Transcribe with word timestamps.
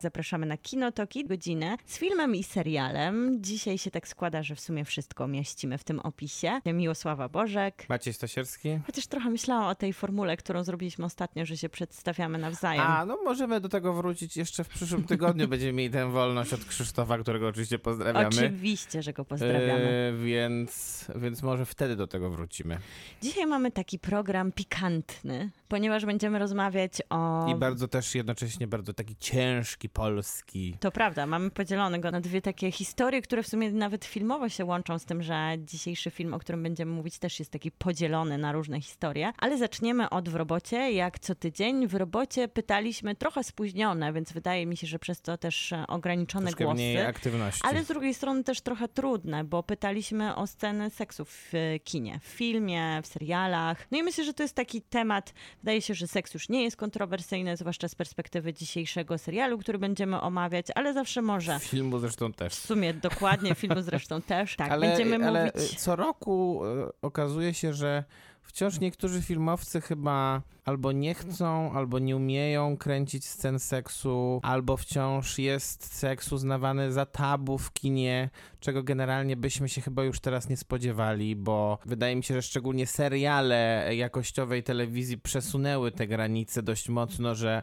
Zapraszamy 0.00 0.46
na 0.46 0.56
Kinotoki 0.56 1.24
godzinę 1.24 1.76
z 1.86 1.98
filmem 1.98 2.34
i 2.34 2.42
serialem. 2.42 3.38
Dzisiaj 3.42 3.78
się 3.78 3.90
tak 3.90 4.08
składa, 4.08 4.42
że 4.42 4.54
w 4.54 4.60
sumie 4.60 4.84
wszystko 4.84 5.28
mieścimy 5.28 5.78
w 5.78 5.84
tym 5.84 6.00
opisie. 6.00 6.60
Miłosława 6.66 7.28
Bożek. 7.28 7.86
Maciej 7.88 8.14
Stasierski? 8.14 8.78
Chociaż 8.86 9.06
trochę 9.06 9.30
myślałam 9.30 9.66
o 9.66 9.74
tej 9.74 9.92
formule, 9.92 10.36
którą 10.36 10.64
zrobiliśmy 10.64 11.04
ostatnio, 11.04 11.46
że 11.46 11.56
się 11.56 11.68
przedstawiamy 11.68 12.38
nawzajem. 12.38 12.82
A, 12.86 13.06
no 13.06 13.18
możemy 13.24 13.60
do 13.60 13.68
tego 13.68 13.94
wrócić 13.94 14.36
jeszcze 14.36 14.64
w 14.64 14.68
przyszłym 14.68 15.04
tygodniu. 15.04 15.48
Będziemy 15.54 15.72
mieli 15.72 15.90
tę 15.90 16.10
wolność 16.10 16.52
od 16.52 16.64
Krzysztofa, 16.64 17.18
którego 17.18 17.48
oczywiście 17.48 17.78
pozdrawiamy. 17.78 18.28
Oczywiście, 18.28 19.02
że 19.02 19.12
go 19.12 19.24
pozdrawiamy. 19.24 20.12
E, 20.14 20.24
więc, 20.24 21.06
więc 21.16 21.42
może 21.42 21.66
wtedy 21.66 21.96
do 21.96 22.06
tego 22.06 22.30
wrócimy. 22.30 22.78
Dzisiaj 23.22 23.46
mamy 23.46 23.70
taki 23.70 23.98
program 23.98 24.52
pikantny, 24.52 25.50
ponieważ 25.68 26.06
będziemy 26.06 26.38
rozmawiać 26.38 26.92
o... 27.10 27.46
I 27.50 27.54
bardzo 27.54 27.88
też 27.88 28.14
jednocześnie 28.14 28.66
bardzo 28.66 28.94
taki 28.94 29.16
ciężki, 29.16 29.89
polski. 29.92 30.76
To 30.80 30.90
prawda, 30.90 31.26
mamy 31.26 31.50
podzielone 31.50 32.00
go 32.00 32.10
na 32.10 32.20
dwie 32.20 32.42
takie 32.42 32.70
historie, 32.70 33.22
które 33.22 33.42
w 33.42 33.48
sumie 33.48 33.70
nawet 33.70 34.04
filmowo 34.04 34.48
się 34.48 34.64
łączą 34.64 34.98
z 34.98 35.04
tym, 35.04 35.22
że 35.22 35.54
dzisiejszy 35.58 36.10
film, 36.10 36.34
o 36.34 36.38
którym 36.38 36.62
będziemy 36.62 36.92
mówić, 36.92 37.18
też 37.18 37.38
jest 37.38 37.50
taki 37.50 37.70
podzielony 37.70 38.38
na 38.38 38.52
różne 38.52 38.80
historie. 38.80 39.32
Ale 39.38 39.58
zaczniemy 39.58 40.10
od 40.10 40.28
w 40.28 40.34
robocie. 40.34 40.92
Jak 40.92 41.18
co 41.18 41.34
tydzień 41.34 41.86
w 41.86 41.94
robocie 41.94 42.48
pytaliśmy 42.48 43.14
trochę 43.14 43.44
spóźnione, 43.44 44.12
więc 44.12 44.32
wydaje 44.32 44.66
mi 44.66 44.76
się, 44.76 44.86
że 44.86 44.98
przez 44.98 45.20
to 45.20 45.38
też 45.38 45.72
e, 45.72 45.84
ograniczone 45.86 46.46
Troszkę 46.46 46.64
głosy. 46.64 46.76
mniej 46.76 47.06
aktywności. 47.06 47.60
Ale 47.64 47.84
z 47.84 47.86
drugiej 47.86 48.14
strony 48.14 48.44
też 48.44 48.60
trochę 48.60 48.88
trudne, 48.88 49.44
bo 49.44 49.62
pytaliśmy 49.62 50.34
o 50.36 50.46
sceny 50.46 50.90
seksu 50.90 51.24
w 51.24 51.54
e, 51.54 51.78
kinie, 51.78 52.20
w 52.22 52.26
filmie, 52.26 53.00
w 53.02 53.06
serialach. 53.06 53.86
No 53.90 53.98
i 53.98 54.02
myślę, 54.02 54.24
że 54.24 54.34
to 54.34 54.42
jest 54.42 54.54
taki 54.54 54.82
temat, 54.82 55.34
wydaje 55.62 55.82
się, 55.82 55.94
że 55.94 56.08
seks 56.08 56.34
już 56.34 56.48
nie 56.48 56.64
jest 56.64 56.76
kontrowersyjny, 56.76 57.56
zwłaszcza 57.56 57.88
z 57.88 57.94
perspektywy 57.94 58.52
dzisiejszego 58.54 59.18
serialu, 59.18 59.58
który 59.58 59.78
będziemy 59.80 60.20
omawiać, 60.20 60.66
ale 60.74 60.92
zawsze 60.92 61.22
może. 61.22 61.58
Filmu 61.58 61.98
zresztą 61.98 62.32
też. 62.32 62.52
W 62.54 62.66
sumie 62.66 62.94
dokładnie, 62.94 63.54
filmu 63.54 63.82
zresztą 63.82 64.22
też. 64.22 64.56
Tak, 64.60 64.70
ale, 64.72 64.86
będziemy 64.88 65.26
ale 65.26 65.52
mówić... 65.54 65.80
co 65.80 65.96
roku 65.96 66.62
e, 66.64 66.88
okazuje 67.02 67.54
się, 67.54 67.72
że 67.74 68.04
wciąż 68.50 68.80
niektórzy 68.80 69.22
filmowcy 69.22 69.80
chyba 69.80 70.42
albo 70.64 70.92
nie 70.92 71.14
chcą, 71.14 71.72
albo 71.72 71.98
nie 71.98 72.16
umieją 72.16 72.76
kręcić 72.76 73.24
scen 73.24 73.58
seksu, 73.58 74.40
albo 74.42 74.76
wciąż 74.76 75.38
jest 75.38 75.94
seks 75.94 76.32
uznawany 76.32 76.92
za 76.92 77.06
tabu 77.06 77.58
w 77.58 77.72
kinie, 77.72 78.30
czego 78.60 78.82
generalnie 78.82 79.36
byśmy 79.36 79.68
się 79.68 79.80
chyba 79.80 80.04
już 80.04 80.20
teraz 80.20 80.48
nie 80.48 80.56
spodziewali, 80.56 81.36
bo 81.36 81.78
wydaje 81.86 82.16
mi 82.16 82.24
się, 82.24 82.34
że 82.34 82.42
szczególnie 82.42 82.86
seriale 82.86 83.90
jakościowej 83.96 84.62
telewizji 84.62 85.18
przesunęły 85.18 85.92
te 85.92 86.06
granice 86.06 86.62
dość 86.62 86.88
mocno, 86.88 87.34
że 87.34 87.62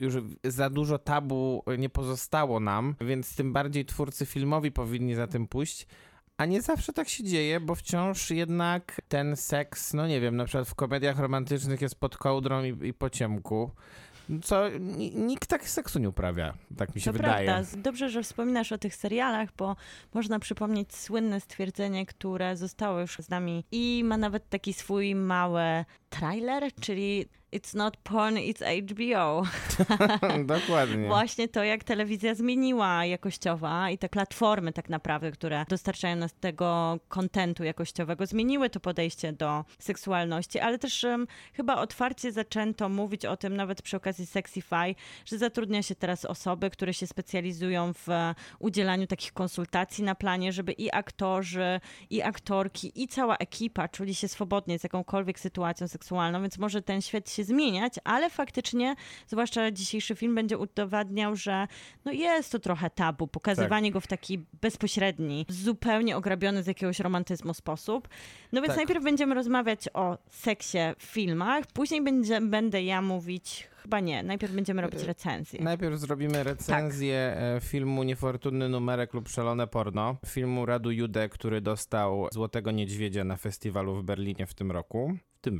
już 0.00 0.14
za 0.44 0.70
dużo 0.70 0.98
tabu 0.98 1.62
nie 1.78 1.88
pozostało 1.88 2.60
nam, 2.60 2.94
więc 3.00 3.36
tym 3.36 3.52
bardziej 3.52 3.84
twórcy 3.84 4.26
filmowi 4.26 4.72
powinni 4.72 5.14
za 5.14 5.26
tym 5.26 5.48
pójść. 5.48 5.86
A 6.40 6.46
nie 6.46 6.62
zawsze 6.62 6.92
tak 6.92 7.08
się 7.08 7.24
dzieje, 7.24 7.60
bo 7.60 7.74
wciąż 7.74 8.30
jednak 8.30 9.00
ten 9.08 9.36
seks, 9.36 9.94
no 9.94 10.06
nie 10.06 10.20
wiem, 10.20 10.36
na 10.36 10.44
przykład 10.44 10.68
w 10.68 10.74
komediach 10.74 11.18
romantycznych 11.18 11.80
jest 11.80 11.94
pod 11.94 12.16
kołdrą 12.16 12.64
i, 12.64 12.88
i 12.88 12.94
po 12.94 13.10
ciemku. 13.10 13.70
Co 14.42 14.68
ni- 14.78 15.16
nikt 15.16 15.48
tak 15.48 15.68
seksu 15.68 15.98
nie 15.98 16.08
uprawia, 16.08 16.54
tak 16.76 16.94
mi 16.94 17.00
się 17.00 17.04
To 17.12 17.16
wydaje. 17.16 17.46
prawda. 17.46 17.76
Dobrze, 17.76 18.08
że 18.10 18.22
wspominasz 18.22 18.72
o 18.72 18.78
tych 18.78 18.94
serialach, 18.94 19.48
bo 19.58 19.76
można 20.14 20.38
przypomnieć 20.38 20.94
słynne 20.94 21.40
stwierdzenie, 21.40 22.06
które 22.06 22.56
zostało 22.56 23.00
już 23.00 23.16
z 23.18 23.28
nami 23.28 23.64
i 23.72 24.02
ma 24.04 24.16
nawet 24.16 24.48
taki 24.48 24.72
swój 24.72 25.14
mały 25.14 25.62
trailer, 26.10 26.74
czyli 26.80 27.26
It's 27.52 27.74
not 27.74 27.96
porn, 27.96 28.36
it's 28.36 28.62
HBO. 28.62 29.42
Dokładnie. 30.60 31.08
Właśnie 31.08 31.48
to, 31.48 31.64
jak 31.64 31.84
telewizja 31.84 32.34
zmieniła 32.34 33.04
jakościowa 33.04 33.90
i 33.90 33.98
te 33.98 34.08
platformy 34.08 34.72
tak 34.72 34.88
naprawdę, 34.88 35.30
które 35.32 35.64
dostarczają 35.68 36.16
nas 36.16 36.34
tego 36.40 36.98
kontentu 37.08 37.64
jakościowego, 37.64 38.26
zmieniły 38.26 38.70
to 38.70 38.80
podejście 38.80 39.32
do 39.32 39.64
seksualności, 39.78 40.58
ale 40.58 40.78
też 40.78 41.04
um, 41.04 41.26
chyba 41.52 41.76
otwarcie 41.76 42.32
zaczęto 42.32 42.88
mówić 42.88 43.26
o 43.26 43.36
tym 43.36 43.56
nawet 43.56 43.82
przy 43.82 43.96
okazji 43.96 44.26
Sexify, 44.26 44.94
że 45.24 45.38
zatrudnia 45.38 45.82
się 45.82 45.94
teraz 45.94 46.24
osoby, 46.24 46.70
które 46.70 46.94
się 46.94 47.06
specjalizują 47.06 47.92
w 47.94 48.08
e, 48.08 48.34
udzielaniu 48.58 49.06
takich 49.06 49.32
konsultacji 49.32 50.04
na 50.04 50.14
planie, 50.14 50.52
żeby 50.52 50.72
i 50.72 50.92
aktorzy, 50.92 51.80
i 52.10 52.22
aktorki, 52.22 53.02
i 53.02 53.08
cała 53.08 53.36
ekipa 53.36 53.88
czuli 53.88 54.14
się 54.14 54.28
swobodnie 54.28 54.78
z 54.78 54.82
jakąkolwiek 54.82 55.40
sytuacją 55.40 55.88
seksualną, 55.88 55.99
więc 56.42 56.58
może 56.58 56.82
ten 56.82 57.02
świat 57.02 57.30
się 57.30 57.44
zmieniać, 57.44 57.94
ale 58.04 58.30
faktycznie, 58.30 58.94
zwłaszcza 59.26 59.70
dzisiejszy 59.70 60.14
film 60.14 60.34
będzie 60.34 60.58
udowadniał, 60.58 61.36
że 61.36 61.66
no 62.04 62.12
jest 62.12 62.52
to 62.52 62.58
trochę 62.58 62.90
tabu, 62.90 63.26
pokazywanie 63.26 63.90
go 63.90 64.00
w 64.00 64.06
taki 64.06 64.44
bezpośredni, 64.60 65.46
zupełnie 65.48 66.16
ograbiony 66.16 66.62
z 66.62 66.66
jakiegoś 66.66 67.00
romantyzmu 67.00 67.54
sposób. 67.54 68.08
No 68.52 68.60
więc 68.60 68.68
Tak. 68.68 68.76
najpierw 68.76 69.04
będziemy 69.04 69.34
rozmawiać 69.34 69.88
o 69.94 70.18
seksie 70.30 70.78
w 70.98 71.02
filmach, 71.02 71.66
później 71.66 72.02
będzie, 72.02 72.40
będę 72.40 72.82
ja 72.82 73.02
mówić, 73.02 73.68
chyba 73.82 74.00
nie, 74.00 74.22
najpierw 74.22 74.52
będziemy 74.52 74.82
robić 74.82 75.02
recenzję. 75.02 75.60
Najpierw 75.64 75.98
zrobimy 75.98 76.44
recenzję 76.44 77.32
Tak. 77.34 77.42
e, 77.42 77.60
filmu 77.60 78.02
Niefortunny 78.02 78.68
numerek 78.68 79.14
lub 79.14 79.28
Szalone 79.28 79.66
porno. 79.66 80.16
Filmu 80.26 80.66
Radu 80.66 80.90
Jude, 80.90 81.28
który 81.28 81.60
dostał 81.60 82.28
Złotego 82.32 82.70
Niedźwiedzia 82.70 83.24
na 83.24 83.36
festiwalu 83.36 83.96
w 83.96 84.02
Berlinie 84.02 84.46
w 84.46 84.54
tym 84.54 84.70
roku. 84.70 85.16
W 85.40 85.42
tym 85.42 85.56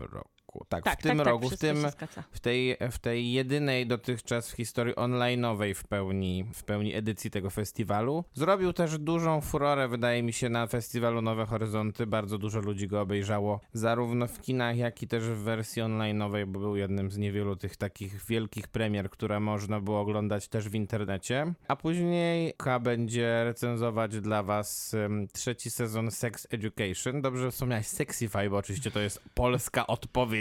roku. 0.50 0.66
Tak, 0.68 0.84
tak, 0.84 1.00
w 1.00 1.02
tym 1.02 1.18
tak, 1.18 1.26
roku, 1.26 1.38
tak, 1.50 1.58
w 1.58 1.60
wszystko 1.60 1.66
tym 1.66 1.76
się 1.76 1.90
zgadza. 1.90 2.22
w 2.30 2.40
tej, 2.40 2.76
w 2.90 2.98
tej 2.98 3.32
jedynej 3.32 3.86
dotychczas 3.86 4.50
w 4.50 4.56
historii 4.56 4.94
online'owej 4.94 5.74
w 5.74 5.84
pełni, 5.84 6.44
w 6.54 6.64
pełni 6.64 6.94
edycji 6.94 7.30
tego 7.30 7.50
festiwalu. 7.50 8.24
Zrobił 8.34 8.72
też 8.72 8.98
dużą 8.98 9.40
furorę, 9.40 9.88
wydaje 9.88 10.22
mi 10.22 10.32
się, 10.32 10.48
na 10.48 10.66
festiwalu 10.66 11.22
Nowe 11.22 11.46
Horyzonty. 11.46 12.06
Bardzo 12.06 12.38
dużo 12.38 12.60
ludzi 12.60 12.86
go 12.88 13.00
obejrzało, 13.00 13.60
zarówno 13.72 14.26
w 14.26 14.40
kinach, 14.40 14.76
jak 14.76 15.02
i 15.02 15.08
też 15.08 15.24
w 15.24 15.36
wersji 15.36 15.82
online'owej, 15.82 16.46
bo 16.46 16.60
był 16.60 16.76
jednym 16.76 17.10
z 17.10 17.18
niewielu 17.18 17.56
tych 17.56 17.76
takich 17.76 18.24
wielkich 18.24 18.68
premier, 18.68 19.10
które 19.10 19.40
można 19.40 19.80
było 19.80 20.00
oglądać 20.00 20.48
też 20.48 20.68
w 20.68 20.74
internecie. 20.74 21.54
A 21.68 21.76
później 21.76 22.54
K 22.56 22.78
będzie 22.80 23.44
recenzować 23.44 24.20
dla 24.20 24.42
was 24.42 24.94
em, 24.94 25.28
trzeci 25.32 25.70
sezon 25.70 26.10
Sex 26.10 26.46
Education. 26.50 27.22
Dobrze 27.22 27.50
wspomniałeś 27.50 27.86
Sexify, 27.86 28.50
bo 28.50 28.56
oczywiście 28.56 28.90
to 28.90 29.00
jest 29.00 29.20
polska 29.34 29.86
odpowiedź 29.86 30.39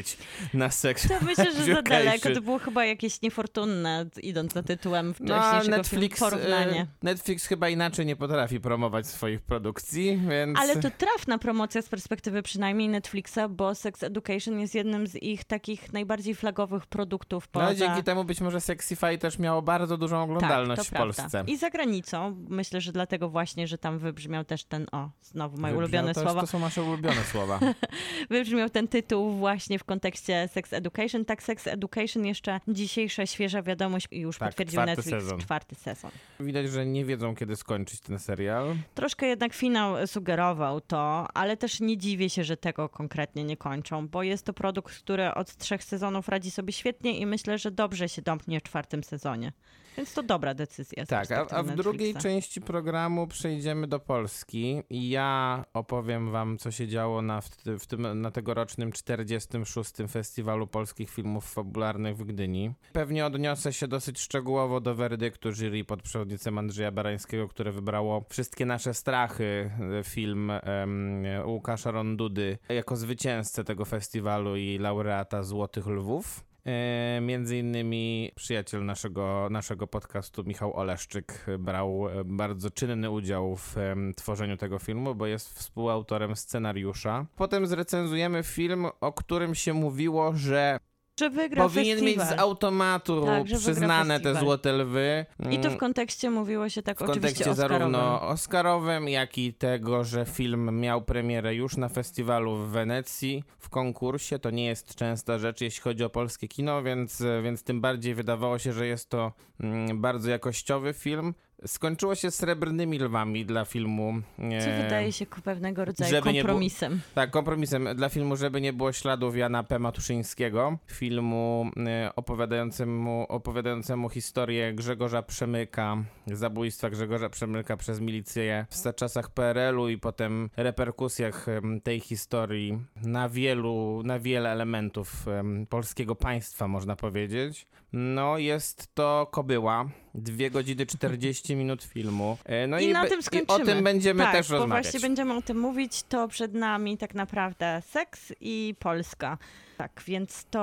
na 0.53 0.69
Sex 0.69 1.07
To 1.07 1.25
myślę, 1.25 1.45
że 1.55 1.73
za 1.73 1.81
daleko. 1.81 2.29
To 2.33 2.41
było 2.41 2.59
chyba 2.59 2.85
jakieś 2.85 3.21
niefortunne, 3.21 4.05
idąc 4.23 4.53
za 4.53 4.63
tytułem 4.63 5.13
No, 5.19 5.35
wcześniejszego 5.35 5.77
Netflix, 5.77 6.19
filmu, 6.19 6.31
porównanie. 6.31 6.81
e, 6.81 6.87
Netflix 7.01 7.45
chyba 7.45 7.69
inaczej 7.69 8.05
nie 8.05 8.15
potrafi 8.15 8.59
promować 8.59 9.07
swoich 9.07 9.41
produkcji, 9.41 10.21
więc... 10.29 10.59
Ale 10.59 10.75
to 10.75 10.89
trafna 10.97 11.37
promocja 11.37 11.81
z 11.81 11.89
perspektywy 11.89 12.41
przynajmniej 12.41 12.89
Netflixa, 12.89 13.39
bo 13.49 13.75
Sex 13.75 14.03
Education 14.03 14.59
jest 14.59 14.75
jednym 14.75 15.07
z 15.07 15.15
ich 15.15 15.43
takich 15.43 15.93
najbardziej 15.93 16.35
flagowych 16.35 16.85
produktów 16.85 17.47
poza... 17.47 17.65
No 17.65 17.75
dzięki 17.75 18.03
temu 18.03 18.23
być 18.23 18.41
może 18.41 18.61
Sexify 18.61 19.17
też 19.17 19.39
miało 19.39 19.61
bardzo 19.61 19.97
dużą 19.97 20.23
oglądalność 20.23 20.81
tak, 20.81 20.91
w 20.91 20.97
Polsce. 20.97 21.29
Prawda. 21.29 21.51
I 21.51 21.57
za 21.57 21.69
granicą. 21.69 22.45
Myślę, 22.49 22.81
że 22.81 22.91
dlatego 22.91 23.29
właśnie, 23.29 23.67
że 23.67 23.77
tam 23.77 23.99
wybrzmiał 23.99 24.45
też 24.45 24.63
ten, 24.63 24.87
o, 24.91 25.09
znowu 25.21 25.57
moje 25.57 25.73
Wybrzmiał, 25.73 26.03
ulubione 26.03 26.13
słowa, 26.13 26.41
To 26.41 26.47
są 26.47 26.59
nasze 26.59 26.83
ulubione 26.83 27.23
słowa. 27.23 27.59
wybrzmiał 28.29 28.69
ten 28.69 28.87
tytuł 28.87 29.31
właśnie 29.31 29.79
w 29.79 29.83
kontekście 29.89 30.47
Sex 30.47 30.73
Education. 30.73 31.25
Tak, 31.25 31.43
Sex 31.43 31.67
Education 31.67 32.25
jeszcze 32.25 32.59
dzisiejsza 32.67 33.25
świeża 33.25 33.61
wiadomość 33.61 34.07
i 34.11 34.19
już 34.19 34.37
Tak, 34.37 34.49
potwierdził 34.49 34.77
czwarty 34.77 34.95
Netflix, 34.95 35.23
sezon. 35.23 35.39
czwarty 35.39 35.75
sezon. 35.75 36.11
Widać, 36.39 36.69
że 36.69 36.85
nie 36.85 37.05
wiedzą, 37.05 37.35
kiedy 37.35 37.55
skończyć 37.55 37.99
ten 37.99 38.19
serial. 38.19 38.75
Troszkę 38.95 39.27
jednak 39.27 39.53
finał 39.53 40.07
sugerował 40.07 40.81
to, 40.81 41.27
ale 41.33 41.57
też 41.57 41.79
nie 41.79 41.97
dziwię 41.97 42.29
się, 42.29 42.43
że 42.43 42.57
tego 42.57 42.89
konkretnie 42.89 43.43
nie 43.43 43.57
kończą, 43.57 44.07
bo 44.07 44.23
jest 44.23 44.45
to 44.45 44.53
produkt, 44.53 44.95
który 44.95 45.33
od 45.33 45.55
trzech 45.55 45.83
sezonów 45.83 46.29
radzi 46.29 46.51
sobie 46.51 46.73
świetnie 46.73 47.19
i 47.19 47.25
myślę, 47.25 47.57
że 47.57 47.71
dobrze 47.71 48.09
się 48.09 48.21
domknie 48.21 48.59
w 48.59 48.63
czwartym 48.63 49.03
sezonie. 49.03 49.51
Więc 49.99 50.13
to 50.13 50.23
dobra 50.23 50.53
decyzja. 50.53 51.05
Tak, 51.05 51.31
a, 51.31 51.47
a 51.49 51.63
w 51.63 51.75
drugiej 51.75 52.15
części 52.15 52.61
programu 52.61 53.27
przejdziemy 53.27 53.87
do 53.87 53.99
Polski 53.99 54.83
i 54.89 55.09
ja 55.09 55.65
opowiem 55.73 56.31
wam, 56.31 56.57
co 56.57 56.71
się 56.71 56.87
działo 56.87 57.21
na, 57.21 57.41
w, 57.41 57.49
w 57.79 57.87
tym, 57.87 58.21
na 58.21 58.31
tegorocznym 58.31 58.91
46. 58.91 59.78
Festiwalu 60.07 60.67
Polskich 60.67 61.09
Filmów 61.09 61.53
Fabularnych 61.53 62.17
w 62.17 62.23
Gdyni. 62.23 62.73
Pewnie 62.93 63.25
odniosę 63.25 63.73
się 63.73 63.87
dosyć 63.87 64.19
szczegółowo 64.19 64.81
do 64.81 64.95
werdyktu 64.95 65.51
jury 65.51 65.83
pod 65.83 66.01
przewodnictwem 66.01 66.57
Andrzeja 66.57 66.91
Barańskiego, 66.91 67.47
które 67.47 67.71
wybrało 67.71 68.25
Wszystkie 68.29 68.65
nasze 68.65 68.93
strachy, 68.93 69.71
e, 69.99 70.03
film 70.03 70.51
em, 70.51 71.23
Łukasza 71.45 71.91
Rondudy, 71.91 72.57
jako 72.69 72.95
zwycięzcę 72.95 73.63
tego 73.63 73.85
festiwalu 73.85 74.55
i 74.55 74.77
laureata 74.77 75.43
Złotych 75.43 75.87
Lwów. 75.87 76.48
E, 76.65 77.19
między 77.21 77.57
innymi 77.57 78.31
przyjaciel 78.35 78.85
naszego, 78.85 79.47
naszego 79.51 79.87
podcastu, 79.87 80.43
Michał 80.43 80.77
Oleszczyk, 80.77 81.45
brał 81.59 82.09
e, 82.09 82.23
bardzo 82.25 82.71
czynny 82.71 83.09
udział 83.09 83.55
w 83.55 83.75
tworzeniu 84.15 84.57
tego 84.57 84.79
filmu, 84.79 85.15
bo 85.15 85.27
jest 85.27 85.59
współautorem 85.59 86.35
scenariusza. 86.35 87.25
Potem 87.35 87.67
zrecenzujemy 87.67 88.43
film, 88.43 88.87
o 89.01 89.13
którym 89.13 89.55
się 89.55 89.73
mówiło, 89.73 90.33
że 90.35 90.79
Że 91.19 91.29
wygra 91.29 91.63
powinien 91.63 92.01
mieć 92.01 92.15
festiwal. 92.15 92.37
z 92.37 92.39
automatu 92.39 93.25
Tak, 93.25 93.45
przyznane 93.45 94.19
te 94.19 94.35
złote 94.35 94.73
lwy. 94.73 95.25
I 95.51 95.55
to 95.57 95.63
w 95.63 95.65
Mm, 95.65 95.77
kontekście 95.79 96.29
mówiło 96.29 96.69
się 96.69 96.81
tak 96.83 96.99
w 96.99 97.01
oczywiście 97.01 97.21
kontekście 97.21 97.51
Oscarowym. 97.51 97.79
zarówno 97.93 98.21
Oscarowym, 98.21 99.09
jak 99.09 99.37
i 99.37 99.53
tego, 99.53 100.03
że 100.03 100.25
film 100.25 100.79
miał 100.79 101.01
premierę 101.01 101.55
już 101.55 101.77
na 101.77 101.89
festiwalu 101.89 102.55
w 102.55 102.69
Wenecji 102.69 103.43
w 103.59 103.69
konkursie. 103.69 104.39
To 104.39 104.49
nie 104.49 104.65
jest 104.65 104.95
częsta 104.95 105.37
rzecz, 105.39 105.61
jeśli 105.61 105.81
chodzi 105.81 106.03
o 106.03 106.09
polskie 106.09 106.47
kino, 106.47 106.83
więc, 106.83 107.23
więc 107.43 107.63
tym 107.63 107.81
bardziej 107.81 108.15
wydawało 108.15 108.59
się, 108.59 108.73
że 108.73 108.87
jest 108.87 109.09
to 109.09 109.31
mm, 109.59 110.01
bardzo 110.01 110.29
jakościowy 110.29 110.93
film. 110.93 111.33
Skończyło 111.65 112.15
się 112.15 112.31
srebrnymi 112.31 112.99
lwami 112.99 113.45
dla 113.45 113.65
filmu. 113.65 114.13
Co 114.37 114.69
e, 114.69 114.83
wydaje 114.83 115.11
się 115.11 115.25
pewnego 115.25 115.85
rodzaju 115.85 116.15
nie 116.15 116.21
było- 116.21 116.33
kompromisem. 116.33 117.01
tak, 117.15 117.31
kompromisem 117.31 117.87
dla 117.95 118.09
filmu, 118.09 118.35
żeby 118.35 118.61
nie 118.61 118.73
było 118.73 118.91
śladów 118.93 119.37
Jana 119.37 119.63
P. 119.63 119.79
Matuszyńskiego, 119.79 120.77
filmu 120.87 121.71
e, 121.87 122.11
opowiadającemu, 122.15 123.25
opowiadającemu 123.29 124.09
historię 124.09 124.73
Grzegorza 124.73 125.21
Przemyka, 125.23 125.97
zabójstwa 126.27 126.89
Grzegorza 126.89 127.29
Przemyka 127.29 127.77
przez 127.77 127.99
milicję 128.01 128.65
w 128.69 128.93
czasach 128.95 129.29
PRL-u 129.29 129.89
i 129.89 129.97
potem 129.97 130.49
reperkusjach 130.57 131.45
tej 131.83 131.99
historii 131.99 132.79
na 133.03 133.29
wielu, 133.29 134.01
na 134.05 134.19
wiele 134.19 134.49
elementów 134.51 135.27
em, 135.27 135.65
polskiego 135.69 136.15
państwa, 136.15 136.67
można 136.67 136.95
powiedzieć. 136.95 137.67
No, 137.93 138.37
jest 138.37 138.87
to 138.95 139.27
Kobyła. 139.31 139.85
Dwie 140.15 140.51
godziny 140.51 140.85
40 140.85 141.55
minut 141.55 141.83
filmu. 141.83 142.37
E, 142.45 142.67
No 142.67 142.79
I 142.79 142.87
na 142.93 143.03
be- 143.03 143.09
tym 143.09 143.17
I 143.19 143.19
o 143.19 143.23
skończymy. 143.23 143.65
tym 143.65 143.83
będziemy 143.83 144.23
tak, 144.23 144.31
też 144.33 144.49
bo 144.49 144.57
rozmawiać. 144.57 144.85
właśnie 144.85 144.99
będziemy 144.99 145.33
o 145.35 145.41
tym 145.41 145.59
mówić, 145.59 146.03
to 146.03 146.27
przed 146.27 146.53
nami 146.53 146.97
tak 146.97 147.15
naprawdę 147.15 147.81
seks 147.89 148.33
i 148.41 148.75
Polska. 148.79 149.37
Tak, 149.77 150.01
więc 150.07 150.45
to 150.51 150.59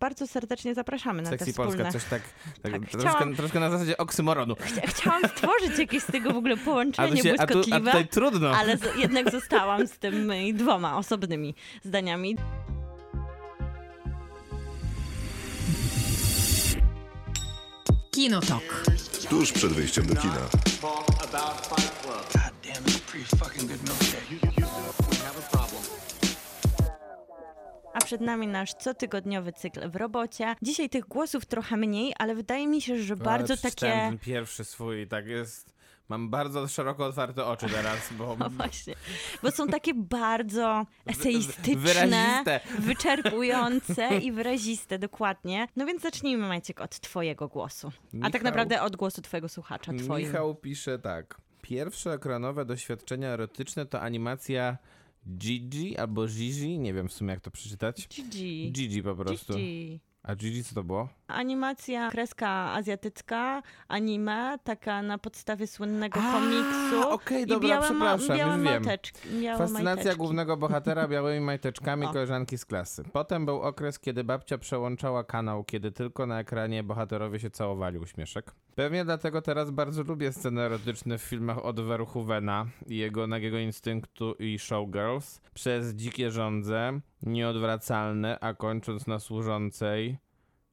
bardzo 0.00 0.26
serdecznie 0.26 0.74
zapraszamy 0.74 1.22
na 1.22 1.30
Seks 1.30 1.44
te 1.44 1.50
i 1.50 1.54
Polska, 1.54 1.72
wspólne... 1.84 1.92
coś 1.92 2.04
tak, 2.04 2.22
tak, 2.62 2.72
Tak, 2.72 2.80
troszkę, 2.90 2.98
chciałam- 2.98 3.36
troszkę 3.36 3.60
na 3.60 3.70
zasadzie 3.70 3.96
oksymoronu. 3.98 4.54
Chcia- 4.54 4.86
Chciałam 4.88 5.22
stworzyć 5.28 5.78
jakieś 5.78 6.02
z 6.02 6.06
tego 6.06 6.32
w 6.32 6.36
ogóle 6.36 6.56
połączenie 6.56 7.22
się, 7.22 7.32
a, 7.32 7.36
tu, 7.36 7.42
a 7.42 7.46
błyskotliwe, 7.46 7.90
tutaj 7.90 8.08
trudno. 8.08 8.50
ale 8.50 8.76
z, 8.76 8.96
jednak 8.98 9.30
zostałam 9.30 9.86
z 9.86 9.98
tymi 9.98 10.54
dwoma 10.54 10.96
osobnymi 10.98 11.54
zdaniami. 11.84 12.36
Kinotok. 18.14 18.84
Tuż 19.28 19.52
przed 19.52 19.72
wyjściem 19.72 20.06
do 20.06 20.16
kina. 20.16 20.48
A 27.94 27.98
przed 28.04 28.20
nami 28.20 28.46
nasz 28.46 28.74
cotygodniowy 28.74 29.52
cykl 29.52 29.90
w 29.90 29.96
robocie. 29.96 30.54
Dzisiaj 30.62 30.90
tych 30.90 31.04
głosów 31.04 31.46
trochę 31.46 31.76
mniej, 31.76 32.14
ale 32.18 32.34
wydaje 32.34 32.66
mi 32.66 32.80
się, 32.82 33.02
że 33.02 33.16
bardzo 33.16 33.56
takie... 33.56 33.86
ten 33.86 34.18
pierwszy 34.18 34.64
swój, 34.64 35.06
tak 35.08 35.26
jest. 35.26 35.71
Mam 36.08 36.30
bardzo 36.30 36.68
szeroko 36.68 37.06
otwarte 37.06 37.44
oczy 37.44 37.66
teraz, 37.68 38.12
bo 38.18 38.36
No 38.40 38.50
właśnie, 38.50 38.94
bo 39.42 39.50
są 39.50 39.68
takie 39.68 39.94
bardzo 39.94 40.86
eseistyczne, 41.06 41.76
wyraziste. 41.76 42.60
wyczerpujące 42.78 44.08
i 44.24 44.32
wyraziste, 44.32 44.98
dokładnie. 44.98 45.68
No 45.76 45.86
więc 45.86 46.02
zacznijmy, 46.02 46.48
Maciek, 46.48 46.80
od 46.80 47.00
twojego 47.00 47.48
głosu. 47.48 47.92
A 48.22 48.30
tak 48.30 48.42
Michał- 48.42 48.44
naprawdę 48.44 48.82
od 48.82 48.96
głosu 48.96 49.22
twojego 49.22 49.48
słuchacza, 49.48 49.92
twoim. 49.92 50.26
Michał 50.26 50.54
pisze 50.54 50.98
tak. 50.98 51.40
Pierwsze 51.62 52.12
ekranowe 52.12 52.64
doświadczenia 52.64 53.28
erotyczne 53.28 53.86
to 53.86 54.00
animacja 54.00 54.78
Gigi 55.38 55.98
albo 55.98 56.26
Gigi, 56.26 56.78
nie 56.78 56.94
wiem 56.94 57.08
w 57.08 57.12
sumie 57.12 57.30
jak 57.30 57.40
to 57.40 57.50
przeczytać. 57.50 58.08
Gigi. 58.08 58.72
Gigi 58.72 59.02
po 59.02 59.14
prostu. 59.14 59.52
Gigi. 59.54 60.00
A 60.22 60.34
Gigi 60.36 60.64
co 60.64 60.74
to 60.74 60.84
było? 60.84 61.08
Animacja, 61.28 62.10
kreska 62.10 62.48
azjatycka, 62.72 63.62
anime, 63.88 64.58
taka 64.64 65.02
na 65.02 65.18
podstawie 65.18 65.66
słynnego 65.66 66.20
A, 66.20 66.32
komiksu. 66.32 67.10
okej, 67.10 67.42
I 67.42 67.46
dobra, 67.46 67.68
białe 67.68 67.86
przepraszam, 67.86 68.36
białe 68.38 68.56
już 68.56 68.64
wiem. 68.64 68.82
Majteczki, 68.84 69.18
Fascynacja 69.58 69.82
majteczki. 69.94 70.18
głównego 70.18 70.56
bohatera 70.56 71.08
białymi 71.08 71.40
majteczkami 71.52 72.06
O. 72.06 72.12
koleżanki 72.12 72.58
z 72.58 72.64
klasy. 72.64 73.04
Potem 73.12 73.46
był 73.46 73.60
okres, 73.62 73.98
kiedy 73.98 74.24
babcia 74.24 74.58
przełączała 74.58 75.24
kanał, 75.24 75.64
kiedy 75.64 75.92
tylko 75.92 76.26
na 76.26 76.40
ekranie 76.40 76.82
bohaterowie 76.82 77.40
się 77.40 77.50
całowali 77.50 77.98
uśmieszek. 77.98 78.52
Pewnie 78.74 79.04
dlatego 79.04 79.42
teraz 79.42 79.70
bardzo 79.70 80.02
lubię 80.02 80.32
sceny 80.32 80.60
erotyczne 80.60 81.18
w 81.18 81.22
filmach 81.22 81.64
od 81.64 81.80
Verhoevena 81.80 82.66
i 82.86 82.96
jego 82.96 83.26
nagiego 83.26 83.58
instynktu 83.58 84.34
i 84.38 84.58
Showgirls. 84.58 85.40
Przez 85.54 85.94
dzikie 85.94 86.30
żądze, 86.30 87.00
nieodwracalne, 87.22 88.38
a 88.40 88.54
kończąc 88.54 89.06
na 89.06 89.18
służącej... 89.18 90.18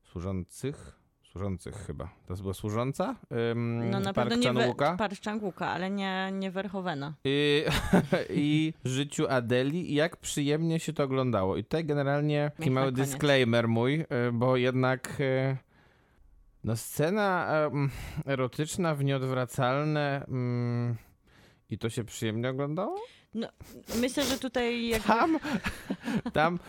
Służących? 0.03 0.99
Służących 1.31 1.75
chyba. 1.75 2.09
To 2.27 2.33
było 2.35 2.53
służąca? 2.53 3.15
Ym, 3.51 3.89
No 3.89 3.99
na 3.99 4.13
pewno 4.13 4.35
nie 4.35 4.75
Park 4.97 5.21
Chan-wooka, 5.25 5.67
ale 5.67 5.89
nie, 5.89 6.29
nie 6.33 6.51
Verhoevena. 6.51 7.13
I, 7.23 7.65
I 8.29 8.73
życiu 8.85 9.27
Adeli 9.29 9.91
i 9.91 9.95
jak 9.95 10.17
przyjemnie 10.17 10.79
się 10.79 10.93
to 10.93 11.03
oglądało. 11.03 11.57
I 11.57 11.63
tutaj 11.63 11.85
generalnie 11.85 12.51
taki 12.57 12.71
mały 12.71 12.91
koniec. 12.91 13.09
disclaimer 13.09 13.67
mój, 13.67 14.01
y, 14.01 14.05
bo 14.33 14.57
jednak 14.57 15.19
y, 15.19 15.57
no 16.63 16.75
scena 16.75 17.47
erotyczna 18.25 18.95
w 18.95 19.03
nieodwracalne 19.03 20.25
mm, 20.27 20.95
i 21.69 21.77
to 21.77 21.89
się 21.89 22.03
przyjemnie 22.03 22.49
oglądało? 22.49 22.95
Myślę, 23.95 24.23
że 24.23 24.39
tutaj 24.39 24.87
jakby, 24.87 25.07
Tam, 25.07 25.39
tam, 26.33 26.59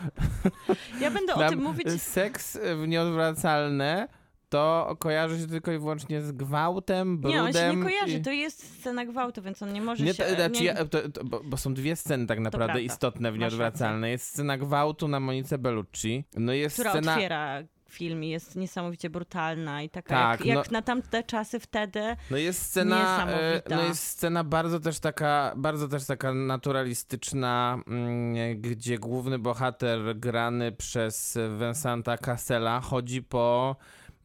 ja 0.99 1.11
będę 1.11 1.35
o 1.35 1.39
tam 1.39 1.49
tym 1.49 1.63
mówić 1.63 2.01
seks 2.01 2.57
w 2.75 2.87
nieodwracalne 2.87 4.07
to 4.51 4.95
kojarzy 4.99 5.39
się 5.39 5.47
tylko 5.47 5.71
i 5.71 5.79
wyłącznie 5.79 6.21
z 6.21 6.31
gwałtem, 6.31 7.17
brudem. 7.17 7.39
Nie, 7.39 7.43
on 7.43 7.53
się 7.53 7.75
nie 7.77 7.83
kojarzy, 7.83 8.17
i... 8.17 8.21
to 8.21 8.31
jest 8.31 8.79
scena 8.79 9.05
gwałtu, 9.05 9.41
więc 9.41 9.61
on 9.61 9.73
nie 9.73 9.81
może 9.81 10.03
Nie, 10.03 10.13
się... 10.13 10.23
to, 10.23 10.35
znaczy 10.35 10.63
nie, 10.63 10.73
to, 10.73 11.09
to, 11.09 11.23
bo, 11.23 11.41
bo 11.43 11.57
są 11.57 11.73
dwie 11.73 11.95
sceny 11.95 12.27
tak 12.27 12.39
naprawdę 12.39 12.81
istotne 12.81 13.31
w 13.31 13.35
Masz 13.35 13.41
nieodwracalne. 13.41 14.09
Jest 14.09 14.27
scena 14.27 14.57
gwałtu 14.57 15.07
na 15.07 15.19
Monice 15.19 15.57
Bellucci. 15.57 16.25
No 16.37 16.53
jest 16.53 16.75
która 16.75 16.91
scena... 16.91 17.13
otwiera 17.13 17.63
film 17.91 18.23
i 18.23 18.29
jest 18.29 18.55
niesamowicie 18.55 19.09
brutalna 19.09 19.81
i 19.81 19.89
taka 19.89 20.09
Tak, 20.15 20.39
jak, 20.39 20.47
jak 20.57 20.71
no- 20.71 20.71
na 20.71 20.81
tamte 20.81 21.23
czasy 21.23 21.59
wtedy. 21.59 22.15
No 22.31 22.37
jest 22.37 22.61
scena, 22.61 23.27
e, 23.29 23.61
no 23.69 23.83
jest 23.83 24.03
scena 24.03 24.43
bardzo 24.43 24.79
też 24.79 24.99
taka, 24.99 25.53
bardzo 25.55 25.87
też 25.87 26.05
taka 26.05 26.33
naturalistyczna, 26.33 27.77
mm, 27.87 28.61
gdzie 28.61 28.97
główny 28.99 29.39
bohater 29.39 30.19
grany 30.19 30.71
przez 30.71 31.37
Vincenta 31.59 32.17
Cassela 32.17 32.81
chodzi 32.81 33.23
po 33.23 33.75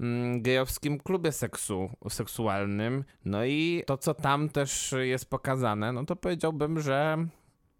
mm, 0.01 0.43
gejowskim 0.43 0.99
klubie 1.01 1.33
seksu, 1.33 1.91
seksualnym. 2.09 3.05
No 3.25 3.45
i 3.45 3.83
to, 3.87 3.99
co 3.99 4.15
tam 4.15 4.49
też 4.49 4.95
jest 4.99 5.31
pokazane, 5.31 5.93
no 5.93 6.05
to 6.05 6.17
powiedziałbym, 6.17 6.81
że 6.81 7.27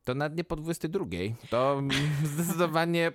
to 0.07 0.15
nawet 0.15 0.37
nie 0.39 0.45
po 0.45 0.57
22. 0.57 1.05
To 1.51 1.83
zdecydowanie 2.35 3.13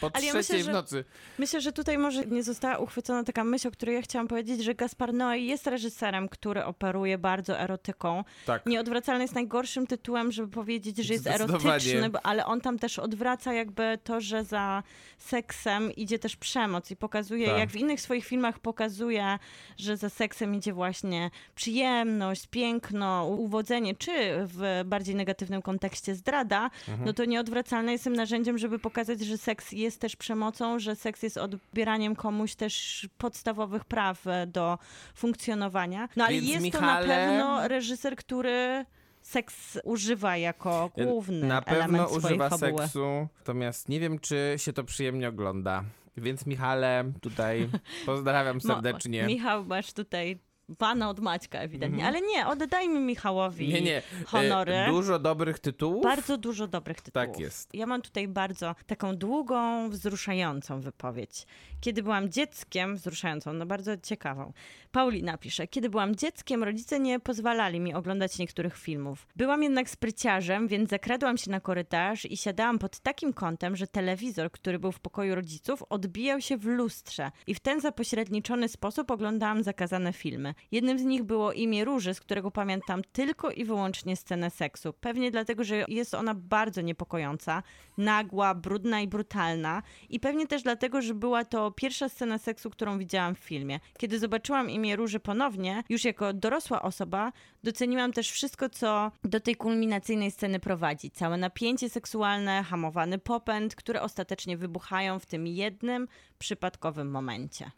po 0.00 0.10
Ale 0.12 0.24
ja 0.26 0.32
trzeciej 0.32 0.56
myślę, 0.56 0.58
w 0.58 0.66
że- 0.66 0.72
nocy. 0.72 1.04
Myślę, 1.38 1.60
że 1.60 1.72
tutaj 1.72 1.98
może 1.98 2.26
nie 2.26 2.42
została 2.42 2.78
uchwycona 2.78 3.24
taka 3.24 3.44
myśl, 3.44 3.68
o 3.68 3.70
której 3.70 3.94
ja 3.94 4.02
chciałam 4.02 4.28
powiedzieć, 4.28 4.64
że 4.64 4.74
Gaspar 4.74 5.12
Noé 5.12 5.34
jest 5.36 5.66
reżyserem, 5.66 6.28
który 6.28 6.64
operuje 6.64 7.18
bardzo 7.18 7.58
erotyką. 7.58 8.24
Tak. 8.46 8.66
Nieodwracalny 8.66 9.24
jest 9.24 9.34
najgorszym 9.34 9.86
tytułem, 9.86 10.32
żeby 10.32 10.48
powiedzieć, 10.48 10.96
że 10.96 11.12
jest 11.14 11.26
erotyczny, 11.26 12.10
ale 12.22 12.46
on 12.46 12.60
tam 12.60 12.78
też 12.78 12.98
odwraca 12.98 13.52
jakby 13.52 13.98
to, 14.04 14.20
że 14.20 14.44
za 14.44 14.82
seksem 15.18 15.92
idzie 15.96 16.18
też 16.18 16.36
przemoc 16.36 16.90
i 16.90 16.96
pokazuje, 16.96 17.46
Tak. 17.46 17.58
jak 17.58 17.70
w 17.70 17.76
innych 17.76 18.00
swoich 18.00 18.24
filmach 18.24 18.58
pokazuje, 18.58 19.38
że 19.76 19.96
za 19.96 20.08
seksem 20.10 20.54
idzie 20.54 20.72
właśnie 20.72 21.30
przyjemność, 21.54 22.46
piękno, 22.46 23.26
uwodzenie, 23.26 23.94
czy 23.94 24.12
w 24.46 24.82
bardziej 24.84 25.14
negatywnym 25.14 25.62
kontekście 25.62 25.99
zdrada, 26.08 26.70
Mhm. 26.88 27.04
no 27.06 27.12
to 27.12 27.24
nieodwracalne 27.24 27.92
jest 27.92 28.04
tym 28.04 28.12
narzędziem, 28.16 28.58
żeby 28.58 28.78
pokazać, 28.78 29.20
że 29.20 29.38
seks 29.38 29.72
jest 29.72 30.00
też 30.00 30.16
przemocą, 30.16 30.78
że 30.78 30.96
seks 30.96 31.22
jest 31.22 31.36
odbieraniem 31.36 32.16
komuś 32.16 32.54
też 32.54 33.08
podstawowych 33.18 33.84
praw 33.84 34.26
e, 34.26 34.46
do 34.46 34.78
funkcjonowania. 35.14 36.08
No 36.16 36.24
ale 36.24 36.34
Więc, 36.34 36.48
jest 36.48 36.62
Michale- 36.64 37.02
to 37.02 37.08
na 37.08 37.14
pewno 37.14 37.68
reżyser, 37.68 38.16
który 38.16 38.84
seks 39.22 39.78
używa 39.84 40.36
jako 40.36 40.90
główny 40.98 41.46
Na 41.46 41.62
pewno 41.62 42.06
używa 42.08 42.48
fabuły. 42.50 42.82
seksu, 42.82 43.28
natomiast 43.38 43.88
nie 43.88 44.00
wiem, 44.00 44.18
czy 44.18 44.54
się 44.56 44.72
to 44.72 44.84
przyjemnie 44.84 45.28
ogląda. 45.28 45.84
Więc 46.16 46.46
Michale, 46.46 47.12
tutaj 47.20 47.68
pozdrawiam 48.06 48.56
Mo- 48.56 48.60
serdecznie. 48.74 49.22
Michał, 49.26 49.64
masz 49.64 49.92
tutaj 49.92 50.38
Wana 50.78 51.10
od 51.10 51.20
Maćka 51.20 51.58
ewidentnie. 51.58 52.06
Ale 52.06 52.20
nie, 52.20 52.46
oddajmy 52.46 53.00
Michałowi 53.00 53.64
Mhm. 53.64 53.84
Nie, 53.84 53.90
nie. 53.90 54.02
honory. 54.26 54.72
E, 54.74 54.86
dużo 54.90 55.18
dobrych 55.18 55.58
tytułów. 55.58 56.02
Bardzo 56.02 56.38
dużo 56.38 56.66
dobrych 56.66 57.00
tytułów. 57.00 57.28
Tak 57.28 57.40
jest. 57.40 57.74
Ja 57.74 57.86
mam 57.86 58.02
tutaj 58.02 58.28
bardzo 58.28 58.74
taką 58.86 59.16
długą, 59.16 59.90
wzruszającą 59.90 60.80
wypowiedź. 60.80 61.46
Kiedy 61.80 62.02
byłam 62.02 62.30
dzieckiem, 62.30 62.96
wzruszającą, 62.96 63.52
no 63.52 63.66
bardzo 63.66 63.96
ciekawą. 63.96 64.52
Paulina 64.92 65.38
pisze, 65.38 65.66
kiedy 65.66 65.90
byłam 65.90 66.16
dzieckiem, 66.16 66.64
rodzice 66.64 67.00
nie 67.00 67.20
pozwalali 67.20 67.80
mi 67.80 67.94
oglądać 67.94 68.38
niektórych 68.38 68.76
filmów. 68.76 69.26
Byłam 69.36 69.62
jednak 69.62 69.90
spryciarzem, 69.90 70.68
więc 70.68 70.90
zakradłam 70.90 71.38
się 71.38 71.50
na 71.50 71.60
korytarz 71.60 72.24
i 72.24 72.36
siadałam 72.36 72.78
pod 72.78 72.98
takim 73.00 73.32
kątem, 73.32 73.76
że 73.76 73.86
telewizor, 73.86 74.50
który 74.50 74.78
był 74.78 74.92
w 74.92 75.00
pokoju 75.00 75.34
rodziców, 75.34 75.82
odbijał 75.88 76.40
się 76.40 76.56
w 76.56 76.64
lustrze 76.64 77.30
i 77.46 77.54
w 77.54 77.60
ten 77.60 77.80
zapośredniczony 77.80 78.68
sposób 78.68 79.10
oglądałam 79.10 79.62
zakazane 79.62 80.12
filmy. 80.12 80.54
Jednym 80.72 80.98
z 80.98 81.02
nich 81.04 81.22
było 81.22 81.52
Imię 81.52 81.84
Róży, 81.84 82.14
z 82.14 82.20
którego 82.20 82.50
pamiętam 82.50 83.02
tylko 83.12 83.50
i 83.50 83.64
wyłącznie 83.64 84.16
scenę 84.16 84.50
seksu. 84.50 84.92
Pewnie 84.92 85.30
dlatego, 85.30 85.64
że 85.64 85.84
jest 85.88 86.14
ona 86.14 86.34
bardzo 86.34 86.80
niepokojąca, 86.80 87.62
nagła, 87.98 88.54
brudna 88.54 89.00
i 89.00 89.08
brutalna 89.08 89.82
i 90.08 90.20
pewnie 90.20 90.46
też 90.46 90.62
dlatego, 90.62 91.02
że 91.02 91.14
była 91.14 91.44
to 91.44 91.70
pierwsza 91.70 92.08
scena 92.08 92.38
seksu, 92.38 92.70
którą 92.70 92.98
widziałam 92.98 93.34
w 93.34 93.38
filmie. 93.38 93.80
Kiedy 93.98 94.18
zobaczyłam 94.18 94.70
Imię 94.70 94.96
Róży 94.96 95.20
ponownie, 95.20 95.82
już 95.88 96.04
jako 96.04 96.32
dorosła 96.32 96.82
osoba, 96.82 97.32
doceniłam 97.62 98.12
też 98.12 98.30
wszystko, 98.30 98.68
co 98.68 99.12
do 99.24 99.40
tej 99.40 99.56
kulminacyjnej 99.56 100.30
sceny 100.30 100.60
prowadzi. 100.60 101.10
Całe 101.10 101.36
napięcie 101.36 101.88
seksualne, 101.88 102.62
hamowany 102.62 103.18
popęd, 103.18 103.74
które 103.74 104.02
ostatecznie 104.02 104.56
wybuchają 104.56 105.18
w 105.18 105.26
tym 105.26 105.46
jednym 105.46 106.08
przypadkowym 106.38 107.10
momencie. 107.10 107.70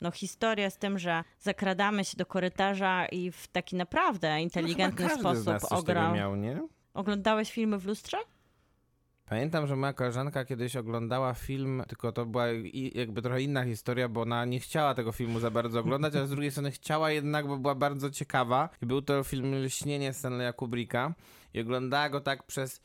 No 0.00 0.10
historia 0.10 0.70
z 0.70 0.78
tym, 0.78 0.98
że 0.98 1.24
zakradamy 1.40 2.04
się 2.04 2.16
do 2.16 2.26
korytarza 2.26 3.06
i 3.06 3.30
w 3.30 3.48
taki 3.48 3.76
naprawdę 3.76 4.40
inteligentny 4.40 5.04
No, 5.04 5.08
każdy 5.08 5.36
z 5.36 5.42
sposób 5.42 5.46
nas 5.70 5.72
ograł. 5.72 6.14
miał, 6.14 6.36
nie? 6.36 6.68
Oglądałeś 6.94 7.52
filmy 7.52 7.78
w 7.78 7.86
lustrze? 7.86 8.16
Pamiętam, 9.26 9.66
że 9.66 9.76
moja 9.76 9.92
koleżanka 9.92 10.44
kiedyś 10.44 10.76
oglądała 10.76 11.34
film, 11.34 11.82
tylko 11.88 12.12
to 12.12 12.26
była 12.26 12.46
jakby 12.94 13.22
trochę 13.22 13.42
inna 13.42 13.64
historia, 13.64 14.08
bo 14.08 14.22
ona 14.22 14.44
nie 14.44 14.60
chciała 14.60 14.94
tego 14.94 15.12
filmu 15.12 15.40
za 15.40 15.50
bardzo 15.50 15.80
oglądać, 15.80 16.16
ale 16.16 16.26
z 16.26 16.30
drugiej 16.30 16.50
strony 16.50 16.70
chciała 16.70 17.10
jednak, 17.10 17.46
bo 17.46 17.56
była 17.56 17.74
bardzo 17.74 18.10
ciekawa. 18.10 18.68
I 18.82 18.86
był 18.86 19.02
to 19.02 19.24
film 19.24 19.54
Lśnienie 19.64 20.12
Stanleya 20.12 20.52
Kubricka 20.56 21.14
i 21.54 21.60
oglądała 21.60 22.08
go 22.08 22.20
tak 22.20 22.42
przez, 22.46 22.80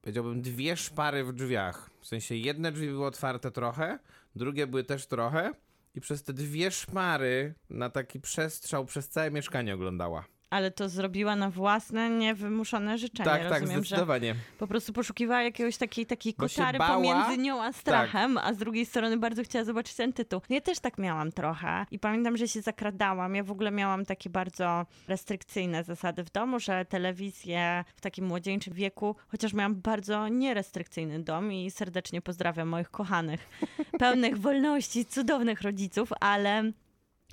powiedziałbym, 0.00 0.42
dwie 0.42 0.76
szpary 0.76 1.24
w 1.24 1.32
drzwiach. 1.32 1.90
W 2.00 2.06
sensie 2.06 2.34
jedne 2.34 2.72
drzwi 2.72 2.86
były 2.88 3.06
otwarte 3.06 3.50
trochę, 3.50 3.98
drugie 4.36 4.66
były 4.66 4.84
też 4.84 5.06
trochę 5.06 5.52
i 5.96 6.00
przez 6.00 6.22
te 6.22 6.32
dwie 6.32 6.70
szpary 6.70 7.54
na 7.70 7.90
taki 7.90 8.20
przestrzał 8.20 8.84
przez 8.84 9.08
całe 9.08 9.30
mieszkanie 9.30 9.74
oglądała. 9.74 10.24
Ale 10.50 10.70
to 10.70 10.88
zrobiła 10.88 11.36
na 11.36 11.50
własne, 11.50 12.10
niewymuszone 12.10 12.98
życzenie. 12.98 13.30
tak, 13.30 13.42
tak, 13.42 13.52
Rozumiem, 13.52 13.84
że 13.84 13.88
zdecydowanie. 13.88 14.34
po 14.58 14.66
prostu 14.66 14.92
poszukiwała 14.92 15.42
jakiegoś 15.42 15.76
takiej, 15.76 16.06
takiej 16.06 16.34
kotary 16.34 16.78
bała. 16.78 16.88
Tak. 16.88 16.96
pomiędzy 16.96 17.42
nią 17.42 17.62
a 17.62 17.72
strachem, 17.72 18.38
a 18.38 18.52
z 18.52 18.56
drugiej 18.56 18.86
strony 18.86 19.16
bardzo 19.16 19.42
chciała 19.42 19.64
zobaczyć 19.64 19.94
ten 19.94 20.12
tytuł. 20.12 20.40
Ja 20.48 20.60
też 20.60 20.80
tak 20.80 20.98
miałam 20.98 21.32
trochę 21.32 21.86
i 21.90 21.98
pamiętam, 21.98 22.36
że 22.36 22.48
się 22.48 22.60
zakradałam. 22.60 23.34
Ja 23.34 23.42
w 23.44 23.50
ogóle 23.50 23.70
miałam 23.70 24.04
takie 24.04 24.30
bardzo 24.30 24.86
restrykcyjne 25.08 25.84
zasady 25.84 26.24
w 26.24 26.30
domu, 26.30 26.60
że 26.60 26.84
telewizję 26.84 27.84
w 27.96 28.00
takim 28.00 28.26
młodzieńczym 28.26 28.74
wieku, 28.74 29.16
chociaż 29.28 29.52
miałam 29.52 29.74
bardzo 29.74 30.28
nierestrykcyjny 30.28 31.22
dom 31.22 31.52
i 31.52 31.70
serdecznie 31.70 32.22
pozdrawiam 32.22 32.68
moich 32.68 32.90
kochanych, 32.90 33.48
pełnych 33.98 34.38
wolności, 34.38 35.06
cudownych 35.06 35.62
rodziców, 35.62 36.12
ale 36.20 36.72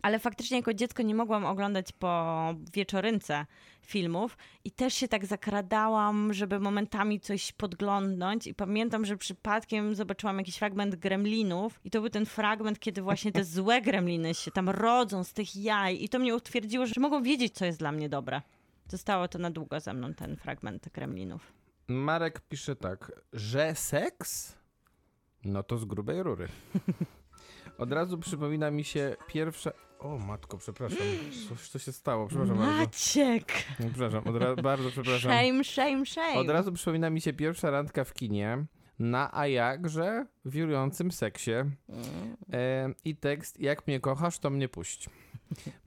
ale 0.02 0.20
faktycznie 0.20 0.58
jako 0.58 0.74
dziecko 0.74 1.04
nie 1.04 1.16
mogłam 1.16 1.46
oglądać 1.46 1.92
po 1.92 2.36
wieczorynce 2.74 3.46
filmów 3.82 4.38
i 4.64 4.72
też 4.72 4.94
się 4.94 5.08
tak 5.08 5.26
zakradałam, 5.26 6.34
żeby 6.34 6.60
momentami 6.60 7.20
coś 7.20 7.52
podglądnąć 7.52 8.48
i 8.48 8.54
pamiętam, 8.56 9.06
że 9.06 9.18
przypadkiem 9.18 9.96
zobaczyłam 9.96 10.38
jakiś 10.38 10.56
fragment 10.56 10.96
gremlinów 10.96 11.80
i 11.84 11.90
to 11.90 12.02
był 12.02 12.10
ten 12.10 12.26
fragment, 12.26 12.80
kiedy 12.80 13.02
właśnie 13.02 13.32
te 13.32 13.44
złe 13.56 13.82
gremliny 13.82 14.34
się 14.34 14.52
tam 14.52 14.70
rodzą 14.70 15.24
z 15.24 15.34
tych 15.34 15.56
jaj 15.56 16.04
i 16.04 16.10
to 16.10 16.20
mnie 16.20 16.36
utwierdziło, 16.36 16.86
że 16.86 17.02
mogą 17.02 17.24
wiedzieć, 17.24 17.54
co 17.54 17.66
jest 17.66 17.80
dla 17.80 17.92
mnie 17.92 18.10
dobre. 18.10 18.42
Zostało 18.88 19.28
to 19.28 19.40
na 19.40 19.52
długo 19.52 19.80
ze 19.80 19.94
mną, 19.94 20.14
ten 20.14 20.36
fragment 20.38 20.90
gremlinów. 20.94 21.54
Marek 21.88 22.40
pisze 22.40 22.76
tak, 22.76 23.12
że 23.34 23.76
seks? 23.76 24.56
No 25.46 25.64
to 25.64 25.78
z 25.78 25.86
grubej 25.86 26.24
rury. 26.24 26.48
Od 27.78 27.92
razu 27.92 28.18
przypomina 28.18 28.72
mi 28.72 28.84
się 28.84 29.16
pierwsza... 29.28 29.72
O 30.00 30.18
matko, 30.18 30.58
przepraszam. 30.58 30.98
Coś 31.50 31.70
co 31.70 31.80
się 31.80 31.92
stało, 31.92 32.28
przepraszam 32.28 32.58
bardzo. 32.58 32.72
Maciek! 32.74 33.54
Nie, 33.80 33.90
Przepraszam, 33.90 34.28
od 34.28 34.36
ra- 34.36 34.56
bardzo 34.72 34.90
przepraszam. 34.92 35.32
Shame, 35.32 35.64
shame, 35.64 36.06
shame. 36.06 36.34
Od 36.40 36.50
razu 36.50 36.72
przypomina 36.72 37.10
mi 37.10 37.22
się 37.22 37.34
pierwsza 37.34 37.70
randka 37.72 38.04
w 38.04 38.14
kinie 38.14 38.66
na 39.00 39.38
a 39.38 39.48
jakże 39.48 40.26
wirującym 40.46 41.12
seksie 41.12 41.52
e, 42.54 42.94
i 43.06 43.16
tekst 43.16 43.60
jak 43.60 43.88
mnie 43.88 44.00
kochasz, 44.00 44.40
to 44.40 44.50
mnie 44.50 44.70
puść. 44.70 45.10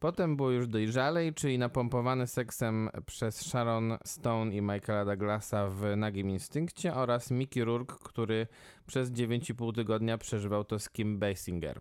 Potem 0.00 0.36
było 0.36 0.50
już 0.50 0.68
dojrzalej, 0.68 1.34
czyli 1.34 1.58
napompowany 1.58 2.26
seksem 2.26 2.90
przez 3.06 3.40
Sharon 3.40 3.98
Stone 4.04 4.54
i 4.54 4.62
Michaela 4.62 5.04
Douglasa 5.04 5.68
w 5.68 5.96
Nagim 5.96 6.30
Instynkcie 6.30 6.94
oraz 6.94 7.30
Mickey 7.30 7.64
Rourke, 7.64 7.94
który 8.04 8.46
przez 8.86 9.10
9,5 9.10 9.74
tygodnia 9.74 10.18
przeżywał 10.18 10.64
to 10.64 10.78
z 10.78 10.90
Kim 10.90 11.18
Basinger. 11.18 11.80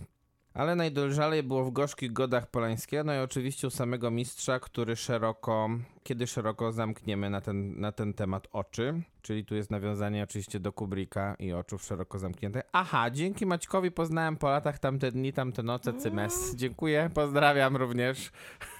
Ale 0.54 0.75
najdolżalej 0.75 1.44
było 1.44 1.65
w 1.65 1.72
gorzkich 1.72 2.13
godach 2.13 2.51
Polańskiego, 2.51 3.04
no 3.04 3.15
i 3.15 3.18
oczywiście 3.18 3.68
u 3.68 3.70
samego 3.70 4.12
mistrza, 4.12 4.60
który 4.60 4.96
szeroko, 4.96 5.70
kiedy 6.04 6.27
szeroko 6.27 6.72
zamkniemy 6.72 7.30
na 7.30 7.42
ten, 7.42 7.80
na 7.80 7.92
ten 7.92 8.13
temat 8.13 8.48
oczy. 8.51 9.01
Czyli 9.25 9.46
tu 9.46 9.55
jest 9.55 9.72
nawiązanie 9.72 10.24
oczywiście 10.24 10.60
do 10.60 10.74
Kubricka 10.74 11.36
i 11.39 11.53
oczów 11.53 11.84
szeroko 11.84 12.20
zamkniętych. 12.20 12.63
Aha, 12.72 13.12
dzięki 13.12 13.46
Maćkowi 13.46 13.91
poznałem 13.91 14.38
po 14.38 14.50
latach 14.50 14.79
tamte 14.79 15.12
dni, 15.12 15.34
tamte 15.34 15.63
noce, 15.63 15.94
cymes. 15.94 16.55
Dziękuję, 16.55 17.10
pozdrawiam 17.13 17.75
również. 17.75 18.32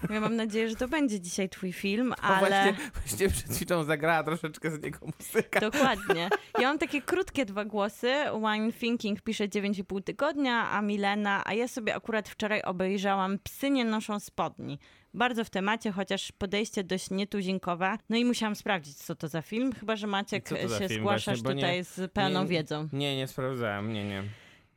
Ja 0.10 0.20
mam 0.20 0.36
nadzieję, 0.36 0.70
że 0.70 0.76
to 0.76 0.88
będzie 0.88 1.20
dzisiaj 1.22 1.50
twój 1.50 1.74
film, 1.74 2.14
ale... 2.22 2.40
właśnie, 2.40 2.90
właśnie 3.06 3.30
przed 3.30 3.56
chwilą 3.56 3.84
zagrała 3.84 4.24
troszeczkę 4.24 4.72
z 4.72 4.84
niego 4.84 5.00
muzyka. 5.20 5.60
Dokładnie. 5.60 6.30
Ja 6.60 6.68
mam 6.68 6.78
takie 6.78 7.02
krótkie 7.02 7.46
dwa 7.46 7.66
głosy. 7.66 8.14
Wine 8.34 8.72
Thinking 8.72 9.22
pisze 9.22 9.48
9,5 9.48 10.04
tygodnia, 10.04 10.72
a 10.72 10.82
Milena, 10.82 11.42
a 11.46 11.54
ja 11.54 11.68
sobie 11.68 11.96
akurat 11.96 12.30
wczoraj 12.30 12.62
obejrzałam 12.62 13.40
Psy 13.40 13.70
nie 13.70 13.86
noszą 13.86 14.20
spodni. 14.20 14.80
Bardzo 15.16 15.46
w 15.46 15.50
temacie, 15.50 15.92
chociaż 15.92 16.32
podejście 16.32 16.84
dość 16.84 17.10
nietuzinkowe. 17.10 17.98
No 18.10 18.18
i 18.18 18.26
musiałam 18.26 18.56
sprawdzić, 18.56 18.98
co 18.98 19.16
to 19.16 19.28
za 19.28 19.42
film, 19.42 19.74
chyba 19.74 19.96
że 19.96 20.08
Maciek 20.08 20.50
się 20.50 20.56
zgłaszasz 20.88 21.42
właśnie, 21.42 21.56
tutaj 21.56 21.78
nie- 21.78 21.84
z 21.84 22.12
pełną 22.12 22.42
nie- 22.42 22.48
wiedzą. 22.48 22.88
Nie, 22.94 23.18
nie 23.18 23.28
sprawdzałem, 23.28 23.94
nie, 23.94 24.04
nie. 24.06 24.24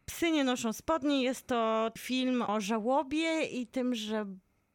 Psy 0.07 0.31
nie 0.31 0.45
noszą 0.45 0.73
spodni 0.73 1.23
jest 1.23 1.47
to 1.47 1.91
film 1.99 2.43
o 2.43 2.61
żałobie 2.61 3.43
i 3.43 3.67
tym, 3.67 3.95
że 3.95 4.27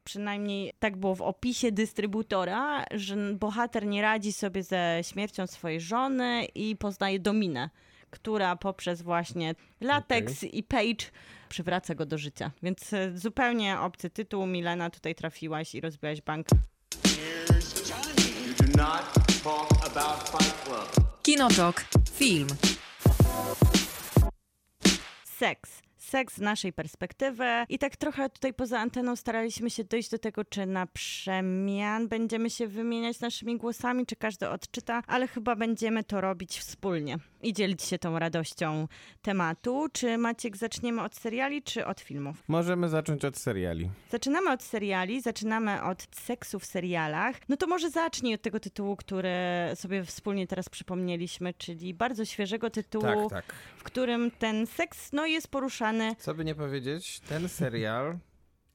przynajmniej 0.03 0.73
tak 0.79 0.97
było 0.97 1.15
w 1.15 1.21
opisie 1.21 1.71
dystrybutora, 1.71 2.85
że 2.91 3.15
bohater 3.33 3.85
nie 3.85 4.01
radzi 4.01 4.33
sobie 4.33 4.63
ze 4.63 4.99
śmiercią 5.01 5.47
swojej 5.47 5.81
żony 5.81 6.45
i 6.55 6.75
poznaje 6.75 7.19
Dominę, 7.19 7.69
która 8.09 8.55
poprzez 8.55 9.01
właśnie 9.01 9.55
lateks 9.81 10.43
i 10.43 10.63
Page 10.63 11.05
przywraca 11.53 11.95
go 11.95 12.05
do 12.05 12.17
życia. 12.17 12.51
Więc 12.63 12.93
e, 12.93 13.17
zupełnie 13.17 13.79
obcy 13.79 14.09
tytuł. 14.09 14.45
Milena, 14.45 14.89
tutaj 14.89 15.15
trafiłaś 15.15 15.75
i 15.75 15.81
rozbiłaś 15.81 16.21
bank. 16.21 16.47
Kinotok. 21.23 21.85
Film. 22.11 22.47
seks. 25.25 25.81
Seks 25.97 26.35
z 26.35 26.39
naszej 26.39 26.73
perspektywy. 26.73 27.45
I 27.69 27.79
tak 27.79 27.97
trochę 27.97 28.29
tutaj 28.29 28.53
poza 28.53 28.79
anteną 28.79 29.15
staraliśmy 29.15 29.69
się 29.69 29.83
dojść 29.83 30.09
do 30.09 30.19
tego, 30.19 30.45
czy 30.45 30.65
na 30.65 30.87
przemian 30.87 32.07
będziemy 32.07 32.49
się 32.49 32.67
wymieniać 32.67 33.19
naszymi 33.19 33.57
głosami, 33.57 34.05
czy 34.05 34.15
każdy 34.15 34.49
odczyta, 34.49 35.03
ale 35.07 35.27
chyba 35.27 35.55
będziemy 35.55 36.03
to 36.03 36.21
robić 36.21 36.59
wspólnie 36.59 37.17
i 37.43 37.53
dzielić 37.53 37.83
się 37.83 37.99
tą 37.99 38.19
radością 38.19 38.87
tematu. 39.21 39.87
Czy 39.93 40.17
Maciek 40.17 40.57
zaczniemy 40.57 41.01
od 41.03 41.15
seriali, 41.15 41.63
czy 41.63 41.85
od 41.85 41.99
filmów? 41.99 42.43
Możemy 42.47 42.89
zacząć 42.89 43.25
od 43.25 43.37
seriali. 43.37 43.89
Zaczynamy 44.09 44.51
od 44.51 44.63
seriali, 44.63 45.21
zaczynamy 45.21 45.83
od 45.83 46.07
seksu 46.15 46.59
w 46.59 46.65
serialach. 46.65 47.35
No 47.49 47.57
to 47.57 47.67
może 47.67 47.89
zacznij 47.89 48.33
od 48.33 48.41
tego 48.41 48.59
tytułu, 48.59 48.95
który 48.95 49.31
sobie 49.75 50.03
wspólnie 50.03 50.47
teraz 50.47 50.69
przypomnieliśmy, 50.69 51.53
czyli 51.53 51.93
bardzo 51.93 52.25
świeżego 52.25 52.69
tytułu, 52.69 53.29
Tak, 53.29 53.45
tak. 53.45 53.55
w 53.77 53.83
którym 53.83 54.31
ten 54.31 54.67
seks 54.67 55.11
no, 55.13 55.25
jest 55.25 55.47
poruszany 55.47 56.15
Co 56.19 56.33
by 56.33 56.45
nie 56.45 56.55
powiedzieć, 56.55 57.19
ten 57.19 57.49
serial, 57.49 58.17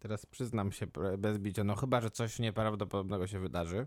teraz 0.01 0.27
przyznam 0.27 0.73
się 0.73 0.87
bez 1.19 1.39
bicia, 1.39 1.65
no 1.65 1.75
chyba, 1.77 2.01
że 2.01 2.11
coś 2.11 2.39
nieprawdopodobnego 2.39 3.27
się 3.27 3.39
wydarzy, 3.39 3.87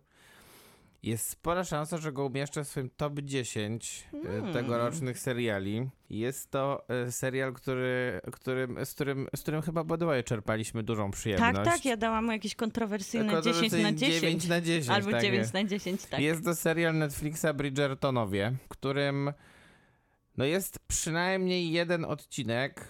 Jest 1.04 1.30
spora 1.30 1.64
szansa, 1.64 1.98
że 1.98 2.12
go 2.12 2.26
umieszczę 2.26 2.64
w 2.64 2.68
swoim 2.68 2.90
top 2.90 3.20
10 3.20 4.08
hmm. 4.12 4.54
tegorocznych 4.54 5.20
seriali. 5.20 5.90
Jest 6.10 6.52
to 6.52 6.86
e, 6.90 7.12
serial, 7.12 7.54
który, 7.54 8.22
którym, 8.32 8.86
z, 8.86 8.94
którym, 8.94 9.28
z 9.36 9.42
którym 9.42 9.62
chyba 9.62 9.82
obydwoje 9.82 10.24
czerpaliśmy 10.24 10.84
dużą 10.84 11.12
przyjemność. 11.12 11.56
Tak, 11.56 11.66
tak, 11.66 11.86
ja 11.86 11.98
dałam 11.98 12.26
mu 12.26 12.32
jakieś 12.32 12.56
kontrowersyjne 12.56 13.42
10 13.42 13.74
na 13.74 13.94
10. 13.94 14.22
9 14.22 14.48
na 14.48 14.62
10. 14.62 14.90
Albo 14.90 15.12
tak 15.12 15.22
9 15.22 15.38
jest. 15.38 15.54
na 15.54 15.64
10, 15.64 16.06
tak. 16.06 16.20
Jest 16.20 16.46
to 16.46 16.56
serial 16.56 16.98
Netflixa 16.98 17.46
Bridgertonowie, 17.54 18.54
w 18.66 18.68
którym 18.68 19.34
no 20.38 20.46
jest 20.46 20.80
przynajmniej 20.80 21.72
jeden 21.72 22.06
odcinek, 22.06 22.88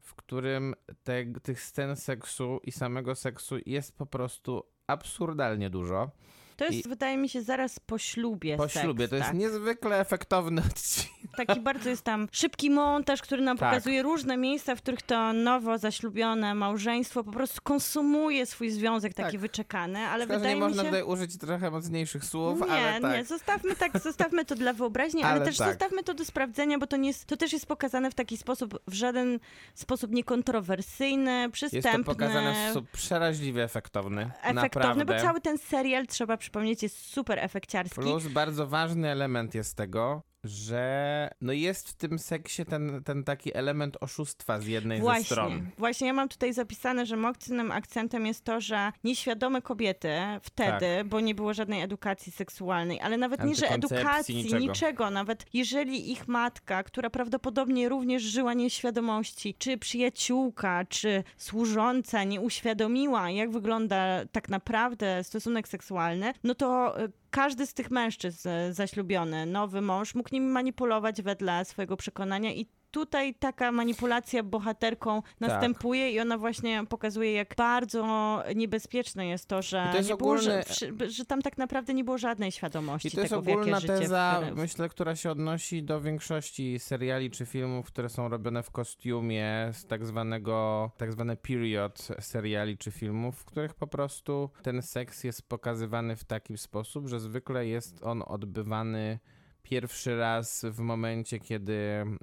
w 0.00 0.14
którym 0.14 0.74
te, 1.02 1.24
tych 1.42 1.60
scen 1.60 1.96
seksu 1.96 2.60
i 2.64 2.72
samego 2.72 3.14
seksu 3.14 3.56
jest 3.66 3.98
po 3.98 4.06
prostu 4.06 4.62
absurdalnie 4.86 5.70
dużo. 5.70 6.10
To 6.60 6.64
jest, 6.64 6.86
I 6.86 6.88
wydaje 6.88 7.16
mi 7.16 7.28
się, 7.28 7.42
zaraz 7.42 7.80
po 7.80 7.98
ślubie. 7.98 8.56
Po 8.56 8.68
seks, 8.68 8.84
ślubie. 8.84 9.08
To 9.08 9.16
tak. 9.16 9.18
jest 9.18 9.34
niezwykle 9.34 10.00
efektowny 10.00 10.62
odcinek. 10.70 11.10
Taki 11.36 11.60
bardzo 11.60 11.90
jest 11.90 12.02
tam 12.02 12.28
szybki 12.32 12.70
montaż, 12.70 13.22
który 13.22 13.42
nam 13.42 13.58
Tak. 13.58 13.68
pokazuje 13.70 14.02
różne 14.02 14.36
miejsca, 14.36 14.76
w 14.76 14.78
których 14.82 15.02
to 15.02 15.32
nowo 15.32 15.78
zaślubione 15.78 16.54
małżeństwo 16.54 17.24
po 17.24 17.32
prostu 17.32 17.60
konsumuje 17.62 18.46
swój 18.46 18.70
związek 18.70 19.14
taki 19.14 19.32
Tak. 19.32 19.40
wyczekany, 19.40 19.98
ale 19.98 20.24
Szkoda, 20.24 20.38
wydaje 20.38 20.54
nie 20.54 20.60
mi 20.60 20.66
można 20.68 20.82
się... 20.82 20.88
tutaj 20.88 21.02
użyć 21.02 21.38
trochę 21.38 21.70
mocniejszych 21.70 22.24
słów, 22.24 22.60
nie, 22.60 22.66
ale 22.66 23.00
tak. 23.00 23.12
nie, 23.12 23.24
zostawmy 23.24 23.76
tak, 23.76 23.98
zostawmy 24.10 24.44
to 24.44 24.54
dla 24.54 24.72
wyobraźni, 24.72 25.22
ale, 25.22 25.32
Ale 25.32 25.44
też 25.44 25.56
tak. 25.56 25.68
zostawmy 25.68 26.02
to 26.02 26.14
do 26.14 26.24
sprawdzenia, 26.24 26.78
bo 26.78 26.86
to, 26.86 26.96
nie 26.96 27.08
jest, 27.08 27.26
to 27.26 27.36
też 27.36 27.52
jest 27.52 27.66
pokazane 27.66 28.10
w 28.10 28.14
taki 28.14 28.36
sposób, 28.36 28.78
w 28.86 28.92
żaden 28.92 29.38
sposób 29.74 30.10
niekontrowersyjny, 30.10 31.40
Jest 31.40 31.52
przystępny. 31.52 32.04
to 32.04 32.10
pokazane 32.10 32.54
w 32.54 32.70
sposób 32.70 32.90
przeraźliwie 32.90 33.64
efektowny. 33.64 34.30
Efektowny, 34.42 34.54
Naprawdę. 34.62 35.04
bo 35.04 35.20
cały 35.20 35.40
ten 35.40 35.58
serial, 35.58 36.06
trzeba 36.06 36.36
przypomnieć, 36.36 36.49
jest 36.82 37.06
super 37.06 37.38
efekciarski. 37.38 38.00
Plus 38.00 38.28
bardzo 38.28 38.66
ważny 38.66 39.08
element 39.08 39.54
jest 39.54 39.76
tego, 39.76 40.22
że 40.44 41.30
no 41.40 41.52
jest 41.52 41.88
w 41.88 41.94
tym 41.94 42.18
seksie 42.18 42.64
ten, 42.64 43.02
ten 43.04 43.24
taki 43.24 43.56
element 43.56 43.96
oszustwa 44.00 44.60
z 44.60 44.66
jednej 44.66 44.98
ze 44.98 45.02
Właśnie, 45.02 45.24
stron. 45.24 45.70
właśnie 45.78 46.06
ja 46.06 46.12
mam 46.12 46.28
tutaj 46.28 46.52
zapisane, 46.52 47.06
że 47.06 47.16
mocnym 47.16 47.72
akcentem 47.72 48.26
jest 48.26 48.44
to, 48.44 48.60
że 48.60 48.92
nieświadome 49.04 49.62
kobiety 49.62 50.10
wtedy, 50.42 50.96
Tak. 50.98 51.06
bo 51.08 51.20
nie 51.20 51.34
było 51.34 51.54
żadnej 51.54 51.82
edukacji 51.82 52.32
seksualnej, 52.32 53.00
ale 53.00 53.16
nawet 53.16 53.44
nie, 53.44 53.54
że 53.54 53.68
edukacji, 53.68 54.36
niczego. 54.36 54.58
niczego. 54.58 55.10
nawet 55.10 55.46
jeżeli 55.52 56.12
ich 56.12 56.28
matka, 56.28 56.82
która 56.82 57.10
prawdopodobnie 57.10 57.88
również 57.88 58.22
żyła 58.22 58.54
nieświadomości, 58.54 59.54
czy 59.58 59.78
przyjaciółka, 59.78 60.84
czy 60.88 61.24
służąca 61.36 62.24
nie 62.24 62.40
uświadomiła, 62.40 63.30
jak 63.30 63.50
wygląda 63.50 64.24
tak 64.32 64.48
naprawdę 64.48 65.24
stosunek 65.24 65.68
seksualny, 65.68 66.32
no 66.44 66.54
to 66.54 67.00
y, 67.04 67.12
każdy 67.30 67.66
z 67.66 67.74
tych 67.74 67.90
mężczyzn 67.90 68.48
e, 68.48 68.74
zaślubiony, 68.74 69.46
nowy 69.46 69.80
mąż, 69.80 70.14
mógł 70.14 70.28
nimi 70.32 70.46
manipulować 70.46 71.22
wedle 71.22 71.64
swojego 71.64 71.96
przekonania 71.96 72.52
i 72.52 72.66
tutaj 72.90 73.34
taka 73.34 73.72
manipulacja 73.72 74.42
bohaterką 74.42 75.22
Tak. 75.22 75.40
następuje 75.40 76.10
i 76.10 76.20
ona 76.20 76.38
właśnie 76.38 76.84
pokazuje, 76.88 77.32
jak 77.32 77.54
bardzo 77.56 78.42
niebezpieczne 78.56 79.26
jest 79.26 79.46
to, 79.46 79.62
że, 79.62 79.86
I 79.88 79.90
to 79.90 79.96
jest 79.96 80.10
nie 80.10 80.16
było, 80.16 80.38
że, 80.38 80.62
że, 81.08 81.24
tam 81.24 81.42
tak 81.42 81.58
naprawdę 81.58 81.94
nie 81.94 82.04
było 82.04 82.18
żadnej 82.18 82.52
świadomości 82.52 83.08
I 83.08 83.10
to 83.10 83.20
jest 83.20 83.30
tego, 83.30 83.42
w 83.42 83.46
jakie 83.46 83.60
ogólna 83.60 83.80
teza, 83.80 84.40
myślę, 84.54 84.88
która 84.88 85.16
się 85.16 85.30
odnosi 85.30 85.82
do 85.82 86.00
większości 86.00 86.78
seriali 86.78 87.30
czy 87.30 87.46
filmów, 87.46 87.86
które 87.86 88.08
są 88.08 88.28
robione 88.28 88.62
w 88.62 88.70
kostiumie 88.70 89.70
z 89.72 89.86
tak 89.86 90.06
zwanego, 90.06 90.90
tak 90.96 91.12
zwane 91.12 91.36
period 91.36 92.08
seriali 92.20 92.78
czy 92.78 92.90
filmów, 92.90 93.36
w 93.36 93.44
których 93.44 93.74
po 93.74 93.86
prostu 93.86 94.50
ten 94.62 94.82
seks 94.82 95.24
jest 95.24 95.48
pokazywany 95.48 96.16
w 96.16 96.24
taki 96.24 96.58
sposób, 96.58 97.08
że 97.08 97.20
zwykle 97.20 97.66
jest 97.66 98.02
on 98.02 98.22
odbywany 98.26 99.18
pierwszy 99.62 100.16
raz 100.16 100.66
w 100.70 100.78
momencie, 100.78 101.38
kiedy 101.38 101.74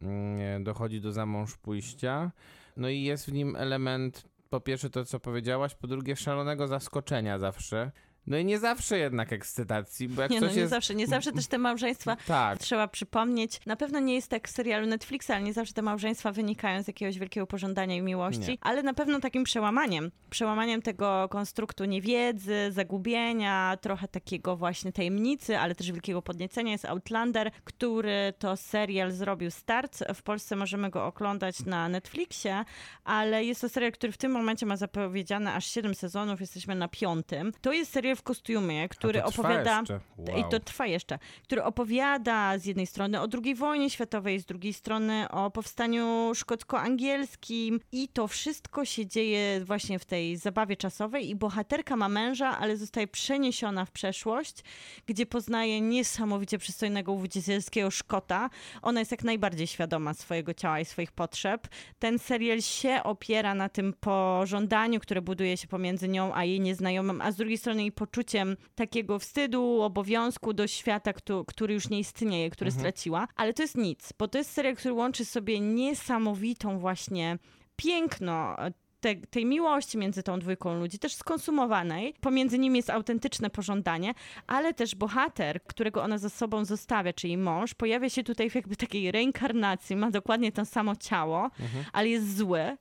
mm, 0.02 0.64
dochodzi 0.64 1.02
do 1.02 1.12
zamąż 1.12 1.58
pójścia. 1.58 2.32
No 2.78 2.90
i 2.90 3.02
jest 3.02 3.26
w 3.26 3.34
nim 3.34 3.56
element, 3.56 4.28
po 4.50 4.60
pierwsze 4.62 4.90
to, 4.90 5.06
co 5.06 5.20
powiedziałaś, 5.20 5.76
po 5.76 5.88
drugie 5.88 6.16
szalonego 6.16 6.68
zaskoczenia 6.68 7.40
zawsze. 7.40 7.92
No 8.28 8.38
i 8.38 8.46
nie 8.46 8.60
zawsze 8.60 8.98
jednak 9.00 9.34
ekscytacji, 9.34 10.10
bo 10.10 10.22
jak 10.22 10.32
Nie, 10.32 10.42
no, 10.42 10.48
nie 10.48 10.56
jest... 10.56 10.70
zawsze, 10.70 10.96
nie 10.96 11.08
zawsze 11.08 11.32
też 11.32 11.48
te 11.48 11.58
małżeństwa 11.58 12.18
Tak, 12.28 12.60
Trzeba 12.60 12.88
przypomnieć, 12.88 13.60
na 13.66 13.76
pewno 13.76 14.00
nie 14.00 14.16
jest 14.16 14.28
tak 14.28 14.48
w 14.48 14.52
serialu 14.52 14.88
Netflixa, 14.88 15.30
ale 15.30 15.42
nie 15.42 15.54
zawsze 15.54 15.74
te 15.74 15.82
małżeństwa 15.82 16.32
wynikają 16.32 16.84
z 16.84 16.88
jakiegoś 16.88 17.20
wielkiego 17.20 17.48
pożądania 17.48 17.96
i 17.96 18.02
miłości, 18.02 18.52
Nie. 18.52 18.58
ale 18.62 18.84
na 18.84 18.94
pewno 18.94 19.20
takim 19.20 19.44
przełamaniem, 19.44 20.12
przełamaniem 20.30 20.82
tego 20.82 21.28
konstruktu 21.30 21.86
niewiedzy, 21.86 22.72
zagubienia, 22.72 23.78
trochę 23.82 24.08
takiego 24.08 24.58
właśnie 24.58 24.92
tajemnicy, 24.92 25.58
ale 25.58 25.76
też 25.76 25.92
wielkiego 25.92 26.22
podniecenia 26.22 26.72
jest 26.72 26.86
Outlander, 26.86 27.52
który 27.64 28.34
to 28.40 28.58
serial 28.58 29.12
zrobił 29.12 29.52
start. 29.52 30.04
W 30.16 30.24
Polsce 30.24 30.56
możemy 30.56 30.90
go 30.90 31.06
oglądać 31.06 31.66
na 31.66 31.90
Netflixie, 31.90 32.66
ale 33.04 33.46
jest 33.46 33.62
to 33.62 33.70
serial, 33.70 33.92
który 33.92 34.12
w 34.12 34.18
tym 34.18 34.32
momencie 34.32 34.66
ma 34.66 34.78
zapowiedziane 34.78 35.54
aż 35.54 35.66
7 35.66 35.96
sezonów, 35.96 36.42
jesteśmy 36.42 36.76
na 36.76 36.88
piątym. 36.88 37.52
To 37.62 37.74
jest 37.74 37.92
serial 37.92 38.17
w 38.18 38.24
kostiumie, 38.24 38.90
który 38.90 39.24
opowiada... 39.24 39.80
jeszcze. 39.80 40.00
I 40.38 40.42
Wow. 40.42 40.50
to 40.50 40.60
trwa 40.60 40.88
jeszcze, 40.88 41.20
który 41.44 41.64
opowiada 41.64 42.58
z 42.58 42.66
jednej 42.66 42.88
strony 42.88 43.22
o 43.22 43.28
II 43.44 43.56
wojnie 43.56 43.90
światowej, 43.90 44.40
z 44.40 44.46
drugiej 44.46 44.74
strony 44.74 45.30
o 45.30 45.52
powstaniu 45.52 46.32
szkocko-angielskim 46.36 47.80
i 47.92 48.08
to 48.08 48.28
wszystko 48.28 48.86
się 48.86 49.06
dzieje 49.06 49.66
właśnie 49.66 50.00
w 50.00 50.06
tej 50.06 50.38
zabawie 50.38 50.78
czasowej 50.78 51.30
i 51.30 51.36
bohaterka 51.36 51.96
ma 51.96 52.10
męża, 52.10 52.58
ale 52.60 52.78
zostaje 52.78 53.08
przeniesiona 53.08 53.86
w 53.86 53.92
przeszłość, 53.92 54.64
gdzie 55.06 55.26
poznaje 55.26 55.82
niesamowicie 55.82 56.58
przystojnego 56.58 57.12
uwodzicielskiego 57.12 57.92
Szkota. 57.92 58.50
Ona 58.82 59.00
jest 59.00 59.12
jak 59.12 59.24
najbardziej 59.24 59.68
świadoma 59.68 60.14
swojego 60.14 60.54
ciała 60.54 60.80
i 60.80 60.86
swoich 60.86 61.12
potrzeb. 61.12 61.68
Ten 62.00 62.20
serial 62.20 62.62
się 62.62 63.04
opiera 63.04 63.54
na 63.54 63.70
tym 63.70 63.94
pożądaniu, 63.94 65.00
które 65.00 65.22
buduje 65.22 65.58
się 65.58 65.68
pomiędzy 65.68 66.08
nią 66.08 66.36
a 66.36 66.44
jej 66.44 66.60
nieznajomym, 66.60 67.22
a 67.22 67.32
z 67.32 67.36
drugiej 67.36 67.58
strony 67.58 67.82
jej 67.82 67.92
poczuciem 68.08 68.58
takiego 68.76 69.20
wstydu, 69.20 69.82
obowiązku 69.82 70.54
do 70.54 70.68
świata, 70.68 71.14
któ- 71.14 71.46
który 71.46 71.74
już 71.74 71.90
nie 71.90 72.00
istnieje, 72.00 72.50
który 72.50 72.72
straciła. 72.80 73.28
Ale 73.36 73.54
to 73.54 73.62
jest 73.62 73.78
nic, 73.78 74.14
bo 74.20 74.28
to 74.28 74.38
jest 74.38 74.52
serial, 74.52 74.76
który 74.76 74.94
łączy 74.94 75.26
sobie 75.26 75.60
niesamowitą 75.60 76.80
właśnie 76.80 77.38
piękno 77.76 78.60
e, 78.66 78.72
te, 79.00 79.16
tej 79.16 79.46
miłości 79.46 79.98
między 79.98 80.24
tą 80.24 80.40
dwójką 80.40 80.80
ludzi, 80.80 81.00
też 81.00 81.14
skonsumowanej. 81.16 82.14
Pomiędzy 82.22 82.60
nimi 82.60 82.78
jest 82.78 82.90
autentyczne 82.90 83.50
pożądanie, 83.50 84.14
ale 84.48 84.74
też 84.74 84.96
bohater, 84.96 85.64
którego 85.64 86.04
ona 86.04 86.18
ze 86.18 86.30
sobą 86.30 86.66
zostawia, 86.66 87.14
czyli 87.14 87.38
mąż, 87.38 87.74
pojawia 87.74 88.10
się 88.10 88.24
tutaj 88.24 88.50
w 88.50 88.56
jakby 88.56 88.76
takiej 88.76 89.12
reinkarnacji, 89.12 89.96
ma 89.96 90.12
dokładnie 90.12 90.52
to 90.52 90.66
samo 90.66 90.96
ciało, 90.96 91.50
ale 91.94 92.10
jest 92.10 92.38
zły. 92.38 92.78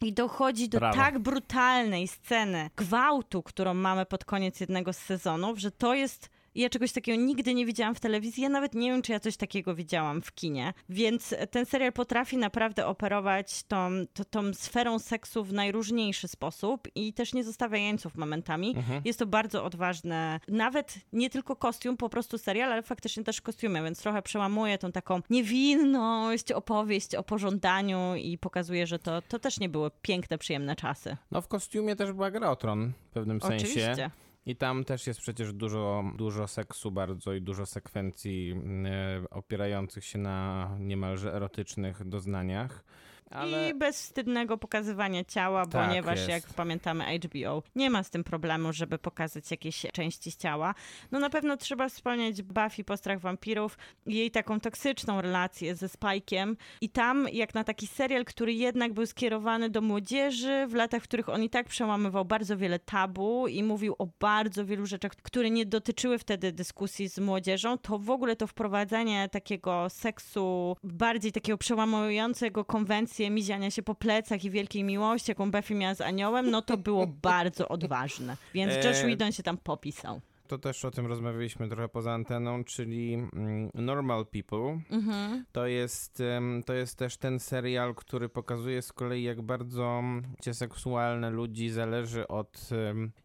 I 0.00 0.12
dochodzi 0.12 0.68
do 0.68 0.78
Brawo. 0.78 0.96
tak 0.96 1.18
brutalnej 1.18 2.08
sceny 2.08 2.70
gwałtu, 2.76 3.42
którą 3.42 3.74
mamy 3.74 4.06
pod 4.06 4.24
koniec 4.24 4.60
jednego 4.60 4.92
z 4.92 4.98
sezonów, 4.98 5.58
że 5.58 5.70
to 5.70 5.94
jest. 5.94 6.30
Ja 6.56 6.70
czegoś 6.70 6.92
takiego 6.92 7.22
nigdy 7.22 7.54
nie 7.54 7.66
widziałam 7.66 7.94
w 7.94 8.00
telewizji. 8.00 8.42
Ja 8.42 8.48
nawet 8.48 8.74
nie 8.74 8.90
wiem, 8.90 9.02
czy 9.02 9.12
ja 9.12 9.20
coś 9.20 9.36
takiego 9.36 9.74
widziałam 9.74 10.22
w 10.22 10.34
kinie. 10.34 10.72
Więc 10.88 11.34
ten 11.50 11.66
serial 11.66 11.92
potrafi 11.92 12.36
naprawdę 12.36 12.86
operować 12.86 13.62
tą, 13.62 13.90
to, 14.14 14.24
tą 14.24 14.54
sferą 14.54 14.98
seksu 14.98 15.44
w 15.44 15.52
najróżniejszy 15.52 16.28
sposób 16.28 16.88
i 16.94 17.12
też 17.12 17.34
nie 17.34 17.44
zostawia 17.44 17.78
jeńców 17.78 18.16
momentami. 18.16 18.74
Jest 19.04 19.18
to 19.18 19.26
bardzo 19.26 19.64
odważne. 19.64 20.40
Nawet 20.48 20.94
nie 21.12 21.30
tylko 21.30 21.56
kostium, 21.56 21.96
po 21.96 22.08
prostu 22.08 22.38
serial, 22.38 22.72
ale 22.72 22.82
faktycznie 22.82 23.24
też 23.24 23.40
kostiumy, 23.40 23.82
więc 23.82 24.02
trochę 24.02 24.22
przełamuje 24.22 24.78
tą 24.78 24.92
taką 24.92 25.20
niewinność, 25.30 26.52
opowieść 26.52 27.14
o 27.14 27.22
pożądaniu 27.22 28.14
i 28.16 28.38
pokazuje, 28.38 28.86
że 28.86 28.98
to, 28.98 29.22
to 29.22 29.38
też 29.38 29.60
nie 29.60 29.68
były 29.68 29.90
piękne, 30.02 30.38
przyjemne 30.38 30.76
czasy. 30.76 31.16
No 31.30 31.40
w 31.40 31.48
kostiumie 31.48 31.96
też 31.96 32.12
była 32.12 32.30
gra 32.30 32.50
o 32.50 32.56
tron 32.56 32.92
w 33.10 33.12
pewnym 33.12 33.40
sensie. 33.40 33.66
Oczywiście. 33.66 34.10
I 34.46 34.56
tam 34.56 34.84
też 34.84 35.06
jest 35.06 35.20
przecież 35.20 35.52
dużo, 35.52 36.04
dużo 36.16 36.48
seksu 36.48 36.90
bardzo 36.90 37.32
i 37.32 37.42
dużo 37.42 37.66
sekwencji 37.66 38.54
e, 38.84 39.30
opierających 39.30 40.04
się 40.04 40.18
na 40.18 40.70
niemalże 40.80 41.34
erotycznych 41.34 42.08
doznaniach. 42.08 42.84
Ale 43.30 43.70
I 43.70 43.74
bezwstydnego 43.74 44.58
pokazywania 44.58 45.24
ciała, 45.24 45.66
Tak 45.66 45.86
ponieważ 45.88 46.16
jest. 46.18 46.28
jak 46.28 46.54
pamiętamy 46.54 47.04
HBO 47.18 47.62
nie 47.74 47.90
ma 47.90 48.02
z 48.02 48.10
tym 48.10 48.24
problemu, 48.24 48.72
żeby 48.72 48.98
pokazać 48.98 49.50
jakieś 49.50 49.86
części 49.92 50.32
ciała. 50.32 50.74
No 51.10 51.18
na 51.20 51.30
pewno 51.30 51.56
trzeba 51.56 51.88
wspomnieć 51.88 52.42
Buffy 52.42 52.84
Postrach 52.84 53.20
Wampirów 53.20 53.78
i 54.06 54.14
jej 54.14 54.30
taką 54.30 54.60
toksyczną 54.60 55.20
relację 55.20 55.74
ze 55.74 55.86
Spike'iem 55.86 56.54
i 56.80 56.88
tam 56.90 57.28
jak 57.32 57.54
na 57.54 57.64
taki 57.64 57.86
serial, 57.86 58.24
który 58.24 58.52
jednak 58.52 58.92
był 58.92 59.06
skierowany 59.06 59.70
do 59.70 59.80
młodzieży 59.80 60.66
w 60.68 60.74
latach, 60.74 61.02
w 61.02 61.04
których 61.04 61.28
on 61.28 61.42
i 61.42 61.50
tak 61.50 61.66
przełamywał 61.68 62.24
bardzo 62.24 62.56
wiele 62.56 62.78
tabu 62.78 63.48
i 63.48 63.62
mówił 63.62 63.94
o 63.98 64.08
bardzo 64.20 64.64
wielu 64.66 64.86
rzeczach, 64.86 65.12
które 65.12 65.50
nie 65.50 65.66
dotyczyły 65.66 66.18
wtedy 66.18 66.52
dyskusji 66.52 67.08
z 67.08 67.18
młodzieżą, 67.18 67.78
to 67.78 67.98
w 67.98 68.10
ogóle 68.10 68.36
to 68.36 68.46
wprowadzenie 68.46 69.28
takiego 69.28 69.90
seksu 69.90 70.76
bardziej 70.84 71.32
takiego 71.32 71.58
przełamującego 71.58 72.64
konwencję 73.16 73.30
miziania 73.30 73.70
się 73.70 73.82
po 73.82 73.94
plecach 73.94 74.44
i 74.44 74.50
wielkiej 74.50 74.84
miłości, 74.84 75.30
jaką 75.30 75.50
Buffy 75.50 75.74
miała 75.74 75.94
z 75.94 76.00
aniołem, 76.00 76.50
no 76.50 76.62
to 76.62 76.76
było 76.76 77.06
bardzo 77.22 77.68
odważne. 77.68 78.36
Więc 78.54 78.74
Josh 78.84 78.96
E, 78.96 79.06
Whedon 79.06 79.32
się 79.32 79.42
tam 79.42 79.56
popisał. 79.56 80.20
To 80.48 80.58
też 80.58 80.84
o 80.84 80.90
tym 80.90 81.06
rozmawialiśmy 81.06 81.68
trochę 81.68 81.88
poza 81.88 82.12
anteną, 82.12 82.64
czyli 82.64 83.14
mm, 83.14 83.70
Normal 83.74 84.26
People. 84.26 84.80
Mhm. 84.90 85.44
To 85.52 85.66
jest, 85.66 86.22
to 86.66 86.74
jest 86.74 86.98
też 86.98 87.16
ten 87.16 87.38
serial, 87.38 87.94
który 87.94 88.28
pokazuje 88.28 88.82
z 88.82 88.92
kolei, 88.92 89.22
jak 89.22 89.42
bardzo 89.42 90.02
cię 90.42 90.54
seksualne 90.54 91.30
ludzi 91.30 91.70
zależy 91.70 92.28
od 92.28 92.68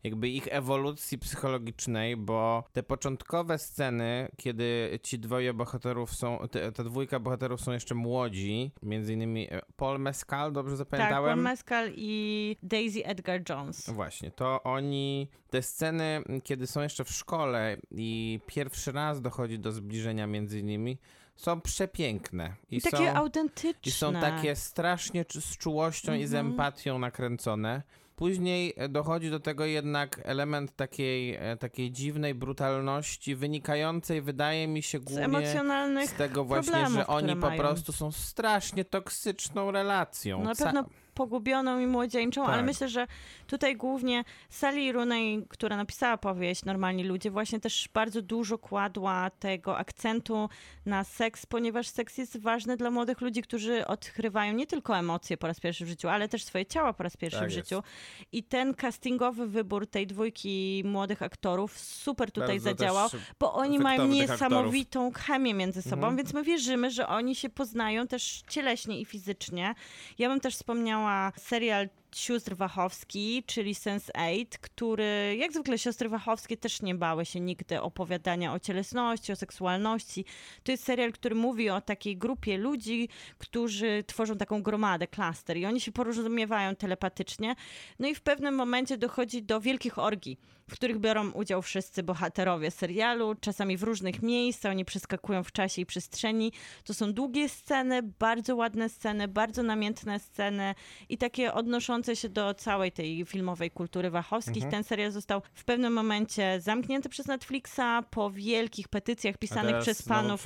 jakby 0.04 0.30
ich 0.30 0.48
ewolucji 0.52 1.18
psychologicznej, 1.18 2.18
bo 2.18 2.64
te 2.74 2.84
początkowe 2.84 3.58
sceny, 3.58 4.32
kiedy 4.38 5.00
ci 5.04 5.20
dwoje 5.20 5.54
bohaterów 5.54 6.16
są, 6.16 6.40
te, 6.52 6.72
ta 6.72 6.84
dwójka 6.84 7.20
bohaterów 7.20 7.62
są 7.62 7.72
jeszcze 7.72 7.96
młodzi, 7.96 8.72
między 8.84 9.14
innymi 9.14 9.48
e, 9.54 9.62
Paul 9.76 10.00
Mescal, 10.00 10.54
dobrze 10.54 10.72
Tak, 10.72 10.78
zapamiętałem? 10.78 11.34
Paul 11.34 11.44
Mescal 11.44 11.92
i 11.96 12.58
Daisy 12.64 13.06
Edgar 13.06 13.42
Jones. 13.50 13.90
Właśnie, 13.90 14.32
to 14.32 14.64
oni, 14.64 15.28
te 15.50 15.62
sceny, 15.62 16.24
kiedy 16.44 16.68
są 16.68 16.82
jeszcze 16.82 17.04
w 17.04 17.11
szkole 17.12 17.78
i 17.92 18.40
pierwszy 18.48 18.92
raz 18.92 19.22
dochodzi 19.22 19.60
do 19.60 19.72
zbliżenia 19.72 20.28
między 20.28 20.64
nimi, 20.64 20.98
są 21.36 21.62
przepiękne. 21.62 22.56
I, 22.72 22.78
I 22.78 22.82
takie 22.82 22.98
są, 22.98 23.14
autentyczne. 23.14 23.80
I 23.86 23.92
są 23.92 24.14
takie 24.14 24.56
strasznie 24.56 25.26
z 25.30 25.58
czułością 25.58 26.14
i 26.14 26.26
z 26.28 26.34
Mhm. 26.34 26.48
empatią 26.48 27.00
nakręcone. 27.00 27.82
Później 28.16 28.74
e, 28.78 28.90
dochodzi 28.90 29.30
do 29.30 29.40
tego 29.40 29.66
jednak 29.66 30.22
element 30.24 30.76
takiej, 30.76 31.36
e, 31.36 31.58
takiej 31.58 31.92
dziwnej 31.92 32.36
brutalności, 32.36 33.36
wynikającej, 33.36 34.22
wydaje 34.22 34.68
mi 34.68 34.82
się, 34.84 35.00
z 35.00 35.04
głównie 35.04 35.26
emocjonalnych 35.26 36.10
z 36.10 36.14
tego 36.14 36.46
właśnie, 36.46 36.90
że 36.90 37.08
oni 37.08 37.36
po 37.36 37.48
mają. 37.48 37.58
prostu 37.60 37.92
są 37.92 38.12
strasznie 38.12 38.86
toksyczną 38.86 39.72
relacją. 39.72 40.44
Na 40.44 40.56
pewno 40.56 40.86
pogubioną 41.14 41.80
i 41.80 41.88
młodzieńczą, 41.88 42.46
ale 42.46 42.58
Tak. 42.58 42.66
myślę, 42.66 42.90
że 42.90 43.08
tutaj 43.48 43.76
głównie 43.76 44.24
Sally 44.50 44.92
Rooney, 44.92 45.46
która 45.50 45.78
napisała 45.78 46.18
powieść 46.18 46.66
Normalni 46.66 47.04
Ludzie, 47.04 47.32
właśnie 47.32 47.60
też 47.60 47.90
bardzo 47.94 48.22
dużo 48.22 48.58
kładła 48.58 49.30
tego 49.30 49.78
akcentu 49.78 50.50
na 50.86 51.04
seks, 51.04 51.46
ponieważ 51.46 51.88
seks 51.88 52.18
jest 52.18 52.40
ważny 52.40 52.78
dla 52.78 52.92
młodych 52.92 53.22
ludzi, 53.22 53.42
którzy 53.42 53.88
odkrywają 53.88 54.54
nie 54.54 54.68
tylko 54.68 54.98
emocje 54.98 55.38
po 55.38 55.48
raz 55.48 55.60
pierwszy 55.60 55.86
w 55.86 55.88
życiu, 55.88 56.10
ale 56.10 56.28
też 56.30 56.44
swoje 56.44 56.66
ciała 56.66 56.94
po 56.94 57.04
raz 57.04 57.18
pierwszy 57.18 57.40
Tak 57.40 57.50
w 57.50 57.52
jest. 57.56 57.70
życiu. 57.70 57.84
I 58.32 58.44
ten 58.44 58.74
castingowy 58.74 59.48
wybór 59.48 59.88
tej 59.88 60.08
dwójki 60.08 60.84
młodych 60.86 61.22
aktorów 61.22 61.78
super 61.80 62.32
tutaj 62.32 62.48
Bardzo 62.60 62.64
zadziałał, 62.70 63.10
bo 63.40 63.54
oni 63.54 63.80
mają 63.80 64.08
niesamowitą 64.08 65.12
chemię 65.12 65.54
między 65.54 65.82
sobą, 65.82 65.96
Mhm. 66.02 66.18
więc 66.18 66.34
my 66.34 66.44
wierzymy, 66.44 66.92
że 66.92 67.08
oni 67.08 67.36
się 67.36 67.50
poznają 67.50 68.08
też 68.08 68.42
cieleśnie 68.50 69.00
i 69.02 69.06
fizycznie. 69.06 69.76
Ja 70.18 70.30
bym 70.30 70.40
też 70.40 70.56
wspomniała 70.56 71.01
serial 71.38 71.90
sióstr 72.16 72.56
Wachowski, 72.56 73.44
czyli 73.48 73.74
Sense8, 73.74 74.46
który, 74.62 75.36
jak 75.40 75.54
zwykle 75.54 75.78
siostry 75.78 76.10
Wachowskie 76.10 76.58
też 76.58 76.82
nie 76.82 76.96
bały 76.96 77.26
się 77.26 77.40
nigdy 77.40 77.82
opowiadania 77.82 78.54
o 78.54 78.60
cielesności, 78.60 79.32
o 79.32 79.36
seksualności. 79.36 80.26
To 80.64 80.72
jest 80.72 80.84
serial, 80.84 81.12
który 81.12 81.36
mówi 81.36 81.70
o 81.70 81.82
takiej 81.82 82.18
grupie 82.18 82.58
ludzi, 82.58 83.10
którzy 83.38 84.04
tworzą 84.08 84.38
taką 84.38 84.64
gromadę, 84.64 85.08
klaster 85.08 85.58
i 85.58 85.66
oni 85.66 85.82
się 85.82 85.92
porozumiewają 85.92 86.76
telepatycznie. 86.76 87.56
No 88.00 88.08
i 88.08 88.16
w 88.16 88.22
pewnym 88.22 88.56
momencie 88.56 88.98
dochodzi 88.98 89.44
do 89.44 89.62
wielkich 89.62 90.00
orgii, 90.00 90.40
w 90.70 90.74
których 90.74 91.00
biorą 91.00 91.32
udział 91.32 91.62
wszyscy 91.62 92.04
bohaterowie 92.04 92.72
serialu, 92.72 93.36
czasami 93.36 93.78
w 93.78 93.84
różnych 93.84 94.22
miejscach, 94.22 94.72
oni 94.72 94.86
przeskakują 94.86 95.44
w 95.44 95.52
czasie 95.52 95.82
i 95.82 95.86
przestrzeni. 95.86 96.52
To 96.84 96.94
są 96.94 97.14
długie 97.14 97.50
sceny, 97.50 98.04
bardzo 98.04 98.56
ładne 98.56 98.90
sceny, 98.90 99.28
bardzo 99.28 99.64
namiętne 99.64 100.20
sceny 100.20 100.76
i 101.10 101.18
takie 101.18 101.54
odnoszące 101.54 102.01
się 102.16 102.30
do 102.30 102.54
całej 102.54 102.92
tej 102.92 103.26
filmowej 103.26 103.72
kultury 103.72 104.10
wachowskich. 104.10 104.64
Mhm. 104.64 104.72
Ten 104.72 104.84
serial 104.84 105.12
został 105.12 105.42
w 105.54 105.64
pewnym 105.64 105.94
momencie 105.94 106.62
zamknięty 106.62 107.10
przez 107.10 107.28
Netflixa 107.28 108.04
po 108.10 108.32
wielkich 108.32 108.88
petycjach 108.88 109.38
pisanych 109.38 109.82
przez 109.82 110.02
panów 110.02 110.46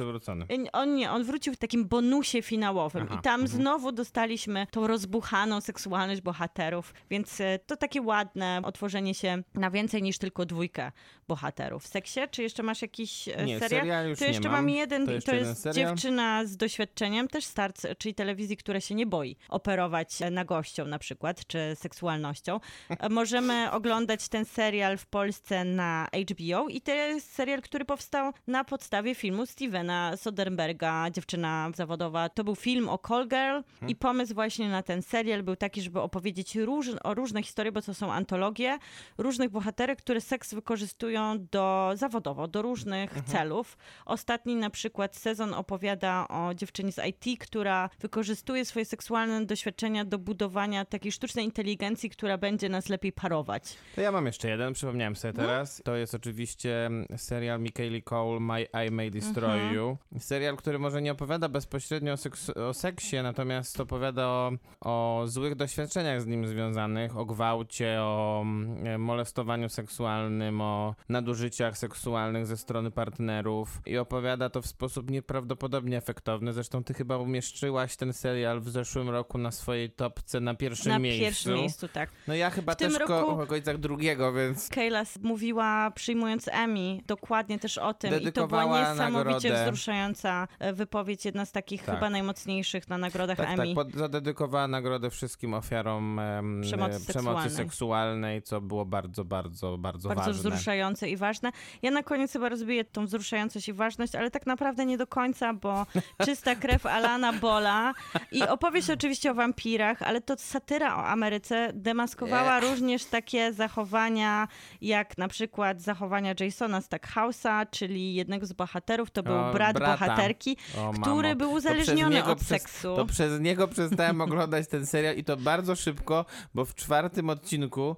On 0.73 0.95
nie, 0.95 1.11
on 1.11 1.23
wrócił 1.23 1.53
w 1.53 1.57
takim 1.57 1.87
bonusie 1.87 2.41
finałowym 2.41 3.07
Aha, 3.09 3.19
i 3.19 3.23
tam 3.23 3.41
mhm. 3.41 3.61
znowu 3.61 3.91
dostaliśmy 3.91 4.67
tą 4.71 4.87
rozbuchaną 4.87 5.61
seksualność 5.61 6.21
bohaterów, 6.21 6.93
więc 7.09 7.41
e, 7.41 7.59
to 7.59 7.77
takie 7.77 8.01
ładne 8.01 8.61
otworzenie 8.63 9.13
się 9.13 9.43
na 9.53 9.71
więcej 9.71 10.03
niż 10.03 10.17
tylko 10.17 10.45
dwójkę 10.45 10.91
bohaterów. 11.27 11.83
W 11.83 11.87
seksie, 11.87 12.19
czy 12.31 12.43
jeszcze 12.43 12.63
masz 12.63 12.81
jakiś 12.81 13.27
e, 13.29 13.45
Nie, 13.45 13.59
serial? 13.59 14.09
już 14.09 14.19
to 14.19 14.25
jeszcze 14.25 14.49
mam. 14.49 14.51
mam 14.51 14.69
jeden, 14.69 15.05
To 15.07 15.21
to 15.21 15.35
jest 15.35 15.61
serial. 15.61 15.89
dziewczyna 15.89 16.45
z 16.45 16.57
doświadczeniem, 16.57 17.27
też 17.27 17.45
start, 17.45 17.81
czyli 17.97 18.15
telewizji, 18.15 18.57
która 18.57 18.79
się 18.79 18.95
nie 18.95 19.05
boi 19.05 19.37
operować 19.49 20.21
e, 20.21 20.31
nagością 20.31 20.85
na 20.85 20.99
przykład, 20.99 21.44
czy 21.47 21.75
seksualnością. 21.75 22.59
E, 22.89 23.09
Możemy 23.09 23.71
oglądać 23.71 24.29
ten 24.29 24.45
serial 24.45 24.97
w 24.97 25.05
Polsce 25.05 25.65
na 25.65 26.07
HBO 26.31 26.67
i 26.69 26.81
to 26.81 26.91
jest 26.91 27.33
serial, 27.33 27.61
który 27.61 27.85
powstał 27.85 28.33
na 28.47 28.63
podstawie 28.63 29.15
filmu 29.15 29.45
Stevena 29.45 30.17
Soderberga, 30.17 31.09
Dziewczyna 31.11 31.71
zawodowa. 31.75 32.29
To 32.29 32.43
był 32.43 32.55
film 32.55 32.89
o 32.89 32.99
Call 33.07 33.27
Girl 33.27 33.87
i 33.87 33.95
pomysł 33.95 34.33
właśnie 34.33 34.69
na 34.69 34.83
ten 34.83 35.01
serial 35.01 35.43
był 35.43 35.55
taki, 35.55 35.81
żeby 35.81 36.01
opowiedzieć 36.01 36.55
róż, 36.55 36.89
o 37.03 37.13
różne 37.13 37.43
historie, 37.43 37.71
bo 37.71 37.81
to 37.81 37.93
są 37.93 38.13
antologie 38.13 38.77
różnych 39.17 39.49
bohaterek, 39.49 39.99
które 39.99 40.21
seks 40.21 40.53
wykorzystują 40.53 41.45
do 41.51 41.91
zawodowo, 41.95 42.47
do 42.47 42.61
różnych 42.61 43.11
celów. 43.25 43.77
Ostatni 44.05 44.55
na 44.55 44.69
przykład 44.69 45.15
sezon 45.15 45.53
opowiada 45.53 46.27
o 46.27 46.53
dziewczynie 46.53 46.91
z 46.91 46.99
IT, 47.07 47.39
która 47.39 47.89
wykorzystuje 47.99 48.65
swoje 48.65 48.85
seksualne 48.85 49.45
doświadczenia 49.45 50.05
do 50.05 50.17
budowania 50.19 50.85
takiej 50.85 51.11
sztucznej 51.11 51.34
inteligencji, 51.41 52.09
która 52.09 52.37
będzie 52.37 52.69
nas 52.69 52.89
lepiej 52.89 53.11
parować. 53.11 53.77
To 53.95 54.01
ja 54.01 54.11
mam 54.11 54.25
jeszcze 54.25 54.49
jeden, 54.49 54.73
przypomniałem 54.73 55.13
No. 55.13 55.19
sobie 55.19 55.33
teraz. 55.33 55.81
To 55.85 55.95
jest 55.95 56.15
oczywiście 56.15 56.85
mm, 56.85 57.05
serial 57.17 57.59
Michaeli 57.61 58.03
Cole, 58.03 58.39
My 58.39 58.67
I 58.87 58.91
May 58.91 59.11
Destroy 59.11 59.51
Mhm. 59.53 59.75
You. 59.75 59.97
Serial, 60.19 60.55
który 60.57 60.79
może 60.79 61.01
nie 61.01 61.11
opowiada 61.11 61.49
bezpośrednio 61.49 62.13
o, 62.13 62.15
seks- 62.15 62.57
o 62.61 62.73
seksie, 62.73 63.15
natomiast 63.23 63.79
opowiada 63.79 64.27
o, 64.27 64.51
o 64.81 65.23
złych 65.27 65.55
doświadczeniach 65.55 66.21
z 66.21 66.25
nim 66.25 66.47
związanych, 66.47 67.17
o 67.17 67.25
gwałcie, 67.25 67.97
o 68.01 68.41
mm, 68.41 69.01
molestowaniu 69.01 69.69
seksualnym, 69.69 70.61
o 70.61 70.95
nadużyciach 71.09 71.77
seksualnych 71.77 72.45
ze 72.45 72.57
strony 72.57 72.91
partnerów 72.91 73.81
i 73.85 73.97
opowiada 73.97 74.49
to 74.49 74.61
w 74.61 74.67
sposób 74.67 75.09
nieprawdopodobnie 75.11 75.97
efektowny. 75.97 76.53
Zresztą 76.53 76.83
ty 76.83 76.93
chyba 76.93 77.17
umieszczyłaś 77.17 77.95
ten 77.95 78.13
serial 78.13 78.61
w 78.61 78.69
zeszłym 78.69 79.09
roku 79.09 79.37
na 79.37 79.51
swojej 79.51 79.91
topce 79.91 80.39
na 80.39 80.55
pierwszym 80.55 80.91
na 80.91 80.99
miejscu. 80.99 81.24
Pierwszym 81.25 81.53
miejscu, 81.53 81.87
tak. 81.87 82.09
No 82.27 82.33
ja 82.33 82.49
chyba 82.49 82.73
W 82.73 82.75
tym 82.75 82.91
też 82.91 82.99
ko- 83.03 83.21
roku- 83.21 83.41
okolicach 83.41 83.77
drugiego, 83.77 84.33
więc 84.33 84.69
Kayla 84.69 85.03
mówiła, 85.21 85.91
przyjmując 85.91 86.47
Emmy, 86.51 86.99
dokładnie 87.07 87.59
też 87.59 87.77
o 87.77 87.93
tym. 87.93 88.21
I 88.21 88.31
to 88.31 88.47
była 88.47 88.65
niesamowicie 88.91 89.49
nagrodę. 89.49 89.63
wzruszająca 89.63 90.47
e, 90.59 90.73
wypowiedź, 90.73 91.25
jedna 91.25 91.45
z 91.45 91.51
takich 91.51 91.83
Tak. 91.83 91.95
chyba 91.95 92.09
najmocniejszych 92.09 92.87
na 92.89 92.97
nagrodach 92.97 93.37
tak, 93.37 93.49
Emmy. 93.49 93.75
tak, 93.75 93.97
zadedykowała 93.97 94.67
nagrodę 94.67 95.09
wszystkim 95.09 95.53
ofiarom 95.53 96.19
em, 96.19 96.61
Przemocy 96.61 96.95
e, 96.95 96.99
seksualnej. 96.99 97.49
seksualnej, 97.49 98.41
co 98.41 98.61
było 98.61 98.85
bardzo, 98.85 99.25
bardzo, 99.25 99.77
bardzo, 99.77 100.09
bardzo 100.09 100.21
ważne. 100.21 100.33
wzruszające 100.33 101.09
i 101.09 101.17
ważne. 101.17 101.51
Ja 101.81 101.91
na 101.91 102.03
koniec 102.03 102.31
chyba 102.33 102.49
rozbiję 102.49 102.83
tą 102.85 103.05
wzruszającość 103.05 103.67
i 103.67 103.73
ważność, 103.73 104.15
ale 104.15 104.31
tak 104.31 104.45
naprawdę 104.45 104.85
nie 104.85 104.97
do 104.97 105.07
końca, 105.07 105.53
bo 105.53 105.85
czysta 106.25 106.55
krew 106.55 106.85
Alana 106.85 107.33
Bola 107.33 107.93
i 108.31 108.41
opowieść 108.43 108.89
oczywiście 108.89 109.31
o 109.31 109.33
wampirach, 109.33 110.01
ale 110.01 110.21
to 110.21 110.35
satyra 110.37 110.95
o 110.95 111.05
Ameryce 111.19 111.71
demaskowała 111.73 112.59
również 112.59 113.05
takie 113.05 113.53
zachowania, 113.53 114.47
jak 114.81 115.17
na 115.17 115.27
przykład 115.27 115.81
zachowania 115.81 116.33
Jasona 116.39 116.79
Stackhouse'a, 116.79 117.65
czyli 117.71 118.15
jednego 118.15 118.45
z 118.45 118.53
bohaterów, 118.53 119.11
to 119.11 119.23
był 119.23 119.35
O, 119.35 119.53
brat 119.53 119.75
brata. 119.77 119.91
bohaterki, 119.91 120.57
O, 120.77 120.91
który 121.01 121.27
mamo. 121.29 121.35
był 121.35 121.51
uzależniony 121.51 122.23
od 122.23 122.37
przez- 122.39 122.47
seksu. 122.47 122.95
To 122.95 123.05
przez 123.05 123.41
niego 123.41 123.67
przestałem 123.67 124.21
oglądać 124.21 124.67
ten 124.67 124.85
serial 124.85 125.15
i 125.15 125.23
to 125.23 125.37
bardzo 125.37 125.75
szybko, 125.75 126.25
bo 126.53 126.65
w 126.65 126.75
czwartym 126.75 127.29
odcinku 127.29 127.95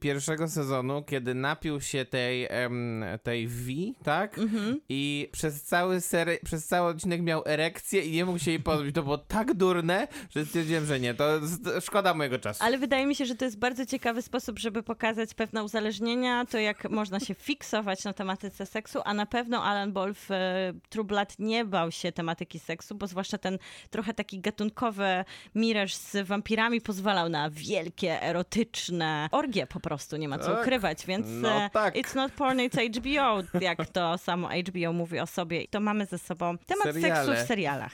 pierwszego 0.00 0.48
sezonu, 0.48 1.02
kiedy 1.02 1.34
napił 1.34 1.80
się 1.80 2.04
tej, 2.04 2.46
em, 2.50 3.04
tej 3.22 3.48
V, 3.48 3.72
tak? 4.04 4.38
Mhm. 4.38 4.80
I 4.88 5.28
przez 5.32 5.62
cały 5.62 5.96
seri- 5.96 6.38
przez 6.44 6.66
cały 6.66 6.90
odcinek 6.90 7.22
miał 7.22 7.42
erekcję 7.46 8.00
i 8.02 8.12
nie 8.12 8.24
mógł 8.24 8.38
się 8.38 8.50
jej 8.50 8.60
pozbyć. 8.60 8.94
To 8.94 9.02
było 9.02 9.18
tak 9.18 9.54
durne, 9.54 10.08
że 10.30 10.46
stwierdziłem, 10.46 10.86
że 10.86 11.00
nie, 11.00 11.14
to 11.14 11.40
szkoda 11.80 12.14
mojego 12.14 12.38
czasu. 12.38 12.64
Ale 12.64 12.78
wydaje 12.78 13.06
mi 13.06 13.14
się, 13.14 13.26
że 13.26 13.34
to 13.34 13.44
jest 13.44 13.58
bardzo 13.58 13.86
ciekawy 13.86 14.22
sposób, 14.22 14.58
żeby 14.58 14.82
pokazać 14.82 15.34
pewne 15.34 15.64
uzależnienia, 15.64 16.44
to 16.44 16.58
jak 16.58 16.90
można 16.90 17.20
się 17.20 17.34
fiksować 17.34 18.04
na 18.04 18.12
tematyce 18.12 18.66
seksu, 18.66 18.98
a 19.04 19.14
na 19.14 19.26
pewno 19.26 19.64
Alan 19.64 19.92
Ball 19.92 20.14
w 20.14 20.30
e, 20.30 20.72
True 20.88 21.04
Blood 21.04 21.38
nie 21.38 21.64
bał 21.64 21.90
się 21.90 22.12
tematyki 22.12 22.58
seksu, 22.58 22.94
bo 22.94 23.06
zwłaszcza 23.06 23.38
ten 23.38 23.58
trochę 23.90 24.14
taki 24.14 24.40
gatunkowy 24.40 25.24
miraż 25.54 25.94
z 25.94 26.26
wampirami 26.26 26.80
pozwalał 26.80 27.28
na 27.28 27.50
wielkie, 27.50 28.22
erotyczne 28.22 29.28
orgie 29.32 29.63
po 29.66 29.80
prostu, 29.80 30.16
nie 30.16 30.28
ma 30.28 30.38
co 30.38 30.46
Tak. 30.46 30.60
ukrywać, 30.62 31.06
więc 31.06 31.26
No 31.30 31.62
e, 31.64 31.70
tak. 31.70 31.94
it's 31.96 32.16
not 32.16 32.32
porn, 32.32 32.58
it's 32.58 32.98
HBO, 33.00 33.42
jak 33.60 33.88
to 33.88 34.18
samo 34.18 34.48
HBO 34.48 34.92
mówi 34.92 35.20
o 35.20 35.26
sobie. 35.26 35.68
To 35.68 35.80
mamy 35.80 36.06
ze 36.06 36.18
sobą 36.18 36.58
temat 36.58 36.84
Seriale. 36.84 37.26
seksu 37.26 37.44
w 37.44 37.48
serialach. 37.48 37.92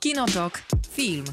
Kinotok. 0.00 0.62
Film. 0.90 1.24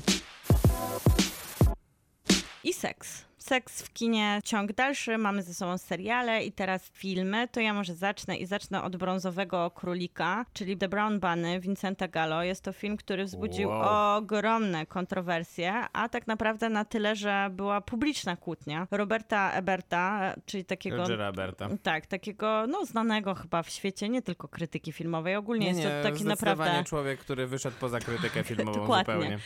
I 2.64 2.74
seks. 2.74 3.29
Seks 3.50 3.82
w 3.82 3.94
kinie, 3.94 4.40
ciąg 4.44 4.74
dalszy, 4.74 5.18
mamy 5.18 5.44
ze 5.44 5.54
sobą 5.54 5.78
seriale 5.78 6.44
i 6.46 6.52
teraz 6.52 6.90
filmy, 6.90 7.48
to 7.48 7.60
ja 7.60 7.74
może 7.74 7.96
zacznę 7.96 8.38
i 8.38 8.46
zacznę 8.46 8.84
od 8.84 8.98
Brązowego 8.98 9.72
Królika, 9.72 10.46
czyli 10.54 10.78
The 10.78 10.90
Brown 10.90 11.20
Bunny 11.20 11.60
Vincenta 11.60 12.08
Gallo. 12.08 12.44
Jest 12.44 12.64
to 12.64 12.74
film, 12.74 12.98
który 12.98 13.26
wzbudził 13.26 13.70
Wow. 13.70 14.18
ogromne 14.18 14.86
kontrowersje, 14.86 15.74
a 15.94 16.10
tak 16.10 16.28
naprawdę 16.28 16.70
na 16.70 16.86
tyle, 16.86 17.16
że 17.16 17.50
była 17.52 17.82
publiczna 17.82 18.36
kłótnia. 18.36 18.88
Roberta 18.92 19.52
Eberta, 19.52 20.34
czyli 20.46 20.66
takiego... 20.66 20.98
Rogera 20.98 21.26
Alberta. 21.26 21.70
Tak, 21.84 22.06
takiego 22.06 22.68
no, 22.68 22.86
znanego 22.86 23.36
chyba 23.36 23.64
w 23.64 23.70
świecie, 23.70 24.10
nie 24.10 24.22
tylko 24.22 24.48
krytyki 24.48 24.92
filmowej. 24.92 25.36
Ogólnie 25.36 25.66
Nie, 25.66 25.72
jest 25.72 25.84
nie, 25.84 26.04
to 26.04 26.10
taki 26.10 26.26
naprawdę. 26.26 26.84
człowiek, 26.84 27.20
który 27.20 27.48
wyszedł 27.48 27.78
poza 27.80 28.00
krytykę 28.00 28.44
filmową 28.44 28.80
Dokładnie. 28.82 29.14
zupełnie. 29.14 29.40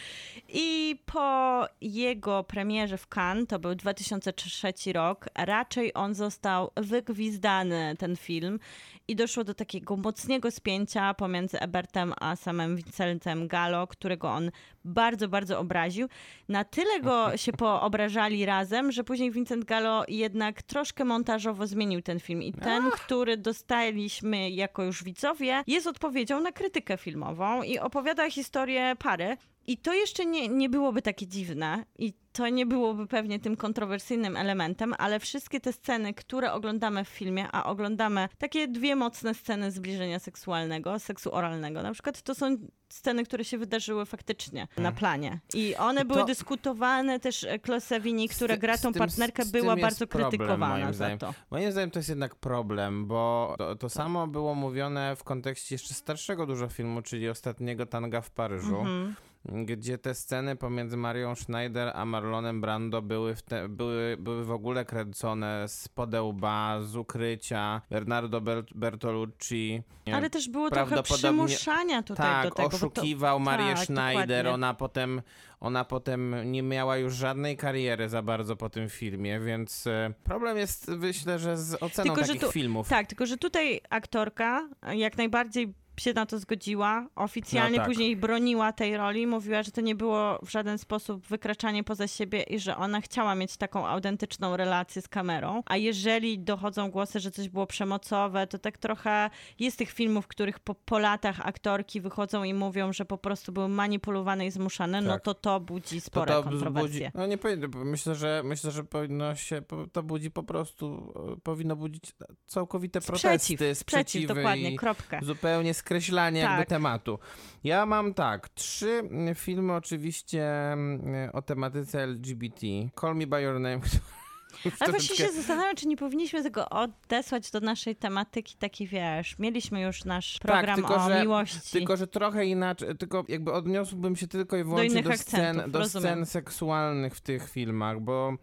I 0.49 0.99
po 1.05 1.65
jego 1.81 2.43
premierze 2.43 2.97
w 2.97 3.07
Cannes, 3.15 3.47
to 3.47 3.59
był 3.59 3.75
2003 3.93 4.73
rok, 4.93 5.25
raczej 5.35 5.93
on 5.93 6.15
został 6.15 6.71
wygwizdany, 6.75 7.95
ten 7.99 8.15
film, 8.15 8.59
i 9.07 9.15
doszło 9.15 9.43
do 9.43 9.53
takiego 9.53 9.97
mocnego 9.97 10.51
spięcia 10.51 11.13
pomiędzy 11.13 11.59
Ebertem 11.59 12.13
a 12.21 12.35
samym 12.35 12.75
Vincentem 12.75 13.47
Gallo, 13.47 13.87
którego 13.87 14.29
on 14.29 14.51
bardzo, 14.85 15.27
bardzo 15.27 15.59
obraził. 15.59 16.07
Na 16.49 16.63
tyle 16.63 16.99
go 16.99 17.27
się 17.37 17.51
poobrażali 17.51 18.45
razem, 18.45 18.91
że 18.91 19.03
później 19.03 19.31
Vincent 19.31 19.65
Gallo 19.65 20.03
jednak 20.07 20.61
troszkę 20.61 21.05
montażowo 21.05 21.67
zmienił 21.67 22.01
ten 22.01 22.19
film. 22.19 22.43
I 22.43 22.53
ten, 22.53 22.91
który 22.91 23.37
dostaliśmy 23.37 24.49
jako 24.49 24.83
już 24.83 25.03
widzowie, 25.03 25.63
jest 25.67 25.87
odpowiedzią 25.87 26.39
na 26.39 26.51
krytykę 26.51 26.97
filmową 26.97 27.63
i 27.63 27.79
opowiada 27.79 28.29
historię 28.29 28.95
pary. 28.99 29.37
I 29.67 29.77
to 29.77 29.93
jeszcze 29.93 30.25
nie, 30.25 30.47
nie 30.47 30.69
byłoby 30.69 31.01
takie 31.01 31.27
dziwne 31.27 31.85
i 31.97 32.13
to 32.33 32.49
nie 32.49 32.65
byłoby 32.65 33.07
pewnie 33.07 33.39
tym 33.39 33.55
kontrowersyjnym 33.55 34.37
elementem, 34.37 34.93
ale 34.97 35.19
wszystkie 35.19 35.59
te 35.59 35.73
sceny, 35.73 36.13
które 36.13 36.53
oglądamy 36.53 37.05
w 37.05 37.07
filmie, 37.09 37.47
a 37.51 37.65
oglądamy 37.65 38.29
takie 38.37 38.67
dwie 38.67 38.95
mocne 38.95 39.33
sceny 39.33 39.71
zbliżenia 39.71 40.19
seksualnego, 40.19 40.99
seksu 40.99 41.35
oralnego, 41.35 41.83
na 41.83 41.91
przykład 41.93 42.21
to 42.21 42.35
są 42.35 42.57
sceny, 42.89 43.23
które 43.25 43.45
się 43.45 43.57
wydarzyły 43.57 44.05
faktycznie 44.05 44.67
na 44.77 44.91
planie. 44.91 45.39
I 45.53 45.75
one 45.75 46.01
I 46.01 46.05
były 46.05 46.19
to- 46.19 46.25
dyskutowane, 46.25 47.19
też 47.19 47.45
Claire 47.65 47.81
Sevigny, 47.81 48.27
która 48.27 48.57
gra 48.57 48.77
tą 48.77 48.91
tym- 48.93 48.99
partnerkę, 48.99 49.45
była 49.45 49.75
bardzo 49.75 50.07
problem, 50.07 50.29
krytykowana 50.31 50.67
moim 50.73 50.87
za 50.87 50.93
zdaniem. 50.93 51.19
to. 51.19 51.33
Moim 51.51 51.71
zdaniem 51.71 51.91
to 51.91 51.99
jest 51.99 52.09
jednak 52.09 52.35
problem, 52.35 53.05
bo 53.07 53.55
to, 53.57 53.75
to 53.75 53.89
samo 53.89 54.27
było 54.27 54.55
mówione 54.55 55.15
w 55.15 55.23
kontekście 55.23 55.75
jeszcze 55.75 55.93
starszego 55.93 56.45
dużo 56.45 56.67
filmu, 56.67 57.01
czyli 57.01 57.29
ostatniego 57.29 57.85
Tanga 57.85 58.21
w 58.21 58.31
Paryżu. 58.31 58.77
Mhm. 58.79 59.15
Gdzie 59.45 59.97
te 59.97 60.13
sceny 60.15 60.55
pomiędzy 60.55 60.97
Marią 60.97 61.35
Schneider 61.35 61.91
a 61.95 62.05
Marlonem 62.05 62.61
Brando 62.61 63.01
były 63.01 63.35
w, 63.35 63.41
te, 63.41 63.69
były, 63.69 64.17
były 64.19 64.45
w 64.45 64.51
ogóle 64.51 64.85
kręcone 64.85 65.67
z 65.67 65.87
podełba, 65.87 66.81
z 66.81 66.95
ukrycia. 66.95 67.81
Bernardo 67.89 68.41
Ber- 68.41 68.65
Bertolucci. 68.75 69.83
Ale 70.13 70.29
też 70.29 70.49
było 70.49 70.69
trochę 70.69 71.03
przymuszania 71.03 72.03
tutaj 72.03 72.25
tak, 72.25 72.43
do 72.49 72.55
tego. 72.55 72.69
bo 72.69 72.77
to- 72.77 72.85
oszukiwał 72.87 73.39
Marię 73.39 73.73
tak, 73.75 73.79
Schneider. 73.85 74.27
dokładnie. 74.27 74.51
Ona 74.53 74.73
potem, 74.73 75.21
ona 75.59 75.85
potem 75.85 76.35
nie 76.51 76.63
miała 76.63 76.97
już 76.97 77.13
żadnej 77.15 77.57
kariery 77.57 78.09
za 78.09 78.21
bardzo 78.21 78.55
po 78.55 78.69
tym 78.69 78.89
filmie, 78.89 79.39
więc 79.39 79.87
e, 79.87 80.13
problem 80.23 80.57
jest, 80.57 80.87
myślę, 80.87 81.39
że 81.39 81.57
z 81.57 81.83
oceną 81.83 82.13
Tylko, 82.15 82.27
takich 82.27 82.41
tu- 82.41 82.51
filmów. 82.51 82.89
Tak, 82.89 83.07
tylko 83.07 83.25
że 83.25 83.37
tutaj 83.37 83.81
aktorka 83.89 84.69
jak 84.93 85.17
najbardziej 85.17 85.73
się 85.99 86.13
na 86.13 86.25
to 86.25 86.39
zgodziła, 86.39 87.07
oficjalnie 87.15 87.77
No 87.77 87.83
tak. 87.83 87.87
później 87.87 88.15
broniła 88.15 88.73
tej 88.73 88.97
roli, 88.97 89.27
mówiła, 89.27 89.63
że 89.63 89.71
to 89.71 89.81
nie 89.81 89.95
było 89.95 90.39
w 90.45 90.49
żaden 90.51 90.77
sposób 90.77 91.25
wykraczanie 91.27 91.83
poza 91.83 92.07
siebie 92.07 92.41
i 92.43 92.59
że 92.59 92.77
ona 92.77 93.01
chciała 93.01 93.35
mieć 93.35 93.57
taką 93.57 93.87
autentyczną 93.87 94.57
relację 94.57 95.01
z 95.01 95.07
kamerą, 95.07 95.63
a 95.65 95.77
jeżeli 95.77 96.39
dochodzą 96.39 96.91
głosy, 96.91 97.19
że 97.19 97.31
coś 97.31 97.49
było 97.49 97.67
przemocowe, 97.67 98.47
to 98.47 98.59
tak 98.59 98.77
trochę 98.77 99.29
jest 99.59 99.77
tych 99.77 99.91
filmów, 99.91 100.25
w 100.25 100.27
których 100.27 100.59
po, 100.59 100.75
po 100.75 100.99
latach 100.99 101.47
aktorki 101.47 102.01
wychodzą 102.01 102.43
i 102.43 102.53
mówią, 102.53 102.93
że 102.93 103.05
po 103.05 103.17
prostu 103.17 103.51
były 103.51 103.67
manipulowane 103.67 104.45
i 104.45 104.51
zmuszane, 104.51 105.01
no 105.01 105.13
Tak. 105.13 105.23
to 105.23 105.33
to 105.33 105.59
budzi 105.59 106.01
To 106.01 106.07
spore 106.07 106.33
to 106.33 106.43
kontrowersje. 106.43 106.81
budzi, 106.89 107.11
no 107.15 107.25
nie 107.25 107.37
powinno, 107.37 107.67
myślę, 107.85 108.15
że 108.15 108.41
myślę, 108.45 108.71
że 108.71 108.83
powinno 108.83 109.35
się, 109.35 109.61
to 109.91 110.03
budzi 110.03 110.31
po 110.31 110.43
prostu, 110.43 111.13
e, 111.33 111.41
powinno 111.41 111.75
budzić 111.75 112.03
całkowite 112.45 113.01
protesty, 113.01 113.27
Sprzeciw, 113.37 113.59
sprzeciw, 113.59 113.77
sprzeciwy 113.79 114.27
dokładnie, 114.33 114.71
i 114.71 114.75
kropkę. 114.75 115.19
zupełnie 115.23 115.73
skreślanie 115.83 116.39
jakby 116.39 116.57
Tak. 116.57 116.69
tematu. 116.69 117.19
Ja 117.63 117.85
mam 117.85 118.13
tak, 118.13 118.49
trzy 118.49 118.89
mm, 119.11 119.35
filmy 119.35 119.73
oczywiście 119.73 120.71
mm, 120.73 121.29
o 121.33 121.41
tematyce 121.41 122.03
LGBT. 122.03 122.67
Call 123.01 123.15
Me 123.15 123.27
By 123.27 123.41
Your 123.41 123.59
Name. 123.59 123.79
Ale 124.79 124.91
właśnie 124.91 125.15
się 125.15 125.31
zastanawiam, 125.31 125.75
czy 125.75 125.87
nie 125.87 125.97
powinniśmy 125.97 126.43
tego 126.43 126.69
odesłać 126.69 127.51
do 127.51 127.59
naszej 127.59 127.95
tematyki 127.95 128.55
takiej, 128.57 128.87
wiesz, 128.87 129.39
mieliśmy 129.39 129.81
już 129.81 130.05
nasz 130.05 130.39
program 130.39 130.65
Tak, 130.65 130.75
tylko, 130.75 130.95
o 131.05 131.09
że- 131.09 131.21
miłości. 131.21 131.71
Tylko, 131.71 131.97
że 131.97 132.07
trochę 132.07 132.45
inaczej, 132.45 132.97
tylko 132.97 133.25
jakby 133.27 133.51
odniósłbym 133.53 134.15
się 134.15 134.27
tylko 134.27 134.57
i 134.57 134.63
wyłącznie 134.63 134.87
innych 134.87 135.07
do, 135.07 135.17
scen, 135.17 135.63
do 135.67 135.85
scen 135.85 136.25
seksualnych 136.25 137.15
w 137.15 137.21
tych 137.21 137.49
filmach, 137.49 137.99
bo 137.99 138.33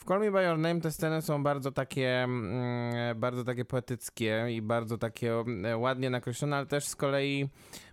w 0.00 0.04
Call 0.04 0.20
Me 0.20 0.30
By 0.30 0.42
Your 0.42 0.58
Name 0.58 0.80
te 0.80 0.90
sceny 0.90 1.22
są 1.22 1.42
bardzo 1.42 1.72
takie, 1.72 2.22
mm, 2.22 3.20
bardzo 3.20 3.44
takie 3.44 3.64
poetyckie 3.64 4.46
i 4.50 4.62
bardzo 4.62 4.98
takie 4.98 5.32
mm, 5.32 5.80
ładnie 5.80 6.10
nakreślone, 6.10 6.56
ale 6.56 6.66
też 6.66 6.88
z 6.88 6.96
kolei 6.96 7.48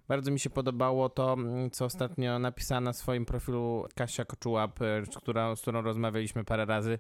bardzo 0.08 0.32
mi 0.32 0.39
się 0.39 0.50
podobało 0.50 1.10
to, 1.10 1.34
mm, 1.34 1.72
co 1.72 1.86
ostatnio 1.86 2.39
napisała 2.39 2.82
na 2.82 2.93
swoim 2.93 3.26
profilu 3.26 3.86
Kasia 3.96 4.26
Koczułap, 4.26 4.82
e, 4.82 5.02
która, 5.17 5.56
z 5.56 5.62
którą 5.62 5.82
rozmawialiśmy 5.82 6.43
parę 6.43 6.65
razy 6.65 7.00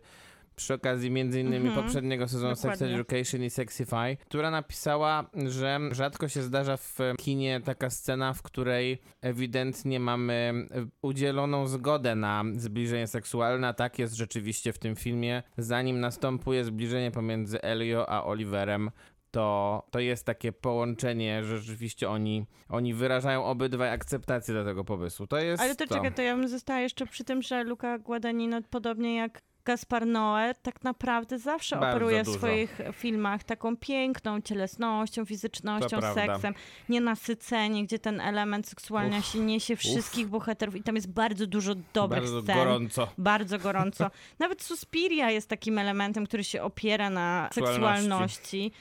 przy 0.57 0.73
okazji 0.73 1.11
między 1.11 1.39
innymi 1.39 1.67
Mhm. 1.67 1.83
poprzedniego 1.85 2.27
sezonu 2.27 2.55
Sex 2.55 2.79
Dokładnie. 2.79 2.95
Education 2.95 3.43
i 3.43 3.49
Sexify, 3.49 4.17
która 4.29 4.51
napisała, 4.51 5.29
że 5.47 5.79
rzadko 5.91 6.27
się 6.27 6.41
zdarza 6.41 6.77
w 6.77 6.97
kinie 7.17 7.61
taka 7.65 7.89
scena, 7.89 8.33
w 8.33 8.41
której 8.41 9.01
ewidentnie 9.21 9.99
mamy 9.99 10.67
udzieloną 11.01 11.67
zgodę 11.67 12.15
na 12.15 12.43
zbliżenie 12.55 13.07
seksualne, 13.07 13.67
a 13.67 13.73
tak 13.73 13.99
jest 13.99 14.13
rzeczywiście 14.15 14.73
w 14.73 14.79
tym 14.79 14.95
filmie. 14.95 15.43
Zanim 15.57 15.99
następuje 15.99 16.63
zbliżenie 16.63 17.11
pomiędzy 17.11 17.61
Elio 17.61 18.09
a 18.09 18.23
Oliverem, 18.25 18.91
to, 19.31 19.83
to 19.91 19.99
jest 19.99 20.25
takie 20.25 20.51
połączenie, 20.51 21.43
że 21.43 21.59
rzeczywiście 21.59 22.09
oni, 22.09 22.45
oni 22.69 22.93
wyrażają 22.93 23.45
obydwaj 23.45 23.89
akceptację 23.91 24.53
do 24.53 24.65
tego 24.65 24.83
pomysłu. 24.83 25.27
To 25.27 25.37
jest 25.37 25.63
Ale 25.63 25.75
to 25.75 25.87
to. 25.87 25.95
czekaj, 25.95 26.13
to 26.13 26.21
ja 26.21 26.35
bym 26.35 26.47
została 26.47 26.79
jeszcze 26.79 27.05
przy 27.05 27.23
tym, 27.23 27.41
że 27.41 27.63
Luca 27.63 27.99
Guadagnino, 27.99 28.61
podobnie 28.69 29.15
jak 29.15 29.41
Gaspar 29.67 30.05
Noé, 30.05 30.53
tak 30.61 30.83
naprawdę 30.83 31.39
zawsze 31.39 31.75
Bardzo 31.75 31.95
operuje 31.97 32.23
w 32.23 32.25
dużo. 32.25 32.37
swoich 32.37 32.77
filmach 32.93 33.43
taką 33.43 33.77
piękną 33.77 34.41
cielesnością, 34.41 35.25
fizycznością, 35.25 35.99
To 36.01 36.13
seksem, 36.13 36.53
nienasycenie, 36.89 37.83
gdzie 37.83 37.99
ten 37.99 38.21
element 38.21 38.67
seksualny 38.67 39.21
się 39.21 39.39
niesie 39.39 39.75
wszystkich 39.75 40.27
bohaterów 40.27 40.75
i 40.75 40.83
tam 40.83 40.95
jest 40.95 41.11
bardzo 41.11 41.47
dużo 41.47 41.73
dobrych 41.93 42.21
Bardzo 42.21 42.41
scen. 42.41 42.55
gorąco. 42.57 43.07
Bardzo 43.17 43.59
gorąco. 43.59 44.09
Nawet 44.39 44.61
Suspiria 44.63 45.31
jest 45.31 45.49
takim 45.49 45.77
elementem, 45.77 46.25
który 46.27 46.43
się 46.43 46.61
opiera 46.63 47.09
na 47.09 47.49
Seksualności. 47.53 48.01
seksualności. 48.01 48.71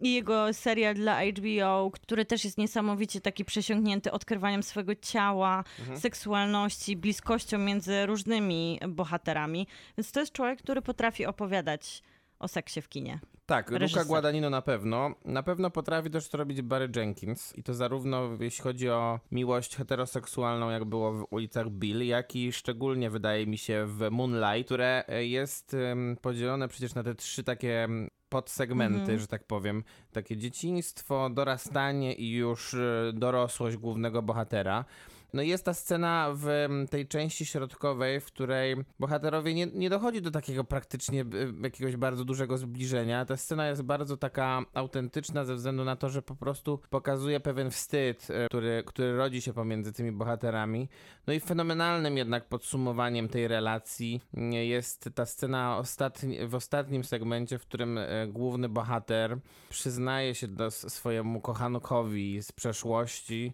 I 0.00 0.14
jego 0.14 0.52
serial 0.54 0.94
dla 0.94 1.20
HBO, 1.24 1.90
który 1.90 2.24
też 2.24 2.44
jest 2.44 2.58
niesamowicie 2.58 3.20
taki 3.20 3.44
przesiąknięty 3.44 4.12
odkrywaniem 4.12 4.62
swojego 4.62 4.94
ciała, 4.94 5.64
Mhm. 5.80 6.00
seksualności, 6.00 6.96
bliskością 6.96 7.58
między 7.58 8.06
różnymi 8.06 8.80
bohaterami. 8.88 9.66
Więc 9.98 10.12
to 10.12 10.20
jest 10.20 10.32
człowiek, 10.32 10.62
który 10.62 10.82
potrafi 10.82 11.26
opowiadać 11.26 12.02
o 12.38 12.48
seksie 12.48 12.82
w 12.82 12.88
kinie. 12.88 13.18
Tak, 13.46 13.70
reżyser. 13.70 14.06
Guadagnino 14.06 14.50
na 14.50 14.62
pewno. 14.62 15.14
Na 15.24 15.42
pewno 15.42 15.70
potrafi 15.70 16.10
też 16.10 16.28
to 16.28 16.38
robić 16.38 16.62
Barry 16.62 16.88
Jenkins 16.96 17.56
i 17.56 17.62
to 17.62 17.74
zarówno 17.74 18.28
jeśli 18.40 18.62
chodzi 18.62 18.90
o 18.90 19.20
miłość 19.32 19.76
heteroseksualną, 19.76 20.70
jak 20.70 20.84
było 20.84 21.12
w 21.12 21.26
ulicach 21.30 21.70
Bill, 21.70 22.06
jak 22.06 22.36
i 22.36 22.52
szczególnie 22.52 23.10
wydaje 23.10 23.46
mi 23.46 23.58
się 23.58 23.84
w 23.86 24.10
Moonlight, 24.10 24.66
które 24.66 25.04
e, 25.08 25.24
jest 25.26 25.76
podzielone 26.22 26.68
przecież 26.68 26.94
na 26.94 27.02
te 27.02 27.14
trzy 27.14 27.44
takie 27.44 27.88
podsegmenty, 28.28 29.00
Mhm. 29.00 29.18
że 29.18 29.26
tak 29.26 29.44
powiem. 29.44 29.84
Takie 30.12 30.36
dzieciństwo, 30.36 31.30
dorastanie 31.30 32.14
i 32.14 32.30
już 32.32 32.74
e, 32.74 33.12
dorosłość 33.14 33.76
głównego 33.76 34.22
bohatera. 34.22 34.84
No 35.32 35.42
jest 35.42 35.64
ta 35.64 35.74
scena 35.74 36.32
w 36.34 36.48
em, 36.48 36.88
tej 36.88 37.08
części 37.08 37.46
środkowej, 37.46 38.20
w 38.20 38.24
której 38.24 38.76
bohaterowie 38.98 39.54
nie, 39.54 39.66
nie 39.66 39.90
dochodzi 39.90 40.22
do 40.22 40.30
takiego 40.30 40.64
praktycznie 40.64 41.20
e, 41.20 41.26
jakiegoś 41.62 41.96
bardzo 41.96 42.24
dużego 42.24 42.58
zbliżenia. 42.58 43.24
Ta 43.24 43.36
scena 43.36 43.68
jest 43.68 43.82
bardzo 43.82 44.16
taka 44.16 44.64
autentyczna 44.74 45.44
ze 45.44 45.54
względu 45.54 45.84
na 45.84 45.96
to, 45.96 46.08
że 46.08 46.22
po 46.22 46.36
prostu 46.36 46.80
pokazuje 46.90 47.40
pewien 47.40 47.70
wstyd, 47.70 48.28
e, 48.30 48.46
który, 48.48 48.82
który 48.86 49.16
rodzi 49.16 49.42
się 49.42 49.52
pomiędzy 49.52 49.92
tymi 49.92 50.12
bohaterami. 50.12 50.88
No 51.26 51.32
i 51.32 51.40
fenomenalnym 51.40 52.16
jednak 52.16 52.48
podsumowaniem 52.48 53.28
tej 53.28 53.48
relacji 53.48 54.20
nie 54.32 54.66
jest 54.66 55.10
ta 55.14 55.26
scena 55.26 55.78
ostatni, 55.78 56.46
w 56.46 56.54
ostatnim 56.54 57.04
segmencie, 57.04 57.58
w 57.58 57.62
którym 57.62 57.98
główny 58.28 58.68
bohater 58.68 59.38
przyznaje 59.68 60.34
się 60.34 60.48
do 60.48 60.70
swojemu 60.70 61.40
kochankowi 61.40 62.42
z 62.42 62.52
przeszłości, 62.52 63.52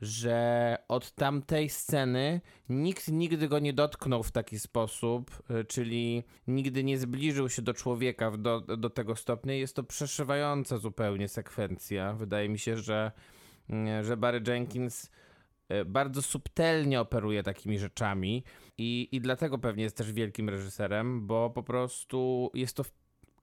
że 0.00 0.78
od 0.88 1.12
tamtej 1.14 1.68
sceny 1.68 2.40
nikt 2.68 3.08
nigdy 3.08 3.48
go 3.48 3.58
nie 3.58 3.72
dotknął 3.72 4.22
w 4.22 4.32
taki 4.32 4.58
sposób, 4.58 5.42
y, 5.50 5.64
czyli 5.64 6.24
nigdy 6.46 6.84
nie 6.84 6.98
zbliżył 6.98 7.48
się 7.48 7.62
do 7.62 7.74
człowieka 7.74 8.30
do, 8.30 8.60
do 8.60 8.90
tego 8.90 9.16
stopnia. 9.16 9.54
Jest 9.54 9.76
to 9.76 9.84
przeszywająca 9.84 10.78
zupełnie 10.78 11.28
sekwencja. 11.28 12.12
Wydaje 12.12 12.48
mi 12.48 12.58
się, 12.58 12.76
że, 12.76 13.12
mm, 13.70 14.04
że 14.04 14.16
Barry 14.16 14.42
Jenkins 14.46 15.10
y, 15.72 15.84
bardzo 15.84 16.22
subtelnie 16.22 17.00
operuje 17.00 17.42
takimi 17.42 17.78
rzeczami 17.78 18.44
i, 18.78 19.08
i 19.12 19.20
dlatego 19.20 19.58
pewnie 19.58 19.82
jest 19.82 19.96
też 19.96 20.12
wielkim 20.12 20.48
reżyserem, 20.48 21.26
bo 21.26 21.50
po 21.50 21.62
prostu 21.62 22.50
jest 22.54 22.76
to 22.76 22.84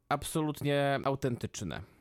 absolutnie 0.10 1.00
autentyczne. 1.04 1.93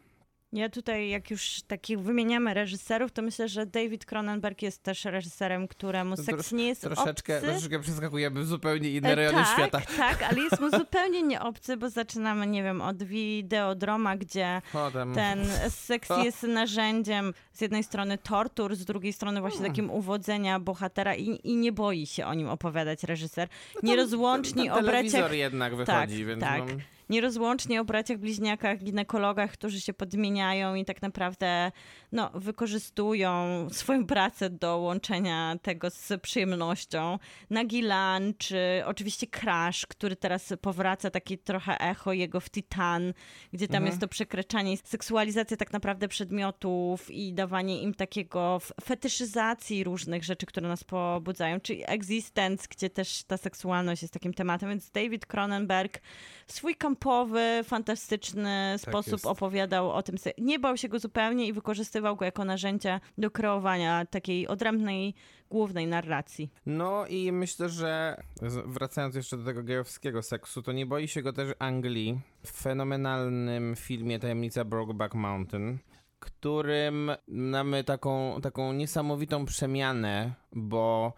Ja 0.54 0.68
tutaj, 0.68 1.08
jak 1.08 1.30
już 1.30 1.62
takich 1.66 2.00
wymieniamy 2.00 2.54
reżyserów, 2.54 3.12
to 3.12 3.22
myślę, 3.22 3.48
że 3.48 3.66
David 3.66 4.04
Cronenberg 4.04 4.62
jest 4.62 4.82
też 4.82 5.04
reżyserem, 5.04 5.68
któremu 5.68 6.16
To 6.16 6.22
seks 6.22 6.52
nie 6.52 6.66
jest 6.68 6.80
Troszeczkę, 6.82 7.36
obcy. 7.36 7.46
troszeczkę 7.50 7.80
przeskakujemy 7.80 8.40
w 8.40 8.46
zupełnie 8.46 8.90
inne 8.90 9.12
E, 9.12 9.14
rejony 9.14 9.38
tak, 9.38 9.48
świata. 9.52 9.80
Tak, 9.96 10.22
ale 10.22 10.40
jest 10.40 10.60
mu 10.60 10.70
zupełnie 10.80 11.22
nie 11.22 11.40
obcy, 11.40 11.76
bo 11.76 11.90
zaczynamy, 11.90 12.46
nie 12.46 12.62
wiem, 12.62 12.80
od 12.80 13.02
wideodroma, 13.02 14.16
gdzie 14.16 14.62
O, 14.74 14.90
tam... 14.90 15.14
ten 15.14 15.46
seks 15.68 16.08
jest 16.24 16.42
narzędziem 16.42 17.34
z 17.52 17.60
jednej 17.60 17.84
strony 17.84 18.18
tortur, 18.18 18.76
z 18.76 18.84
drugiej 18.84 19.12
strony 19.12 19.40
właśnie 19.40 19.58
Hmm. 19.58 19.72
takim 19.72 19.90
uwodzenia 19.90 20.60
bohatera 20.60 21.14
i, 21.14 21.40
i 21.44 21.56
nie 21.56 21.72
boi 21.72 22.06
się 22.06 22.26
o 22.26 22.34
nim 22.34 22.48
opowiadać 22.48 23.04
reżyser. 23.04 23.48
No 23.74 23.80
Nierozłączni 23.82 24.64
ten 24.64 24.74
telewizor 24.74 25.20
braciach 25.20 25.36
jednak 25.38 25.76
wychodzi, 25.76 26.16
Tak, 26.18 26.26
więc 26.26 26.40
tak. 26.40 26.58
no, 26.60 26.74
nierozłącznie 27.12 27.80
o 27.80 27.84
braciach 27.84 28.18
bliźniakach, 28.18 28.78
ginekologach, 28.78 29.52
którzy 29.52 29.80
się 29.80 29.92
podmieniają 29.92 30.74
i 30.74 30.84
tak 30.84 31.02
naprawdę 31.02 31.72
no, 32.12 32.30
wykorzystują 32.34 33.66
swoją 33.70 34.06
pracę 34.06 34.50
do 34.50 34.78
łączenia 34.78 35.56
tego 35.62 35.90
z 35.90 36.22
przyjemnością. 36.22 37.18
Nagi 37.50 37.82
Lunch, 37.82 38.58
oczywiście 38.84 39.26
Crash, 39.26 39.86
który 39.86 40.16
teraz 40.16 40.52
powraca, 40.60 41.10
taki 41.10 41.38
trochę 41.38 41.80
echo 41.80 42.12
jego 42.12 42.40
w 42.40 42.50
Titan, 42.50 43.12
gdzie 43.52 43.68
tam 43.68 43.86
jest 43.86 44.00
to 44.00 44.08
przekraczanie, 44.08 44.76
seksualizacja 44.84 45.56
tak 45.56 45.72
naprawdę 45.72 46.08
przedmiotów 46.08 47.10
i 47.10 47.34
dawanie 47.34 47.82
im 47.82 47.94
takiego 47.94 48.60
fetyszyzacji 48.84 49.84
różnych 49.84 50.24
rzeczy, 50.24 50.46
które 50.46 50.68
nas 50.68 50.84
pobudzają, 50.84 51.60
czyli 51.60 51.82
Existence, 51.86 52.66
gdzie 52.70 52.90
też 52.90 53.24
ta 53.24 53.36
seksualność 53.36 54.02
jest 54.02 54.14
takim 54.14 54.34
tematem, 54.34 54.68
więc 54.68 54.90
David 54.90 55.26
Cronenberg 55.26 56.00
swój 56.46 56.74
kampowy, 57.02 57.60
fantastyczny 57.64 58.74
sposób 58.78 59.12
jest. 59.12 59.26
opowiadał 59.26 59.90
o 59.90 60.02
tym. 60.02 60.16
Nie 60.38 60.58
bał 60.58 60.76
się 60.76 60.88
go 60.88 60.98
zupełnie 60.98 61.46
i 61.46 61.52
wykorzystywał 61.52 62.16
go 62.16 62.24
jako 62.24 62.44
narzędzie 62.44 63.00
do 63.18 63.30
kreowania 63.30 64.06
takiej 64.06 64.48
odrębnej, 64.48 65.14
głównej 65.50 65.86
narracji. 65.86 66.50
no 66.66 67.06
i 67.06 67.32
myślę, 67.32 67.68
że 67.68 68.22
wracając 68.66 69.14
jeszcze 69.14 69.36
do 69.36 69.44
tego 69.44 69.62
gejowskiego 69.62 70.22
seksu, 70.22 70.62
to 70.62 70.72
nie 70.72 70.86
boi 70.86 71.08
się 71.08 71.22
go 71.22 71.32
też 71.32 71.54
Anglii 71.58 72.20
w 72.46 72.62
fenomenalnym 72.62 73.74
filmie 73.76 74.18
Tajemnica 74.18 74.64
Brokeback 74.64 75.14
Mountain, 75.14 75.78
którym 76.20 77.10
mamy 77.28 77.84
taką, 77.84 78.40
taką 78.42 78.72
niesamowitą 78.72 79.44
przemianę, 79.44 80.34
bo 80.52 81.12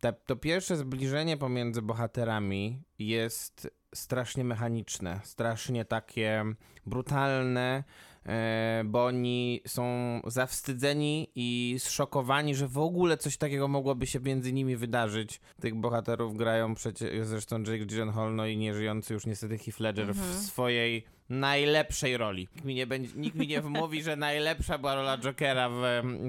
te, 0.00 0.12
to 0.12 0.36
pierwsze 0.36 0.76
zbliżenie 0.76 1.36
pomiędzy 1.36 1.82
bohaterami 1.82 2.82
jest 2.98 3.79
strasznie 3.94 4.44
mechaniczne, 4.44 5.20
strasznie 5.24 5.84
takie 5.84 6.44
brutalne, 6.86 7.84
e, 8.26 8.82
bo 8.86 9.04
oni 9.04 9.60
są 9.66 9.84
zawstydzeni 10.26 11.30
i 11.34 11.76
zszokowani, 11.78 12.54
że 12.54 12.68
w 12.68 12.78
ogóle 12.78 13.16
coś 13.16 13.36
takiego 13.36 13.68
mogłoby 13.68 14.06
się 14.06 14.20
między 14.20 14.52
nimi 14.52 14.76
wydarzyć. 14.76 15.40
Tych 15.60 15.74
bohaterów 15.74 16.36
grają 16.36 16.74
przecież 16.74 17.26
zresztą 17.26 17.58
Jake 17.58 17.86
Gyllenhaal, 17.86 18.34
no 18.34 18.46
i 18.46 18.56
nieżyjący 18.56 19.14
już 19.14 19.26
niestety 19.26 19.58
Heath 19.58 19.80
Ledger 19.80 20.14
w 20.14 20.34
swojej 20.34 21.04
najlepszej 21.30 22.16
roli. 22.16 22.48
Nikt 22.54 22.64
mi 22.64 22.74
nie, 22.74 22.86
będzie, 22.86 23.10
nikt 23.16 23.36
mi 23.36 23.46
nie 23.46 23.60
wmówi, 23.60 24.02
że 24.02 24.16
najlepsza 24.16 24.78
była 24.78 24.94
rola 24.94 25.18
Jokera 25.18 25.68
w, 25.68 25.74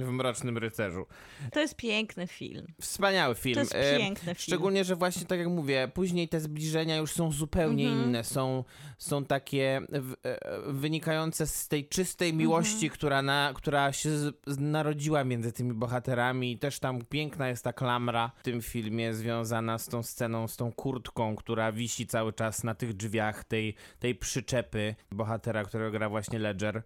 w 0.05 0.11
Mrocznym 0.11 0.57
Rycerzu. 0.57 1.05
To 1.51 1.59
jest 1.59 1.75
piękny 1.75 2.27
film. 2.27 2.67
Wspaniały 2.81 3.35
film. 3.35 3.53
To 3.55 3.59
jest 3.59 3.75
E, 3.75 3.97
piękny 3.97 4.25
film. 4.25 4.35
Szczególnie, 4.39 4.83
że 4.83 4.95
właśnie 4.95 5.25
tak 5.25 5.39
jak 5.39 5.47
mówię, 5.47 5.91
później 5.93 6.27
te 6.29 6.39
zbliżenia 6.39 6.97
już 6.97 7.11
są 7.11 7.31
zupełnie 7.31 7.87
Mhm. 7.87 8.03
inne. 8.09 8.23
Są, 8.23 8.63
są 8.97 9.25
takie 9.25 9.81
w, 9.89 10.13
e, 10.23 10.39
wynikające 10.73 11.47
z 11.47 11.67
tej 11.67 11.87
czystej 11.87 12.33
miłości, 12.33 12.73
Mhm. 12.73 12.91
która, 12.91 13.21
na, 13.21 13.51
która 13.55 13.93
się 13.93 14.09
z, 14.17 14.33
narodziła 14.59 15.23
między 15.23 15.51
tymi 15.51 15.73
bohaterami. 15.73 16.57
Też 16.57 16.79
tam 16.79 17.01
piękna 17.05 17.49
jest 17.49 17.63
ta 17.63 17.73
klamra 17.73 18.31
w 18.37 18.43
tym 18.43 18.61
filmie 18.61 19.13
związana 19.13 19.77
z 19.77 19.87
tą 19.87 20.03
sceną, 20.03 20.47
z 20.47 20.57
tą 20.57 20.71
kurtką, 20.71 21.35
która 21.35 21.71
wisi 21.71 22.07
cały 22.07 22.33
czas 22.33 22.63
na 22.63 22.75
tych 22.75 22.93
drzwiach 22.93 23.43
tej, 23.43 23.75
tej 23.99 24.15
przyczepy 24.15 24.90
bohatera, 25.11 25.63
którego 25.63 25.91
gra 25.91 26.09
właśnie 26.09 26.39
Ledger. 26.39 26.81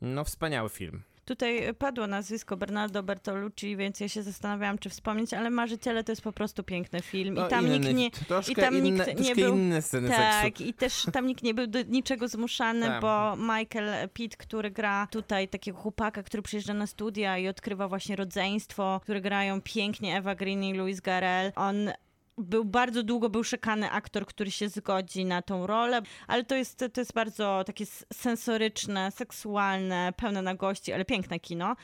No, 0.00 0.24
wspaniały 0.24 0.68
film. 0.68 1.02
Tutaj 1.24 1.74
padło 1.74 2.06
nazwisko 2.06 2.56
Bernardo 2.56 3.02
Bertolucci, 3.02 3.76
więc 3.76 4.00
ja 4.00 4.08
się 4.08 4.22
zastanawiałam, 4.22 4.78
czy 4.78 4.90
wspomnieć, 4.90 5.34
ale 5.34 5.50
Marzyciele 5.50 6.04
to 6.04 6.12
jest 6.12 6.22
po 6.22 6.32
prostu 6.32 6.62
piękny 6.64 7.02
film. 7.02 7.34
No, 7.34 7.46
I 7.46 7.50
tam 7.50 7.66
inny, 7.66 7.94
nikt 7.94 8.20
nie. 8.30 8.52
i 8.52 8.54
tam 8.56 8.74
inne, 8.76 9.06
nikt 9.06 9.20
nie 9.20 9.34
był- 9.34 9.54
inne 9.56 9.82
sceny 9.82 10.08
seksu. 10.08 10.22
Tak, 10.42 10.60
i 10.60 10.74
też 10.74 11.06
tam 11.12 11.26
nikt 11.26 11.42
nie 11.42 11.54
był 11.54 11.66
do 11.66 11.82
niczego 11.82 12.28
zmuszany, 12.28 12.86
Tak. 12.86 13.02
bo 13.02 13.36
Michael 13.36 14.08
Pitt, 14.08 14.36
który 14.36 14.70
gra 14.70 15.06
tutaj 15.10 15.48
takiego 15.48 15.78
chłopaka, 15.78 16.22
który 16.22 16.42
przyjeżdża 16.42 16.74
na 16.74 16.86
studia 16.86 17.38
i 17.38 17.48
odkrywa 17.48 17.88
właśnie 17.88 18.16
rodzeństwo, 18.16 19.00
które 19.02 19.20
grają 19.20 19.60
pięknie 19.60 20.16
Eva 20.16 20.34
Green 20.34 20.64
i 20.64 20.74
Louis 20.74 21.00
Garrel. 21.00 21.52
On 21.56 21.90
był 22.38 22.64
bardzo 22.64 23.02
długo 23.02 23.30
był 23.30 23.44
szukany 23.44 23.90
aktor, 23.90 24.26
który 24.26 24.50
się 24.50 24.68
zgodzi 24.68 25.24
na 25.24 25.42
tą 25.42 25.66
rolę, 25.66 26.02
ale 26.26 26.44
to 26.44 26.54
jest, 26.54 26.84
to 26.92 27.00
jest 27.00 27.12
bardzo 27.12 27.62
takie 27.66 27.84
sensoryczne, 28.12 29.10
seksualne, 29.10 30.12
pełne 30.16 30.42
nagości, 30.42 30.92
ale 30.92 31.04
piękne 31.04 31.40
kino. 31.40 31.76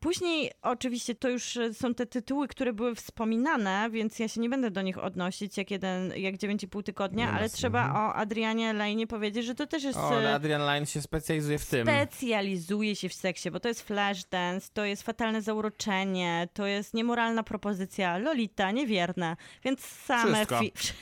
Później 0.00 0.50
oczywiście 0.62 1.14
to 1.14 1.28
już 1.28 1.56
e, 1.56 1.74
są 1.74 1.94
te 1.94 2.06
tytuły, 2.06 2.48
które 2.48 2.72
były 2.72 2.94
wspominane, 2.94 3.88
więc 3.90 4.18
ja 4.18 4.28
się 4.28 4.40
nie 4.40 4.48
będę 4.48 4.70
do 4.70 4.82
nich 4.82 4.98
odnosić 4.98 5.56
jak 5.56 5.70
jeden, 5.70 6.12
jak 6.16 6.34
9,5 6.34 6.82
tygodnia, 6.82 7.26
ma 7.32 7.38
ale 7.38 7.48
trzeba 7.48 7.92
o 7.94 8.14
Adrianie 8.14 8.72
Lane 8.72 9.06
powiedzieć, 9.06 9.44
że 9.46 9.54
to 9.54 9.66
też 9.66 9.82
jest... 9.82 9.98
O, 9.98 10.22
e, 10.22 10.34
Adrian 10.34 10.62
Lyne 10.74 10.86
się 10.86 11.02
specjalizuje 11.02 11.58
w 11.58 11.66
tym. 11.66 11.86
specjalizuje 11.86 12.96
się 12.96 13.08
w 13.08 13.14
seksie, 13.14 13.50
bo 13.50 13.60
to 13.60 13.68
jest 13.68 13.82
flashdance, 13.82 14.68
to 14.72 14.84
jest 14.84 15.02
fatalne 15.02 15.42
zauroczenie, 15.42 16.48
to 16.52 16.66
jest 16.66 16.94
niemoralna 16.94 17.42
propozycja, 17.42 18.18
Lolita, 18.18 18.70
niewierna, 18.70 19.36
więc 19.64 19.80
same... 19.84 20.34
Wszystko. 20.46 20.60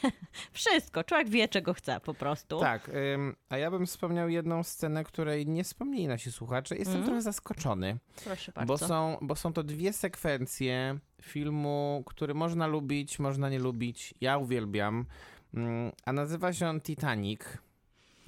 Wszystko. 0.53 1.05
Człowiek 1.05 1.29
wie, 1.29 1.49
czego 1.49 1.75
chce 1.75 2.01
po 2.01 2.15
prostu. 2.15 2.61
Tak, 2.61 2.89
ym, 3.15 3.37
a 3.49 3.59
ja 3.59 3.71
bym 3.71 3.87
wspomniał 3.87 4.29
jedną 4.29 4.63
scenę, 4.63 5.05
której 5.05 5.47
nie 5.47 5.65
wspomnieli 5.65 6.07
nasi 6.09 6.33
słuchacze. 6.33 6.77
Jestem 6.77 6.95
Mhm. 6.95 7.05
trochę 7.07 7.23
zaskoczony, 7.23 7.99
Proszę 8.25 8.53
bardzo. 8.53 8.67
bo 8.75 8.79
są, 8.89 9.19
bo 9.21 9.37
są 9.37 9.53
to 9.53 9.63
dwie 9.63 9.93
sekwencje 9.93 10.99
filmu, 11.23 12.03
który 12.07 12.35
można 12.35 12.67
lubić, 12.67 13.19
można 13.19 13.49
nie 13.51 13.59
lubić. 13.59 14.15
Ja 14.21 14.39
uwielbiam. 14.39 15.05
Mm, 15.55 15.93
A 16.05 16.13
nazywa 16.13 16.53
się 16.53 16.69
on 16.69 16.81
Titanic 16.81 17.41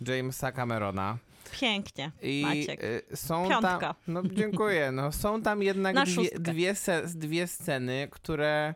Jamesa 0.07 0.53
Camerona. 0.53 1.19
Pięknie, 1.61 2.13
I 2.23 2.43
Maciek. 2.47 2.85
y, 2.85 3.03
są 3.17 3.49
Piątka. 3.49 3.79
tam. 3.79 3.95
No 4.09 4.23
dziękuję. 4.33 4.93
No, 4.93 5.13
są 5.13 5.43
tam 5.43 5.63
jednak 5.63 5.95
Na 5.95 6.05
dwie, 6.05 6.31
dwie, 6.39 6.75
se, 6.75 7.03
dwie 7.15 7.47
sceny, 7.47 8.09
które 8.11 8.75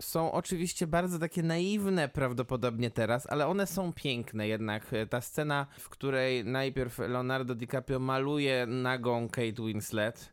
są 0.00 0.32
oczywiście 0.32 0.86
bardzo 0.86 1.18
takie 1.18 1.42
naiwne 1.42 2.08
prawdopodobnie 2.08 2.90
teraz, 2.90 3.26
ale 3.30 3.46
one 3.46 3.66
są 3.66 3.92
piękne 3.92 4.48
jednak. 4.48 4.92
E, 4.92 5.06
Ta 5.06 5.20
scena, 5.20 5.66
w 5.78 5.88
której 5.88 6.44
najpierw 6.44 6.98
Leonardo 6.98 7.54
DiCaprio 7.54 7.98
maluje 7.98 8.66
nagą 8.66 9.28
Kate 9.28 9.62
Winslet. 9.66 10.32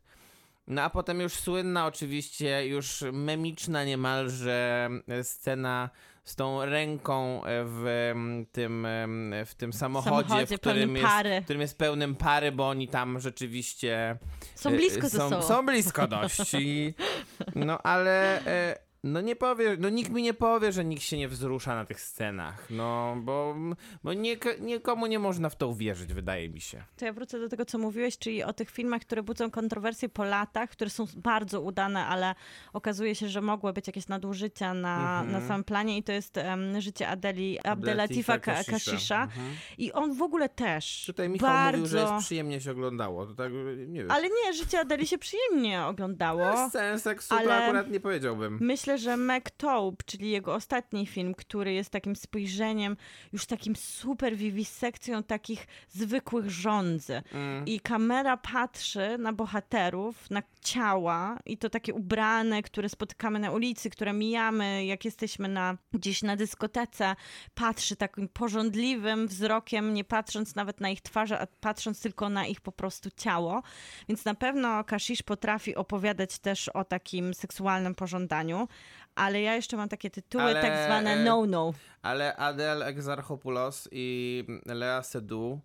No 0.70 0.82
a 0.82 0.90
potem 0.90 1.22
już 1.22 1.34
słynna 1.34 1.86
oczywiście, 1.86 2.68
już 2.68 3.04
memiczna 3.14 3.84
niemalże 3.84 4.90
e, 5.08 5.24
scena 5.24 5.90
z 6.24 6.36
tą 6.36 6.66
ręką 6.66 7.46
e, 7.46 7.64
w 7.66 8.14
tym, 8.52 8.86
em, 8.86 9.34
w 9.46 9.56
tym 9.56 9.74
samochodzie, 9.74 10.30
samochodzie 10.30 10.58
w 10.58 10.60
którym 10.60 10.96
jest, 10.96 11.08
pary. 11.08 11.42
w 11.42 11.44
którym 11.44 11.62
jest 11.62 11.78
pełnym 11.78 12.16
pary, 12.16 12.52
bo 12.52 12.70
oni 12.70 12.88
tam 12.88 13.20
rzeczywiście 13.20 14.18
Są 14.56 14.70
e, 14.70 14.76
blisko 14.76 15.10
ze 15.10 15.18
są, 15.18 15.30
sobą. 15.30 15.42
Są 15.42 15.66
blisko 15.66 16.08
dość. 16.08 16.54
I, 16.54 16.94
no 17.56 17.82
ale, 17.82 18.46
e, 18.46 18.89
No 19.04 19.22
nie 19.22 19.36
powie, 19.36 19.78
no 19.80 19.90
nikt 19.90 20.12
mi 20.12 20.24
nie 20.24 20.34
powie, 20.34 20.72
że 20.72 20.86
nikt 20.86 21.04
się 21.04 21.18
nie 21.18 21.28
wzrusza 21.28 21.76
na 21.76 21.86
tych 21.86 22.02
scenach, 22.02 22.68
no 22.70 23.16
bo, 23.22 23.56
bo 24.04 24.14
nie, 24.14 24.38
nikomu 24.60 25.06
nie 25.06 25.20
można 25.20 25.50
w 25.50 25.56
to 25.56 25.68
uwierzyć, 25.68 26.14
wydaje 26.14 26.50
mi 26.50 26.62
się. 26.62 26.84
To 26.98 27.06
ja 27.06 27.14
wrócę 27.14 27.40
do 27.40 27.50
tego, 27.50 27.66
co 27.66 27.78
mówiłeś, 27.78 28.18
czyli 28.18 28.44
o 28.44 28.54
tych 28.54 28.70
filmach, 28.72 29.02
które 29.02 29.24
budzą 29.24 29.52
kontrowersje 29.52 30.10
po 30.10 30.24
latach, 30.24 30.70
które 30.70 30.90
są 30.90 31.06
bardzo 31.16 31.62
udane, 31.62 32.06
ale 32.06 32.36
okazuje 32.74 33.16
się, 33.16 33.30
że 33.30 33.42
mogły 33.42 33.74
być 33.74 33.88
jakieś 33.88 34.08
nadużycia 34.08 34.74
na, 34.74 35.20
Mhm. 35.22 35.32
na 35.42 35.48
samym 35.48 35.64
planie 35.64 35.98
i 35.98 36.04
to 36.04 36.12
jest 36.12 36.38
em, 36.38 36.82
życie 36.82 37.08
Adeli 37.08 37.60
Abdelatifa 37.60 38.40
Ka- 38.40 38.40
Kashisha. 38.54 38.72
Kashisha. 38.92 39.24
Mhm. 39.24 39.48
I 39.78 39.92
on 39.94 40.14
w 40.14 40.22
ogóle 40.22 40.50
też 40.50 41.04
Tutaj 41.06 41.30
Michał 41.30 41.50
bardzo... 41.50 41.78
mówił, 41.82 41.92
że 41.92 41.98
jest 42.00 42.26
przyjemnie 42.26 42.62
się 42.62 42.72
oglądało, 42.72 43.26
to 43.26 43.34
tak, 43.34 43.52
nie 43.88 44.00
wiem. 44.02 44.12
Ale 44.12 44.28
nie, 44.30 44.54
życie 44.54 44.80
Adeli 44.80 45.08
się 45.08 45.18
przyjemnie 45.18 45.84
oglądało. 45.86 46.70
Scen 46.70 47.00
seksu 47.00 47.36
ale- 47.36 47.64
akurat 47.64 47.92
nie 47.92 48.00
powiedziałbym. 48.00 48.58
Myślę, 48.62 48.89
że 48.98 49.18
MacTaube, 49.18 50.04
czyli 50.06 50.30
jego 50.30 50.56
ostatni 50.56 51.06
film, 51.06 51.36
który 51.36 51.74
jest 51.74 51.90
takim 51.90 52.16
spojrzeniem, 52.16 52.98
już 53.34 53.46
takim 53.46 53.76
super 53.76 54.36
wiwisekcją 54.36 55.24
takich 55.24 55.68
zwykłych 55.90 56.50
żądzy. 56.50 57.22
Mm. 57.34 57.66
I 57.66 57.80
kamera 57.80 58.38
patrzy 58.38 59.18
na 59.20 59.34
bohaterów, 59.34 60.30
na 60.30 60.44
ciała 60.62 61.40
i 61.46 61.58
to 61.58 61.70
takie 61.70 61.94
ubrane, 61.94 62.64
które 62.64 62.90
spotykamy 62.90 63.40
na 63.40 63.52
ulicy, 63.52 63.90
które 63.90 64.14
mijamy, 64.14 64.86
jak 64.86 65.06
jesteśmy 65.06 65.48
na, 65.48 65.78
gdzieś 65.94 66.22
na 66.22 66.36
dyskotece, 66.36 67.16
patrzy 67.54 67.96
takim 67.96 68.28
porządliwym 68.28 69.28
wzrokiem, 69.28 69.94
nie 69.94 70.04
patrząc 70.04 70.56
nawet 70.56 70.82
na 70.82 70.90
ich 70.90 71.02
twarze, 71.02 71.40
a 71.40 71.48
patrząc 71.60 72.02
tylko 72.02 72.30
na 72.30 72.46
ich 72.46 72.62
po 72.62 72.72
prostu 72.72 73.10
ciało. 73.18 73.64
Więc 74.08 74.26
na 74.26 74.36
pewno 74.36 74.84
Kashish 74.84 75.24
potrafi 75.24 75.76
opowiadać 75.76 76.40
też 76.40 76.70
o 76.70 76.84
takim 76.84 77.34
seksualnym 77.34 77.96
pożądaniu, 77.96 78.68
ale 79.16 79.42
ja 79.42 79.56
jeszcze 79.56 79.78
mam 79.78 79.90
takie 79.90 80.10
tytuły 80.10 80.44
Ale, 80.44 80.62
tak 80.62 80.86
zwane 80.86 81.14
e, 81.14 81.24
no-no. 81.24 81.74
Ale 82.02 82.36
Adel 82.36 82.84
Exarchopoulos 82.84 83.90
i 83.92 84.44
Lea 84.66 85.04
Seydoux 85.04 85.62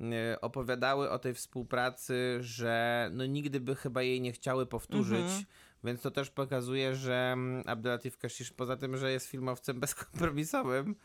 e, 0.00 0.40
opowiadały 0.40 1.10
o 1.10 1.18
tej 1.18 1.34
współpracy, 1.34 2.38
że 2.40 3.08
no 3.12 3.26
nigdy 3.26 3.60
by 3.60 3.76
chyba 3.76 4.02
jej 4.02 4.20
nie 4.20 4.32
chciały 4.32 4.66
powtórzyć. 4.66 5.20
Mhm. 5.20 5.44
Więc 5.84 6.00
to 6.00 6.10
też 6.10 6.30
pokazuje, 6.30 6.94
że 6.94 7.30
mm, 7.32 7.62
Abdelatif 7.66 8.18
Kashish 8.18 8.52
poza 8.52 8.76
tym, 8.76 8.96
że 8.96 9.12
jest 9.12 9.26
filmowcem 9.26 9.80
bezkompromisowym, 9.80 10.96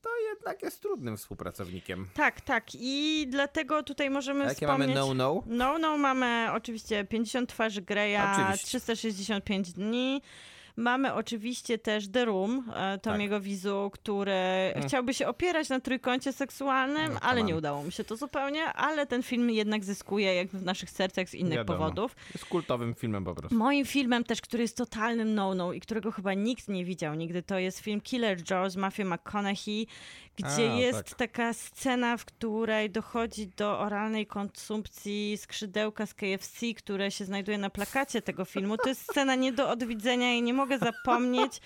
to 0.00 0.10
jednak 0.30 0.62
jest 0.62 0.80
trudnym 0.80 1.16
współpracownikiem. 1.16 2.08
Tak, 2.14 2.40
tak. 2.40 2.64
I 2.74 3.26
dlatego 3.30 3.82
tutaj 3.82 4.10
możemy 4.10 4.44
jakie 4.44 4.54
wspomnieć... 4.54 4.88
mamy 4.88 5.00
no-no? 5.00 5.42
No, 5.46 5.78
no, 5.78 5.98
mamy 5.98 6.48
oczywiście 6.52 7.04
50 7.04 7.48
twarzy 7.48 7.82
Greya, 7.82 8.16
Oczywiście. 8.32 8.66
365 8.66 9.72
dni. 9.72 10.22
Mamy 10.76 11.14
oczywiście 11.14 11.78
też 11.78 12.08
The 12.08 12.24
Room, 12.24 12.70
e, 12.74 12.98
Tomiego 12.98 13.40
Wizu, 13.40 13.90
który 13.92 14.34
chciałby 14.86 15.14
się 15.14 15.28
opierać 15.28 15.68
na 15.68 15.80
trójkącie 15.80 16.32
seksualnym. 16.32 17.12
No, 17.12 17.20
ale 17.20 17.42
nie 17.42 17.56
udało 17.56 17.82
mu 17.82 17.90
się 17.90 18.04
to 18.04 18.16
zupełnie, 18.16 18.64
ale 18.64 19.06
ten 19.06 19.22
film 19.22 19.50
jednak 19.50 19.84
zyskuje 19.84 20.34
jak 20.34 20.48
w 20.48 20.62
naszych 20.64 20.90
sercach 20.90 21.28
z 21.28 21.34
innych 21.34 21.58
Wiadomo. 21.58 21.78
powodów. 21.78 22.16
Jest 22.34 22.44
kultowym 22.44 22.94
filmem 22.94 23.24
po 23.24 23.34
prostu. 23.34 23.58
Moim 23.58 23.84
filmem 23.84 24.24
też, 24.24 24.40
który 24.40 24.62
jest 24.62 24.76
totalnym 24.76 25.34
no-no 25.34 25.72
i 25.72 25.80
którego 25.80 26.12
chyba 26.12 26.34
nikt 26.34 26.68
nie 26.68 26.84
widział 26.84 27.14
nigdy, 27.14 27.42
to 27.42 27.58
jest 27.58 27.78
film 27.80 28.00
Killer 28.00 28.38
Joe 28.50 28.70
z 28.70 28.76
Matthew 28.76 29.06
McConaughey, 29.06 29.86
gdzie 30.36 30.72
A, 30.72 30.76
jest 30.76 31.08
tak. 31.08 31.18
taka 31.18 31.52
scena, 31.52 32.16
w 32.16 32.24
której 32.24 32.90
dochodzi 32.90 33.46
do 33.56 33.78
oralnej 33.78 34.26
konsumpcji 34.26 35.36
skrzydełka 35.36 36.06
z 36.06 36.14
KFC, 36.14 36.66
które 36.76 37.10
się 37.10 37.24
znajduje 37.24 37.58
na 37.58 37.70
plakacie 37.70 38.22
tego 38.22 38.44
filmu. 38.44 38.76
To 38.76 38.88
jest 38.88 39.02
scena 39.10 39.34
nie 39.34 39.52
do 39.52 39.70
odwidzenia 39.70 40.34
i 40.34 40.42
nie 40.42 40.54
mogę 40.54 40.63
zapomnieć. 40.78 41.60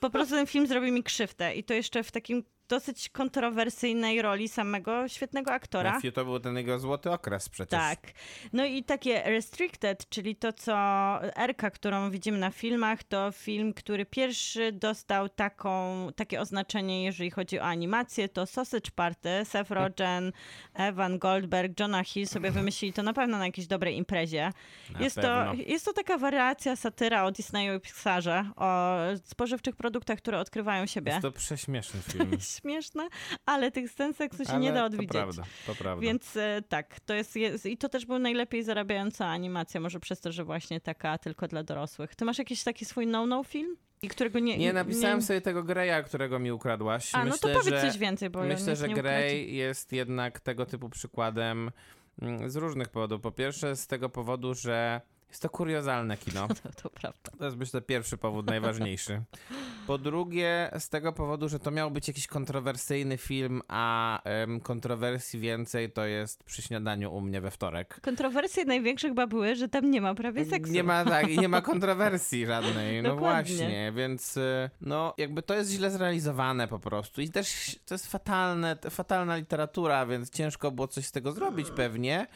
Po 0.00 0.10
prostu 0.10 0.34
ten 0.34 0.46
film 0.46 0.66
zrobił 0.66 0.92
mi 0.92 1.02
krzywdę 1.02 1.54
i 1.54 1.64
to 1.64 1.74
jeszcze 1.74 2.02
w 2.02 2.12
takim 2.12 2.44
dosyć 2.68 3.08
kontrowersyjnej 3.08 4.22
roli 4.22 4.48
samego 4.48 5.08
świetnego 5.08 5.52
aktora. 5.52 5.92
Matthew 5.92 6.14
to 6.14 6.24
był 6.24 6.40
ten 6.40 6.56
jego 6.56 6.78
złoty 6.78 7.10
okres 7.10 7.48
przecież. 7.48 7.80
Tak. 7.80 8.00
No 8.52 8.64
i 8.64 8.84
takie 8.84 9.22
restricted, 9.22 10.08
czyli 10.08 10.36
to, 10.36 10.52
co 10.52 10.74
Erka, 11.36 11.70
którą 11.70 12.10
widzimy 12.10 12.38
na 12.38 12.50
filmach, 12.50 13.02
to 13.02 13.32
film, 13.32 13.74
który 13.74 14.06
pierwszy 14.06 14.72
dostał 14.72 15.28
taką, 15.28 16.06
takie 16.16 16.40
oznaczenie, 16.40 17.04
jeżeli 17.04 17.30
chodzi 17.30 17.60
o 17.60 17.62
animację, 17.62 18.28
to 18.28 18.46
Sausage 18.46 18.90
Party, 18.94 19.44
Seth 19.44 19.70
Rogen, 19.70 20.32
Evan 20.74 21.18
Goldberg, 21.18 21.80
Jonah 21.80 22.06
Hill 22.06 22.26
sobie 22.26 22.50
wymyślili 22.60 22.92
to 22.92 23.02
na 23.02 23.12
pewno 23.12 23.38
na 23.38 23.46
jakiejś 23.46 23.66
dobrej 23.66 23.96
imprezie. 23.96 24.52
Na 24.92 25.00
Jest 25.00 25.16
to, 25.16 25.54
jest 25.66 25.84
to 25.84 25.92
taka 25.92 26.18
wariacja, 26.18 26.76
satyra 26.76 27.24
o 27.24 27.32
Disneyu 27.32 27.74
i 27.74 27.80
Pixarze, 27.80 28.50
o 28.56 28.96
spożywczych 29.24 29.76
produktach, 29.76 30.18
które 30.18 30.38
odkrywają 30.38 30.86
siebie. 30.86 31.12
Jest 31.12 31.22
to 31.22 31.32
prześmieszny 31.32 32.00
film. 32.02 32.30
Śmieszne, 32.60 33.08
ale 33.46 33.70
tych 33.70 33.90
scen 33.90 34.14
seksu 34.14 34.44
się 34.44 34.50
Ale 34.50 34.60
nie 34.60 34.72
da 34.72 34.80
To 34.80 34.86
odwidzieć. 34.86 35.10
prawda, 35.10 35.42
to 35.66 35.74
prawda. 35.74 36.02
Więc 36.02 36.36
e, 36.36 36.62
tak, 36.68 37.00
to 37.00 37.14
jest, 37.14 37.36
jest. 37.36 37.66
I 37.66 37.76
to 37.76 37.88
też 37.88 38.06
był 38.06 38.18
najlepiej 38.18 38.62
zarabiająca 38.62 39.26
animacja, 39.26 39.80
może 39.80 40.00
przez 40.00 40.20
to, 40.20 40.32
że 40.32 40.44
właśnie 40.44 40.80
taka 40.80 41.18
tylko 41.18 41.48
dla 41.48 41.62
dorosłych. 41.62 42.16
Ty 42.16 42.24
masz 42.24 42.38
jakiś 42.38 42.64
taki 42.64 42.84
swój 42.84 43.06
no-no 43.06 43.44
film? 43.44 43.76
I 44.02 44.08
którego 44.08 44.38
nie. 44.38 44.58
Nie, 44.58 44.72
napisałem 44.72 45.22
sobie 45.22 45.40
tego 45.40 45.62
Greya, 45.62 46.04
którego 46.04 46.38
mi 46.38 46.52
ukradłaś. 46.52 47.14
A, 47.14 47.18
no 47.18 47.24
to 47.24 47.30
Myślę, 47.48 47.60
powiedz 47.60 47.74
że... 47.74 47.90
coś 47.90 47.98
więcej, 47.98 48.30
bo 48.30 48.42
Myślę, 48.42 48.76
że 48.76 48.88
nie 48.88 48.94
Grey 48.94 49.54
jest 49.54 49.92
jednak 49.92 50.40
tego 50.40 50.66
typu 50.66 50.88
przykładem 50.88 51.70
mm, 52.22 52.50
z 52.50 52.56
różnych 52.56 52.88
powodów. 52.88 53.20
Po 53.20 53.32
pierwsze, 53.32 53.76
z 53.76 53.86
tego 53.86 54.08
powodu, 54.08 54.54
że 54.54 55.00
jest 55.34 55.42
to 55.42 55.50
kuriozalne 55.50 56.16
kino. 56.16 56.48
To, 56.64 56.82
to 56.82 56.90
prawda. 56.90 57.30
To 57.38 57.44
jest 57.44 57.56
myślę 57.56 57.80
pierwszy 57.82 58.16
powód, 58.16 58.46
najważniejszy. 58.46 59.22
Po 59.86 59.98
drugie, 59.98 60.70
z 60.78 60.88
tego 60.88 61.12
powodu, 61.12 61.48
że 61.48 61.58
to 61.58 61.70
miał 61.70 61.90
być 61.90 62.08
jakiś 62.08 62.26
kontrowersyjny 62.26 63.18
film, 63.18 63.62
a 63.68 64.22
em, 64.22 64.60
kontrowersji 64.60 65.40
więcej 65.40 65.92
to 65.92 66.04
jest 66.04 66.44
przy 66.44 66.62
śniadaniu 66.62 67.14
u 67.14 67.20
mnie 67.20 67.40
we 67.40 67.50
wtorek. 67.50 68.00
Kontrowersje 68.00 68.64
największe 68.64 69.08
chyba 69.08 69.26
były, 69.26 69.54
że 69.54 69.68
tam 69.68 69.90
nie 69.90 70.00
ma 70.00 70.14
prawie 70.14 70.44
seksu. 70.44 70.72
Nie 70.72 70.82
ma 70.82 71.04
tak, 71.04 71.28
i 71.28 71.38
nie 71.38 71.48
ma 71.48 71.62
kontrowersji 71.62 72.46
żadnej. 72.46 73.02
No 73.02 73.14
Dokładnie. 73.14 73.56
właśnie, 73.56 73.92
więc 73.96 74.36
y, 74.36 74.70
no 74.80 75.14
jakby 75.18 75.42
to 75.42 75.54
jest 75.54 75.70
źle 75.70 75.90
zrealizowane 75.90 76.68
po 76.68 76.78
prostu. 76.78 77.20
I 77.20 77.28
też 77.28 77.76
to 77.86 77.94
jest 77.94 78.06
fatalne, 78.06 78.76
fatalna 78.90 79.36
literatura, 79.36 80.06
więc 80.06 80.30
ciężko 80.30 80.70
było 80.70 80.88
coś 80.88 81.06
z 81.06 81.12
tego 81.12 81.32
zrobić 81.32 81.70
pewnie. 81.70 82.26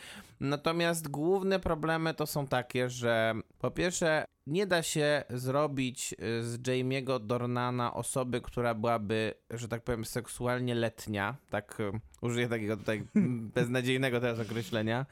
Natomiast 0.40 1.09
główne 1.09 1.61
problemy 1.61 2.14
to 2.14 2.26
są 2.26 2.46
takie, 2.46 2.88
że 2.89 3.34
po 3.59 3.70
pierwsze 3.70 4.24
nie 4.47 4.66
da 4.66 4.82
się 4.82 5.24
zrobić 5.30 6.12
y, 6.12 6.43
z 6.43 6.62
Jamie'ego 6.62 7.26
Dornana 7.26 7.95
osoby, 7.95 8.41
która 8.41 8.74
byłaby, 8.74 9.34
że 9.51 9.68
tak 9.68 9.84
powiem, 9.84 10.05
seksualnie 10.05 10.74
letnia. 10.74 11.36
Tak 11.51 11.80
y, 11.80 12.01
użyję 12.22 12.49
takiego 12.49 12.76
tutaj 12.76 13.03
beznadziejnego 13.55 14.20
teraz 14.20 14.41
określenia. 14.41 15.07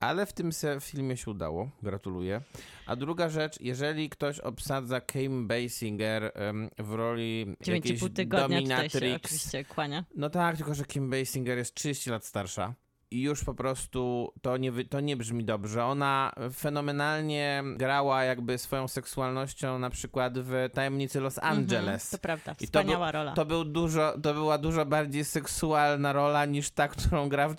Ale 0.00 0.26
w 0.26 0.32
tym 0.32 0.50
filmie 0.80 1.16
się 1.16 1.30
udało, 1.30 1.70
gratuluję. 1.82 2.40
A 2.86 2.96
druga 2.96 3.28
rzecz, 3.28 3.60
jeżeli 3.60 4.10
ktoś 4.10 4.40
obsadza 4.40 5.00
Kim 5.00 5.48
Basinger 5.48 6.32
w 6.78 6.92
roli 6.92 7.56
jakiejś 7.66 8.00
9,5 8.00 8.12
tygodnia 8.12 8.60
tutaj 8.60 8.90
się 8.90 8.98
dominatrix, 9.00 9.24
oczywiście 9.24 9.64
kłania. 9.64 10.04
no 10.16 10.30
tak, 10.30 10.56
tylko 10.56 10.74
że 10.74 10.84
Kim 10.84 11.10
Basinger 11.10 11.58
jest 11.58 11.74
30 11.74 12.10
lat 12.10 12.24
starsza. 12.24 12.74
I 13.14 13.22
już 13.22 13.44
po 13.44 13.54
prostu 13.54 14.32
to 14.42 14.56
nie, 14.56 14.72
wy- 14.72 14.84
to 14.84 15.00
nie 15.00 15.16
brzmi 15.16 15.44
dobrze. 15.44 15.84
Ona 15.84 16.32
fenomenalnie 16.52 17.62
grała 17.76 18.24
jakby 18.24 18.58
swoją 18.58 18.88
seksualnością 18.88 19.78
na 19.78 19.90
przykład 19.90 20.38
w 20.38 20.68
Tajemnicy 20.74 21.20
Los 21.20 21.38
Angeles. 21.38 22.04
Mhm, 22.04 22.10
to 22.10 22.18
prawda, 22.18 22.52
I 22.52 22.56
to 22.56 22.64
wspaniała 22.64 23.06
był- 23.06 23.12
rola. 23.12 23.32
To, 23.32 23.44
był 23.44 23.64
dużo, 23.64 24.14
to 24.22 24.34
była 24.34 24.58
dużo 24.58 24.86
bardziej 24.86 25.24
seksualna 25.24 26.12
rola 26.12 26.44
niż 26.44 26.70
ta, 26.70 26.88
którą 26.88 27.28
gra 27.28 27.48
w, 27.48 27.54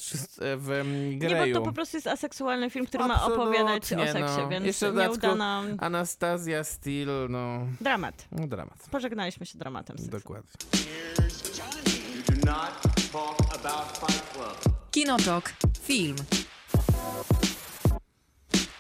w 0.58 0.72
mm, 0.72 1.10
Nie, 1.10 1.18
Greju. 1.18 1.54
bo 1.54 1.60
to 1.60 1.66
po 1.66 1.74
prostu 1.74 1.98
jest 1.98 2.08
aseksualny 2.08 2.70
film, 2.70 2.86
który 2.86 3.08
ma 3.08 3.24
opowiadać 3.26 3.94
o 3.94 3.96
Absolutnie, 3.96 4.14
seksie, 4.14 4.38
no. 4.42 4.50
więc 4.50 4.66
Jeszcze 4.66 4.92
nieudana... 4.94 5.64
Anastazja 5.78 6.64
Steele, 6.64 7.28
no, 7.30 7.60
Dramat. 7.82 8.28
no 8.32 8.48
dramat. 8.48 8.88
Pożegnaliśmy 8.92 9.46
się 9.46 9.58
dramatem 9.60 9.98
seksu. 9.98 10.12
Dokładnie. 10.12 10.50
Kinotok. 14.96 15.54
Film. 15.82 16.16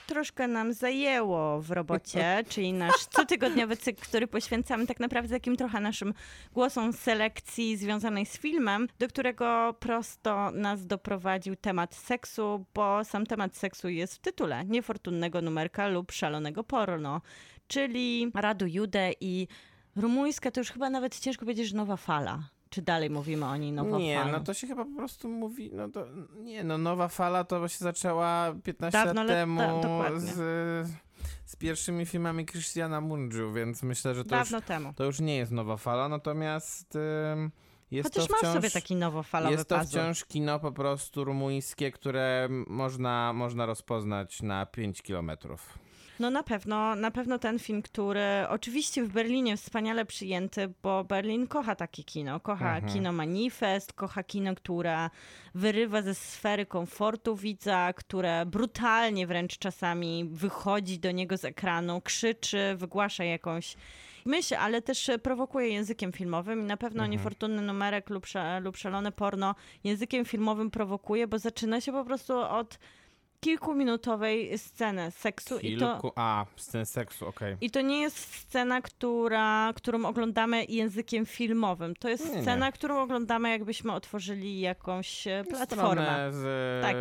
troszkę 0.07 0.47
nam 0.47 0.74
zajęło 0.74 1.61
w 1.61 1.72
robocie, 1.72 2.38
czyli 2.49 2.74
nasz 2.74 3.07
cotygodniowy 3.11 3.78
cykl, 3.78 4.01
który 4.01 4.28
poświęcamy 4.28 4.88
tak 4.88 4.99
naprawdę 4.99 5.36
takim 5.36 5.55
trochę 5.55 5.80
naszym 5.80 6.13
głosom 6.53 6.93
selekcji 6.93 7.78
związanej 7.78 8.26
z 8.26 8.38
filmem, 8.38 8.88
do 8.99 9.07
którego 9.07 9.76
prosto 9.80 10.51
nas 10.51 10.86
doprowadził 10.88 11.55
temat 11.55 11.95
seksu, 11.95 12.66
bo 12.74 13.03
sam 13.03 13.26
temat 13.26 13.55
seksu 13.55 13.89
jest 13.89 14.16
w 14.16 14.20
tytule 14.20 14.66
niefortunnego 14.66 15.41
numerka 15.41 15.88
lub 15.88 16.11
szalonego 16.11 16.63
porno, 16.63 17.22
czyli 17.68 18.32
Radu 18.34 18.66
Jude 18.68 19.11
i 19.20 19.47
rumuńska 19.95 20.51
to 20.51 20.59
już 20.61 20.72
chyba 20.72 20.89
nawet 20.89 21.20
ciężko 21.20 21.45
powiedzieć, 21.45 21.68
że 21.68 21.78
nowa 21.78 21.97
fala. 21.97 22.54
Czy 22.76 22.82
dalej 22.82 23.09
mówimy 23.09 23.45
o 23.45 23.57
niej 23.57 23.71
nowa 23.71 23.97
nie, 23.97 24.15
fala? 24.15 24.32
no 24.32 24.39
to 24.39 24.53
się 24.53 24.67
chyba 24.67 24.86
po 24.86 24.95
prostu 24.95 25.30
mówi, 25.30 25.69
no 25.73 25.89
to 25.89 26.05
nie, 26.43 26.63
no 26.63 26.78
nowa 26.78 27.07
fala 27.07 27.43
to 27.43 27.67
się 27.67 27.78
zaczęła 27.78 28.53
15 28.63 29.03
Dawno 29.03 29.23
lat 29.23 29.32
temu 29.32 29.82
dokładnie. 29.82 30.19
z 30.19 30.89
z 31.45 31.55
pierwszymi 31.55 32.05
filmami 32.05 32.45
Christiana 32.45 33.01
Mungiu, 33.01 33.53
więc 33.53 33.84
myślę, 33.84 34.15
że 34.15 34.23
to 34.26 34.36
już, 34.38 34.49
Dawno 34.49 34.67
temu. 34.67 34.93
to 34.93 35.03
już 35.03 35.19
nie 35.19 35.38
jest 35.38 35.51
nowa 35.51 35.78
fala, 35.78 36.09
natomiast 36.09 36.95
ym, 37.34 37.51
jest 37.91 38.09
Chociaż 38.09 38.38
wciąż... 38.38 38.53
sobie 38.53 38.71
taki 38.71 38.95
nowofalowy 38.95 39.55
Jest 39.55 39.69
to 39.69 39.80
wciąż 39.80 40.26
kino 40.26 40.59
po 40.59 40.71
prostu 40.71 41.23
rumuńskie, 41.23 41.91
które 41.91 42.47
można, 42.67 43.34
można 43.34 43.65
rozpoznać 43.65 44.41
na 44.41 44.65
5 44.65 45.01
kilometrów. 45.01 45.84
No 46.20 46.30
na 46.30 46.43
pewno, 46.43 46.95
na 46.95 47.11
pewno 47.11 47.39
ten 47.39 47.59
film, 47.59 47.82
który 47.82 48.22
oczywiście 48.49 49.03
w 49.03 49.07
Berlinie 49.13 49.57
wspaniale 49.57 50.05
przyjęty, 50.05 50.74
bo 50.84 51.03
Berlin 51.03 51.47
kocha 51.47 51.76
takie 51.76 52.03
kino. 52.03 52.39
Kocha 52.39 52.76
Mhm. 52.76 52.93
kino 52.93 53.11
manifest, 53.11 53.93
kocha 53.93 54.24
kino, 54.24 54.55
które 54.55 55.09
wyrywa 55.55 56.01
ze 56.01 56.16
sfery 56.16 56.66
komfortu 56.66 57.36
widza, 57.36 57.93
które 57.93 58.45
brutalnie 58.45 59.28
wręcz 59.28 59.57
czasami 59.57 60.26
wychodzi 60.32 60.99
do 60.99 61.11
niego 61.11 61.38
z 61.38 61.45
ekranu, 61.45 62.01
krzyczy, 62.01 62.76
wygłasza 62.78 63.24
jakąś 63.24 63.76
myśl, 64.26 64.55
ale 64.55 64.82
też 64.82 65.11
prowokuje 65.24 65.68
językiem 65.70 66.11
filmowym 66.11 66.61
i 66.61 66.63
na 66.63 66.78
pewno 66.78 67.03
Mhm. 67.03 67.11
niefortunny 67.11 67.61
numerek 67.61 68.09
lub, 68.09 68.26
lub 68.61 68.78
szalone 68.78 69.11
porno 69.11 69.55
językiem 69.84 70.26
filmowym 70.26 70.72
prowokuje, 70.72 71.28
bo 71.28 71.39
zaczyna 71.39 71.82
się 71.82 71.91
po 71.91 72.05
prostu 72.05 72.38
od 72.39 72.80
kilkuminutowej 73.45 74.57
sceny 74.57 75.11
seksu 75.11 75.59
i 75.59 75.77
to... 75.77 75.91
Kilku... 75.91 76.11
A, 76.15 76.45
scen 76.55 76.85
seksu, 76.85 77.27
okej. 77.27 77.57
I 77.61 77.71
to 77.71 77.81
nie 77.81 78.01
jest 78.01 78.17
scena, 78.35 78.81
która, 78.81 79.73
którą 79.75 80.05
oglądamy 80.05 80.65
językiem 80.69 81.25
filmowym. 81.25 81.95
To 81.95 82.09
jest 82.09 82.25
Nie, 82.29 82.35
nie. 82.35 82.41
scena, 82.41 82.71
którą 82.71 83.01
oglądamy, 83.01 83.49
jakbyśmy 83.49 83.93
otworzyli 83.93 84.59
jakąś 84.59 85.27
e, 85.27 85.43
platformę. 85.49 85.85
Stronę 85.85 86.31
z 86.33 86.43
Tak. 86.81 86.95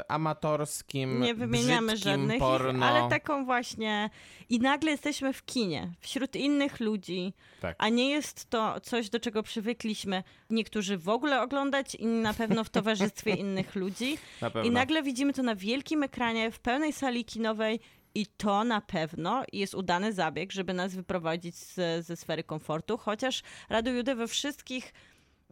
e, 0.00 0.10
amatorskim, 0.10 1.20
Nie 1.20 1.34
wymieniamy 1.34 1.96
żadnych, 1.96 2.38
porno. 2.38 2.86
ale 2.86 3.08
taką 3.10 3.44
właśnie. 3.44 4.10
I 4.48 4.58
nagle 4.60 4.90
jesteśmy 4.90 5.32
w 5.32 5.44
kinie, 5.44 5.92
wśród 6.00 6.36
innych 6.36 6.80
ludzi, 6.80 7.32
Tak. 7.60 7.76
a 7.78 7.88
nie 7.88 8.10
jest 8.10 8.50
to 8.50 8.80
coś, 8.80 9.10
do 9.10 9.20
czego 9.20 9.42
przywykliśmy 9.42 10.22
niektórzy 10.50 10.98
w 10.98 11.08
ogóle 11.08 11.42
oglądać, 11.42 11.94
inni 11.94 12.20
na 12.22 12.34
pewno 12.34 12.64
w 12.64 12.70
towarzystwie 12.70 13.34
innych 13.44 13.74
ludzi. 13.74 14.18
Na. 14.40 14.62
I 14.62 14.70
nagle 14.70 15.02
widzimy 15.02 15.32
to 15.32 15.42
na 15.42 15.54
wielkim 15.54 15.89
ekranie, 15.96 16.50
w 16.50 16.58
pełnej 16.58 16.92
sali 16.92 17.24
kinowej. 17.24 17.80
I 18.14 18.26
to 18.26 18.64
na 18.64 18.80
pewno 18.80 19.44
jest 19.52 19.74
udany 19.74 20.12
zabieg, 20.12 20.52
żeby 20.52 20.74
nas 20.74 20.94
wyprowadzić 20.94 21.56
z, 21.56 22.06
ze 22.06 22.16
sfery 22.16 22.44
komfortu, 22.44 22.98
chociaż 22.98 23.42
Radu 23.68 23.90
Judy 23.90 24.14
we 24.14 24.28
wszystkich 24.28 24.92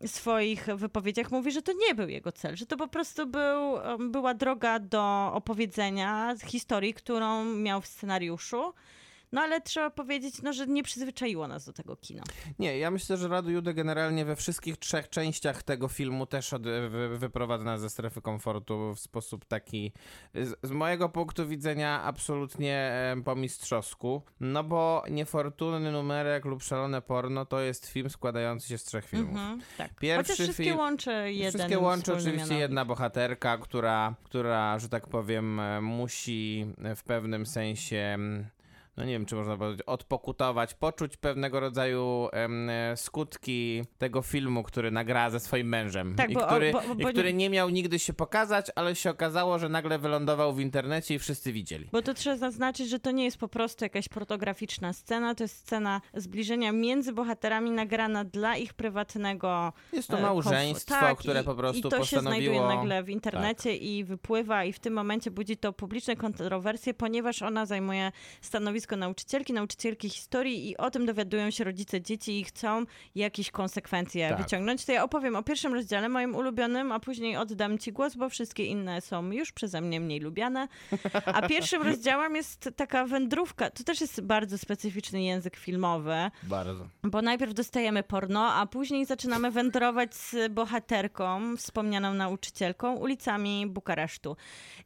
swoich 0.06 0.66
wypowiedziach 0.76 1.30
mówi, 1.30 1.52
że 1.52 1.62
to 1.62 1.72
nie 1.72 1.94
był 1.94 2.08
jego 2.08 2.32
cel, 2.32 2.56
że 2.56 2.66
to 2.66 2.76
po 2.76 2.88
prostu 2.88 3.26
był, 3.26 3.78
była 3.98 4.34
droga 4.34 4.78
do 4.78 5.30
opowiedzenia 5.34 6.34
historii, 6.46 6.94
którą 6.94 7.44
miał 7.44 7.80
w 7.80 7.86
scenariuszu. 7.86 8.74
No 9.32 9.40
ale 9.40 9.60
trzeba 9.60 9.90
powiedzieć, 9.90 10.42
no, 10.42 10.52
że 10.52 10.66
nie 10.66 10.82
przyzwyczaiło 10.82 11.48
nas 11.48 11.64
do 11.66 11.72
tego 11.72 11.96
kino. 11.96 12.22
Nie, 12.58 12.78
ja 12.78 12.90
myślę, 12.90 13.16
że 13.16 13.28
Radu 13.28 13.50
Jude 13.50 13.74
generalnie 13.74 14.24
we 14.24 14.36
wszystkich 14.36 14.76
trzech 14.76 15.08
częściach 15.08 15.62
tego 15.62 15.88
filmu 15.88 16.26
też 16.26 16.52
od, 16.52 16.62
wy, 16.62 17.18
wyprowadza 17.18 17.64
nas 17.64 17.80
ze 17.80 17.90
strefy 17.90 18.22
komfortu 18.22 18.94
w 18.94 19.00
sposób 19.00 19.44
taki, 19.44 19.92
z, 20.34 20.54
z 20.62 20.70
mojego 20.70 21.08
punktu 21.08 21.48
widzenia, 21.48 22.02
absolutnie 22.02 22.92
po 23.24 23.36
mistrzowsku. 23.36 24.22
No 24.40 24.64
bo 24.64 25.02
Niefortunny 25.10 25.92
numerek 25.92 26.44
lub 26.44 26.62
Szalone 26.62 27.02
porno 27.02 27.46
to 27.46 27.60
jest 27.60 27.86
film 27.86 28.10
składający 28.10 28.68
się 28.68 28.78
z 28.78 28.84
trzech 28.84 29.04
filmów. 29.04 29.30
Mhm, 29.30 29.60
tak. 29.78 29.94
Pierwszy 29.94 30.22
Chociaż 30.32 30.46
wszystkie 30.46 30.64
film- 30.64 30.78
łączy 30.78 31.32
jeden 31.32 31.52
Wszystkie 31.52 31.78
łączy 31.78 32.12
oczywiście 32.12 32.36
mianownik. 32.36 32.58
jedna 32.60 32.84
bohaterka, 32.84 33.58
która, 33.58 34.14
która, 34.24 34.78
że 34.78 34.88
tak 34.88 35.06
powiem, 35.06 35.60
e, 35.60 35.80
musi 35.80 36.66
w 36.96 37.02
pewnym 37.02 37.46
sensie. 37.46 38.18
No 38.98 39.04
nie 39.04 39.12
wiem, 39.12 39.26
czy 39.26 39.34
można 39.34 39.56
powiedzieć, 39.56 39.82
odpokutować, 39.86 40.74
poczuć 40.74 41.16
pewnego 41.16 41.60
rodzaju 41.60 42.28
em, 42.32 42.70
e, 42.70 42.96
skutki 42.96 43.84
tego 43.98 44.22
filmu, 44.22 44.62
który 44.62 44.90
nagrała 44.90 45.30
ze 45.30 45.40
swoim 45.40 45.68
mężem. 45.68 46.14
Tak, 46.16 46.30
I, 46.30 46.34
bo- 46.34 46.46
który, 46.46 46.72
bo- 46.72 46.94
bo- 46.94 47.08
I 47.08 47.12
który 47.12 47.32
nie 47.34 47.50
miał 47.50 47.68
nigdy 47.68 47.98
się 47.98 48.12
pokazać, 48.12 48.66
ale 48.74 48.96
się 48.96 49.10
okazało, 49.10 49.58
że 49.58 49.68
nagle 49.68 49.98
wylądował 49.98 50.54
w 50.54 50.60
internecie 50.60 51.14
i 51.14 51.18
wszyscy 51.18 51.52
widzieli. 51.52 51.88
Bo 51.92 52.02
to 52.02 52.14
trzeba 52.14 52.36
zaznaczyć, 52.36 52.88
że 52.88 52.98
to 52.98 53.10
nie 53.10 53.24
jest 53.24 53.38
po 53.38 53.48
prostu 53.48 53.84
jakaś 53.84 54.08
pornograficzna 54.08 54.92
scena, 54.92 55.34
to 55.34 55.44
jest 55.44 55.56
scena 55.56 56.00
zbliżenia 56.14 56.72
między 56.72 57.12
bohaterami 57.12 57.70
nagrana 57.70 58.24
dla 58.24 58.56
ich 58.56 58.74
prywatnego 58.74 59.72
Jest 59.92 60.08
to 60.08 60.18
e, 60.18 60.22
małżeństwo, 60.22 60.94
tak, 60.94 61.18
które 61.18 61.40
i, 61.40 61.44
po 61.44 61.54
prostu 61.54 61.88
I 61.88 61.90
to 61.90 62.04
się 62.04 62.20
znajduje 62.20 62.50
postanowiło... 62.50 62.76
nagle 62.76 63.02
w 63.02 63.08
internecie 63.08 63.76
i 63.76 64.04
wypływa 64.04 64.64
i 64.64 64.72
w 64.72 64.78
tym 64.78 64.94
momencie 64.94 65.30
budzi 65.30 65.56
to 65.56 65.72
publiczne 65.72 66.16
kontrowersje, 66.16 66.94
ponieważ 66.94 67.42
ona 67.42 67.66
zajmuje 67.66 68.12
stanowisko 68.40 68.87
nauczycielki, 68.96 69.52
nauczycielki 69.52 70.08
historii 70.08 70.70
i 70.70 70.76
o 70.76 70.90
tym 70.90 71.06
dowiadują 71.06 71.50
się 71.50 71.64
rodzice 71.64 72.00
dzieci 72.00 72.40
i 72.40 72.44
chcą 72.44 72.84
jakieś 73.14 73.50
konsekwencje 73.50 74.28
Tak. 74.28 74.38
wyciągnąć. 74.42 74.84
To 74.84 74.92
ja 74.92 75.04
opowiem 75.04 75.36
o 75.36 75.42
pierwszym 75.42 75.74
rozdziale, 75.74 76.08
moim 76.08 76.34
ulubionym, 76.34 76.92
a 76.92 77.00
później 77.00 77.36
oddam 77.36 77.78
ci 77.78 77.92
głos, 77.92 78.16
bo 78.16 78.28
wszystkie 78.28 78.64
inne 78.64 79.00
są 79.00 79.30
już 79.30 79.52
przeze 79.52 79.80
mnie 79.80 80.00
mniej 80.00 80.20
lubiane. 80.20 80.68
A 81.26 81.48
pierwszym 81.48 81.82
rozdziałem 81.88 82.36
jest 82.36 82.70
taka 82.76 83.04
wędrówka. 83.06 83.70
To 83.70 83.84
też 83.84 84.00
jest 84.00 84.20
bardzo 84.20 84.58
specyficzny 84.58 85.22
język 85.22 85.56
filmowy. 85.56 86.14
Bardzo. 86.42 86.86
Bo 87.02 87.22
najpierw 87.22 87.54
dostajemy 87.54 88.02
porno, 88.02 88.52
a 88.54 88.66
później 88.66 89.06
zaczynamy 89.06 89.50
wędrować 89.50 90.14
z 90.14 90.52
bohaterką, 90.52 91.56
wspomnianą 91.56 92.14
nauczycielką, 92.14 92.94
ulicami 92.96 93.66
Bukaresztu. 93.66 94.36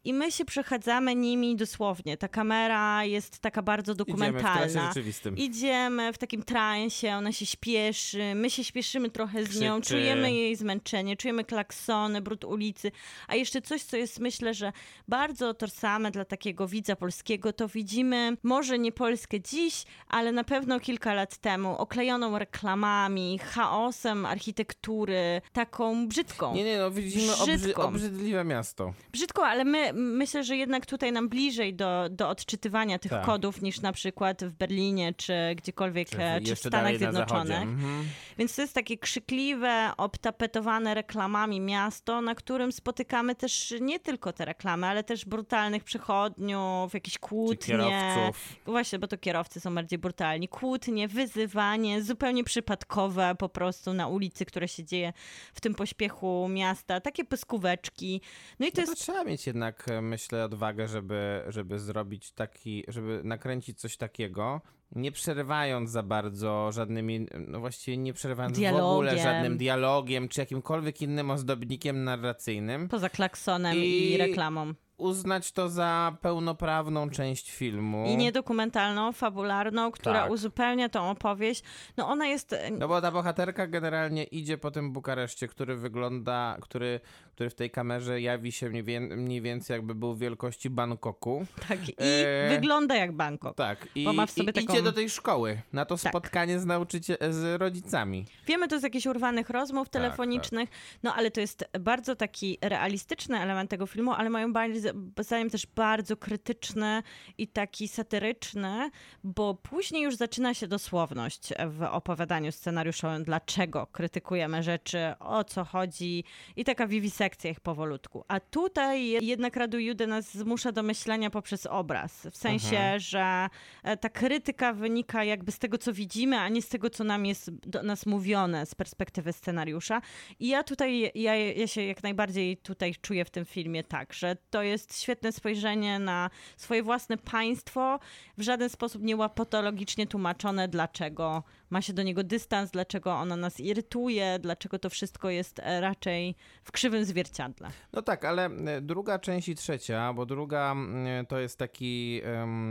I 0.05 0.15
my 0.15 0.33
się 0.33 0.45
przechadzamy 0.45 1.15
nimi 1.15 1.57
dosłownie. 1.57 2.17
Ta 2.17 2.29
kamera 2.29 3.05
jest 3.05 3.39
taka 3.39 3.63
bardzo 3.63 3.92
Idziemy 3.93 4.05
w 4.05 4.19
dokumentalna. 4.19 4.59
trasie 4.73 4.89
rzeczywistym. 4.89 5.37
Idziemy 5.37 6.13
w 6.13 6.19
takim 6.19 6.43
transie, 6.43 7.09
ona 7.15 7.33
się 7.33 7.47
śpieszy, 7.47 8.35
my 8.35 8.51
się 8.51 8.65
śpieszymy 8.65 9.11
trochę 9.11 9.45
z 9.45 9.61
nią, 9.61 9.81
Krzyczy. 9.81 9.95
czujemy 9.95 10.33
jej 10.33 10.57
zmęczenie, 10.57 11.17
czujemy 11.17 11.45
klaksony, 11.45 12.21
brud 12.21 12.45
ulicy, 12.45 12.93
a 13.29 13.35
jeszcze 13.35 13.63
coś, 13.63 13.83
co 13.83 13.97
jest 13.97 14.21
myślę, 14.21 14.55
że 14.55 14.73
bardzo 15.09 15.55
tożsame 15.55 16.11
dla 16.11 16.25
takiego 16.25 16.69
widza 16.69 16.97
polskiego, 16.97 17.53
to 17.53 17.69
widzimy 17.69 18.37
może 18.43 18.79
nie 18.79 18.93
Polskę 18.93 19.41
dziś, 19.41 19.85
ale 20.09 20.33
na 20.33 20.45
pewno 20.45 20.81
kilka 20.81 21.15
lat 21.15 21.37
temu, 21.37 21.77
oklejoną 21.79 22.39
reklamami, 22.39 23.39
chaosem 23.39 24.27
architektury, 24.27 25.41
taką 25.53 26.09
brzydką. 26.09 26.55
Nie, 26.55 26.65
nie, 26.65 26.79
no 26.79 26.91
widzimy 26.91 27.33
obrzy, 27.37 27.75
obrzydliwe 27.75 28.45
miasto. 28.45 28.95
Brzydko, 29.13 29.47
ale 29.47 29.65
my 29.65 29.93
myślę, 29.93 30.45
że 30.45 30.57
jednak 30.57 30.87
tutaj 30.87 31.13
nam 31.13 31.29
bliżej 31.29 31.75
do, 31.75 32.09
do 32.11 32.29
odczytywania 32.29 32.99
tych 32.99 33.11
Tak. 33.11 33.27
kodów 33.27 33.63
niż 33.63 33.81
na 33.83 33.93
przykład 33.93 34.45
w 34.45 34.53
Berlinie 34.53 35.15
czy 35.15 35.35
gdziekolwiek, 35.57 36.09
Czy 36.09 36.23
e, 36.23 36.39
czy 36.41 36.45
w 36.45 36.49
jeszcze 36.49 36.69
Stanach. 36.69 36.97
Zjednoczonych. 36.99 37.63
Mhm. 37.63 38.05
Więc 38.39 38.57
to 38.57 38.63
jest 38.63 38.75
takie 38.75 38.99
krzykliwe, 38.99 39.91
obtapetowane 39.97 40.95
reklamami 40.95 41.61
miasto, 41.61 42.21
na 42.21 42.35
którym 42.35 42.73
spotykamy 42.73 43.35
też 43.35 43.75
nie 43.81 44.01
tylko 44.01 44.33
te 44.33 44.45
reklamy, 44.45 44.87
ale 44.87 45.05
też 45.05 45.25
brutalnych 45.25 45.85
przechodniów, 45.85 46.95
jakieś 46.95 47.19
kłótnie. 47.19 47.67
kierowców. 47.67 48.57
Właśnie, 48.67 48.99
bo 48.99 49.07
to 49.07 49.19
kierowcy 49.19 49.61
są 49.61 49.75
bardziej 49.75 49.99
brutalni. 49.99 50.49
Kłótnie, 50.49 51.09
wyzywanie, 51.09 52.03
zupełnie 52.03 52.45
przypadkowe 52.45 53.35
po 53.39 53.49
prostu 53.49 53.93
na 53.93 54.09
ulicy, 54.09 54.45
które 54.45 54.69
się 54.69 54.85
dzieje 54.85 55.13
w 55.55 55.61
tym 55.61 55.75
pośpiechu 55.75 56.49
miasta. 56.49 57.01
Takie 57.01 57.25
pyskóweczki. 57.25 58.21
No 58.59 58.67
i 58.67 58.73
to 58.73 58.81
No 58.81 58.87
to 58.87 58.91
jest 58.93 59.03
trzeba 59.03 59.25
mieć 59.25 59.47
jednak, 59.47 59.89
e, 59.89 60.03
myślę, 60.03 60.45
odwagę, 60.45 60.89
żeby, 60.89 61.43
żeby 61.49 61.79
zrobić 61.79 62.33
taki, 62.33 62.85
żeby 62.89 63.21
nakręcić 63.25 63.72
coś 63.75 63.97
takiego, 63.97 64.61
nie 64.93 65.13
przerywając 65.13 65.91
za 65.91 66.03
bardzo 66.03 66.73
żadnymi, 66.73 67.27
no 67.49 67.61
właściwie 67.61 67.97
nie 67.97 68.13
przerywając 68.13 68.59
w 68.59 68.61
ogóle 68.61 68.73
Dialogiem. 69.13 69.19
żadnym 69.25 69.59
dialogiem, 69.59 70.29
czy 70.29 70.41
jakimkolwiek 70.41 71.03
innym 71.03 71.31
ozdobnikiem 71.31 72.05
narracyjnym. 72.05 72.89
poza 72.89 73.09
klaksonem 73.09 73.77
i, 73.77 74.11
I- 74.13 74.17
reklamą. 74.17 74.75
Uznać 74.97 75.53
to 75.53 75.69
za 75.69 76.17
pełnoprawną 76.21 77.11
część 77.11 77.51
filmu. 77.51 78.05
I 78.07 78.17
niedokumentalną, 78.17 79.13
fabularną, 79.13 79.91
która 79.91 80.23
Tak. 80.23 80.31
uzupełnia 80.31 80.89
tą 80.89 81.11
opowieść. 81.11 81.63
No 81.97 82.09
ona 82.09 82.27
jest... 82.27 82.57
No 82.79 82.89
bo 82.89 83.01
ta 83.01 83.11
bohaterka 83.11 83.67
generalnie 83.67 84.25
idzie 84.25 84.59
po 84.59 84.71
tym 84.71 84.93
Bukareszcie, 84.93 85.49
który 85.49 85.77
wygląda, 85.77 86.57
który, 86.61 87.01
który 87.33 87.51
w 87.51 87.55
tej 87.55 87.71
kamerze 87.71 88.21
jawi 88.21 88.53
się 88.53 88.69
mniej, 88.71 88.83
wie, 88.83 89.01
mniej 89.01 89.41
więcej 89.41 89.75
jakby 89.75 89.95
był 89.95 90.17
wielkości 90.17 90.71
Bangkoku. 90.71 91.47
Tak, 91.69 91.89
i 91.89 91.95
E, 91.99 92.49
wygląda 92.51 92.95
jak 92.97 93.13
Bangkok. 93.13 93.57
Tak, 93.57 93.89
i, 93.95 94.05
Bo 94.05 94.13
ma 94.13 94.27
w 94.27 94.31
sobie 94.31 94.51
i 94.51 94.53
taką- 94.53 94.73
idzie 94.73 94.83
do 94.83 94.93
tej 94.93 95.11
szkoły, 95.11 95.61
na 95.73 95.85
to 95.85 95.97
Tak. 95.99 96.13
spotkanie 96.13 96.61
z 96.61 96.67
nauczyciel, 96.67 97.17
z 97.31 97.61
rodzicami. 97.61 98.25
Wiemy 98.47 98.69
to 98.69 98.81
z 98.81 98.83
jakichś 98.83 99.07
urwanych 99.07 99.51
rozmów 99.51 99.89
Tak, 99.89 99.93
telefonicznych, 99.93 100.69
no 101.03 101.15
ale 101.15 101.31
to 101.31 101.41
jest 101.41 101.65
bardzo 101.81 102.17
taki 102.17 102.59
realistyczny 102.63 103.41
element 103.41 103.71
tego 103.71 103.87
filmu, 103.87 104.13
ale 104.13 104.31
mają 104.31 104.53
bardzo, 104.53 104.89
zdaniem 105.19 105.51
też 105.51 105.67
bardzo 105.67 106.17
krytyczny 106.17 107.03
i 107.39 107.49
taki 107.49 107.89
satyryczny, 107.89 108.91
bo 109.25 109.55
później 109.55 110.03
już 110.03 110.17
zaczyna 110.17 110.55
się 110.55 110.67
dosłowność 110.69 111.53
w 111.67 111.83
opowiadaniu 111.83 112.53
scenariuszowym, 112.53 113.25
dlaczego 113.25 113.87
krytykujemy 113.87 114.63
rzeczy, 114.63 114.99
o 115.21 115.45
co 115.45 115.65
chodzi 115.65 116.25
i 116.57 116.65
taka 116.65 116.87
wiwisekcja 116.87 117.23
ich 117.51 117.61
powolutku. 117.61 118.25
A 118.29 118.41
tutaj 118.41 119.25
jednak 119.27 119.57
Radu 119.57 119.79
Judy 119.79 120.07
nas 120.07 120.31
zmusza 120.33 120.73
do 120.73 120.83
myślenia 120.83 121.31
poprzez 121.31 121.67
obraz, 121.67 122.27
w 122.31 122.37
sensie, 122.37 122.77
Mhm. 122.77 123.01
że 123.01 123.49
e, 123.83 123.97
ta 123.97 124.09
krytyka 124.09 124.73
wynika 124.73 125.25
jakby 125.25 125.53
z 125.53 125.59
tego, 125.59 125.79
co 125.79 125.93
widzimy, 125.93 126.39
a 126.39 126.49
nie 126.49 126.63
z 126.63 126.69
tego, 126.69 126.91
co 126.91 127.05
nam 127.05 127.27
jest 127.27 127.51
do 127.51 127.83
nas 127.83 128.07
mówione 128.07 128.67
z 128.67 128.75
perspektywy 128.75 129.33
scenariusza. 129.33 130.01
I 130.41 130.49
ja 130.49 130.63
tutaj, 130.63 131.11
ja, 131.15 131.37
ja 131.37 131.67
się 131.67 131.83
jak 131.83 132.03
najbardziej 132.03 132.57
tutaj 132.57 132.95
czuję 133.03 133.25
w 133.25 133.31
tym 133.31 133.45
filmie 133.45 133.85
tak, 133.85 134.13
że 134.13 134.37
to 134.51 134.63
jest 134.63 135.01
świetne 135.03 135.33
spojrzenie 135.33 135.99
na 135.99 136.31
swoje 136.57 136.83
własne 136.83 137.17
państwo, 137.19 137.99
w 138.39 138.43
żaden 138.43 138.69
sposób 138.69 139.03
nie 139.03 139.17
łapatologicznie 139.17 140.07
tłumaczone, 140.07 140.69
dlaczego 140.69 141.43
ma 141.73 141.83
się 141.83 141.93
do 141.93 142.03
niego 142.03 142.25
dystans, 142.25 142.71
dlaczego 142.71 143.13
ono 143.13 143.37
nas 143.37 143.61
irytuje, 143.61 144.39
dlaczego 144.39 144.79
to 144.79 144.91
wszystko 144.91 145.31
jest 145.31 145.59
e, 145.59 145.81
raczej 145.81 146.35
w 146.65 146.73
krzywym 146.73 147.05
zwierciadle. 147.05 147.69
No 147.93 148.03
tak, 148.03 148.25
ale 148.25 148.47
e, 148.47 148.81
druga 148.81 149.19
część 149.19 149.49
i 149.49 149.55
trzecia, 149.55 150.13
bo 150.13 150.27
druga 150.27 150.73
mm, 150.73 151.27
to 151.27 151.39
jest 151.39 151.59
taki, 151.59 152.23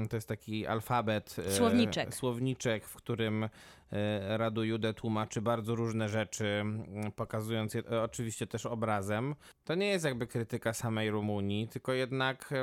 to 0.09 0.15
jest 0.17 0.27
taki 0.27 0.67
alfabet. 0.67 1.35
e, 1.47 1.51
Słowniczek. 1.51 2.15
Słowniczek, 2.15 2.85
w 2.85 2.95
którym 2.95 3.43
e, 3.43 3.49
Radu 4.37 4.63
Jude 4.63 4.93
tłumaczy 4.93 5.41
bardzo 5.41 5.75
różne 5.75 6.09
rzeczy, 6.09 6.45
mm, 6.45 7.11
pokazując 7.11 7.73
je 7.73 7.83
e, 7.91 8.01
oczywiście 8.01 8.47
też 8.47 8.65
obrazem. 8.65 9.35
To 9.63 9.75
nie 9.75 9.87
jest 9.87 10.05
jakby 10.05 10.27
krytyka 10.27 10.73
samej 10.73 11.11
Rumunii, 11.11 11.67
tylko 11.67 11.93
jednak 11.93 12.53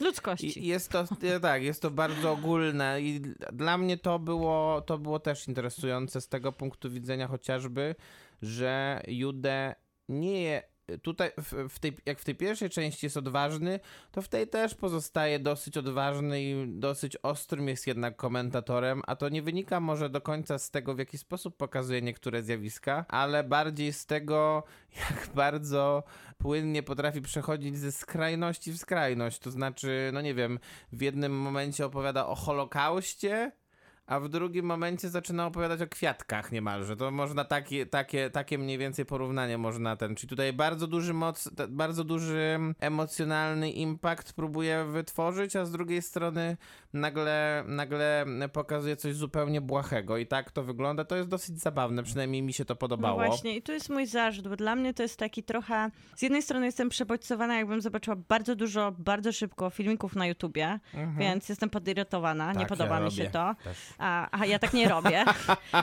Ludzkości. 0.00 0.66
jest 0.66 0.90
to, 0.90 1.04
e, 1.22 1.40
tak, 1.40 1.62
jest 1.62 1.82
to 1.82 1.90
bardzo 1.90 2.32
ogólne 2.32 3.02
i 3.02 3.20
dla 3.52 3.78
mnie 3.78 3.98
to 3.98 4.18
było, 4.18 4.80
to 4.80 4.98
było 4.98 5.18
też 5.18 5.48
interesujące 5.48 6.20
z 6.20 6.28
tego 6.28 6.52
punktu 6.52 6.90
widzenia 6.90 7.28
chociażby, 7.28 7.94
że 8.42 9.02
Jude 9.08 9.74
nie 10.08 10.71
tutaj 10.98 11.30
w, 11.38 11.68
w 11.68 11.78
tej, 11.78 11.96
jak 12.06 12.18
w 12.18 12.24
tej 12.24 12.34
pierwszej 12.34 12.70
części 12.70 13.06
jest 13.06 13.16
odważny, 13.16 13.80
to 14.12 14.22
w 14.22 14.28
tej 14.28 14.48
też 14.48 14.74
pozostaje 14.74 15.38
dosyć 15.38 15.76
odważny 15.76 16.42
i 16.42 16.68
dosyć 16.68 17.16
ostrym 17.16 17.68
jest 17.68 17.86
jednak 17.86 18.16
komentatorem, 18.16 19.02
a 19.06 19.16
to 19.16 19.28
nie 19.28 19.42
wynika 19.42 19.80
może 19.80 20.10
do 20.10 20.20
końca 20.20 20.58
z 20.58 20.70
tego, 20.70 20.94
w 20.94 20.98
jaki 20.98 21.18
sposób 21.18 21.56
pokazuje 21.56 22.02
niektóre 22.02 22.42
zjawiska, 22.42 23.04
ale 23.08 23.44
bardziej 23.44 23.92
z 23.92 24.06
tego, 24.06 24.64
jak 25.10 25.28
bardzo 25.34 26.04
płynnie 26.38 26.82
potrafi 26.82 27.22
przechodzić 27.22 27.78
ze 27.78 27.92
skrajności 27.92 28.72
w 28.72 28.78
skrajność. 28.78 29.38
To 29.38 29.50
znaczy, 29.50 30.10
no 30.12 30.20
nie 30.20 30.34
wiem, 30.34 30.58
w 30.92 31.02
jednym 31.02 31.40
momencie 31.40 31.86
opowiada 31.86 32.26
o 32.26 32.34
Holokauście, 32.34 33.52
a 34.12 34.20
w 34.20 34.28
drugim 34.28 34.66
momencie 34.66 35.08
zaczyna 35.08 35.46
opowiadać 35.46 35.82
o 35.82 35.86
kwiatkach 35.86 36.52
niemalże. 36.52 36.96
To 36.96 37.10
można 37.10 37.44
takie, 37.44 37.86
takie, 37.86 38.30
takie 38.30 38.58
mniej 38.58 38.78
więcej 38.78 39.06
porównanie 39.06 39.58
można 39.58 39.96
ten. 39.96 40.14
Czyli 40.14 40.28
tutaj 40.28 40.52
bardzo 40.52 40.86
duży 40.86 41.14
moc, 41.14 41.48
bardzo 41.68 42.04
duży 42.04 42.58
emocjonalny 42.80 43.70
impact 43.70 44.32
próbuje 44.32 44.84
wytworzyć, 44.84 45.56
a 45.56 45.64
z 45.64 45.70
drugiej 45.72 46.02
strony 46.02 46.56
nagle, 46.92 47.64
nagle 47.66 48.26
pokazuje 48.52 48.96
coś 48.96 49.14
zupełnie 49.14 49.60
błahego. 49.60 50.16
I 50.18 50.26
tak 50.26 50.50
to 50.50 50.62
wygląda. 50.62 51.04
To 51.04 51.16
jest 51.16 51.28
dosyć 51.28 51.58
zabawne, 51.60 52.02
przynajmniej 52.02 52.42
mi 52.42 52.52
się 52.52 52.64
to 52.64 52.74
No 52.74 52.78
podobało. 52.78 53.16
właśnie, 53.16 53.56
i 53.56 53.62
tu 53.62 53.72
jest 53.72 53.90
mój 53.90 54.06
zarzut, 54.06 54.48
bo 54.48 54.56
dla 54.56 54.76
mnie 54.76 54.94
to 54.94 55.02
jest 55.02 55.18
taki 55.18 55.42
trochę. 55.42 55.90
Z 56.16 56.22
jednej 56.22 56.42
strony 56.42 56.66
jestem 56.66 56.88
przebodźcowana, 56.88 57.56
jakbym 57.56 57.80
zobaczyła 57.80 58.16
bardzo 58.16 58.56
dużo, 58.56 58.92
bardzo 58.98 59.32
szybko 59.32 59.70
filmików 59.70 60.16
na 60.16 60.26
YouTubie, 60.26 60.80
więc 61.18 61.48
jestem 61.48 61.70
podirytowana, 61.70 62.44
nie 62.44 62.50
Mhm. 62.50 62.68
Tak, 62.68 62.78
podoba 62.78 62.98
ja 62.98 63.04
mi 63.04 63.10
się 63.12 63.22
robię 63.22 63.32
to. 63.32 63.54
też. 63.64 63.76
A, 64.02 64.40
a 64.40 64.46
ja 64.46 64.58
tak 64.58 64.72
nie 64.72 64.88
robię. 64.88 65.24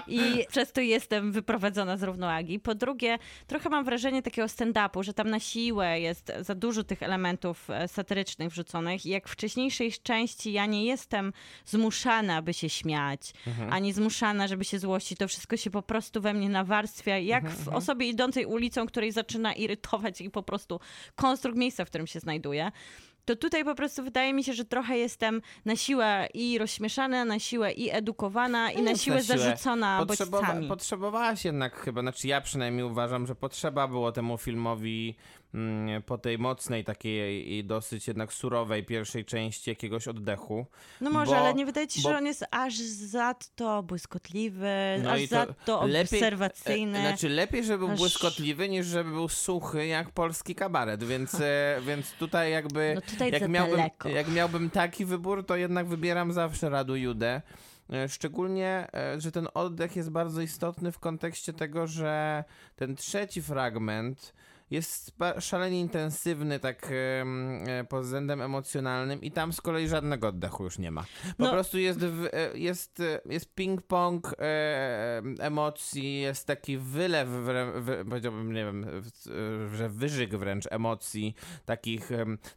I 0.07 0.45
przez 0.49 0.71
to 0.71 0.81
jestem 0.81 1.31
wyprowadzona 1.31 1.97
z 1.97 2.03
równowagi. 2.03 2.59
Po 2.59 2.75
drugie, 2.75 3.17
trochę 3.47 3.69
mam 3.69 3.85
wrażenie 3.85 4.21
takiego 4.21 4.47
stand-upu, 4.47 5.03
że 5.03 5.13
tam 5.13 5.29
na 5.29 5.39
siłę 5.39 5.99
jest 5.99 6.31
za 6.41 6.55
dużo 6.55 6.83
tych 6.83 7.03
elementów 7.03 7.69
e, 7.69 7.87
satyrycznych 7.87 8.49
wrzuconych. 8.49 9.05
I 9.05 9.09
jak 9.09 9.27
w 9.27 9.31
wcześniejszej 9.31 9.91
części 10.03 10.51
ja 10.51 10.65
nie 10.65 10.85
jestem 10.85 11.33
zmuszana, 11.65 12.41
by 12.41 12.53
się 12.53 12.69
śmiać, 12.69 13.33
ani 13.69 13.93
zmuszana, 13.93 14.47
żeby 14.47 14.65
się 14.65 14.79
złościć. 14.79 15.17
To 15.17 15.27
wszystko 15.27 15.57
się 15.57 15.69
po 15.69 15.81
prostu 15.81 16.21
we 16.21 16.33
mnie 16.33 16.49
nawarstwia, 16.49 17.17
jak 17.17 17.49
w 17.49 17.67
osobie 17.67 18.07
idącej 18.07 18.45
ulicą, 18.45 18.85
której 18.85 19.11
zaczyna 19.11 19.53
irytować 19.53 20.21
i 20.21 20.29
po 20.29 20.43
prostu 20.43 20.79
konstrukt 21.15 21.57
miejsca, 21.57 21.85
w 21.85 21.89
którym 21.89 22.07
się 22.07 22.19
znajduje. 22.19 22.71
To 23.29 23.35
tutaj 23.35 23.65
po 23.65 23.75
prostu 23.75 24.03
wydaje 24.03 24.33
mi 24.33 24.43
się, 24.43 24.53
że 24.53 24.65
trochę 24.65 24.97
jestem 24.97 25.41
na 25.65 25.75
siłę 25.75 26.27
i 26.33 26.57
rozśmieszana, 26.57 27.25
na 27.25 27.39
siłę 27.39 27.71
i 27.71 27.89
edukowana, 27.91 28.71
i 28.71 28.77
No 28.77 28.91
na 28.91 28.97
siłę, 28.97 29.15
na 29.17 29.21
siłę. 29.23 29.37
zarzucona 29.37 30.05
Potrzebowa- 30.05 30.31
bodźcami. 30.41 30.67
Potrzebowałaś 30.67 31.45
jednak 31.45 31.75
chyba, 31.75 32.01
znaczy 32.01 32.27
ja 32.27 32.41
przynajmniej 32.41 32.85
uważam, 32.85 33.27
że 33.27 33.35
potrzeba 33.35 33.87
było 33.87 34.11
temu 34.11 34.37
filmowi 34.37 35.15
po 36.05 36.17
tej 36.17 36.37
mocnej, 36.37 36.83
takiej 36.83 37.53
i 37.53 37.63
dosyć 37.63 38.07
jednak 38.07 38.33
surowej 38.33 38.83
pierwszej 38.85 39.25
części 39.25 39.69
jakiegoś 39.69 40.07
oddechu. 40.07 40.65
No 41.01 41.09
może, 41.09 41.31
bo- 41.31 41.37
ale 41.37 41.53
nie 41.53 41.65
wydaje 41.65 41.87
ci 41.87 41.99
się, 42.01 42.03
bo- 42.03 42.09
że 42.09 42.17
on 42.17 42.25
jest 42.25 42.45
aż 42.51 42.77
zanto 42.77 43.83
błyskotliwy, 43.83 44.69
No 45.03 45.11
aż 45.11 45.21
i 45.21 45.27
to 45.27 45.35
zanto 45.35 45.81
obserwacyjny. 45.81 46.97
E, 46.99 47.01
znaczy 47.01 47.29
lepiej, 47.29 47.63
żeby 47.63 47.77
był 47.77 47.89
Aż- 47.93 47.99
błyskotliwy, 47.99 48.69
niż 48.69 48.85
żeby 48.87 49.09
był 49.09 49.29
suchy 49.29 49.87
jak 49.87 50.09
polski 50.11 50.55
kabaret, 50.55 51.03
więc, 51.03 51.35
e, 51.41 51.79
więc 51.87 52.11
tutaj 52.11 52.51
jakby 52.51 52.91
No 52.95 53.01
tutaj 53.01 53.31
jak, 53.31 53.41
za 53.41 53.47
miałbym, 53.47 53.77
daleko. 53.77 54.09
jak 54.09 54.27
miałbym 54.27 54.69
taki 54.69 55.05
wybór, 55.05 55.45
to 55.45 55.55
jednak 55.55 55.87
wybieram 55.87 56.33
zawsze 56.33 56.69
Radu 56.69 56.95
Judę. 56.95 57.41
E, 57.93 58.09
Szczególnie, 58.09 58.87
e, 58.93 59.21
że 59.21 59.31
ten 59.31 59.47
oddech 59.53 59.95
jest 59.95 60.09
bardzo 60.11 60.41
istotny 60.41 60.91
w 60.91 60.99
kontekście 60.99 61.53
tego, 61.53 61.87
że 61.87 62.43
ten 62.75 62.95
trzeci 62.95 63.41
fragment 63.41 64.33
jest 64.71 65.11
szalenie 65.39 65.79
intensywny 65.79 66.59
tak 66.59 66.91
e, 66.91 67.83
pod 67.83 68.03
względem 68.03 68.41
emocjonalnym 68.41 69.21
i 69.21 69.31
tam 69.31 69.53
z 69.53 69.61
kolei 69.61 69.87
żadnego 69.87 70.27
oddechu 70.27 70.63
już 70.63 70.77
nie 70.79 70.91
ma. 70.91 71.01
Po 71.37 71.43
No. 71.43 71.49
prostu 71.51 71.77
jest, 71.79 71.99
w, 71.99 72.25
e, 72.25 72.57
jest, 72.57 72.99
e, 72.99 73.21
jest 73.25 73.55
ping-pong 73.55 74.21
emocji, 75.39 76.19
jest 76.19 76.47
taki 76.47 76.77
wylew, 76.77 77.29
powiedziałbym, 78.09 78.53
nie 78.53 78.65
wiem, 78.65 78.85
że 79.75 79.89
wyżyk 79.89 80.35
wręcz 80.35 80.65
emocji, 80.71 81.35
takich, 81.65 82.09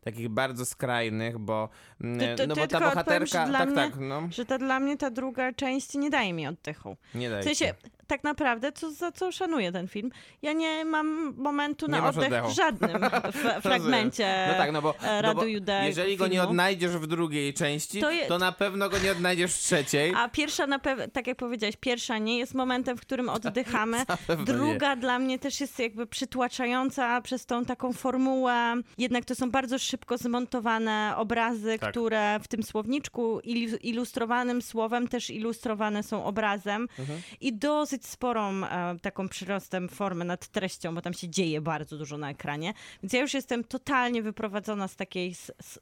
takich 0.05 0.29
bardzo 0.29 0.67
skrajnych, 0.67 1.39
bo, 1.39 1.69
To- 1.99 2.37
to- 2.37 2.47
no 2.47 2.55
bo 2.57 2.67
ta 2.67 2.81
bohaterka, 2.81 3.47
dla 3.47 3.59
tak, 3.59 3.69
mnie- 3.69 3.77
tak, 3.77 3.93
no, 4.01 4.23
Że 4.31 4.45
to 4.45 4.59
dla 4.59 4.81
mnie 4.81 4.97
ta 4.97 5.11
druga 5.11 5.53
część 5.53 5.95
nie 5.95 6.11
daje 6.11 6.33
mi 6.33 6.47
oddechu. 6.47 6.97
nie 7.15 7.31
daje 7.31 7.43
W 7.43 7.45
sensie. 7.45 7.75
Tak 8.13 8.25
naprawdę, 8.25 8.73
co, 8.73 8.91
za 8.91 9.13
co 9.13 9.33
szanuję 9.33 9.73
ten 9.73 9.89
film, 9.89 10.11
ja 10.43 10.53
nie 10.53 10.85
mam 10.85 11.35
momentu 11.37 11.87
Nie 11.87 11.93
na 11.93 12.09
oddech 12.09 12.45
w 12.45 12.51
żadnym 12.57 12.91
fragmencie 13.63 14.47
No 14.49 14.55
tak, 14.55 14.73
no 14.73 14.83
bo, 14.83 14.95
no 15.03 15.23
Radu 15.23 15.47
Jude 15.47 15.83
jeżeli 15.87 16.17
go 16.17 16.27
nie 16.27 16.33
filmu. 16.33 16.49
odnajdziesz 16.49 16.91
w 16.93 17.07
drugiej 17.07 17.55
części, 17.55 18.01
To 18.01 18.07
to, 18.07 18.13
je- 18.13 18.39
na 18.39 18.53
pewno 18.53 18.89
go 18.89 18.99
nie 18.99 19.13
odnajdziesz 19.13 19.55
w 19.55 19.59
trzeciej. 19.59 20.13
A 20.17 20.29
pierwsza 20.29 20.67
na 20.67 20.79
tak 21.13 21.27
jak 21.27 21.37
powiedziałeś, 21.37 21.77
pierwsza 21.81 22.19
nie 22.19 22.39
jest 22.39 22.55
momentem, 22.55 22.97
w 22.97 23.01
którym 23.01 23.29
oddychamy. 23.39 24.05
Druga 24.45 24.97
dla 24.97 25.19
mnie 25.19 25.39
też 25.39 25.61
jest 25.61 25.79
jakby 25.79 26.07
przytłaczająca 26.07 27.21
przez 27.21 27.47
tą 27.47 27.65
taką 27.65 27.93
formułę. 27.93 28.75
Jednak 28.99 29.25
to 29.25 29.35
są 29.35 29.51
bardzo 29.51 29.79
szybko 29.79 30.19
zmontowane 30.19 31.15
obrazy, 31.17 31.79
Tak. 31.81 31.91
które 31.91 32.41
w 32.43 32.49
tym 32.49 32.63
słowniczku 32.63 33.39
ilu- 33.45 33.79
ilustrowanym 33.83 34.63
słowem 34.63 35.09
też 35.09 35.31
ilustrowane 35.31 36.03
są 36.03 36.25
obrazem 36.25 36.89
Mhm. 36.99 37.21
i 37.41 37.53
dosyć 37.53 38.02
sporą 38.07 38.65
e, 38.65 38.97
taką 39.03 39.29
przyrostem 39.29 39.89
formy 39.89 40.25
nad 40.25 40.49
treścią, 40.49 40.95
bo 40.95 41.03
tam 41.03 41.15
się 41.15 41.29
dzieje 41.29 41.61
bardzo 41.61 41.99
dużo 41.99 42.19
na 42.19 42.31
ekranie. 42.31 42.75
Więc 43.03 43.13
ja 43.13 43.21
już 43.21 43.35
jestem 43.35 43.65
totalnie 43.65 44.23
wyprowadzona 44.23 44.89
z 44.89 44.97
takiej 44.97 45.35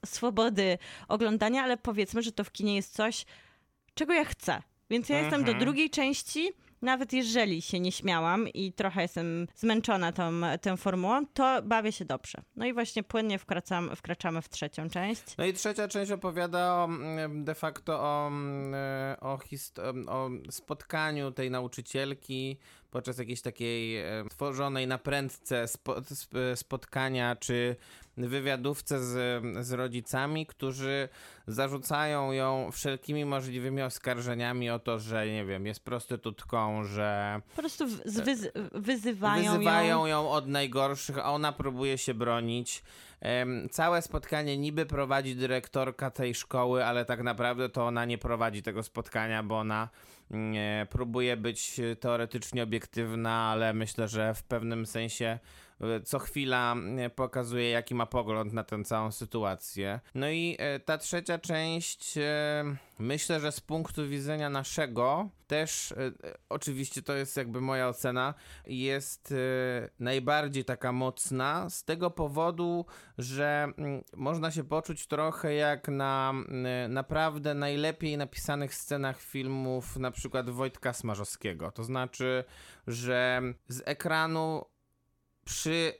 swobody 0.06 0.78
oglądania, 1.08 1.62
ale 1.62 1.76
powiedzmy, 1.76 2.22
że 2.22 2.32
to 2.32 2.44
w 2.44 2.52
kinie 2.52 2.76
jest 2.76 2.94
coś, 2.94 3.24
czego 3.94 4.12
ja 4.12 4.24
chcę. 4.24 4.62
Więc 4.90 5.08
ja 5.08 5.20
jestem 5.20 5.44
do 5.44 5.54
drugiej 5.54 5.90
części, 5.90 6.52
nawet 6.82 7.12
jeżeli 7.12 7.62
się 7.62 7.80
nie 7.80 7.92
śmiałam 7.92 8.48
i 8.48 8.72
trochę 8.72 9.02
jestem 9.02 9.46
zmęczona 9.54 10.12
tą, 10.12 10.40
tą 10.60 10.76
formułą, 10.76 11.26
to 11.26 11.62
bawię 11.62 11.92
się 11.92 12.04
dobrze. 12.04 12.38
No 12.56 12.66
i 12.66 12.72
właśnie 12.72 13.02
płynnie 13.02 13.38
wkraczamy, 13.38 13.96
wkraczamy 13.96 14.42
w 14.42 14.48
trzecią 14.48 14.90
część. 14.90 15.22
No 15.38 15.44
i 15.44 15.52
trzecia 15.52 15.88
część 15.88 16.12
opowiada 16.12 16.74
o, 16.74 16.84
mm, 16.84 17.44
de 17.44 17.54
facto 17.54 18.00
o, 18.00 18.26
mm, 18.26 18.74
e, 18.74 19.16
o, 19.20 19.38
o 20.06 20.30
spotkaniu 20.50 21.30
tej 21.30 21.50
nauczycielki 21.50 22.58
podczas 22.90 23.18
jakiejś 23.18 23.42
takiej 23.42 24.04
tworzonej 24.30 24.86
na 24.86 24.98
prędce 24.98 25.68
spo, 25.68 25.96
sp, 26.20 26.32
spotkania 26.56 27.36
czy 27.36 27.76
wywiadówce 28.16 29.00
z, 29.04 29.42
z 29.66 29.72
rodzicami, 29.72 30.46
którzy 30.46 31.08
zarzucają 31.46 32.32
ją 32.32 32.70
wszelkimi 32.72 33.24
możliwymi 33.24 33.82
oskarżeniami 33.82 34.70
o 34.70 34.78
to, 34.78 34.98
że 34.98 35.26
nie 35.26 35.44
wiem, 35.44 35.66
jest 35.66 35.84
prostytutką, 35.84 36.84
że 36.84 37.40
Po 37.56 37.62
prostu 37.62 37.86
w- 37.86 38.04
zwyz- 38.04 38.50
wyzywają, 38.74 39.52
wyzywają 39.52 39.88
ją. 39.98 40.06
ją 40.06 40.30
od 40.30 40.46
najgorszych, 40.48 41.18
a 41.18 41.30
ona 41.32 41.52
próbuje 41.52 41.98
się 41.98 42.14
bronić. 42.14 42.82
Całe 43.70 44.02
spotkanie 44.02 44.58
niby 44.58 44.86
prowadzi 44.86 45.36
dyrektorka 45.36 46.10
tej 46.10 46.34
szkoły, 46.34 46.84
ale 46.84 47.04
tak 47.04 47.22
naprawdę 47.22 47.68
to 47.68 47.86
ona 47.86 48.04
nie 48.04 48.18
prowadzi 48.18 48.62
tego 48.62 48.82
spotkania, 48.82 49.42
bo 49.42 49.58
ona 49.58 49.88
próbuje 50.90 51.36
być 51.36 51.80
teoretycznie 52.00 52.62
obiektywna, 52.62 53.50
ale 53.50 53.74
myślę, 53.74 54.08
że 54.08 54.34
w 54.34 54.42
pewnym 54.42 54.86
sensie 54.86 55.38
co 56.04 56.18
chwila 56.18 56.76
e, 56.98 57.10
pokazuje, 57.10 57.70
jaki 57.70 57.94
ma 57.94 58.06
pogląd 58.06 58.52
na 58.52 58.64
tę 58.64 58.84
całą 58.84 59.12
sytuację. 59.12 60.00
No 60.14 60.30
i 60.30 60.56
e, 60.58 60.80
ta 60.80 60.98
trzecia 60.98 61.38
część, 61.38 62.18
e, 62.18 62.64
myślę, 62.98 63.40
że 63.40 63.52
z 63.52 63.60
punktu 63.60 64.08
widzenia 64.08 64.50
naszego, 64.50 65.28
też 65.46 65.92
e, 65.92 66.12
oczywiście 66.48 67.02
to 67.02 67.14
jest 67.14 67.36
jakby 67.36 67.60
moja 67.60 67.88
ocena, 67.88 68.34
jest 68.66 69.34
najbardziej 69.98 70.64
taka 70.64 70.92
mocna 70.92 71.70
z 71.70 71.84
tego 71.84 72.10
powodu, 72.10 72.86
że 73.18 73.72
mm, 73.78 74.04
można 74.16 74.50
się 74.50 74.64
poczuć 74.64 75.06
trochę 75.06 75.54
jak 75.54 75.88
na 75.88 76.30
mm, 76.30 76.92
naprawdę 76.92 77.54
najlepiej 77.54 78.16
napisanych 78.16 78.74
scenach 78.74 79.20
filmów 79.20 79.96
na 79.96 80.10
przykład 80.10 80.50
Wojtka 80.50 80.92
Smarzowskiego. 80.92 81.70
To 81.70 81.84
znaczy, 81.84 82.44
że 82.86 83.42
z 83.68 83.82
ekranu 83.84 84.64
przy 85.50 85.94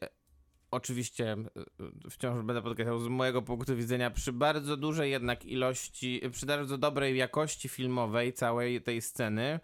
oczywiście 0.70 1.32
e, 1.32 2.10
wciąż 2.10 2.44
będę 2.44 2.62
podkreślał 2.62 2.98
z 2.98 3.08
mojego 3.08 3.42
punktu 3.42 3.76
widzenia 3.76 4.10
przy 4.10 4.32
bardzo 4.32 4.76
dużej 4.76 5.10
jednak 5.10 5.44
ilości, 5.44 6.20
przy 6.32 6.46
bardzo 6.46 6.78
dobrej 6.78 7.16
jakości 7.16 7.68
filmowej 7.68 8.32
całej 8.32 8.82
tej 8.82 9.02
sceny 9.02 9.60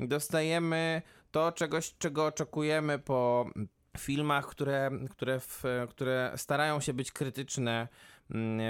dostajemy 0.00 1.02
to 1.30 1.52
czegoś, 1.52 1.94
czego 1.98 2.26
oczekujemy 2.26 2.98
po 2.98 3.50
filmach, 3.98 4.46
które, 4.46 4.90
które, 5.10 5.40
w, 5.40 5.62
które 5.90 6.32
starają 6.36 6.80
się 6.80 6.92
być 6.94 7.12
krytyczne 7.12 7.88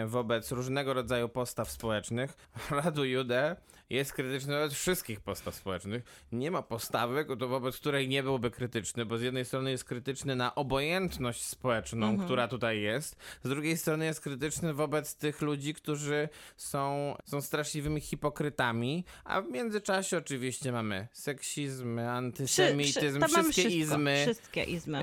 wobec 0.07 0.53
różnego 0.53 0.95
rodzaju 0.95 1.29
postaw 1.29 1.71
społecznych. 1.71 2.37
Radu 2.71 3.05
Jude 3.05 3.57
jest 3.91 4.13
krytyczny 4.13 4.55
wobec 4.55 4.73
wszystkich 4.73 5.21
postaw 5.21 5.55
społecznych. 5.55 6.03
Nie 6.33 6.51
ma 6.51 6.63
postawy, 6.63 7.25
wobec 7.39 7.77
której 7.77 8.09
nie 8.09 8.23
byłby 8.23 8.51
krytyczny, 8.51 9.07
bo 9.07 9.19
z 9.19 9.23
jednej 9.23 9.45
strony 9.45 9.71
jest 9.71 9.85
krytyczny 9.85 10.37
na 10.37 10.55
obojętność 10.55 11.43
społeczną, 11.43 12.19
która 12.19 12.49
tutaj 12.49 12.81
jest, 12.81 13.17
z 13.43 13.49
drugiej 13.49 13.77
strony 13.77 14.05
jest 14.05 14.21
krytyczny 14.21 14.75
wobec 14.75 15.17
tych 15.17 15.41
ludzi, 15.41 15.75
którzy 15.75 16.29
są, 16.57 17.15
są 17.25 17.41
straszliwymi 17.41 18.01
hipokrytami, 18.01 19.05
a 19.25 19.41
w 19.43 19.51
międzyczasie 19.51 20.19
oczywiście 20.19 20.73
mamy 20.73 21.09
seksizm, 21.13 21.97
Wszy- 21.97 22.09
antysemityzm, 22.09 23.21
tam 23.21 23.31
mamy 23.31 23.43
wszystkie 23.53 23.63
wszystko, 23.63 23.95
izmy. 23.95 24.23
Wszystkie 24.23 24.65
izmy. 24.65 25.01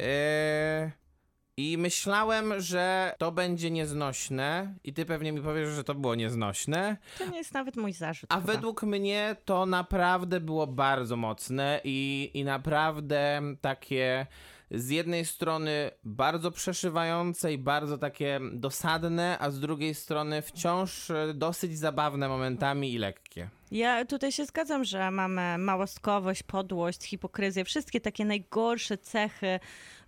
I 1.57 1.77
myślałem, 1.77 2.53
że 2.61 3.15
to 3.17 3.31
będzie 3.31 3.71
nieznośne 3.71 4.73
i 4.83 4.93
ty 4.93 5.05
pewnie 5.05 5.31
mi 5.31 5.41
powiesz, 5.41 5.69
że 5.69 5.83
to 5.83 5.95
było 5.95 6.15
nieznośne, 6.15 6.97
To 7.17 7.25
nie 7.29 7.37
jest 7.37 7.53
nawet 7.53 7.75
mój 7.77 7.93
zarzut. 7.93 8.31
a 8.33 8.35
chyba. 8.41 8.53
według 8.53 8.83
mnie 8.83 9.35
to 9.45 9.65
naprawdę 9.65 10.39
było 10.39 10.67
bardzo 10.67 11.15
mocne 11.15 11.81
i, 11.83 12.31
i 12.33 12.43
naprawdę 12.43 13.41
takie 13.61 14.27
z 14.71 14.89
jednej 14.89 15.25
strony 15.25 15.91
bardzo 16.03 16.51
przeszywające 16.51 17.53
i 17.53 17.57
bardzo 17.57 17.97
takie 17.97 18.39
dosadne, 18.53 19.37
a 19.39 19.51
z 19.51 19.59
drugiej 19.59 19.93
strony 19.95 20.41
wciąż 20.41 21.11
dosyć 21.33 21.77
zabawne 21.79 22.27
momentami 22.29 22.93
i 22.93 22.97
lekkie. 22.97 23.49
Ja 23.71 24.05
tutaj 24.05 24.31
się 24.31 24.45
zgadzam, 24.45 24.83
że 24.83 25.11
mamy 25.11 25.57
małostkowość, 25.57 26.43
podłość, 26.43 27.03
hipokryzję, 27.03 27.65
wszystkie 27.65 28.01
takie 28.01 28.25
najgorsze 28.25 28.97
cechy 28.97 29.59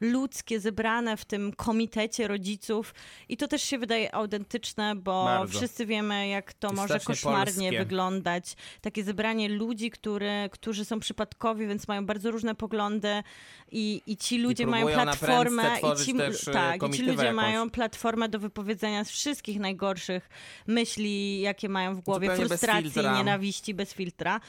ludzkie 0.01 0.59
zebrane 0.59 1.17
w 1.17 1.25
tym 1.25 1.53
komitecie 1.53 2.27
rodziców 2.27 2.93
i 3.29 3.37
to 3.37 3.47
też 3.47 3.61
się 3.63 3.77
wydaje 3.77 4.15
autentyczne, 4.15 4.95
bo 4.95 5.25
Bardzo. 5.25 5.57
wszyscy 5.57 5.85
wiemy, 5.85 6.27
jak 6.27 6.53
to 6.53 6.71
I 6.71 6.75
może 6.75 6.99
koszmarnie 6.99 7.45
polskie. 7.53 7.79
wyglądać. 7.79 8.55
Takie 8.81 9.03
zebranie 9.03 9.49
ludzi, 9.49 9.91
który, 9.91 10.49
którzy 10.51 10.85
są 10.85 10.99
przypadkowi, 10.99 11.67
więc 11.67 11.87
mają 11.87 12.05
bardzo 12.05 12.31
różne 12.31 12.55
poglądy 12.55 13.23
i, 13.71 14.01
i 14.07 14.17
ci 14.17 14.37
ludzie 14.37 14.67
mają 14.67 14.85
próbują 14.85 15.05
na 15.05 15.11
platformę 15.15 15.63
i 15.79 16.05
ci, 16.05 16.11
e, 16.21 16.53
tak, 16.53 16.83
i 16.83 16.89
ci 16.89 17.01
ludzie 17.01 17.23
jakąś. 17.23 17.35
mają 17.35 17.69
platformę 17.69 18.29
do 18.29 18.39
wypowiedzenia 18.39 19.03
wszystkich 19.03 19.59
najgorszych 19.59 20.29
myśli, 20.67 21.41
jakie 21.41 21.69
mają 21.69 21.95
w 21.95 22.01
głowie, 22.01 22.27
Zupełnie 22.27 22.47
frustracji, 22.49 22.83
filtra. 22.83 23.13
Nienawiści, 23.53 23.73
bez 23.73 23.93
filtra. 23.93 24.39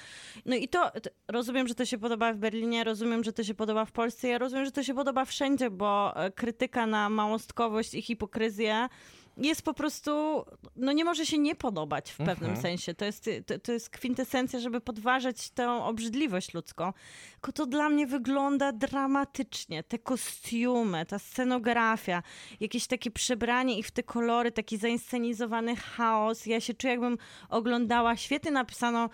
No 0.46 0.57
i 0.57 0.68
to 0.68 0.90
rozumiem, 1.28 1.68
że 1.68 1.74
to 1.74 1.84
się 1.84 1.98
podoba 1.98 2.32
w 2.32 2.36
Berlinie, 2.36 2.84
rozumiem, 2.84 3.24
że 3.24 3.32
to 3.32 3.44
się 3.44 3.55
podoba 3.55 3.84
w 3.84 3.92
Polsce, 3.92 4.28
ja 4.28 4.38
rozumiem, 4.38 4.64
że 4.64 4.72
to 4.72 4.82
się 4.82 4.94
podoba 4.94 5.24
wszędzie, 5.24 5.70
bo 5.70 6.16
e, 6.16 6.30
krytyka 6.30 6.86
na 6.86 7.09
małostkowość 7.09 7.94
i 7.94 8.02
hipokryzję 8.02 8.88
jest 9.37 9.62
po 9.62 9.74
prostu, 9.74 10.45
no 10.76 10.93
nie 10.93 11.05
może 11.05 11.26
się 11.26 11.39
nie 11.39 11.55
podobać 11.55 12.11
w 12.12 12.16
pewnym 12.16 12.51
Mhm. 12.51 12.62
sensie. 12.62 12.95
To 12.95 13.05
jest, 13.05 13.30
to, 13.47 13.59
to 13.59 13.72
jest 13.72 13.91
kwintesencja, 13.91 14.61
żeby 14.61 14.80
podważać 14.80 15.51
tę 15.51 15.70
obrzydliwość 15.70 16.55
ludzką. 16.55 16.93
Tylko 17.32 17.53
to 17.53 17.66
dla 17.66 17.89
mnie 17.89 18.07
wygląda 18.07 18.72
dramatycznie. 18.72 19.82
Te 19.82 19.99
kostiumy, 19.99 21.07
ta 21.07 21.18
scenografia, 21.18 22.22
jakieś 22.61 22.87
takie 22.87 23.11
przebranie 23.11 23.78
i 23.78 23.82
w 23.82 23.91
te 23.91 24.03
kolory, 24.03 24.53
taki 24.53 24.76
zainscenizowany 24.76 25.76
chaos. 25.76 26.47
Ja 26.47 26.61
się 26.61 26.74
czuję, 26.74 26.91
jakbym 26.93 27.18
oglądała 27.49 28.16
świetnie 28.16 28.51
napisaną 28.51 29.09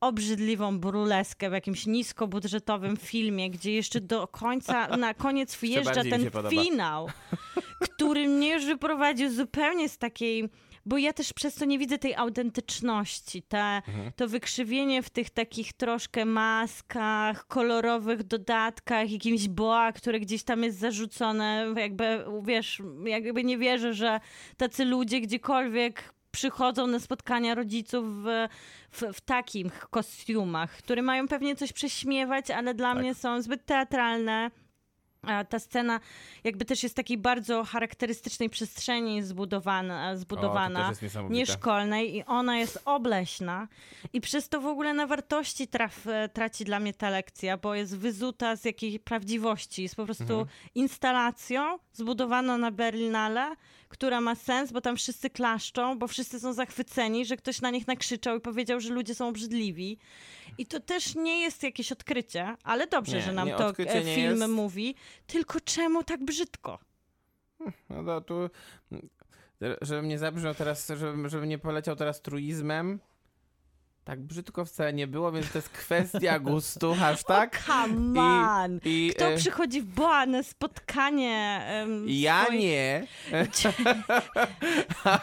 obrzydliwą 0.00 0.78
burleskę 0.78 1.50
w 1.50 1.52
jakimś 1.52 1.86
niskobudżetowym 1.86 2.96
filmie, 2.96 3.50
gdzie 3.50 3.72
jeszcze 3.72 4.00
do 4.00 4.28
końca, 4.28 4.88
na 4.96 5.14
koniec 5.14 5.56
wjeżdża 5.60 6.02
ten 6.10 6.30
finał, 6.50 7.08
który 7.84 8.28
mnie 8.28 8.54
już 8.54 8.64
wyprowadził 8.64 9.30
zupełnie 9.30 9.88
z 9.88 9.98
takiej 9.98 10.48
bo 10.88 10.98
ja 10.98 11.12
też 11.12 11.32
przez 11.32 11.54
to 11.54 11.64
nie 11.64 11.78
widzę 11.78 11.98
tej 11.98 12.14
autentyczności, 12.14 13.42
te, 13.42 13.58
Mhm. 13.58 14.12
to 14.16 14.28
wykrzywienie 14.28 15.02
w 15.02 15.10
tych 15.10 15.30
takich 15.30 15.72
troszkę 15.72 16.24
maskach, 16.24 17.46
kolorowych 17.46 18.22
dodatkach, 18.22 19.10
jakimś 19.10 19.48
boa, 19.48 19.92
które 19.92 20.20
gdzieś 20.20 20.42
tam 20.42 20.62
jest 20.62 20.78
zarzucone, 20.78 21.74
jakby, 21.76 22.24
wiesz, 22.42 22.82
jakby 23.04 23.44
nie 23.44 23.58
wierzę, 23.58 23.94
że 23.94 24.20
tacy 24.56 24.84
ludzie 24.84 25.20
gdziekolwiek 25.20 26.14
przychodzą 26.30 26.86
na 26.86 26.98
spotkania 27.00 27.54
rodziców 27.54 28.04
w, 28.22 28.48
w, 28.90 29.02
w 29.14 29.20
takich 29.20 29.78
kostiumach, 29.90 30.70
które 30.76 31.02
mają 31.02 31.28
pewnie 31.28 31.56
coś 31.56 31.72
prześmiewać, 31.72 32.50
ale 32.50 32.74
dla 32.74 32.92
Tak. 32.94 33.02
mnie 33.02 33.14
są 33.14 33.42
zbyt 33.42 33.64
teatralne. 33.66 34.50
A 35.22 35.44
ta 35.44 35.58
scena 35.58 36.00
jakby 36.44 36.64
też 36.64 36.82
jest 36.82 36.96
takiej 36.96 37.18
bardzo 37.18 37.64
charakterystycznej 37.64 38.50
przestrzeni 38.50 39.22
zbudowana, 39.22 40.10
O, 40.10 40.16
zbudowana 40.16 40.92
niesamowite. 41.02 41.38
nieszkolnej 41.38 42.16
i 42.16 42.24
ona 42.24 42.58
jest 42.58 42.82
obleśna 42.84 43.68
i 44.12 44.20
przez 44.20 44.48
to 44.48 44.60
w 44.60 44.66
ogóle 44.66 44.94
na 44.94 45.06
wartości 45.06 45.68
traf, 45.68 46.04
traci 46.32 46.64
dla 46.64 46.80
mnie 46.80 46.94
ta 46.94 47.10
lekcja, 47.10 47.56
bo 47.56 47.74
jest 47.74 47.96
wyzuta 47.98 48.56
z 48.56 48.64
jakiejś 48.64 48.98
prawdziwości. 48.98 49.82
Jest 49.82 49.96
po 49.96 50.04
prostu 50.04 50.22
Mhm. 50.40 50.46
instalacją 50.74 51.78
zbudowaną 51.92 52.58
na 52.58 52.70
Berlinale, 52.70 53.54
która 53.88 54.20
ma 54.20 54.34
sens, 54.34 54.72
bo 54.72 54.80
tam 54.80 54.96
wszyscy 54.96 55.30
klaszczą, 55.30 55.98
bo 55.98 56.06
wszyscy 56.08 56.40
są 56.40 56.52
zachwyceni, 56.52 57.26
że 57.26 57.36
ktoś 57.36 57.60
na 57.60 57.70
nich 57.70 57.86
nakrzyczał 57.86 58.36
i 58.36 58.40
powiedział, 58.40 58.80
że 58.80 58.94
ludzie 58.94 59.14
są 59.14 59.28
obrzydliwi. 59.28 59.98
I 60.58 60.66
to 60.66 60.80
też 60.80 61.14
nie 61.14 61.40
jest 61.40 61.62
jakieś 61.62 61.92
odkrycie, 61.92 62.56
ale 62.64 62.86
dobrze, 62.86 63.16
Nie, 63.16 63.22
że 63.22 63.32
nam 63.32 63.48
nie, 63.48 63.54
to 63.54 63.68
e, 63.78 64.14
film 64.14 64.40
jest. 64.40 64.48
mówi. 64.52 64.94
Tylko 65.26 65.60
czemu 65.60 66.04
tak 66.04 66.24
brzydko? 66.24 66.78
No 67.90 68.04
to 68.04 68.20
tu, 68.20 68.50
żebym 69.80 70.08
nie 70.08 70.18
zabrzmiał 70.18 70.54
teraz, 70.54 70.88
żebym, 70.88 71.28
żebym 71.28 71.48
nie 71.48 71.58
poleciał 71.58 71.96
teraz 71.96 72.22
truizmem. 72.22 73.00
Tak 74.08 74.20
brzydko 74.20 74.64
wcale 74.64 74.92
nie 74.92 75.06
było, 75.06 75.32
więc 75.32 75.52
to 75.52 75.58
jest 75.58 75.68
kwestia 75.68 76.38
gustu, 76.50 76.94
hashtag. 76.94 77.62
Come 77.66 78.20
on! 78.20 78.80
I, 78.84 79.12
Kto 79.16 79.24
e, 79.24 79.36
przychodzi 79.36 79.82
w 79.82 79.84
boa 79.86 80.26
na 80.26 80.42
spotkanie? 80.42 81.60
em, 81.66 82.04
ja 82.08 82.44
swoich- 82.44 82.60
nie, 82.60 83.06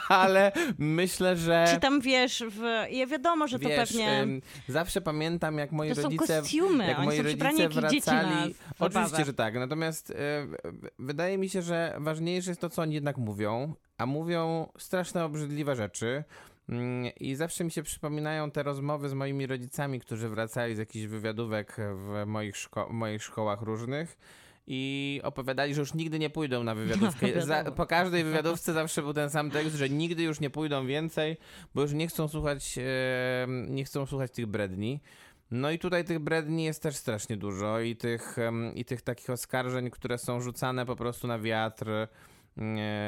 ale 0.10 0.52
myślę, 0.80 1.36
że... 1.38 1.66
Czy 1.74 1.80
tam 1.80 2.02
wiesz, 2.02 2.44
w... 2.50 2.62
ja 2.92 3.08
wiadomo, 3.08 3.48
że 3.48 3.60
to 3.60 3.70
Wiesz, 3.70 3.90
pewnie. 3.90 4.10
em, 4.10 4.42
zawsze 4.68 5.02
pamiętam, 5.02 5.58
jak 5.58 5.72
moi 5.72 5.90
To 5.90 5.96
są 5.96 6.02
rodzice. 6.02 6.40
kostiumy, 6.42 6.88
jak 6.88 6.98
oni 6.98 7.06
moi 7.08 7.18
są 7.18 7.24
rodzice 7.24 7.54
na 7.54 7.70
wracali. 7.70 8.00
zabawę. 8.02 8.50
Oczywiście, 8.80 9.26
że 9.26 9.34
tak. 9.34 9.54
Natomiast 9.56 10.12
e, 10.12 10.16
wydaje 11.00 11.38
mi 11.38 11.50
się, 11.50 11.62
że 11.62 11.96
ważniejsze 12.00 12.52
jest 12.52 12.62
to, 12.62 12.70
co 12.70 12.82
oni 12.82 12.94
jednak 12.96 13.18
mówią. 13.18 13.74
A 13.98 14.06
mówią 14.06 14.70
straszne, 14.78 15.26
obrzydliwe 15.26 15.76
rzeczy. 15.76 16.24
Mm, 16.70 17.11
I 17.20 17.36
zawsze 17.36 17.63
mi 17.63 17.72
się 17.72 17.84
przypominają 17.84 18.51
te 18.51 18.63
rozmowy 18.63 19.09
z 19.09 19.13
moimi 19.13 19.47
rodzicami, 19.47 19.99
którzy 19.99 20.30
wracali 20.30 20.76
z 20.76 20.78
jakichś 20.78 21.05
wywiadówek 21.05 21.78
w 21.80 22.24
moich, 22.26 22.55
szko- 22.55 22.89
moich 22.89 23.24
szkołach 23.24 23.61
różnych. 23.61 24.18
I 24.68 25.22
opowiadali, 25.24 25.74
że 25.74 25.82
już 25.82 25.93
nigdy 25.93 26.20
nie 26.20 26.30
pójdą 26.30 26.63
na 26.63 26.76
wywiadówkę. 26.76 27.28
No, 27.36 27.41
Za, 27.45 27.63
po 27.72 27.86
każdej 27.86 28.24
wywiadówce 28.24 28.74
zawsze 28.74 29.01
był 29.01 29.13
ten 29.13 29.30
sam 29.30 29.51
tekst, 29.51 29.76
że 29.76 29.89
nigdy 29.89 30.24
już 30.24 30.39
nie 30.39 30.49
pójdą 30.49 30.88
więcej, 30.88 31.38
bo 31.76 31.82
już 31.82 31.93
nie 31.93 32.07
chcą 32.07 32.28
słuchać, 32.28 32.80
nie 33.68 33.86
chcą 33.86 34.05
słuchać 34.05 34.32
tych 34.32 34.45
bredni. 34.45 34.99
No 35.51 35.72
i 35.72 35.80
tutaj 35.80 36.05
tych 36.05 36.20
bredni 36.20 36.63
jest 36.63 36.82
też 36.84 36.95
strasznie 36.95 37.38
dużo 37.38 37.80
i 37.80 37.95
tych, 37.95 38.36
i 38.76 38.86
tych 38.86 39.01
takich 39.01 39.30
oskarżeń, 39.30 39.89
które 39.89 40.18
są 40.18 40.41
rzucane 40.41 40.86
po 40.86 40.95
prostu 40.95 41.28
na 41.28 41.39
wiatr. 41.39 41.86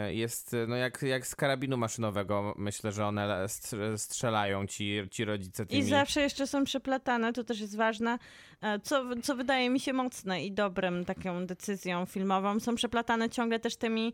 Jest 0.07 0.55
no 0.67 0.75
jak, 0.75 1.01
jak 1.01 1.27
z 1.27 1.35
karabinu 1.35 1.77
maszynowego, 1.77 2.53
myślę, 2.57 2.91
że 2.91 3.05
one 3.05 3.45
str- 3.45 3.97
strzelają 3.97 4.67
ci, 4.67 5.01
ci 5.11 5.25
rodzice 5.25 5.65
tymi. 5.65 5.81
I 5.81 5.83
zawsze 5.83 6.21
jeszcze 6.21 6.47
są 6.47 6.63
przeplatane, 6.63 7.33
to 7.33 7.43
też 7.43 7.59
jest 7.59 7.75
ważne, 7.75 8.19
e, 8.61 8.79
co, 8.79 9.05
co 9.23 9.35
wydaje 9.35 9.69
mi 9.69 9.79
się 9.79 9.93
mocne 9.93 10.43
i 10.43 10.51
dobrym 10.51 11.05
taką 11.05 11.45
decyzją 11.45 12.05
filmową. 12.05 12.59
Są 12.59 12.75
przeplatane 12.75 13.29
ciągle 13.29 13.59
też 13.59 13.75
tymi 13.75 14.13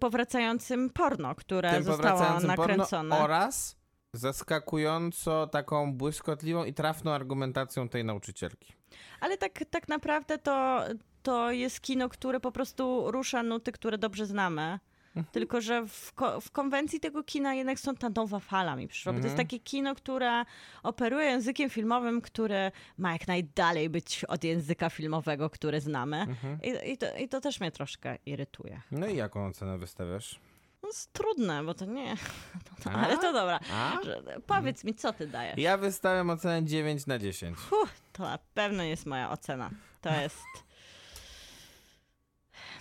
powracającym 0.00 0.90
porno, 0.90 1.34
które 1.34 1.72
tym 1.72 1.82
zostało 1.82 2.40
nakręcone. 2.40 3.18
oraz 3.18 3.76
zaskakująco 4.12 5.46
taką 5.46 5.92
błyskotliwą 5.92 6.64
i 6.64 6.74
trafną 6.74 7.10
argumentacją 7.10 7.88
tej 7.88 8.04
nauczycielki. 8.04 8.72
Ale 9.20 9.36
tak, 9.36 9.64
tak 9.70 9.88
naprawdę 9.88 10.38
to, 10.38 10.84
to 11.22 11.50
jest 11.52 11.80
kino, 11.80 12.08
które 12.08 12.40
po 12.40 12.52
prostu 12.52 13.10
rusza 13.10 13.42
nuty, 13.42 13.72
które 13.72 13.98
dobrze 13.98 14.26
znamy. 14.26 14.78
Mhm. 15.16 15.32
Tylko, 15.32 15.60
że 15.60 15.86
w, 15.86 16.12
ko- 16.12 16.40
w 16.40 16.50
konwencji 16.50 17.00
tego 17.00 17.24
kina 17.24 17.54
jednak 17.54 17.80
są 17.80 17.94
ta 17.94 18.08
nowa 18.16 18.40
fala 18.40 18.76
mi 18.76 18.88
przyszła. 18.88 19.12
bo 19.12 19.18
To 19.18 19.24
jest 19.26 19.32
Mhm. 19.32 19.48
takie 19.48 19.60
kino, 19.60 19.94
które 19.94 20.44
operuje 20.82 21.26
językiem 21.26 21.70
filmowym, 21.70 22.20
który 22.20 22.72
ma 22.98 23.12
jak 23.12 23.28
najdalej 23.28 23.90
być 23.90 24.24
od 24.24 24.44
języka 24.44 24.90
filmowego, 24.90 25.50
który 25.50 25.80
znamy. 25.80 26.16
Mhm. 26.16 26.58
I, 26.62 26.90
i, 26.92 26.98
to, 26.98 27.16
I 27.16 27.28
to 27.28 27.40
też 27.40 27.60
mnie 27.60 27.70
troszkę 27.70 28.16
irytuje. 28.26 28.80
No 28.90 29.06
i 29.06 29.16
jaką 29.16 29.46
ocenę 29.46 29.78
wystawiasz? 29.78 30.40
No 30.82 30.88
jest 30.88 31.12
trudne, 31.12 31.64
bo 31.64 31.74
to 31.74 31.84
nie... 31.84 32.14
No 32.86 32.92
A? 32.92 32.94
ale 32.94 33.18
to 33.18 33.32
dobra. 33.32 33.60
Że, 34.04 34.22
powiedz 34.46 34.84
mi, 34.84 34.94
co 34.94 35.12
ty 35.12 35.26
dajesz? 35.26 35.58
Ja 35.58 35.76
wystawiam 35.76 36.30
ocenę 36.30 36.64
9 36.64 37.06
na 37.06 37.18
10. 37.18 37.56
Fuh, 37.58 37.88
to 38.12 38.22
na 38.22 38.38
pewno 38.54 38.82
jest 38.82 39.06
moja 39.06 39.30
ocena. 39.30 39.70
To 40.00 40.20
jest... 40.20 40.38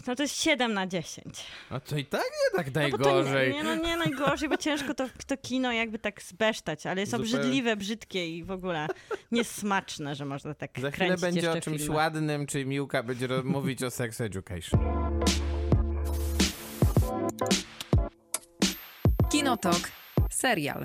No 0.08 0.16
to 0.16 0.24
jest 0.24 0.42
7 0.42 0.74
na 0.74 0.88
10. 0.88 1.26
No 1.72 1.80
to 1.80 1.98
i 1.98 2.06
tak 2.06 2.22
nie 2.22 2.58
tak 2.58 2.74
No 2.76 2.82
najgorzej. 2.82 3.52
nie, 3.52 3.58
nie, 3.58 3.64
no 3.64 3.76
nie 3.76 3.98
najgorzej, 3.98 4.50
bo 4.50 4.58
ciężko 4.58 4.94
to, 4.94 5.10
to 5.28 5.38
kino 5.38 5.72
jakby 5.72 6.00
tak 6.00 6.22
zbesztać, 6.24 6.86
ale 6.86 7.02
jest 7.02 7.12
Zupełnie. 7.12 7.36
obrzydliwe, 7.36 7.76
brzydkie 7.76 8.38
i 8.38 8.44
w 8.44 8.52
ogóle 8.52 8.88
niesmaczne, 9.32 10.16
że 10.16 10.26
można 10.26 10.54
tak 10.54 10.80
Za 10.80 10.92
chwilę 10.92 11.18
będzie 11.18 11.52
o 11.52 11.62
czymś 11.62 11.78
filmy. 11.82 11.96
ładnym, 11.96 12.48
czy 12.48 12.66
Miłka 12.66 13.04
będzie 13.04 13.28
mówić 13.44 13.84
o 13.84 13.92
sex 13.92 14.22
education. 14.22 14.80
Kinotok. 19.32 19.80
Serial. 20.32 20.84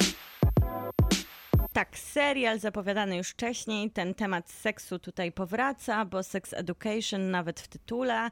Tak, 1.75 1.99
serial 1.99 2.59
zapowiadany 2.59 3.17
już 3.17 3.31
wcześniej, 3.31 3.91
ten 3.91 4.15
temat 4.15 4.51
seksu 4.51 4.99
tutaj 4.99 5.33
powraca, 5.33 6.05
bo 6.05 6.23
Sex 6.23 6.53
Education 6.53 7.31
nawet 7.31 7.61
w 7.61 7.69
tytule. 7.69 8.31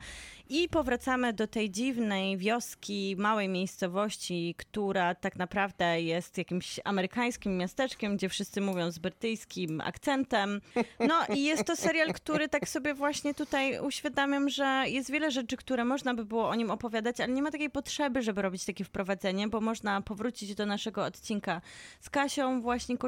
I 0.48 0.68
powracamy 0.68 1.32
do 1.32 1.46
tej 1.46 1.70
dziwnej 1.70 2.36
wioski, 2.36 3.16
małej 3.18 3.48
miejscowości, 3.48 4.54
która 4.58 5.14
tak 5.14 5.36
naprawdę 5.36 6.02
jest 6.02 6.38
jakimś 6.38 6.80
amerykańskim 6.84 7.56
miasteczkiem, 7.58 8.16
gdzie 8.16 8.28
wszyscy 8.28 8.60
mówią 8.60 8.90
z 8.90 8.98
brytyjskim 8.98 9.80
akcentem. 9.80 10.60
No 11.00 11.14
i 11.34 11.44
jest 11.44 11.64
to 11.64 11.76
serial, 11.76 12.12
który 12.12 12.48
tak 12.48 12.68
sobie 12.68 12.94
właśnie 12.94 13.34
tutaj 13.34 13.80
uświadamiam, 13.80 14.48
że 14.48 14.84
jest 14.86 15.10
wiele 15.10 15.30
rzeczy, 15.30 15.56
które 15.56 15.84
można 15.84 16.14
by 16.14 16.24
było 16.24 16.48
o 16.48 16.54
nim 16.54 16.70
opowiadać, 16.70 17.20
ale 17.20 17.32
nie 17.32 17.42
ma 17.42 17.50
takiej 17.50 17.70
potrzeby, 17.70 18.22
żeby 18.22 18.42
robić 18.42 18.64
takie 18.64 18.84
wprowadzenie, 18.84 19.48
bo 19.48 19.60
można 19.60 20.00
powrócić 20.00 20.54
do 20.54 20.66
naszego 20.66 21.04
odcinka 21.04 21.60
z 22.00 22.10
Kasią 22.10 22.60
właśnie 22.60 22.98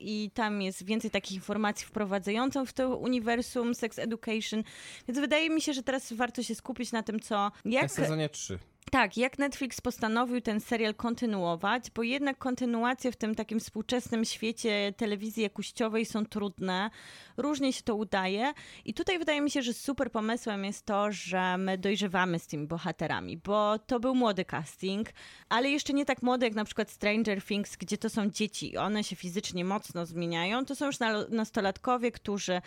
I 0.00 0.30
tam 0.34 0.62
jest 0.62 0.84
więcej 0.84 1.10
takich 1.10 1.34
informacji 1.34 1.86
wprowadzających 1.86 2.68
w 2.68 2.72
to 2.72 2.96
uniwersum 2.96 3.74
Sex 3.74 3.98
Education, 3.98 4.62
więc 5.08 5.20
wydaje 5.20 5.50
mi 5.50 5.60
się, 5.60 5.72
że 5.72 5.82
teraz 5.82 6.12
warto 6.12 6.42
się 6.42 6.54
skupić 6.54 6.92
na 6.92 7.02
tym, 7.02 7.20
co... 7.20 7.52
Jak, 7.64 7.90
sezonie 7.90 8.28
3. 8.28 8.58
tak, 8.90 9.16
jak 9.16 9.38
Netflix 9.38 9.80
postanowił 9.80 10.40
ten 10.40 10.60
serial 10.60 10.94
kontynuować, 10.94 11.90
bo 11.94 12.02
jednak 12.02 12.38
kontynuacje 12.38 13.12
w 13.12 13.16
tym 13.16 13.34
takim 13.34 13.60
współczesnym 13.60 14.24
świecie 14.24 14.94
telewizji 14.96 15.42
jakościowej 15.42 16.06
są 16.06 16.26
trudne, 16.26 16.90
różnie 17.36 17.72
się 17.72 17.82
to 17.82 17.94
udaje. 17.94 18.52
I 18.84 18.94
tutaj 18.94 19.18
wydaje 19.18 19.40
mi 19.40 19.50
się, 19.50 19.62
że 19.62 19.72
super 19.72 20.10
pomysłem 20.10 20.64
jest 20.64 20.86
to, 20.86 21.12
że 21.12 21.58
my 21.58 21.78
dojrzewamy 21.78 22.38
z 22.38 22.46
tymi 22.46 22.66
bohaterami, 22.66 23.36
bo 23.36 23.78
to 23.78 24.00
był 24.00 24.14
młody 24.14 24.44
casting, 24.44 25.08
ale 25.48 25.70
jeszcze 25.70 25.92
nie 25.92 26.04
tak 26.04 26.22
młody 26.22 26.46
jak 26.46 26.54
na 26.54 26.64
przykład 26.64 26.90
Stranger 26.90 27.42
Things, 27.42 27.76
gdzie 27.76 27.98
to 27.98 28.10
są 28.10 28.30
dzieci 28.30 28.72
i 28.72 28.76
one 28.76 29.04
się 29.04 29.16
fizycznie 29.16 29.64
mocno 29.64 30.06
zmieniają, 30.06 30.64
to 30.64 30.76
są 30.76 30.86
już 30.86 30.96
nastolatkowie, 31.28 32.12
którzy 32.12 32.60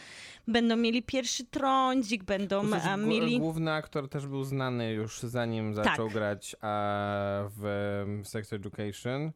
będą 0.48 0.76
mieli 0.76 1.04
pierwszy 1.04 1.46
trądzik, 1.46 2.24
będą 2.24 2.64
mieli... 2.98 3.40
Główny 3.40 3.74
aktor 3.74 4.10
też 4.10 4.28
był 4.28 4.44
znany 4.44 4.92
już 4.92 5.20
zanim 5.20 5.74
zaczął 5.74 6.09
grać 6.10 6.56
a, 6.62 7.44
w 7.58 8.22
Sex 8.24 8.54
Education, 8.54 9.32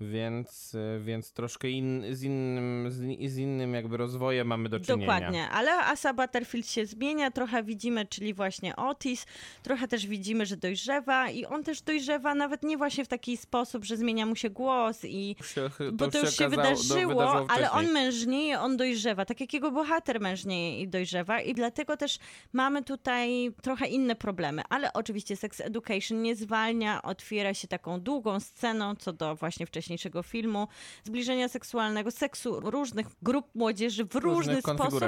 więc, 0.00 0.74
e, 0.74 1.00
więc 1.00 1.32
troszkę 1.32 1.68
in, 1.70 2.04
z, 2.10 2.22
innym, 2.22 2.90
z, 2.90 3.30
z 3.32 3.36
innym 3.38 3.74
jakby 3.74 3.96
rozwojem 3.96 4.46
mamy 4.46 4.68
do 4.68 4.80
czynienia. 4.80 5.06
Dokładnie, 5.06 5.48
ale 5.48 5.72
Asa 5.72 6.14
Butterfield 6.14 6.68
się 6.70 6.86
zmienia, 6.86 7.30
trochę 7.30 7.62
widzimy, 7.62 8.06
czyli 8.06 8.34
właśnie 8.34 8.76
Otis, 8.76 9.26
trochę 9.62 9.88
też 9.88 10.06
widzimy, 10.06 10.46
że 10.46 10.56
dojrzewa 10.56 11.30
i 11.30 11.44
on 11.44 11.64
też 11.64 11.82
dojrzewa 11.82 12.34
nawet 12.34 12.62
nie 12.62 12.76
właśnie 12.76 13.04
w 13.04 13.08
taki 13.08 13.36
sposób, 13.36 13.84
że 13.84 13.96
zmienia 13.96 14.26
mu 14.26 14.36
się 14.36 14.50
głos 14.50 15.04
i 15.04 15.36
Się, 15.54 15.70
bo 15.92 16.08
to 16.10 16.18
już 16.18 16.36
się 16.36 16.46
okazało- 16.46 16.50
wydarzyło, 16.50 17.46
ale 17.50 17.70
on 17.70 17.78
wcześniej. 17.84 18.04
mężnieje, 18.04 18.60
on 18.60 18.76
dojrzewa, 18.76 19.24
tak 19.24 19.40
jak 19.40 19.54
jego 19.54 19.70
bohater 19.70 20.20
mężnieje 20.20 20.80
i 20.80 20.88
dojrzewa 20.88 21.40
i 21.40 21.54
dlatego 21.54 21.96
też 21.96 22.18
mamy 22.52 22.82
tutaj 22.84 23.50
trochę 23.62 23.86
inne 23.86 24.16
problemy, 24.16 24.62
ale 24.68 24.92
oczywiście 24.92 25.36
Sex 25.36 25.60
Education 25.60 26.22
nie 26.22 26.36
zwalnia, 26.36 27.02
otwiera 27.02 27.54
się 27.54 27.68
taką 27.68 28.00
długą 28.00 28.40
sceną 28.40 28.94
co 28.96 29.12
do 29.12 29.36
właśnie 29.36 29.66
wcześniejszego 29.86 30.22
filmu, 30.22 30.68
zbliżenia 31.04 31.48
seksualnego, 31.48 32.10
seksu 32.10 32.60
różnych 32.60 33.06
grup 33.22 33.46
młodzieży 33.54 34.04
w 34.04 34.14
różny 34.14 34.60
sposób 34.60 35.04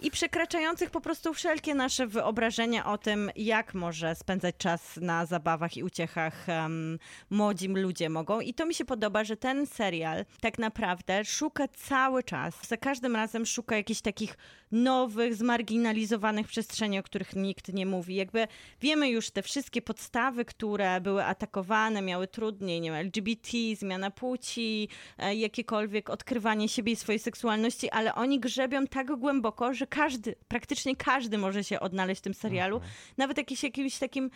i 0.00 0.10
przekraczających 0.10 0.90
po 0.90 1.00
prostu 1.00 1.34
wszelkie 1.34 1.74
nasze 1.74 2.06
wyobrażenia 2.06 2.86
o 2.86 2.98
tym, 2.98 3.30
jak 3.36 3.74
może 3.74 4.14
spędzać 4.14 4.54
czas 4.58 4.96
na 4.96 5.26
zabawach 5.26 5.76
i 5.76 5.82
uciechach 5.82 6.46
um, 6.48 6.98
młodzi 7.30 7.68
ludzie 7.68 8.10
mogą. 8.10 8.40
I 8.40 8.54
to 8.54 8.66
mi 8.66 8.74
się 8.74 8.84
podoba, 8.84 9.24
że 9.24 9.36
ten 9.36 9.66
serial 9.66 10.24
tak 10.40 10.58
naprawdę 10.58 11.24
szuka 11.24 11.68
cały 11.68 12.22
czas, 12.22 12.68
za 12.68 12.76
każdym 12.76 13.16
razem 13.16 13.46
szuka 13.46 13.76
jakichś 13.76 14.00
takich 14.00 14.36
nowych, 14.72 15.34
zmarginalizowanych 15.34 16.48
przestrzeni, 16.48 16.98
o 16.98 17.02
których 17.02 17.36
nikt 17.36 17.72
nie 17.72 17.86
mówi. 17.86 18.14
Jakby 18.14 18.48
wiemy 18.80 19.08
już 19.08 19.30
te 19.30 19.42
wszystkie 19.42 19.82
podstawy, 19.82 20.44
które 20.44 21.00
były 21.00 21.24
atakowane, 21.24 22.02
miały 22.02 22.28
trudniej, 22.28 22.80
nie 22.80 22.90
wiem, 22.90 22.98
LGBT, 22.98 23.48
zmiana 23.76 24.10
płci, 24.18 24.88
e, 25.18 25.34
jakiekolwiek 25.34 26.10
odkrywanie 26.10 26.68
siebie 26.68 26.92
i 26.92 26.96
swojej 26.96 27.18
seksualności, 27.18 27.90
ale 27.90 28.14
oni 28.14 28.40
grzebią 28.40 28.86
tak 28.86 29.16
głęboko, 29.16 29.74
że 29.74 29.86
każdy, 29.86 30.34
praktycznie 30.48 30.96
każdy 30.96 31.38
może 31.38 31.64
się 31.64 31.80
odnaleźć 31.80 32.20
w 32.20 32.24
tym 32.24 32.34
serialu. 32.34 32.80
Nawet 33.16 33.38
jakiś, 33.38 33.62
jakimś 33.62 33.98
takim 33.98 34.30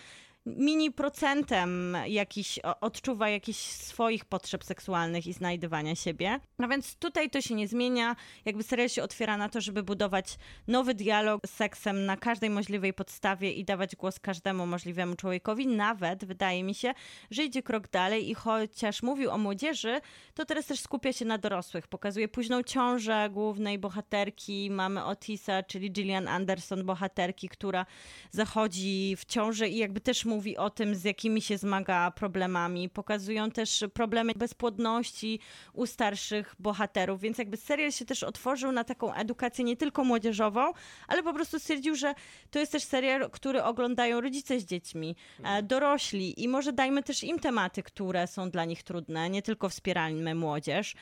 mini 0.47 0.91
procentem 0.91 1.97
jakiś 2.07 2.59
odczuwa 2.81 3.29
jakichś 3.29 3.59
swoich 3.59 4.25
potrzeb 4.25 4.65
seksualnych 4.65 5.27
i 5.27 5.33
znajdywania 5.33 5.95
siebie. 5.95 6.41
No 6.59 6.69
więc 6.69 6.95
tutaj 6.95 7.31
to 7.31 7.41
się 7.41 7.55
nie 7.55 7.69
zmienia. 7.69 8.17
Jakby 8.45 8.63
serial 8.63 8.89
się 8.89 9.03
otwiera 9.03 9.37
na 9.37 9.49
to, 9.49 9.61
żeby 9.61 9.83
budować 9.83 10.39
nowy 10.67 10.95
dialog 10.95 11.47
z 11.47 11.51
seksem 11.51 12.07
na 12.07 12.17
każdej 12.17 12.51
możliwej 12.51 12.95
podstawie 12.95 13.53
i 13.53 13.65
dawać 13.65 13.97
głos 13.97 14.21
każdemu 14.21 14.67
możliwemu 14.67 15.17
człowiekowi. 15.17 15.67
Nawet 15.67 16.25
wydaje 16.25 16.65
mi 16.65 16.75
się, 16.75 16.95
że 17.31 17.45
idzie 17.45 17.63
krok 17.63 17.89
dalej 17.89 18.31
i 18.31 18.35
chociaż 18.35 19.03
mówił 19.03 19.31
o 19.31 19.39
młodzieży, 19.39 20.01
to 20.35 20.45
teraz 20.45 20.67
też 20.67 20.81
skupia 20.81 21.13
się 21.13 21.25
na 21.25 21.39
dorosłych. 21.39 21.89
Pokazuje 21.89 22.29
późną 22.29 22.63
ciążę 22.63 23.31
głównej 23.33 23.79
bohaterki. 23.79 24.71
Mamy 24.71 25.05
Otisa, 25.05 25.63
czyli 25.63 25.91
Gillian 25.91 26.29
Anderson, 26.29 26.85
bohaterki, 26.85 27.49
która 27.49 27.87
zachodzi 28.31 29.17
w 29.17 29.25
ciążę 29.25 29.69
i 29.69 29.77
jakby 29.77 30.01
też 30.01 30.25
mówi 30.35 30.57
o 30.57 30.71
tym, 30.71 30.95
z 30.95 31.05
jakimi 31.05 31.43
się 31.43 31.59
zmaga 31.59 32.11
problemami. 32.11 32.89
Pokazują 32.89 33.51
też 33.51 33.85
problemy 33.95 34.33
bezpłodności 34.37 35.41
u 35.73 35.87
starszych 35.87 36.55
bohaterów, 36.59 37.21
więc 37.21 37.39
jakby 37.39 37.57
serial 37.57 37.93
się 37.93 38.05
też 38.05 38.23
otworzył 38.23 38.73
na 38.73 38.85
taką 38.85 39.15
edukację 39.15 39.65
nie 39.65 39.77
tylko 39.77 40.05
młodzieżową, 40.05 40.73
ale 41.09 41.23
po 41.23 41.33
prostu 41.33 41.59
stwierdził, 41.59 41.95
że 41.95 42.15
to 42.51 42.59
jest 42.59 42.73
też 42.73 42.83
serial, 42.83 43.31
który 43.31 43.63
oglądają 43.63 44.21
rodzice 44.21 44.61
z 44.61 44.65
dziećmi, 44.65 45.17
e, 45.45 45.63
dorośli 45.63 46.43
i 46.43 46.49
może 46.49 46.73
dajmy 46.73 47.03
też 47.03 47.25
im 47.25 47.39
tematy, 47.39 47.83
które 47.83 48.27
są 48.27 48.51
dla 48.51 48.65
nich 48.65 48.83
trudne, 48.83 49.31
nie 49.31 49.43
tylko 49.43 49.69
wspierajmy 49.69 50.35
młodzież. 50.35 50.95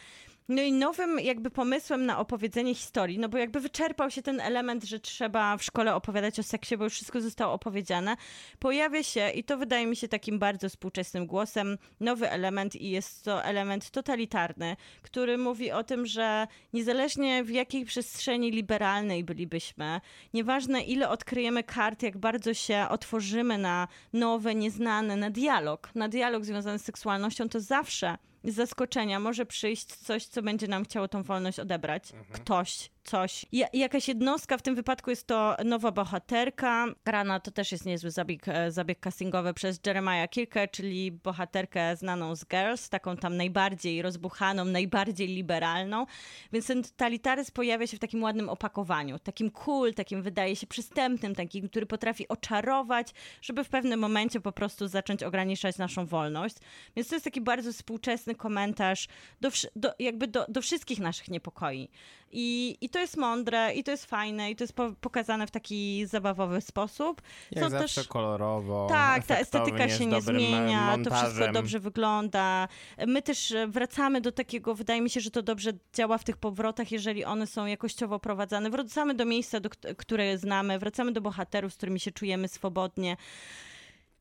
No 0.49 0.63
i 0.63 0.73
nowym 0.73 1.19
jakby 1.19 1.51
pomysłem 1.51 2.07
na 2.07 2.19
opowiedzenie 2.19 2.75
historii, 2.75 3.19
no 3.19 3.29
bo 3.29 3.39
jakby 3.39 3.61
wyczerpał 3.61 4.11
się 4.11 4.23
ten 4.23 4.41
element, 4.41 4.85
że 4.85 5.01
trzeba 5.01 5.57
w 5.57 5.65
szkole 5.65 5.95
opowiadać 5.95 6.39
o 6.39 6.43
seksie, 6.43 6.77
bo 6.77 6.85
już 6.85 6.93
wszystko 6.93 7.21
zostało 7.21 7.53
opowiedziane, 7.53 8.17
pojawia 8.59 9.03
się, 9.03 9.31
i 9.31 9.45
to 9.45 9.57
wydaje 9.57 9.87
mi 9.87 9.97
się 9.97 10.09
takim 10.09 10.39
bardzo 10.39 10.69
współczesnym 10.69 11.27
głosem, 11.27 11.79
nowy 12.01 12.31
element 12.31 12.77
i 12.77 12.91
jest 12.91 13.25
to 13.25 13.45
element 13.45 13.91
totalitarny, 13.91 14.77
który 15.03 15.39
mówi 15.39 15.73
o 15.73 15.85
tym, 15.85 16.07
że 16.07 16.47
niezależnie 16.73 17.45
w 17.45 17.51
jakiej 17.51 17.85
przestrzeni 17.85 18.51
liberalnej 18.51 19.25
bylibyśmy, 19.25 20.01
nieważne 20.35 20.83
ile 20.83 21.09
odkryjemy 21.09 21.65
kart, 21.65 22.03
jak 22.03 22.19
bardzo 22.19 22.55
się 22.55 22.87
otworzymy 22.91 23.59
na 23.59 23.89
nowe, 24.13 24.55
nieznane, 24.55 25.17
na 25.17 25.31
dialog, 25.31 25.91
na 25.95 26.09
dialog 26.09 26.45
związany 26.45 26.79
z 26.79 26.85
seksualnością, 26.85 27.49
to 27.49 27.61
zawsze 27.61 28.19
z 28.45 28.55
zaskoczenia 28.55 29.21
może 29.21 29.47
przyjść 29.47 29.87
coś, 29.87 30.27
co 30.27 30.43
będzie 30.43 30.69
nam 30.69 30.85
chciało 30.85 31.09
tą 31.09 31.23
wolność 31.23 31.59
odebrać. 31.61 32.13
Ktoś, 32.33 32.91
coś. 33.11 33.47
Ja, 33.53 33.67
jakaś 33.73 34.09
jednostka, 34.09 34.59
w 34.59 34.63
tym 34.63 34.75
wypadku 34.75 35.11
jest 35.11 35.27
to 35.27 35.57
nowa 35.65 35.93
bohaterka. 35.93 36.87
Grana 37.05 37.41
to 37.41 37.51
też 37.51 37.73
jest 37.73 37.87
niezły 37.87 38.11
zabieg, 38.11 38.49
e, 38.49 38.73
zabieg 38.73 39.01
castingowy 39.01 39.55
przez 39.55 39.81
Jeremiah 39.87 40.31
Kirkę, 40.31 40.69
czyli 40.69 41.13
bohaterkę 41.13 41.97
znaną 41.97 42.37
z 42.37 42.47
Girls, 42.47 42.89
taką 42.89 43.17
tam 43.17 43.37
najbardziej 43.37 44.03
rozbuchaną, 44.03 44.65
najbardziej 44.65 45.29
liberalną. 45.29 46.07
Więc 46.53 46.67
ten 46.67 46.83
totalitaryzm 46.83 47.53
pojawia 47.53 47.87
się 47.87 47.97
w 47.97 48.01
takim 48.01 48.23
ładnym 48.23 48.49
opakowaniu. 48.49 49.19
Takim 49.19 49.51
cool, 49.51 49.95
takim 49.95 50.23
wydaje 50.23 50.57
się 50.57 50.67
przystępnym, 50.67 51.35
takim, 51.35 51.69
który 51.69 51.87
potrafi 51.87 52.29
oczarować, 52.29 53.09
żeby 53.43 53.65
w 53.65 53.69
pewnym 53.69 54.01
momencie 54.01 54.41
po 54.41 54.53
prostu 54.53 54.89
zacząć 54.89 55.23
ograniczać 55.23 55.79
naszą 55.79 56.07
wolność. 56.07 56.57
Więc 56.97 57.09
to 57.09 57.15
jest 57.15 57.25
taki 57.25 57.41
bardzo 57.41 57.73
współczesny 57.73 58.35
komentarz 58.35 59.09
do, 59.41 59.51
do, 59.77 59.95
jakby 59.99 60.27
do, 60.27 60.47
do 60.49 60.63
wszystkich 60.63 60.99
naszych 60.99 61.29
niepokoi. 61.29 61.89
I, 62.33 62.77
I 62.81 62.89
to 62.91 62.99
jest 62.99 63.17
mądre, 63.17 63.75
i 63.75 63.85
to 63.85 63.91
jest 63.91 64.07
fajne, 64.07 64.51
i 64.51 64.57
to 64.57 64.65
jest 64.65 64.73
po, 64.73 64.93
pokazane 65.01 65.47
w 65.47 65.51
taki 65.51 66.07
zabawowy 66.07 66.61
sposób. 66.61 67.23
Jak 67.51 67.65
Są 67.65 67.71
zawsze 67.71 68.01
też- 68.01 68.09
kolorowo, 68.09 68.87
tak, 68.91 69.27
ta 69.27 69.37
estetyka 69.39 69.89
się 69.89 70.07
nie 70.07 70.21
zmienia, 70.21 70.99
to 71.05 71.11
wszystko 71.11 71.15
montażem. 71.23 71.53
dobrze 71.55 71.81
wygląda. 71.81 72.69
My 73.07 73.23
też 73.23 73.53
e, 73.53 73.69
wracamy 73.69 74.21
do 74.21 74.33
takiego, 74.33 74.75
wydaje 74.75 75.01
mi 75.01 75.11
się, 75.11 75.21
że 75.21 75.31
to 75.31 75.43
dobrze 75.43 75.73
działa 75.95 76.19
w 76.19 76.25
tych 76.25 76.37
powrotach, 76.37 76.93
jeżeli 76.93 77.25
one 77.25 77.47
są 77.47 77.67
jakościowo 77.67 78.19
prowadzone. 78.19 78.71
Wracamy 78.71 79.15
do 79.15 79.25
miejsca, 79.25 79.61
do, 79.61 79.71
kt- 79.71 79.95
które 79.95 80.39
znamy, 80.39 80.79
wracamy 80.79 81.13
do 81.13 81.21
bohaterów, 81.21 81.73
z 81.73 81.77
którymi 81.77 82.01
się 82.01 82.11
czujemy 82.11 82.49
swobodnie. 82.49 83.17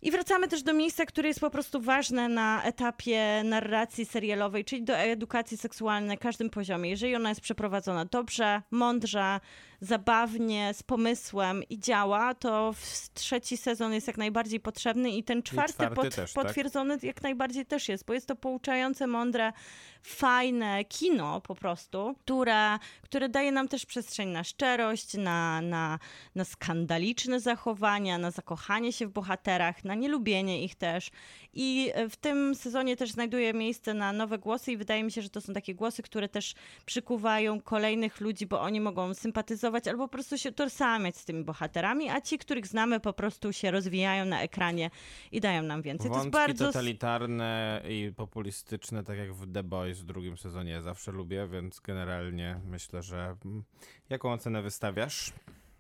I 0.02 0.12
wracamy 0.12 0.47
też 0.47 0.64
do 0.64 0.74
miejsca, 0.74 1.06
które 1.06 1.28
jest 1.28 1.39
po 1.39 1.50
prostu 1.50 1.82
ważne 1.82 2.30
na 2.30 2.64
etapie 2.64 3.41
narracji 3.43 4.06
serialowej, 4.06 4.66
czyli 4.66 4.84
do 4.84 4.97
edukacji 4.97 5.58
seksualnej 5.58 6.10
na 6.10 6.18
każdym 6.18 6.50
poziomie. 6.50 6.89
Jeżeli 6.89 7.16
ona 7.16 7.30
jest 7.30 7.41
przeprowadzona 7.41 8.06
dobrze, 8.06 8.62
mądrze, 8.72 9.39
zabawnie, 9.82 10.73
z 10.73 10.84
pomysłem 10.84 11.63
i 11.69 11.80
działa, 11.80 12.34
to 12.34 12.73
trzeci 13.13 13.57
sezon 13.57 13.93
jest 13.93 14.07
jak 14.07 14.17
najbardziej 14.17 14.59
potrzebny 14.59 15.09
i 15.09 15.23
ten 15.23 15.43
czwarty, 15.43 15.73
czwarty 15.73 15.95
pot- 15.95 16.15
też, 16.15 16.34
tak? 16.34 16.45
potwierdzony 16.45 16.97
jak 17.03 17.21
najbardziej 17.21 17.65
też 17.65 17.89
jest, 17.89 18.05
bo 18.05 18.13
jest 18.13 18.27
to 18.27 18.36
pouczające, 18.36 19.07
mądre, 19.07 19.53
fajne 20.01 20.86
kino 20.86 21.41
po 21.41 21.55
prostu, 21.55 22.15
które, 22.19 22.77
które 23.01 23.30
daje 23.30 23.51
nam 23.51 23.67
też 23.67 23.86
przestrzeń 23.86 24.30
na 24.30 24.43
szczerość, 24.43 25.13
na, 25.13 25.61
na, 25.61 25.99
na 26.36 26.45
skandaliczne 26.45 27.39
zachowania, 27.39 28.17
na 28.17 28.32
zakochanie 28.32 28.93
się 28.93 29.07
w 29.07 29.11
bohaterach, 29.11 29.84
na 29.84 29.95
nielubienie 29.95 30.63
ich 30.63 30.75
też. 30.75 31.11
I 31.54 31.91
w 32.10 32.16
tym 32.16 32.56
sezonie 32.56 32.97
też 32.97 33.12
znajduje 33.12 33.54
miejsce 33.54 33.93
na 33.93 34.14
nowe 34.14 34.38
głosy 34.38 34.72
i 34.72 34.78
wydaje 34.78 35.04
mi 35.04 35.12
się, 35.12 35.22
że 35.22 35.30
to 35.30 35.41
są 35.41 35.54
takie 35.54 35.76
głosy, 35.76 36.04
które 36.04 36.30
też 36.30 36.54
przykuwają 36.86 37.62
kolejnych 37.62 38.22
ludzi, 38.22 38.45
bo 38.45 38.62
oni 38.62 38.82
mogą 38.82 39.14
sympatyzować 39.14 39.88
albo 39.88 40.04
po 40.08 40.12
prostu 40.12 40.38
się 40.38 40.52
tożsamiać 40.52 41.18
z 41.18 41.26
tymi 41.26 41.43
bohaterami, 41.43 42.10
a 42.10 42.22
ci, 42.22 42.38
których 42.38 42.68
znamy, 42.68 43.00
po 43.00 43.14
prostu 43.14 43.54
się 43.54 43.72
rozwijają 43.72 44.26
na 44.26 44.41
ekranie 44.41 44.89
i 45.32 45.41
dają 45.41 45.64
nam 45.64 45.82
więcej. 45.82 46.10
Wątki 46.10 46.32
to 46.32 46.38
jest 46.38 46.47
bardzo 46.47 46.66
totalitarne 46.68 47.82
i 47.89 48.12
populistyczne, 48.16 49.04
tak 49.04 49.18
jak 49.18 49.34
w 49.34 49.54
The 49.54 49.64
Boys 49.64 50.00
w 50.00 50.06
drugim 50.06 50.38
sezonie, 50.38 50.72
ja 50.72 50.82
zawsze 50.82 51.12
lubię, 51.12 51.47
więc 51.52 51.80
generalnie 51.80 52.60
myślę, 52.66 53.02
że... 53.02 53.36
mm, 53.45 53.64
Jaką 54.10 54.34
ocenę 54.34 54.62
wystawiasz? 54.62 55.34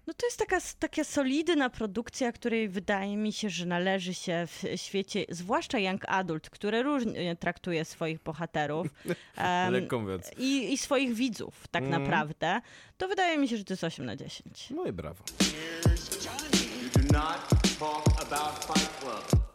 No 0.09 0.13
to 0.13 0.25
jest 0.25 0.37
taka, 0.39 0.57
taka 0.79 1.03
solidna 1.03 1.69
produkcja, 1.69 2.31
której 2.31 2.69
wydaje 2.69 3.17
mi 3.17 3.33
się, 3.33 3.49
że 3.49 3.65
należy 3.65 4.13
się 4.13 4.47
w 4.47 4.63
świecie, 4.75 5.25
zwłaszcza 5.29 5.79
Young 5.79 6.05
Adult, 6.07 6.49
który 6.49 6.83
różnie 6.83 7.35
traktuje 7.35 7.85
swoich 7.85 8.23
bohaterów 8.23 8.87
mówiąc. 10.01 10.31
i, 10.37 10.73
i 10.73 10.77
swoich 10.77 11.13
widzów 11.13 11.67
tak 11.71 11.83
Mm. 11.83 12.01
naprawdę, 12.03 12.61
to 12.97 13.07
wydaje 13.07 13.37
mi 13.37 13.47
się, 13.47 13.57
że 13.57 13.63
to 13.63 13.73
jest 13.73 13.83
8 13.83 14.05
na 14.05 14.15
10. 14.15 14.69
No 14.75 14.85
i 14.85 14.91
brawo. 14.91 15.23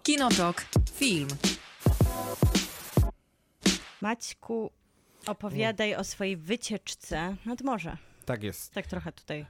Kinotok. 0.02 0.64
Film. 0.94 1.28
Maćku, 4.00 4.70
opowiadaj 5.26 5.94
o 5.94 6.05
swojej 6.05 6.36
wycieczce 6.36 7.36
nad 7.44 7.62
morze. 7.62 7.96
Tak 8.25 8.43
jest. 8.43 8.75
Tak 8.75 8.87
trochę 8.87 9.12
tutaj 9.12 9.47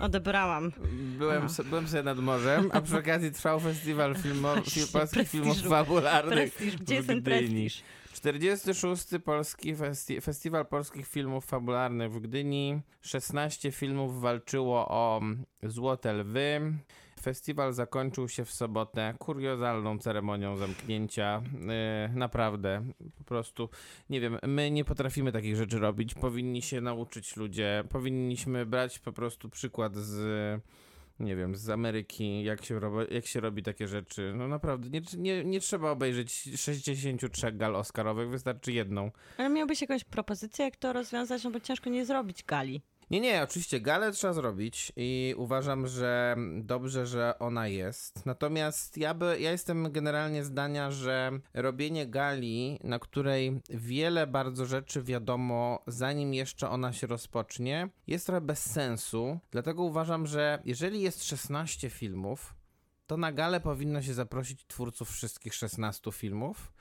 odebrałam. 0.00 0.72
Byłem, 1.18 1.42
Aha. 1.44 1.62
byłem 1.64 1.88
sobie 1.88 2.02
nad 2.02 2.18
morzem, 2.18 2.70
a 2.72 2.80
przy 2.80 2.98
okazji 2.98 3.32
trwał 3.32 3.60
festiwal 3.60 4.16
filmo, 4.22 4.54
film, 4.62 4.86
polskich 4.92 5.28
filmów 5.28 5.62
fabularnych 5.62 6.54
Prestiż, 6.54 6.76
gdzie 6.76 6.94
w 6.94 6.96
jest 6.96 7.08
ten 7.08 7.20
Gdyni. 7.20 7.38
prestiż? 7.40 7.82
46. 8.12 9.06
Polski 9.24 9.76
festi 9.76 10.20
Festiwal 10.20 10.66
Polskich 10.66 11.06
Filmów 11.08 11.44
Fabularnych 11.46 12.12
w 12.12 12.20
Gdyni. 12.20 12.80
16 13.00 13.72
filmów 13.72 14.20
walczyło 14.20 14.88
o 14.88 15.20
Złote 15.62 16.12
Lwy. 16.12 16.72
Festiwal 17.26 17.72
zakończył 17.72 18.28
się 18.28 18.44
w 18.44 18.52
sobotę 18.52 19.14
kuriozalną 19.18 19.98
ceremonią 19.98 20.56
zamknięcia. 20.56 21.42
Yy, 21.52 22.18
naprawdę, 22.18 22.86
po 23.18 23.24
prostu, 23.24 23.68
nie 24.10 24.20
wiem, 24.20 24.38
my 24.42 24.70
nie 24.70 24.84
potrafimy 24.84 25.32
takich 25.32 25.56
rzeczy 25.56 25.78
robić. 25.78 26.14
Powinni 26.14 26.62
się 26.62 26.80
nauczyć 26.80 27.36
ludzie, 27.36 27.84
powinniśmy 27.88 28.66
brać 28.66 28.98
po 28.98 29.12
prostu 29.12 29.48
przykład 29.48 29.96
z 29.96 30.62
nie 31.20 31.36
wiem, 31.36 31.56
z 31.56 31.70
Ameryki, 31.70 32.44
jak 32.44 32.64
się, 32.64 32.80
robi, 32.80 33.14
jak 33.14 33.26
się 33.26 33.40
robi 33.40 33.62
takie 33.62 33.88
rzeczy. 33.88 34.32
No 34.36 34.48
naprawdę, 34.48 34.90
nie, 34.90 35.00
nie, 35.16 35.44
nie 35.44 35.60
trzeba 35.60 35.90
obejrzeć 35.90 36.32
63 36.56 37.52
gal 37.52 37.76
Oscarowych, 37.76 38.30
wystarczy 38.30 38.72
jedną. 38.72 39.10
Ale 39.38 39.48
miałbyś 39.48 39.80
jakąś 39.80 40.04
propozycję, 40.04 40.64
jak 40.64 40.76
to 40.76 40.92
rozwiązać, 40.92 41.44
no 41.44 41.50
bo 41.50 41.60
ciężko 41.60 41.90
nie 41.90 42.06
zrobić 42.06 42.44
gali. 42.44 42.82
Nie, 43.10 43.20
nie, 43.20 43.42
oczywiście 43.42 43.80
galę 43.80 44.12
trzeba 44.12 44.32
zrobić 44.32 44.92
i 44.96 45.34
uważam, 45.36 45.86
że 45.86 46.36
dobrze, 46.62 47.06
że 47.06 47.38
ona 47.38 47.68
jest. 47.68 48.26
Natomiast 48.26 48.98
ja, 48.98 49.14
by, 49.14 49.40
ja 49.40 49.50
jestem 49.50 49.92
generalnie 49.92 50.44
zdania, 50.44 50.90
że 50.90 51.32
robienie 51.54 52.06
gali, 52.06 52.78
na 52.84 52.98
której 52.98 53.60
wiele 53.70 54.26
bardzo 54.26 54.66
rzeczy 54.66 55.02
wiadomo, 55.02 55.82
zanim 55.86 56.34
jeszcze 56.34 56.70
ona 56.70 56.92
się 56.92 57.06
rozpocznie, 57.06 57.88
jest 58.06 58.26
trochę 58.26 58.40
bez 58.40 58.70
sensu. 58.70 59.38
Dlatego 59.50 59.82
uważam, 59.82 60.26
że 60.26 60.62
jeżeli 60.64 61.00
jest 61.00 61.24
16 61.24 61.90
filmów, 61.90 62.54
to 63.06 63.16
na 63.16 63.32
galę 63.32 63.60
powinno 63.60 64.02
się 64.02 64.14
zaprosić 64.14 64.66
twórców 64.66 65.10
wszystkich 65.10 65.54
16 65.54 66.12
filmów. 66.12 66.72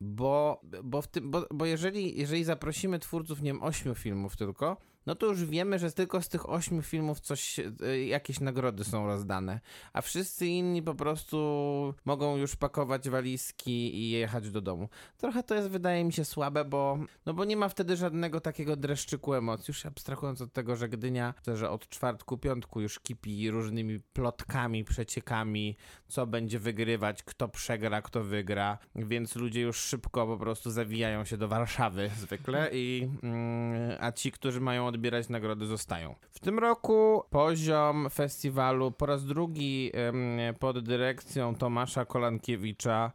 Bo, 0.00 0.60
bo, 0.84 1.02
w 1.02 1.08
tym, 1.08 1.30
bo, 1.30 1.46
bo 1.50 1.66
jeżeli, 1.66 2.18
jeżeli 2.18 2.44
zaprosimy 2.44 2.98
twórców, 2.98 3.42
nie 3.42 3.52
wiem, 3.52 3.62
8 3.62 3.94
filmów 3.94 4.36
tylko, 4.36 4.76
no 5.08 5.14
to 5.14 5.26
już 5.26 5.44
wiemy, 5.44 5.78
że 5.78 5.92
tylko 5.92 6.22
z 6.22 6.28
tych 6.28 6.48
ośmiu 6.48 6.82
filmów 6.82 7.20
coś, 7.20 7.58
y, 7.58 8.04
jakieś 8.04 8.40
nagrody 8.40 8.84
są 8.84 9.06
rozdane, 9.06 9.60
a 9.92 10.02
wszyscy 10.02 10.46
inni 10.46 10.82
po 10.82 10.94
prostu 10.94 11.38
mogą 12.04 12.36
już 12.36 12.56
pakować 12.56 13.08
walizki 13.08 13.96
i 13.96 14.10
jechać 14.10 14.50
do 14.50 14.60
domu. 14.60 14.88
Trochę 15.16 15.42
to 15.42 15.54
jest, 15.54 15.68
wydaje 15.68 16.04
mi 16.04 16.12
się, 16.12 16.24
słabe, 16.24 16.64
bo, 16.64 16.98
no 17.26 17.34
bo 17.34 17.44
nie 17.44 17.56
ma 17.56 17.68
wtedy 17.68 17.96
żadnego 17.96 18.40
takiego 18.40 18.76
dreszczyku 18.76 19.34
emocji, 19.34 19.64
już 19.68 19.86
abstrahując 19.86 20.40
od 20.40 20.52
tego, 20.52 20.76
że 20.76 20.88
Gdynia, 20.88 21.34
że 21.54 21.70
od 21.70 21.88
czwartku, 21.88 22.38
piątku 22.38 22.80
już 22.80 23.00
kipi 23.00 23.50
różnymi 23.50 24.00
plotkami, 24.00 24.84
przeciekami, 24.84 25.76
co 26.08 26.26
będzie 26.26 26.58
wygrywać, 26.58 27.22
kto 27.22 27.48
przegra, 27.48 28.02
kto 28.02 28.24
wygra, 28.24 28.78
więc 28.94 29.36
ludzie 29.36 29.60
już 29.60 29.76
szybko 29.76 30.26
po 30.26 30.36
prostu 30.38 30.70
zawijają 30.70 31.24
się 31.24 31.36
do 31.36 31.48
Warszawy 31.48 32.10
zwykle 32.16 32.70
i 32.72 33.08
mm, 33.22 33.98
a 34.00 34.12
ci, 34.12 34.32
którzy 34.32 34.60
mają 34.60 34.86
odbierać 34.98 35.28
nagrody, 35.28 35.66
zostają. 35.66 36.14
W 36.30 36.40
tym 36.40 36.58
roku 36.58 37.24
poziom 37.30 38.10
festiwalu 38.10 38.90
po 38.92 39.06
raz 39.06 39.24
drugi 39.24 39.92
pod 40.58 40.78
dyrekcją 40.78 41.54
Tomasza 41.54 42.04
Kolankiewicza 42.04 43.12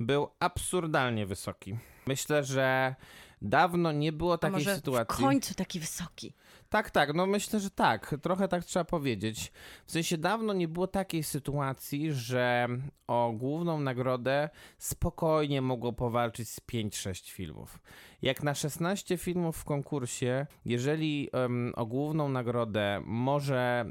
był 0.00 0.28
absurdalnie 0.40 1.26
wysoki. 1.26 1.78
Myślę, 2.06 2.44
że 2.44 2.94
dawno 3.42 3.92
nie 3.92 4.12
było 4.12 4.38
takiej 4.38 4.64
sytuacji. 4.64 5.24
w 5.24 5.26
końcu 5.26 5.54
taki 5.54 5.80
wysoki. 5.80 6.32
Tak, 6.74 6.90
tak, 6.90 7.14
no 7.14 7.26
myślę, 7.26 7.60
że 7.60 7.70
tak. 7.70 8.14
Trochę 8.22 8.48
tak 8.48 8.64
trzeba 8.64 8.84
powiedzieć. 8.84 9.52
W 9.86 9.92
sensie 9.92 10.18
dawno 10.18 10.52
nie 10.52 10.68
było 10.68 10.86
takiej 10.86 11.22
sytuacji, 11.22 12.12
że 12.12 12.68
o 13.06 13.32
główną 13.36 13.80
nagrodę 13.80 14.48
spokojnie 14.78 15.62
mogło 15.62 15.92
powalczyć 15.92 16.48
z 16.48 16.60
5-6 16.60 17.30
filmów. 17.30 17.78
Jak 18.22 18.42
na 18.42 18.54
16 18.54 19.18
filmów 19.18 19.56
w 19.56 19.64
konkursie, 19.64 20.46
jeżeli 20.64 21.28
em, 21.32 21.72
o 21.76 21.86
główną 21.86 22.28
nagrodę 22.28 23.02
może 23.04 23.84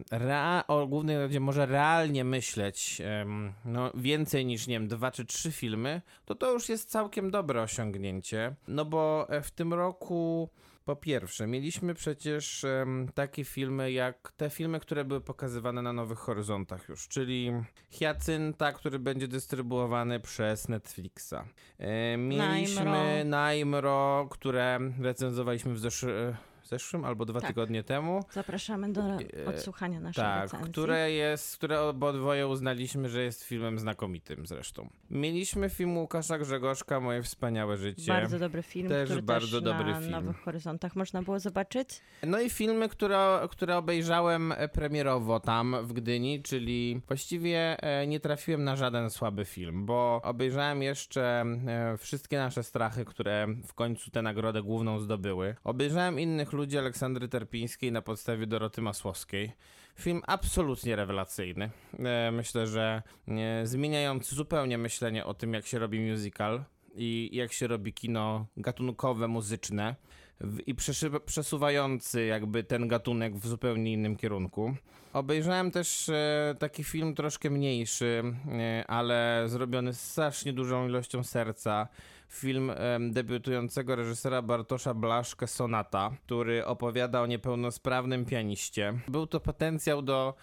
o 0.67 0.87
głównej 0.87 1.15
nagrodzie 1.15 1.39
może 1.39 1.65
realnie 1.65 2.23
myśleć 2.23 3.01
em, 3.01 3.53
no, 3.65 3.91
więcej 3.95 4.45
niż 4.45 4.67
nie 4.67 4.75
wiem, 4.75 4.87
dwa 4.87 5.11
czy 5.11 5.25
trzy 5.25 5.51
filmy, 5.51 6.01
to 6.25 6.35
to 6.35 6.51
już 6.51 6.69
jest 6.69 6.89
całkiem 6.89 7.31
dobre 7.31 7.61
osiągnięcie. 7.61 8.55
No 8.67 8.85
bo 8.85 9.29
e, 9.29 9.41
w 9.41 9.51
tym 9.51 9.73
roku 9.73 10.49
po 10.85 10.95
pierwsze, 10.95 11.47
mieliśmy 11.47 11.93
przecież 11.93 12.63
em, 12.63 13.09
takie 13.13 13.43
filmy 13.43 13.91
jak 13.91 14.31
te 14.37 14.49
filmy, 14.49 14.79
które 14.79 15.05
były 15.05 15.21
pokazywane 15.21 15.81
na 15.81 15.93
Nowych 15.93 16.19
Horyzontach 16.19 16.89
już, 16.89 17.07
czyli 17.07 17.51
Hiacynta, 17.89 18.71
który 18.71 18.99
będzie 18.99 19.27
dystrybuowany 19.27 20.19
przez 20.19 20.69
Netflixa. 20.69 21.33
E, 21.77 22.17
mieliśmy 22.17 23.25
Najmro, 23.25 24.27
które 24.31 24.79
recenzowaliśmy 24.99 25.73
w 25.73 25.79
zeszły, 25.79 26.35
zeszłym 26.73 27.05
albo 27.05 27.25
dwa 27.25 27.39
Tak. 27.41 27.49
tygodnie 27.49 27.83
temu. 27.83 28.23
Zapraszamy 28.31 28.93
do 28.93 29.01
E, 29.01 29.45
odsłuchania 29.45 29.99
naszej 29.99 30.23
Tak, 30.23 30.41
recenzji. 30.43 30.71
które 30.71 31.11
jest, 31.11 31.57
które 31.57 31.81
obodwoje 31.81 32.47
uznaliśmy, 32.47 33.09
że 33.09 33.23
jest 33.23 33.43
filmem 33.43 33.79
znakomitym 33.79 34.45
zresztą. 34.47 34.89
Mieliśmy 35.09 35.69
film 35.69 35.97
Łukasza 35.97 36.37
Grzegorzka, 36.37 36.99
Moje 36.99 37.23
wspaniałe 37.23 37.77
życie. 37.77 38.11
Bardzo 38.13 38.39
dobry 38.39 38.63
film, 38.63 38.89
Też 38.89 39.09
który 39.09 39.21
bardzo 39.21 39.61
też 39.61 39.63
dobry 39.71 39.91
na 39.91 39.99
film. 39.99 40.11
Nowych 40.11 40.37
Horyzontach 40.37 40.95
można 40.95 41.21
było 41.23 41.39
zobaczyć. 41.39 42.01
No 42.27 42.41
i 42.41 42.49
filmy, 42.49 42.89
które, 42.89 43.39
które 43.51 43.77
obejrzałem 43.77 44.51
e, 44.51 44.67
premierowo 44.69 45.39
tam 45.39 45.75
w 45.83 45.93
Gdyni, 45.93 46.41
czyli 46.43 47.01
właściwie 47.07 47.77
e, 47.83 48.07
nie 48.07 48.19
trafiłem 48.19 48.63
na 48.63 48.75
żaden 48.75 49.09
słaby 49.09 49.45
film, 49.45 49.85
bo 49.85 50.21
obejrzałem 50.23 50.81
jeszcze 50.83 51.45
wszystkie 51.97 52.37
nasze 52.37 52.63
strachy, 52.63 53.05
które 53.05 53.47
w 53.67 53.73
końcu 53.73 54.11
tę 54.11 54.21
nagrodę 54.21 54.61
główną 54.63 54.99
zdobyły. 54.99 55.55
Obejrzałem 55.63 56.19
innych 56.19 56.53
ludzi 56.53 56.62
Aleksandry 56.71 57.27
Terpińskiej 57.27 57.91
na 57.91 58.01
podstawie 58.01 58.47
Doroty 58.47 58.81
Masłowskiej. 58.81 59.51
Film 59.99 60.21
absolutnie 60.27 60.95
rewelacyjny. 60.95 61.69
E, 61.99 62.31
Myślę, 62.31 62.67
że 62.67 63.01
e, 63.27 63.65
zmieniający 63.67 64.35
zupełnie 64.35 64.77
myślenie 64.77 65.25
o 65.25 65.33
tym, 65.33 65.53
jak 65.53 65.67
się 65.67 65.79
robi 65.79 65.99
musical 66.11 66.63
i 66.95 67.29
jak 67.33 67.53
się 67.53 67.67
robi 67.67 67.93
kino 67.93 68.45
gatunkowe, 68.57 69.27
muzyczne 69.27 69.95
i 70.65 70.75
przesuwający 71.25 72.25
jakby 72.25 72.63
ten 72.63 72.87
gatunek 72.87 73.35
w 73.35 73.47
zupełnie 73.47 73.93
innym 73.93 74.15
kierunku. 74.15 74.75
Obejrzałem 75.13 75.71
też 75.71 76.09
e, 76.09 76.55
taki 76.59 76.83
film 76.83 77.15
troszkę 77.15 77.49
mniejszy, 77.49 78.23
ale 78.87 79.43
zrobiony 79.47 79.93
z 79.93 79.99
strasznie 80.11 80.53
dużą 80.53 80.87
ilością 80.87 81.23
serca. 81.23 81.87
Film 82.29 82.71
debiutującego 83.09 83.95
reżysera 83.95 84.41
Bartosza 84.41 84.93
Blaszkę 84.93 85.47
Sonata, 85.47 86.11
który 86.25 86.65
opowiada 86.65 87.21
o 87.21 87.25
niepełnosprawnym 87.25 88.25
pianiście. 88.25 88.93
Był 89.07 89.27
to 89.27 89.39
potencjał 89.39 90.01
do 90.01 90.33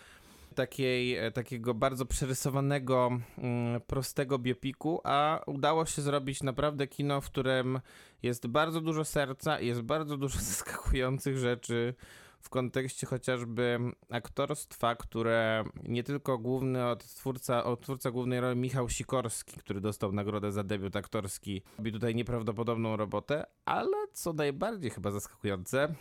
takiej, 0.54 1.16
e, 1.16 1.30
takiego 1.30 1.74
bardzo 1.74 2.06
przerysowanego, 2.06 3.10
mm, 3.38 3.80
prostego 3.80 4.38
biopiku, 4.38 5.00
a 5.04 5.40
udało 5.46 5.86
się 5.86 6.02
zrobić 6.02 6.42
naprawdę 6.42 6.86
kino, 6.86 7.20
w 7.20 7.26
którym 7.26 7.80
jest 8.22 8.46
bardzo 8.46 8.80
dużo 8.80 9.04
serca 9.04 9.60
i 9.60 9.66
jest 9.66 9.82
bardzo 9.82 10.16
dużo 10.16 10.38
zaskakujących 10.50 11.38
rzeczy 11.38 11.94
w 12.40 12.48
kontekście 12.48 13.06
chociażby 13.06 13.78
aktorstwa, 14.10 14.96
które 14.96 15.64
nie 15.82 16.02
tylko 16.02 16.38
główny 16.38 16.86
odtwórca, 16.86 17.64
odtwórca 17.64 18.10
głównej 18.10 18.40
roli 18.40 18.60
Michał 18.60 18.88
Sikorski, 18.88 19.56
który 19.56 19.80
dostał 19.80 20.12
nagrodę 20.12 20.52
za 20.52 20.64
debiut 20.64 20.96
aktorski, 20.96 21.62
robi 21.78 21.92
tutaj 21.92 22.14
nieprawdopodobną 22.14 22.96
robotę, 22.96 23.46
ale 23.64 23.96
co 24.12 24.32
najbardziej 24.32 24.90
chyba 24.90 25.10
zaskakujące, 25.10 25.94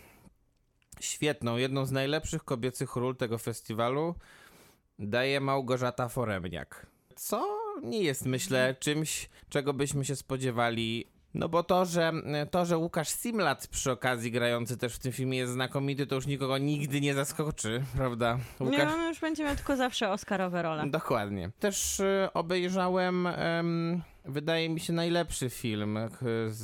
świetną, 1.00 1.56
jedną 1.56 1.86
z 1.86 1.92
najlepszych 1.92 2.44
kobiecych 2.44 2.96
ról 2.96 3.16
tego 3.16 3.38
festiwalu 3.38 4.14
daje 4.98 5.40
Małgorzata 5.40 6.08
Foremniak. 6.08 6.86
Co 7.16 7.60
nie 7.82 8.02
jest, 8.02 8.26
myślę, 8.26 8.74
czymś, 8.80 9.28
czego 9.48 9.72
byśmy 9.72 10.04
się 10.04 10.16
spodziewali. 10.16 11.06
No 11.34 11.48
bo 11.48 11.62
to, 11.62 11.84
że 11.84 12.12
to, 12.50 12.64
że 12.66 12.78
Łukasz 12.78 13.08
Simlat 13.08 13.66
przy 13.66 13.90
okazji 13.92 14.30
grający 14.30 14.76
też 14.76 14.94
w 14.94 14.98
tym 14.98 15.12
filmie 15.12 15.38
jest 15.38 15.52
znakomity, 15.52 16.06
to 16.06 16.14
już 16.14 16.26
nikogo 16.26 16.58
nigdy 16.58 17.00
nie 17.00 17.14
zaskoczy, 17.14 17.82
prawda? 17.96 18.38
Nie, 18.60 18.88
on 18.88 19.08
już 19.08 19.20
będzie 19.20 19.44
miał 19.44 19.56
tylko 19.56 19.76
zawsze 19.76 20.10
Oscarowe 20.10 20.62
role. 20.62 20.86
Dokładnie. 20.90 21.50
Też 21.58 22.00
y, 22.00 22.28
obejrzałem, 22.34 23.26
em, 23.26 24.02
wydaje 24.24 24.68
mi 24.68 24.80
się, 24.80 24.92
najlepszy 24.92 25.50
film 25.50 25.98
z, 26.48 26.60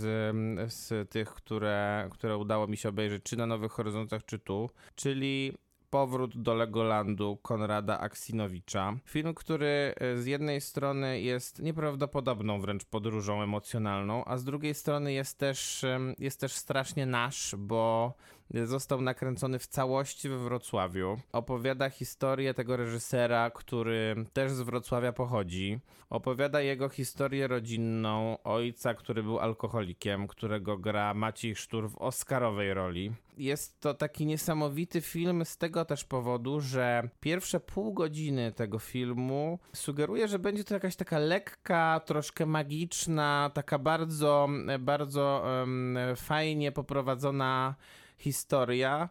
z 0.73 1.11
tych, 1.11 1.29
które, 1.29 2.09
które 2.13 2.37
udało 2.37 2.67
mi 2.67 2.77
się 2.77 2.89
obejrzeć, 2.89 3.23
czy 3.23 3.37
na 3.37 3.47
Nowych 3.47 3.73
Horyzontach, 3.73 4.25
czy 4.25 4.39
tu, 4.39 4.71
czyli 4.95 5.53
Powrót 5.91 6.43
do 6.43 6.55
Legolandu 6.55 7.39
Konrada 7.43 7.99
Aksinowicza. 7.99 8.97
Film, 9.05 9.35
który 9.35 9.95
e, 9.97 10.17
z 10.17 10.27
jednej 10.27 10.61
strony 10.61 11.21
jest 11.21 11.63
nieprawdopodobną 11.63 12.61
wręcz 12.61 12.85
podróżą 12.85 13.43
emocjonalną, 13.43 14.25
a 14.25 14.39
z 14.39 14.45
drugiej 14.45 14.75
strony 14.75 15.13
jest 15.13 15.39
też, 15.39 15.85
jest 16.19 16.41
też 16.41 16.53
strasznie 16.53 17.07
nasz, 17.07 17.55
bo 17.59 18.15
został 18.51 19.01
nakręcony 19.01 19.59
w 19.59 19.67
całości 19.67 20.29
we 20.29 20.39
Wrocławiu. 20.39 21.19
Opowiada 21.33 21.91
historię 21.91 22.55
tego 22.55 22.77
reżysera, 22.77 23.51
który 23.51 24.15
też 24.33 24.53
z 24.53 24.61
Wrocławia 24.61 25.13
pochodzi. 25.13 25.81
Opowiada 26.11 26.61
jego 26.61 26.89
historię 26.89 27.47
rodzinną 27.47 28.39
ojca, 28.45 28.95
który 28.95 29.23
był 29.23 29.39
alkoholikiem, 29.39 30.27
którego 30.27 30.79
gra 30.79 31.15
Maciej 31.15 31.57
Sztur 31.57 31.91
w 31.91 31.99
Oscarowej 31.99 32.75
roli. 32.75 33.13
Jest 33.39 33.81
to 33.81 33.95
taki 33.95 34.27
niesamowity 34.27 35.01
film 35.01 35.45
z 35.45 35.57
tego 35.57 35.85
też 35.85 36.05
powodu, 36.05 36.61
że 36.61 37.09
pierwsze 37.21 37.61
pół 37.61 37.93
godziny 37.93 38.53
tego 38.53 38.79
filmu 38.79 39.59
sugeruje, 39.73 40.29
że 40.29 40.39
będzie 40.39 40.65
to 40.65 40.75
jakaś 40.75 40.97
taka 40.97 41.19
lekka, 41.19 42.01
troszkę 42.07 42.47
magiczna, 42.47 43.51
taka 43.55 43.79
bardzo, 43.79 44.49
bardzo 44.79 45.43
em, 45.63 45.99
fajnie 46.17 46.73
poprowadzona 46.73 47.75
historia. 48.17 49.09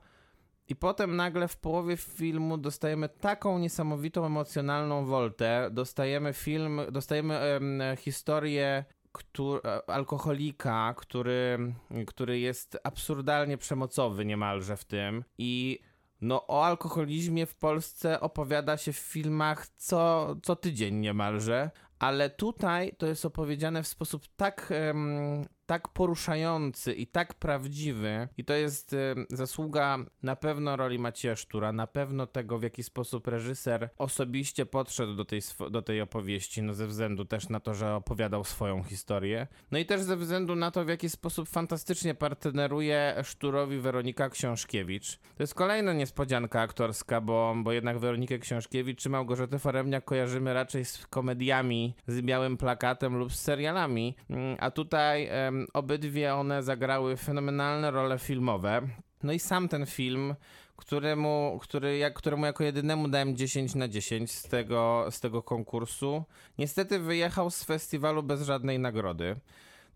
I 0.67 0.75
potem 0.75 1.15
nagle 1.15 1.47
w 1.47 1.57
połowie 1.57 1.97
filmu 1.97 2.57
dostajemy 2.57 3.09
taką 3.09 3.59
niesamowitą 3.59 4.25
emocjonalną 4.25 5.05
woltę. 5.05 5.69
Dostajemy 5.71 6.33
film, 6.33 6.81
dostajemy 6.91 7.37
em, 7.39 7.81
historię 7.97 8.85
któ- 9.11 9.59
e, 9.65 9.89
alkoholika, 9.89 10.93
który, 10.97 11.73
który 12.07 12.39
jest 12.39 12.77
absurdalnie 12.83 13.57
przemocowy 13.57 14.25
niemalże 14.25 14.77
w 14.77 14.85
tym. 14.85 15.23
I 15.37 15.79
no 16.21 16.47
o 16.47 16.65
alkoholizmie 16.65 17.45
w 17.45 17.55
Polsce 17.55 18.19
opowiada 18.19 18.77
się 18.77 18.93
w 18.93 18.97
filmach 18.97 19.67
co, 19.67 20.35
co 20.43 20.55
tydzień 20.55 20.95
niemalże. 20.95 21.71
Ale 21.99 22.29
tutaj 22.29 22.95
to 22.97 23.07
jest 23.07 23.25
opowiedziane 23.25 23.83
w 23.83 23.87
sposób 23.87 24.23
tak, 24.35 24.71
em, 24.71 25.45
tak 25.65 25.87
poruszający 25.87 26.93
i 26.93 27.07
tak 27.07 27.33
prawdziwy. 27.33 28.27
I 28.37 28.45
to 28.45 28.53
jest 28.53 28.93
em, 28.93 29.25
zasługa 29.29 29.97
na 30.23 30.35
pewno 30.35 30.75
roli 30.75 30.99
Macieja 30.99 31.35
Sztura, 31.35 31.71
na 31.71 31.87
pewno 31.87 32.27
tego, 32.27 32.59
w 32.59 32.63
jaki 32.63 32.83
sposób 32.83 33.27
reżyser 33.27 33.89
osobiście 33.97 34.65
podszedł 34.65 35.15
do 35.15 35.25
tej, 35.25 35.41
do 35.71 35.81
tej 35.81 36.01
opowieści, 36.01 36.61
no 36.61 36.73
ze 36.73 36.87
względu 36.87 37.25
też 37.25 37.49
na 37.49 37.59
to, 37.59 37.73
że 37.73 37.95
opowiadał 37.95 38.43
swoją 38.43 38.83
historię. 38.83 39.47
No 39.71 39.77
i 39.77 39.85
też 39.85 40.01
ze 40.01 40.17
względu 40.17 40.55
na 40.55 40.71
to, 40.71 40.85
w 40.85 40.89
jaki 40.89 41.09
sposób 41.09 41.49
fantastycznie 41.49 42.15
partneruje 42.15 43.15
Szturowi 43.23 43.79
Weronika 43.79 44.29
Książkiewicz. 44.29 45.17
To 45.17 45.43
jest 45.43 45.53
kolejna 45.53 45.93
niespodzianka 45.93 46.61
aktorska, 46.61 47.21
bo, 47.21 47.55
bo 47.57 47.71
jednak 47.71 47.99
Weronikę 47.99 48.39
Książkiewicz 48.39 48.99
czy 48.99 49.09
Małgorzatę 49.09 49.59
Foremniak 49.59 50.05
kojarzymy 50.05 50.53
raczej 50.53 50.85
z 50.85 51.07
komediami, 51.07 51.95
z 52.07 52.21
białym 52.21 52.57
plakatem 52.57 53.17
lub 53.17 53.33
z 53.33 53.39
serialami, 53.39 54.15
Mm, 54.29 54.57
a 54.59 54.71
tutaj 54.71 55.27
em, 55.31 55.54
obydwie 55.73 56.35
one 56.35 56.63
zagrały 56.63 57.17
fenomenalne 57.17 57.91
role 57.91 58.19
filmowe. 58.19 58.81
No 59.23 59.33
i 59.33 59.39
sam 59.39 59.67
ten 59.67 59.85
film, 59.85 60.35
któremu, 60.75 61.59
który, 61.61 61.97
jak, 61.97 62.13
któremu 62.13 62.45
jako 62.45 62.63
jedynemu 62.63 63.07
dałem 63.07 63.35
10 63.35 63.75
na 63.75 63.87
10 63.87 64.31
z 64.31 64.43
tego, 64.43 65.07
z 65.09 65.19
tego 65.19 65.43
konkursu, 65.43 66.23
niestety 66.57 66.99
wyjechał 66.99 67.49
z 67.49 67.63
festiwalu 67.63 68.23
bez 68.23 68.41
żadnej 68.41 68.79
nagrody. 68.79 69.35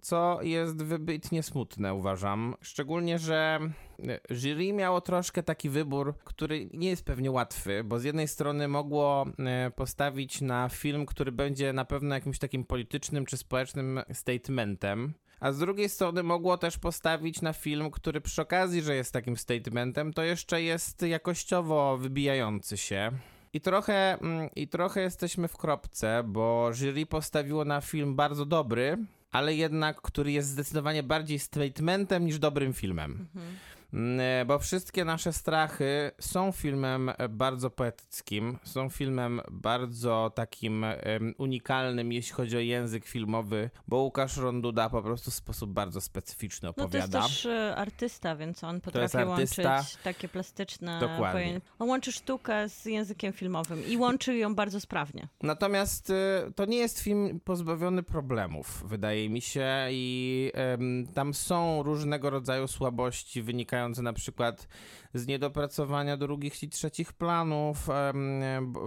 co 0.02 0.40
jest 0.42 0.84
wybitnie 0.84 1.44
smutne, 1.44 1.94
uważam. 1.94 2.56
Szczególnie, 2.62 3.20
że 3.20 3.60
e, 4.08 4.20
jury 4.30 4.74
miało 4.74 5.02
troszkę 5.02 5.44
taki 5.44 5.70
wybór, 5.70 6.14
który 6.24 6.70
nie 6.74 6.90
jest 6.90 7.06
pewnie 7.06 7.32
łatwy, 7.32 7.84
bo 7.84 8.00
z 8.00 8.04
jednej 8.04 8.28
strony 8.28 8.68
mogło 8.68 9.26
e, 9.40 9.72
postawić 9.72 10.42
na 10.42 10.70
film, 10.70 11.06
który 11.06 11.32
będzie 11.32 11.74
na 11.74 11.86
pewno 11.86 12.16
jakimś 12.16 12.40
takim 12.40 12.66
politycznym 12.66 13.26
czy 13.26 13.38
społecznym 13.38 14.02
statementem. 14.14 15.14
A 15.40 15.52
z 15.52 15.60
drugiej 15.60 15.90
strony 15.90 16.24
mogło 16.24 16.58
też 16.58 16.78
postawić 16.78 17.42
na 17.42 17.54
film, 17.54 17.92
który 17.92 18.22
przy 18.22 18.42
okazji, 18.42 18.82
że 18.82 18.96
jest 18.96 19.14
takim 19.14 19.38
statementem, 19.38 20.14
to 20.14 20.24
jeszcze 20.24 20.62
jest 20.62 21.02
jakościowo 21.02 21.98
wybijający 21.98 22.78
się. 22.78 23.12
I 23.54 23.62
trochę, 23.62 24.18
mm, 24.22 24.50
I 24.56 24.68
trochę 24.68 25.02
jesteśmy 25.02 25.48
w 25.48 25.58
kropce, 25.58 26.24
bo 26.26 26.74
jury 26.74 27.06
postawiło 27.06 27.66
na 27.66 27.82
film 27.82 28.16
bardzo 28.16 28.46
dobry, 28.46 28.98
ale 29.32 29.56
jednak, 29.56 30.02
który 30.02 30.32
jest 30.32 30.50
zdecydowanie 30.50 31.04
bardziej 31.04 31.40
statementem 31.40 32.26
niż 32.26 32.40
dobrym 32.40 32.74
filmem. 32.74 33.28
E, 33.36 33.40
Bo 34.46 34.60
wszystkie 34.60 35.06
nasze 35.06 35.34
strachy 35.34 36.12
są 36.20 36.52
filmem 36.52 37.12
e, 37.18 37.30
bardzo 37.30 37.70
poetyckim, 37.70 38.58
są 38.64 38.90
filmem 38.90 39.42
bardzo 39.52 40.32
takim 40.36 40.86
unikalnym, 41.38 42.12
jeśli 42.12 42.34
chodzi 42.34 42.58
o 42.58 42.60
język 42.60 43.06
filmowy, 43.06 43.70
bo 43.88 43.98
Łukasz 43.98 44.38
Ronduda 44.38 44.90
po 44.90 45.02
prostu 45.02 45.32
w 45.32 45.34
sposób 45.34 45.72
bardzo 45.72 46.02
specyficzny 46.02 46.68
No 46.68 46.74
to 46.74 46.84
opowiada. 46.84 47.20
jest 47.20 47.30
też 47.30 47.46
e, 47.46 47.76
artysta, 47.76 48.36
więc 48.36 48.64
on 48.64 48.82
potrafi 48.82 49.18
łączyć 49.18 49.56
takie 50.04 50.30
plastyczne 50.30 51.00
Dokładnie. 51.00 51.32
pojęcia. 51.32 51.68
On 51.80 51.90
łączy 51.90 52.12
sztukę 52.12 52.70
z 52.70 52.86
językiem 52.86 53.34
filmowym 53.34 53.88
i 53.88 53.98
łączy 53.98 54.38
ją 54.38 54.56
bardzo 54.56 54.80
sprawnie. 54.80 55.28
Natomiast 55.44 56.10
y, 56.10 56.14
to 56.56 56.66
nie 56.66 56.78
jest 56.78 57.00
film 57.00 57.40
pozbawiony 57.40 58.04
problemów, 58.04 58.84
wydaje 58.88 59.30
mi 59.30 59.42
się, 59.42 59.68
i 59.92 60.52
tam 61.14 61.34
są 61.34 61.84
różnego 61.84 62.30
rodzaju 62.30 62.68
słabości 62.68 63.42
wynikające 63.42 63.79
na 63.88 64.14
przykład 64.14 64.68
z 65.14 65.28
niedopracowania 65.28 66.18
drugich 66.18 66.64
i 66.64 66.70
trzecich 66.70 67.14
planów 67.14 67.88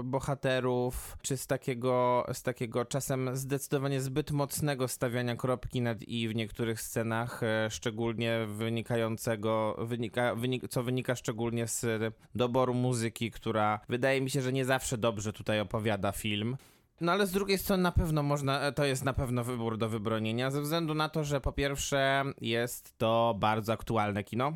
bohaterów, 0.04 1.16
czy 1.22 1.36
z 1.36 1.46
takiego, 1.46 2.26
z 2.32 2.42
takiego 2.42 2.84
czasem 2.84 3.36
zdecydowanie 3.36 4.00
zbyt 4.00 4.30
mocnego 4.30 4.88
stawiania 4.88 5.36
kropki 5.36 5.80
nad 5.80 6.02
i 6.02 6.28
w 6.28 6.34
niektórych 6.34 6.80
scenach, 6.80 7.42
e, 7.42 7.70
szczególnie 7.70 8.46
wynikającego, 8.46 9.76
wynika, 9.78 10.34
wynik, 10.34 10.68
co 10.68 10.82
wynika 10.82 11.14
szczególnie 11.14 11.66
z 11.66 11.86
doboru 12.34 12.74
muzyki, 12.74 13.30
która 13.30 13.80
wydaje 13.88 14.20
mi 14.20 14.30
się, 14.30 14.42
że 14.42 14.52
nie 14.52 14.64
zawsze 14.64 14.98
dobrze 14.98 15.32
tutaj 15.32 15.60
opowiada 15.60 16.12
film. 16.12 16.56
No 17.00 17.12
ale 17.12 17.26
z 17.26 17.30
drugiej 17.30 17.58
strony 17.58 17.82
na 17.82 17.92
pewno 17.92 18.22
można, 18.22 18.72
to 18.72 18.84
jest 18.84 19.04
na 19.04 19.12
pewno 19.12 19.44
wybór 19.44 19.78
do 19.78 19.88
wybronienia, 19.88 20.50
ze 20.50 20.60
względu 20.60 20.94
na 20.94 21.08
to, 21.08 21.24
że 21.24 21.40
po 21.40 21.52
pierwsze 21.52 22.24
jest 22.40 22.98
to 22.98 23.34
bardzo 23.38 23.72
aktualne 23.72 24.24
kino, 24.24 24.52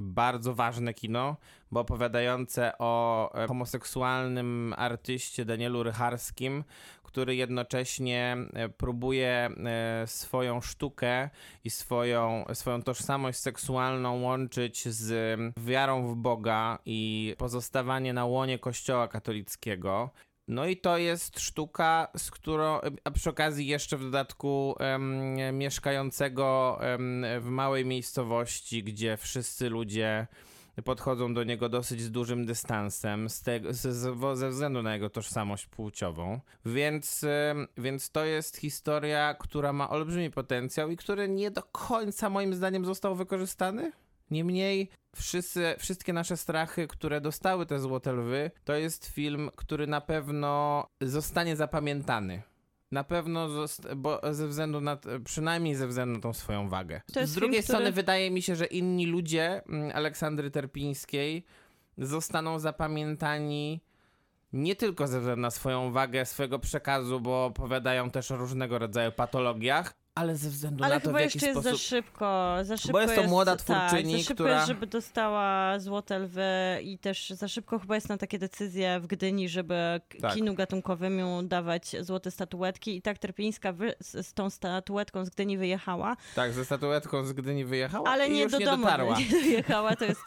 bardzo 0.00 0.54
ważne 0.54 0.94
kino, 0.94 1.36
bo 1.70 1.80
opowiadające 1.80 2.72
o 2.78 3.34
e, 3.34 3.46
homoseksualnym 3.46 4.74
artyście 4.76 5.44
Danielu 5.44 5.82
Rycharskim, 5.82 6.64
który 7.02 7.36
jednocześnie 7.36 8.36
e, 8.52 8.68
próbuje 8.68 9.28
e, 9.30 10.06
swoją 10.06 10.60
sztukę 10.60 11.30
i 11.64 11.70
swoją, 11.70 12.44
swoją 12.52 12.82
tożsamość 12.82 13.38
seksualną 13.38 14.20
łączyć 14.20 14.88
z 14.88 15.38
wiarą 15.56 16.06
w 16.06 16.16
Boga 16.16 16.78
i 16.86 17.34
pozostawanie 17.38 18.12
na 18.12 18.26
łonie 18.26 18.58
Kościoła 18.58 19.08
katolickiego. 19.08 20.10
No 20.50 20.66
i 20.66 20.76
to 20.76 20.98
jest 20.98 21.40
sztuka, 21.40 22.08
z 22.16 22.30
którą, 22.30 22.80
a 23.04 23.10
przy 23.10 23.30
okazji 23.30 23.66
jeszcze 23.66 23.96
w 23.96 24.02
dodatku 24.02 24.74
em, 24.78 25.58
mieszkającego 25.58 26.78
em, 26.80 27.26
w 27.40 27.48
małej 27.48 27.86
miejscowości, 27.86 28.84
gdzie 28.84 29.16
wszyscy 29.16 29.68
ludzie 29.68 30.26
podchodzą 30.84 31.34
do 31.34 31.44
niego 31.44 31.68
dosyć 31.68 32.00
z 32.00 32.10
dużym 32.10 32.46
dystansem 32.46 33.28
z 33.28 33.42
tego, 33.42 33.72
z, 33.74 33.80
z, 33.80 34.38
ze 34.38 34.50
względu 34.50 34.82
na 34.82 34.94
jego 34.94 35.10
tożsamość 35.10 35.66
płciową. 35.66 36.40
Więc, 36.66 37.24
więc 37.78 38.10
to 38.10 38.24
jest 38.24 38.56
historia, 38.56 39.34
która 39.34 39.72
ma 39.72 39.90
olbrzymi 39.90 40.30
potencjał 40.30 40.90
i 40.90 40.96
który 40.96 41.28
nie 41.28 41.50
do 41.50 41.62
końca 41.62 42.30
moim 42.30 42.54
zdaniem 42.54 42.84
został 42.84 43.14
wykorzystany. 43.14 43.92
Niemniej 44.30 44.88
wszyscy, 45.16 45.74
wszystkie 45.78 46.12
nasze 46.12 46.36
strachy, 46.36 46.86
które 46.88 47.20
dostały 47.20 47.66
te 47.66 47.80
Złote 47.80 48.12
Lwy, 48.12 48.50
to 48.64 48.74
jest 48.74 49.06
film, 49.06 49.50
który 49.56 49.86
na 49.86 50.00
pewno 50.00 50.86
zostanie 51.00 51.56
zapamiętany. 51.56 52.42
Na 52.92 53.04
pewno, 53.04 53.48
bo 53.96 54.20
ze 54.30 54.48
względu 54.48 54.80
na, 54.80 54.98
przynajmniej 55.24 55.74
ze 55.74 55.86
względu 55.86 56.14
na 56.14 56.20
tą 56.20 56.32
swoją 56.32 56.68
wagę. 56.68 57.00
Z 57.08 57.12
drugiej 57.12 57.32
film, 57.34 57.50
który- 57.50 57.62
strony 57.62 57.92
wydaje 57.92 58.30
mi 58.30 58.42
się, 58.42 58.56
że 58.56 58.66
inni 58.66 59.06
ludzie 59.06 59.62
mm, 59.68 59.90
Aleksandry 59.96 60.50
Terpińskiej 60.50 61.44
zostaną 61.98 62.58
zapamiętani 62.58 63.80
nie 64.52 64.76
tylko 64.76 65.06
ze 65.06 65.18
względu 65.18 65.42
na 65.42 65.50
swoją 65.50 65.92
wagę, 65.92 66.26
swojego 66.26 66.58
przekazu, 66.58 67.20
bo 67.20 67.44
opowiadają 67.44 68.10
też 68.10 68.30
o 68.30 68.36
różnego 68.36 68.78
rodzaju 68.78 69.12
patologiach, 69.12 69.94
ale 70.14 70.36
ze 70.36 70.50
względu 70.50 70.84
Ale 70.84 70.94
na 70.94 71.00
to, 71.00 71.06
chyba 71.06 71.18
w 71.18 71.22
jaki 71.22 71.36
jeszcze 71.36 71.46
jest 71.48 71.60
sposób... 71.60 71.78
za 71.80 71.84
szybko, 71.86 72.56
za 72.62 72.76
szybko 72.76 73.00
jest 73.00 73.14
to 73.14 73.22
młoda 73.22 73.56
twórczyni, 73.56 74.12
tak, 74.12 74.22
za 74.22 74.28
szybko 74.28 74.34
która- 74.34 74.54
jest, 74.54 74.66
żeby 74.68 74.86
dostała 74.86 75.78
Złote 75.78 76.18
Lwy 76.18 76.42
i 76.82 76.98
też 76.98 77.30
za 77.30 77.48
szybko 77.48 77.78
chyba 77.78 77.94
jest 77.94 78.08
na 78.08 78.16
takie 78.18 78.38
decyzje 78.38 79.00
w 79.00 79.06
Gdyni, 79.06 79.48
żeby 79.48 80.00
Tak. 80.22 80.34
kinu 80.34 80.54
gatunkowemu 80.54 81.42
dawać 81.42 81.96
złote 82.00 82.30
statuetki 82.30 82.96
i 82.96 83.02
tak 83.02 83.18
Terpińska 83.18 83.72
wy, 83.72 83.94
z, 84.00 84.32
tą 84.34 84.50
statuetką 84.50 85.24
z 85.24 85.30
Gdyni 85.30 85.58
wyjechała, 85.58 86.16
Tak, 86.34 86.52
ze 86.52 86.64
statuetką 86.64 87.24
z 87.24 87.32
Gdyni 87.32 87.64
wyjechała 87.64 88.10
ale 88.10 88.28
nie 88.30 88.48
do 88.48 88.58
nie 88.58 88.64
domu 88.66 88.82
dotarła. 88.84 89.18
nie 89.18 89.30
dojechała, 89.42 89.96
to 89.96 90.04
jest 90.04 90.20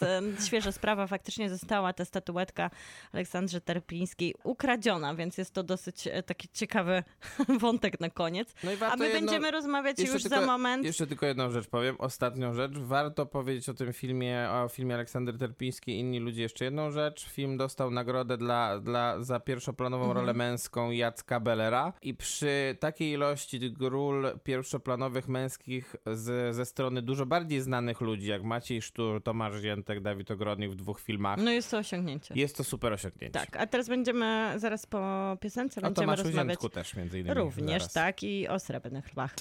świeża 0.48 0.72
sprawa, 0.72 1.08
faktycznie 1.08 1.50
została 1.50 1.94
ta 1.94 2.06
statuetka 2.06 2.70
Aleksandrze 3.14 3.62
Terpińskiej 3.62 4.36
ukradziona, 4.44 5.16
więc 5.16 5.38
jest 5.38 5.54
to 5.54 5.64
dosyć 5.64 6.08
e, 6.08 6.24
taki 6.24 6.48
ciekawy 6.54 7.04
wątek 7.60 8.00
na 8.00 8.10
koniec. 8.10 8.54
No 8.64 8.72
i 8.72 8.78
A 8.84 8.96
my 8.96 9.06
jedno- 9.10 9.20
będziemy 9.22 9.52
rozmawiać 9.52 9.73
jeszcze 9.82 10.14
już 10.14 10.24
tylko- 10.24 10.40
za 10.40 10.46
moment. 10.46 10.86
Jeszcze 10.86 11.08
tylko 11.08 11.26
jedną 11.26 11.50
rzecz 11.52 11.68
powiem, 11.68 11.96
ostatnią 12.00 12.54
rzecz. 12.54 12.78
Warto 12.78 13.26
powiedzieć 13.26 13.70
o 13.70 13.74
tym 13.74 13.94
filmie, 13.94 14.48
o 14.52 14.68
filmie 14.70 14.96
Aleksander 14.96 15.38
Terpiński 15.38 15.92
i 15.92 16.00
inni 16.00 16.20
ludzie 16.20 16.42
jeszcze 16.42 16.66
jedną 16.66 16.92
rzecz. 16.92 17.26
Film 17.30 17.58
dostał 17.58 17.92
nagrodę 17.92 18.38
dla, 18.38 18.80
dla, 18.80 19.22
za 19.22 19.40
pierwszoplanową 19.40 20.04
Mhm. 20.04 20.20
rolę 20.20 20.34
męską 20.34 20.92
Jacka 20.92 21.40
Bellera 21.40 21.94
i 22.02 22.14
przy 22.14 22.78
takiej 22.80 23.12
ilości 23.12 23.76
ról 23.80 24.26
pierwszoplanowych 24.44 25.28
męskich 25.28 25.96
z, 26.14 26.56
ze 26.56 26.66
strony 26.66 27.02
dużo 27.02 27.26
bardziej 27.26 27.62
znanych 27.62 28.02
ludzi, 28.02 28.28
jak 28.28 28.44
Maciej 28.44 28.82
Sztur, 28.82 29.24
Tomasz 29.24 29.62
Ziętek, 29.62 30.02
Dawid 30.02 30.32
Ogrodnik 30.32 30.72
w 30.72 30.76
dwóch 30.76 31.00
filmach, 31.02 31.40
No 31.44 31.52
jest 31.52 31.72
to 31.72 31.78
osiągnięcie. 31.78 32.34
jest 32.38 32.58
to 32.58 32.64
super 32.64 32.94
osiągnięcie. 32.94 33.40
Tak, 33.40 33.58
a 33.58 33.68
teraz 33.68 33.90
będziemy, 33.90 34.54
zaraz 34.58 34.86
po 34.86 35.38
piosence 35.42 35.82
O 35.82 35.84
będziemy 35.84 36.06
Tomaszu 36.06 36.24
rozmawiać 36.24 36.50
Ziętku 36.50 36.70
też 36.70 36.96
między 36.96 37.20
innymi. 37.20 37.36
również, 37.36 37.82
zaraz. 37.82 37.94
tak, 37.94 38.24
i 38.24 38.48
o 38.48 38.60
Srebrnych 38.60 39.12
Lwach. 39.12 39.36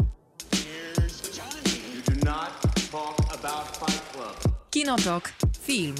Kinotok. 4.71 5.33
Film. 5.61 5.95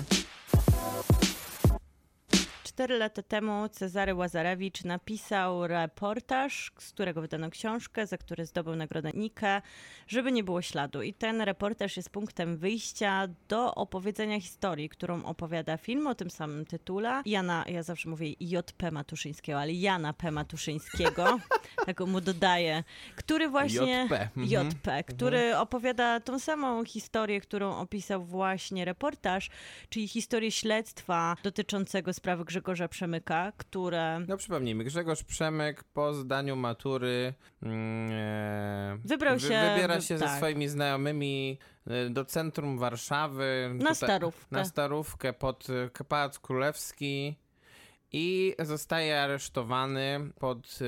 Cztery 2.73 2.99
lata 2.99 3.23
temu 3.23 3.69
Cezary 3.69 4.15
Łazarewicz 4.15 4.85
napisał 4.85 5.67
reportaż, 5.67 6.73
z 6.79 6.93
którego 6.93 7.21
wydano 7.21 7.51
książkę, 7.51 8.07
za 8.07 8.19
który 8.19 8.47
zdobył 8.47 8.77
nagrodę 8.77 9.11
Nike, 9.15 9.63
żeby 10.07 10.33
nie 10.33 10.45
było 10.45 10.63
śladu. 10.63 11.03
I 11.03 11.15
ten 11.15 11.41
reportaż 11.41 11.97
jest 11.97 12.11
punktem 12.11 12.57
wyjścia 12.57 13.29
do 13.49 13.75
opowiedzenia 13.75 14.41
historii, 14.41 14.89
którą 14.89 15.25
opowiada 15.25 15.77
film 15.77 16.07
o 16.07 16.15
tym 16.15 16.31
samym 16.31 16.65
tytule. 16.65 17.23
Jana, 17.27 17.65
ja 17.69 17.83
zawsze 17.83 18.09
mówię 18.09 18.33
JP 18.41 18.91
Matuszyńskiego, 18.93 19.61
ale 19.61 19.73
Jana 19.73 20.13
P. 20.13 20.31
Matuszyńskiego, 20.31 21.39
tak 21.87 22.01
mu 22.01 22.21
dodaję, 22.21 22.85
który 23.17 23.49
właśnie... 23.49 24.05
JP, 24.05 24.29
mhm. 24.37 24.47
JP, 24.71 25.05
który 25.07 25.57
opowiada 25.57 26.21
tą 26.21 26.39
samą 26.39 26.85
historię, 26.85 27.41
którą 27.41 27.77
opisał 27.77 28.25
właśnie 28.25 28.85
reportaż, 28.85 29.51
czyli 29.89 30.09
historię 30.09 30.51
śledztwa 30.51 31.37
dotyczącego 31.43 32.13
sprawy 32.13 32.45
Grzegorza 32.45 32.62
Przemyka, 32.91 33.53
które 33.57 34.21
No 34.29 34.37
przypomnijmy, 34.37 34.85
Grzegorz 34.85 35.23
Przemyk 35.25 35.85
po 35.85 36.15
zdaniu 36.15 36.57
matury 36.57 37.35
mm, 37.63 38.11
e, 38.13 38.99
Wybrał 39.05 39.39
się- 39.41 39.73
wybiera 39.75 40.01
się 40.01 40.19
ze 40.19 40.25
tak. 40.25 40.37
swoimi 40.37 40.69
znajomymi 40.69 41.59
e, 41.87 42.11
do 42.11 42.25
centrum 42.25 42.79
Warszawy. 42.79 43.71
Na 43.75 43.95
Starówkę. 43.95 44.47
Na 44.51 44.65
Starówkę 44.65 45.33
pod 45.33 45.67
e, 46.01 46.05
Pałac 46.05 46.39
Królewski 46.39 47.37
i 48.15 48.55
zostaje 48.59 49.21
aresztowany 49.23 50.31
pod 50.41 50.79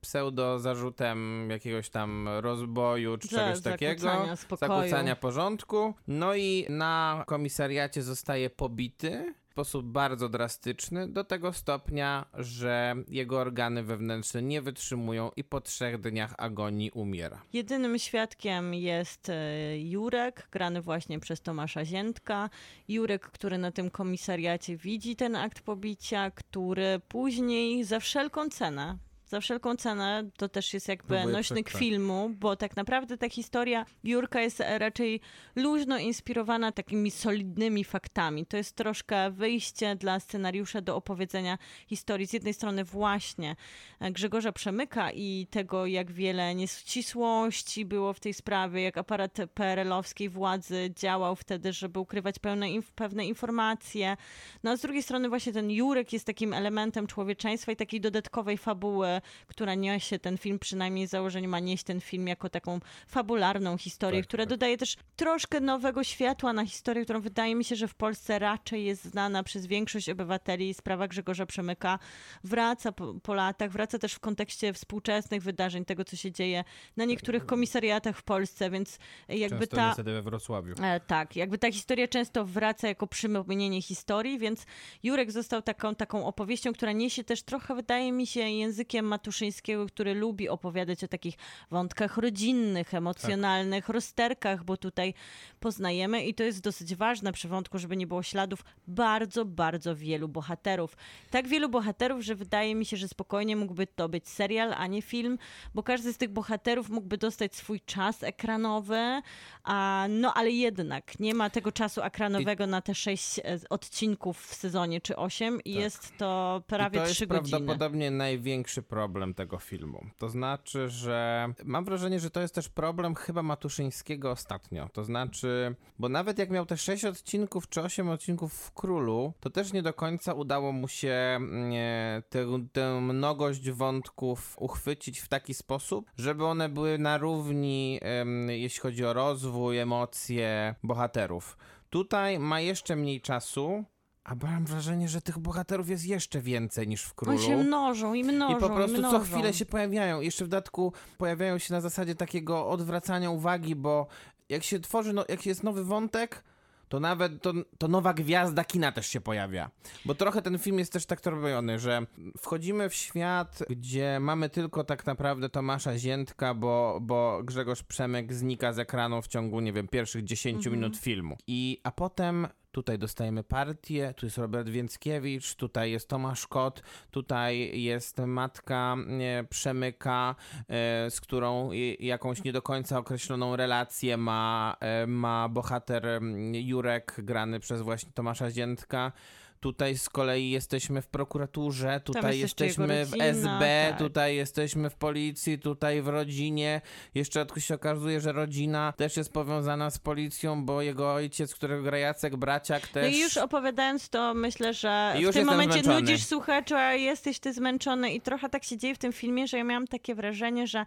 pseudo 0.00 0.58
zarzutem 0.58 1.50
jakiegoś 1.50 1.90
tam 1.90 2.28
rozboju 2.40 3.18
czy 3.18 3.28
Za- 3.28 3.38
czegoś 3.38 3.60
takiego. 3.62 4.00
zakłócania 4.00 4.36
spokoju. 4.36 4.70
Zakłócania 4.70 5.16
porządku. 5.16 5.94
No 6.06 6.34
i 6.34 6.66
na 6.68 7.24
komisariacie 7.26 8.02
zostaje 8.02 8.50
pobity 8.50 9.34
sposób 9.58 9.86
bardzo 9.86 10.28
drastyczny, 10.28 11.08
do 11.08 11.24
tego 11.24 11.52
stopnia, 11.52 12.26
że 12.34 12.94
jego 13.08 13.38
organy 13.38 13.82
wewnętrzne 13.82 14.42
nie 14.42 14.62
wytrzymują 14.62 15.30
i 15.36 15.44
po 15.44 15.60
trzech 15.60 16.00
dniach 16.00 16.34
agonii 16.38 16.90
umiera. 16.90 17.42
Jedynym 17.52 17.98
świadkiem 17.98 18.74
jest 18.74 19.28
e, 19.28 19.78
Jurek, 19.78 20.48
grany 20.52 20.82
właśnie 20.82 21.20
przez 21.20 21.40
Tomasza 21.40 21.84
Ziętka. 21.84 22.50
Jurek, 22.88 23.22
który 23.22 23.58
na 23.58 23.72
tym 23.72 23.90
komisariacie 23.90 24.76
widzi 24.76 25.16
ten 25.16 25.36
akt 25.36 25.60
pobicia, 25.60 26.30
który 26.30 27.00
później 27.08 27.84
za 27.84 28.00
wszelką 28.00 28.48
cenę 28.48 28.98
za 29.28 29.40
wszelką 29.40 29.76
cenę 29.76 30.30
to 30.36 30.48
też 30.48 30.74
jest 30.74 30.88
jakby 30.88 31.14
Próbuje 31.14 31.32
nośnik 31.32 31.66
przetrwać. 31.66 31.88
filmu, 31.88 32.30
bo 32.40 32.56
tak 32.56 32.76
naprawdę 32.76 33.18
ta 33.18 33.28
historia 33.28 33.86
Jurka 34.04 34.40
jest 34.40 34.62
raczej 34.78 35.20
luźno 35.56 35.98
inspirowana 35.98 36.72
takimi 36.72 37.10
solidnymi 37.10 37.84
faktami. 37.84 38.46
To 38.46 38.56
jest 38.56 38.76
troszkę 38.76 39.30
wyjście 39.30 39.96
dla 39.96 40.20
scenariusza 40.20 40.80
do 40.80 40.96
opowiedzenia 40.96 41.58
historii. 41.86 42.26
Z 42.26 42.32
jednej 42.32 42.54
strony 42.54 42.84
właśnie 42.84 43.56
e, 44.00 44.12
Grzegorza 44.12 44.52
Przemyka 44.52 45.10
i 45.12 45.46
tego, 45.50 45.86
jak 45.86 46.12
wiele 46.12 46.54
nieścisłości 46.54 47.84
było 47.84 48.12
w 48.12 48.20
tej 48.20 48.34
sprawie, 48.34 48.82
jak 48.82 48.98
aparat 48.98 49.36
PRL-owskiej 49.54 50.28
władzy 50.28 50.90
działał 50.96 51.36
wtedy, 51.36 51.72
żeby 51.72 52.00
ukrywać 52.00 52.38
pełne 52.38 52.66
pewne 52.94 53.26
informacje. 53.26 54.16
No 54.62 54.70
a 54.70 54.76
z 54.76 54.80
drugiej 54.80 55.02
strony 55.02 55.28
właśnie 55.28 55.52
ten 55.52 55.70
Jurek 55.70 56.12
jest 56.12 56.26
takim 56.26 56.54
elementem 56.54 57.06
człowieczeństwa 57.06 57.72
i 57.72 57.76
takiej 57.76 58.00
dodatkowej 58.00 58.58
fabuły, 58.58 59.17
która 59.46 59.74
niesie 59.74 60.18
ten 60.18 60.38
film, 60.38 60.58
przynajmniej 60.58 61.06
z 61.06 61.10
założenia 61.10 61.48
ma 61.48 61.60
nieść 61.60 61.84
ten 61.84 62.00
film 62.00 62.28
jako 62.28 62.48
taką 62.48 62.80
fabularną 63.06 63.78
historię, 63.78 64.20
Tak, 64.20 64.28
która 64.28 64.42
tak. 64.44 64.50
dodaje 64.50 64.76
też 64.78 64.96
troszkę 65.16 65.60
nowego 65.60 66.04
światła 66.04 66.52
na 66.52 66.66
historię, 66.66 67.04
którą 67.04 67.20
wydaje 67.20 67.54
mi 67.54 67.64
się, 67.64 67.76
że 67.76 67.88
w 67.88 67.94
Polsce 67.94 68.38
raczej 68.38 68.84
jest 68.84 69.04
znana 69.04 69.42
przez 69.42 69.66
większość 69.66 70.08
obywateli. 70.08 70.74
Sprawa 70.74 71.08
Grzegorza 71.08 71.46
Przemyka 71.46 71.98
wraca 72.44 72.92
po, 72.92 73.14
po 73.14 73.34
latach, 73.34 73.70
wraca 73.70 73.98
też 73.98 74.12
w 74.12 74.20
kontekście 74.20 74.72
współczesnych 74.72 75.42
wydarzeń, 75.42 75.84
tego 75.84 76.04
co 76.04 76.16
się 76.16 76.32
dzieje 76.32 76.64
na 76.96 77.04
niektórych 77.04 77.46
komisariatach 77.46 78.16
w 78.16 78.22
Polsce, 78.22 78.70
więc 78.70 78.98
jakby 79.28 79.58
Często 79.58 79.76
ta... 79.76 79.88
niestety 79.88 80.12
we 80.12 80.22
Wrocławiu. 80.22 80.74
E, 80.82 81.00
tak, 81.00 81.36
jakby 81.36 81.58
ta 81.58 81.72
historia 81.72 82.08
często 82.08 82.44
wraca 82.44 82.88
jako 82.88 83.06
przypomnienie 83.06 83.82
historii, 83.82 84.38
więc 84.38 84.66
Jurek 85.02 85.32
został 85.32 85.62
taką, 85.62 85.94
taką 85.94 86.26
opowieścią, 86.26 86.72
która 86.72 86.92
niesie 86.92 87.24
też 87.24 87.42
trochę, 87.42 87.74
wydaje 87.74 88.12
mi 88.12 88.26
się, 88.26 88.40
językiem 88.40 89.06
Matuszyńskiego, 89.08 89.86
który 89.86 90.14
lubi 90.14 90.48
opowiadać 90.48 91.04
o 91.04 91.08
takich 91.08 91.34
wątkach 91.70 92.16
rodzinnych, 92.16 92.94
emocjonalnych, 92.94 93.88
rozterkach, 93.88 94.64
bo 94.64 94.76
tutaj 94.76 95.14
poznajemy 95.60 96.24
i 96.24 96.34
to 96.34 96.42
jest 96.42 96.60
dosyć 96.60 96.94
ważne 96.94 97.32
przy 97.32 97.48
wątku, 97.48 97.78
żeby 97.78 97.96
nie 97.96 98.06
było 98.06 98.22
śladów 98.22 98.64
bardzo, 98.86 99.44
bardzo 99.44 99.96
wielu 99.96 100.28
bohaterów. 100.28 100.96
Tak 101.30 101.48
wielu 101.48 101.68
bohaterów, 101.68 102.22
że 102.22 102.34
wydaje 102.34 102.74
mi 102.74 102.84
się, 102.86 102.96
że 102.96 103.08
spokojnie 103.08 103.56
mógłby 103.56 103.86
to 103.86 104.08
być 104.08 104.28
serial, 104.28 104.74
a 104.76 104.86
nie 104.86 105.02
film, 105.02 105.38
bo 105.74 105.82
każdy 105.82 106.12
z 106.12 106.18
tych 106.18 106.30
bohaterów 106.30 106.88
mógłby 106.90 107.18
dostać 107.18 107.54
swój 107.56 107.80
czas 107.80 108.22
ekranowy, 108.22 109.22
a, 109.64 110.06
no 110.08 110.34
ale 110.34 110.50
jednak 110.50 111.20
nie 111.20 111.34
ma 111.34 111.50
tego 111.50 111.72
czasu 111.72 112.02
ekranowego 112.02 112.66
na 112.66 112.80
te 112.80 112.94
sześć 112.94 113.38
e, 113.38 113.42
odcinków 113.70 114.46
w 114.46 114.54
sezonie 114.54 115.00
czy 115.00 115.16
osiem 115.16 115.60
i 115.64 115.72
jest 115.72 116.16
to 116.18 116.62
prawie 116.66 116.98
I 116.98 117.02
to 117.02 117.08
trzy 117.08 117.24
jest 117.24 117.32
godziny. 117.32 117.50
prawdopodobnie 117.58 118.10
największy 118.10 118.82
problem 118.82 118.97
tego 119.36 119.58
filmu. 119.58 120.06
To 120.16 120.28
znaczy, 120.28 120.88
że 120.88 121.48
mam 121.64 121.84
wrażenie, 121.84 122.20
że 122.20 122.30
to 122.30 122.40
jest 122.40 122.54
też 122.54 122.68
problem 122.68 123.14
chyba 123.14 123.42
Matuszyńskiego 123.42 124.30
ostatnio. 124.30 124.88
To 124.92 125.04
znaczy, 125.04 125.74
bo 125.98 126.08
nawet 126.08 126.38
jak 126.38 126.50
miał 126.50 126.66
te 126.66 126.76
6 126.76 127.04
odcinków 127.04 127.68
czy 127.68 127.82
8 127.82 128.08
odcinków 128.08 128.52
w 128.52 128.72
Królu, 128.72 129.32
to 129.40 129.50
też 129.50 129.72
nie 129.72 129.82
do 129.82 129.92
końca 129.92 130.34
udało 130.34 130.72
mu 130.72 130.88
się 130.88 131.08
mm, 131.08 131.72
e, 131.74 132.22
tę, 132.28 132.46
tę 132.72 133.00
mnogość 133.00 133.70
wątków 133.70 134.56
uchwycić 134.58 135.20
w 135.20 135.28
taki 135.28 135.54
sposób, 135.54 136.10
żeby 136.16 136.44
one 136.44 136.68
były 136.68 136.98
na 136.98 137.18
równi, 137.18 138.00
jeśli 138.48 138.80
chodzi 138.80 139.04
o 139.04 139.12
rozwój, 139.12 139.78
emocje 139.78 140.74
bohaterów. 140.82 141.56
Tutaj 141.90 142.38
ma 142.38 142.60
jeszcze 142.60 142.96
mniej 142.96 143.20
czasu, 143.20 143.84
a 144.24 144.34
mam 144.34 144.64
wrażenie, 144.64 145.08
że 145.08 145.20
tych 145.20 145.38
bohaterów 145.38 145.88
jest 145.88 146.06
jeszcze 146.06 146.40
więcej 146.40 146.88
niż 146.88 147.02
w 147.02 147.14
Królu. 147.14 147.36
Oni 147.36 147.46
się 147.46 147.56
mnożą 147.56 148.14
i 148.14 148.24
mnożą 148.24 148.56
I 148.56 148.60
po 148.60 148.70
prostu 148.70 148.98
mnożą. 148.98 149.18
co 149.18 149.24
chwilę 149.24 149.52
się 149.52 149.66
pojawiają. 149.66 150.20
Jeszcze 150.20 150.44
w 150.44 150.48
dodatku 150.48 150.92
pojawiają 151.18 151.58
się 151.58 151.74
na 151.74 151.80
zasadzie 151.80 152.14
takiego 152.14 152.68
odwracania 152.68 153.30
uwagi, 153.30 153.74
bo 153.76 154.06
jak 154.48 154.62
się 154.62 154.80
tworzy, 154.80 155.12
no, 155.12 155.24
jak 155.28 155.46
jest 155.46 155.62
nowy 155.62 155.84
wątek, 155.84 156.44
to 156.88 157.00
nawet 157.00 157.42
to, 157.42 157.52
to 157.78 157.88
nowa 157.88 158.14
gwiazda 158.14 158.64
kina 158.64 158.92
też 158.92 159.06
się 159.06 159.20
pojawia. 159.20 159.70
Bo 160.04 160.14
trochę 160.14 160.42
ten 160.42 160.58
film 160.58 160.78
jest 160.78 160.92
też 160.92 161.06
tak 161.06 161.26
robiony, 161.26 161.78
że 161.78 162.06
wchodzimy 162.38 162.88
w 162.88 162.94
świat, 162.94 163.62
gdzie 163.70 164.20
mamy 164.20 164.48
tylko 164.48 164.84
tak 164.84 165.06
naprawdę 165.06 165.48
Tomasza 165.48 165.98
Ziętka, 165.98 166.54
bo, 166.54 166.98
bo 167.02 167.40
Grzegorz 167.44 167.82
Przemyk 167.82 168.32
znika 168.32 168.72
z 168.72 168.78
ekranu 168.78 169.22
w 169.22 169.28
ciągu, 169.28 169.60
nie 169.60 169.72
wiem, 169.72 169.88
pierwszych 169.88 170.24
10 170.24 170.66
minut 170.66 170.96
filmu. 170.96 171.36
I, 171.46 171.80
a 171.84 171.90
potem 171.90 172.48
Tutaj 172.78 172.98
dostajemy 172.98 173.44
partię, 173.44 174.14
tu 174.16 174.26
jest 174.26 174.38
Robert 174.38 174.68
Więckiewicz, 174.68 175.54
tutaj 175.54 175.90
jest 175.90 176.08
Tomasz 176.08 176.46
Kot, 176.46 176.82
tutaj 177.10 177.82
jest 177.82 178.18
matka 178.18 178.96
e, 179.20 179.44
Przemyka, 179.44 180.34
e, 180.58 181.10
z 181.10 181.20
którą 181.20 181.70
jakąś 182.00 182.44
nie 182.44 182.52
do 182.52 182.62
końca 182.62 182.98
określoną 182.98 183.56
relację 183.56 184.16
ma, 184.16 184.76
e, 184.80 185.06
ma 185.06 185.48
bohater 185.48 186.06
mm, 186.06 186.54
Jurek, 186.54 187.14
grany 187.18 187.60
przez 187.60 187.82
właśnie 187.82 188.12
Tomasza 188.14 188.50
Ziętka. 188.50 189.12
Tutaj 189.60 189.98
z 189.98 190.08
kolei 190.08 190.50
jesteśmy 190.50 191.02
w 191.02 191.06
prokuraturze, 191.06 192.00
tutaj 192.04 192.38
jesteśmy 192.38 193.06
w 193.06 193.14
SB, 193.20 193.86
tak. 193.90 193.98
tutaj 193.98 194.36
jesteśmy 194.36 194.90
w 194.90 194.94
policji, 194.94 195.58
tutaj 195.58 196.02
w 196.02 196.08
rodzinie. 196.08 196.80
Jeszcze 197.14 197.46
się 197.58 197.74
okazuje, 197.74 198.20
że 198.20 198.32
rodzina 198.32 198.92
też 198.92 199.16
jest 199.16 199.32
powiązana 199.32 199.90
z 199.90 199.98
policją, 199.98 200.64
bo 200.64 200.82
jego 200.82 201.14
ojciec, 201.14 201.54
którego 201.54 201.82
gra 201.82 201.98
Jacek 201.98 202.36
Braciak 202.36 202.82
No 202.82 202.88
też... 202.92 203.14
i 203.14 203.20
już 203.20 203.36
opowiadając 203.36 204.08
to, 204.08 204.34
myślę, 204.34 204.74
że 204.74 205.14
Już 205.18 205.30
w 205.30 205.34
tym 205.34 205.46
momencie 205.46 205.72
zmęczony. 205.72 206.00
nudzisz 206.00 206.24
słuchacza, 206.24 206.94
jesteś 206.94 207.38
ty 207.38 207.52
zmęczony 207.52 208.12
i 208.14 208.20
trochę 208.20 208.48
tak 208.48 208.64
się 208.64 208.76
dzieje 208.76 208.94
w 208.94 208.98
tym 208.98 209.12
filmie, 209.12 209.46
że 209.46 209.56
ja 209.56 209.64
miałam 209.64 209.86
takie 209.86 210.14
wrażenie, 210.14 210.66
że 210.66 210.84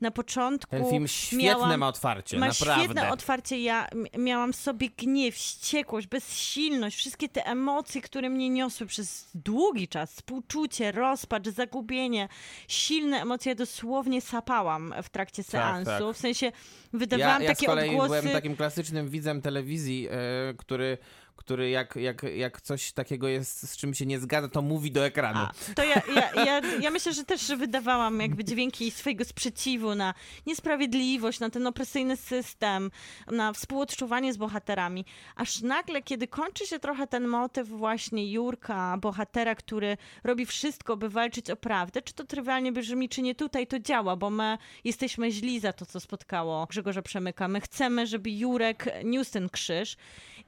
na 0.00 0.10
początku 0.10 0.70
Ten 0.70 0.90
film 0.90 1.08
świetne 1.08 1.44
miałam, 1.44 1.80
ma 1.80 1.88
otwarcie, 1.88 2.38
ma 2.38 2.46
naprawdę. 2.46 2.84
świetne 2.84 3.10
otwarcie. 3.10 3.60
Ja 3.60 3.88
miałam 4.18 4.52
sobie 4.52 4.88
gniew, 4.88 5.34
wściekłość, 5.34 6.06
bezsilność, 6.06 6.96
wszystkie 6.96 7.28
te 7.28 7.46
emocje, 7.46 8.00
które 8.00 8.13
mnie 8.22 8.50
niosły 8.50 8.86
przez 8.86 9.30
długi 9.34 9.88
czas, 9.88 10.12
współczucie, 10.12 10.92
rozpacz, 10.92 11.48
zagubienie, 11.48 12.28
silne 12.68 13.22
emocje, 13.22 13.50
ja 13.50 13.56
dosłownie 13.56 14.20
sapałam 14.20 14.94
w 15.02 15.08
trakcie 15.08 15.42
seansu, 15.42 15.90
tak. 15.90 16.16
w 16.16 16.18
sensie 16.18 16.46
Ja, 16.46 16.52
wydawałam 16.92 17.42
ja 17.42 17.48
takie 17.48 17.64
z 17.64 17.68
kolei 17.68 17.90
odgłosy... 17.90 18.08
byłem 18.08 18.32
takim 18.32 18.56
klasycznym 18.56 19.08
widzem 19.08 19.42
telewizji, 19.42 20.08
e, 20.10 20.54
który, 20.58 20.98
który 21.36 21.70
jak, 21.70 21.96
jak, 21.96 22.22
jak 22.22 22.60
coś 22.60 22.92
takiego 22.92 23.28
jest, 23.28 23.70
z 23.70 23.76
czym 23.76 23.94
się 23.94 24.06
nie 24.06 24.20
zgadza, 24.20 24.48
to 24.48 24.62
mówi 24.62 24.92
do 24.92 25.06
ekranu. 25.06 25.40
A, 25.40 25.74
to 25.74 25.84
ja, 25.84 26.02
ja, 26.14 26.44
ja, 26.44 26.60
ja 26.80 26.90
myślę, 26.90 27.12
że 27.12 27.24
też 27.24 27.46
wydawałam 27.46 28.20
jakby 28.20 28.44
dźwięki 28.44 28.90
swojego 28.90 29.24
sprzeciwu 29.24 29.94
na 29.94 30.14
niesprawiedliwość, 30.46 31.40
na 31.40 31.50
ten 31.50 31.66
opresyjny 31.66 32.16
system, 32.16 32.90
na 33.30 33.52
współodczuwanie 33.52 34.32
z 34.32 34.36
bohaterami. 34.36 35.04
Aż 35.36 35.60
nagle, 35.60 36.02
kiedy 36.02 36.28
kończy 36.28 36.66
się 36.66 36.78
trochę 36.78 37.06
ten 37.06 37.28
motyw 37.28 37.68
właśnie 37.68 38.32
Jurka, 38.32 38.96
bohatera, 39.00 39.54
który 39.54 39.96
robi 40.24 40.46
wszystko, 40.46 40.96
by 40.96 41.08
walczyć 41.08 41.50
o 41.50 41.56
prawdę, 41.56 42.02
czy 42.02 42.14
to 42.14 42.24
trywialnie 42.24 42.72
brzmi, 42.72 43.08
czy 43.08 43.22
nie 43.22 43.34
tutaj 43.34 43.66
to 43.66 43.78
działa, 43.78 44.16
bo 44.16 44.30
my 44.30 44.58
jesteśmy 44.84 45.30
źli 45.30 45.60
za 45.60 45.72
to, 45.72 45.86
co 45.86 46.00
spotkało 46.00 46.66
Grzegorza 46.66 47.02
Przemyka. 47.02 47.48
My 47.48 47.60
chcemy, 47.60 48.06
żeby 48.06 48.30
Jurek 48.30 48.88
niósł 49.04 49.32
ten 49.32 49.48
krzyż 49.48 49.96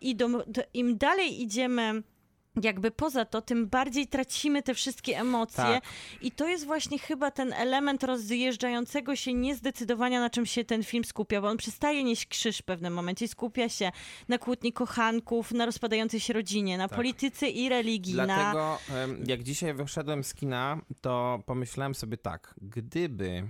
i 0.00 0.16
do, 0.16 0.28
do, 0.28 0.62
im 0.78 0.98
dalej 0.98 1.42
idziemy 1.42 2.02
jakby 2.62 2.90
poza 2.90 3.24
to, 3.24 3.42
tym 3.42 3.66
bardziej 3.68 4.06
tracimy 4.06 4.62
te 4.62 4.74
wszystkie 4.74 5.18
emocje. 5.18 5.64
Tak. 5.64 5.84
I 6.22 6.30
to 6.30 6.48
jest 6.48 6.66
właśnie 6.66 6.98
chyba 6.98 7.30
ten 7.30 7.52
element 7.52 8.04
rozjeżdżającego 8.04 9.16
się 9.16 9.34
niezdecydowania, 9.34 10.20
na 10.20 10.30
czym 10.30 10.46
się 10.46 10.64
ten 10.64 10.84
film 10.84 11.04
skupia, 11.04 11.40
bo 11.40 11.48
on 11.48 11.56
przestaje 11.56 12.04
nieść 12.04 12.26
krzyż 12.26 12.58
w 12.58 12.62
pewnym 12.62 12.92
momencie 12.92 13.24
i 13.24 13.28
skupia 13.28 13.68
się 13.68 13.92
na 14.28 14.38
kłótni 14.38 14.72
kochanków, 14.72 15.52
na 15.52 15.66
rozpadającej 15.66 16.20
się 16.20 16.32
rodzinie, 16.32 16.78
na 16.78 16.88
polityce 16.88 17.48
i 17.48 17.68
religii, 17.68 18.14
na... 18.14 18.24
Dlatego 18.24 18.78
em, 18.94 19.24
jak 19.26 19.42
dzisiaj 19.42 19.74
wyszedłem 19.74 20.24
z 20.24 20.34
kina, 20.34 20.80
to 21.00 21.42
pomyślałem 21.46 21.94
sobie 21.94 22.16
tak, 22.16 22.54
gdyby 22.62 23.48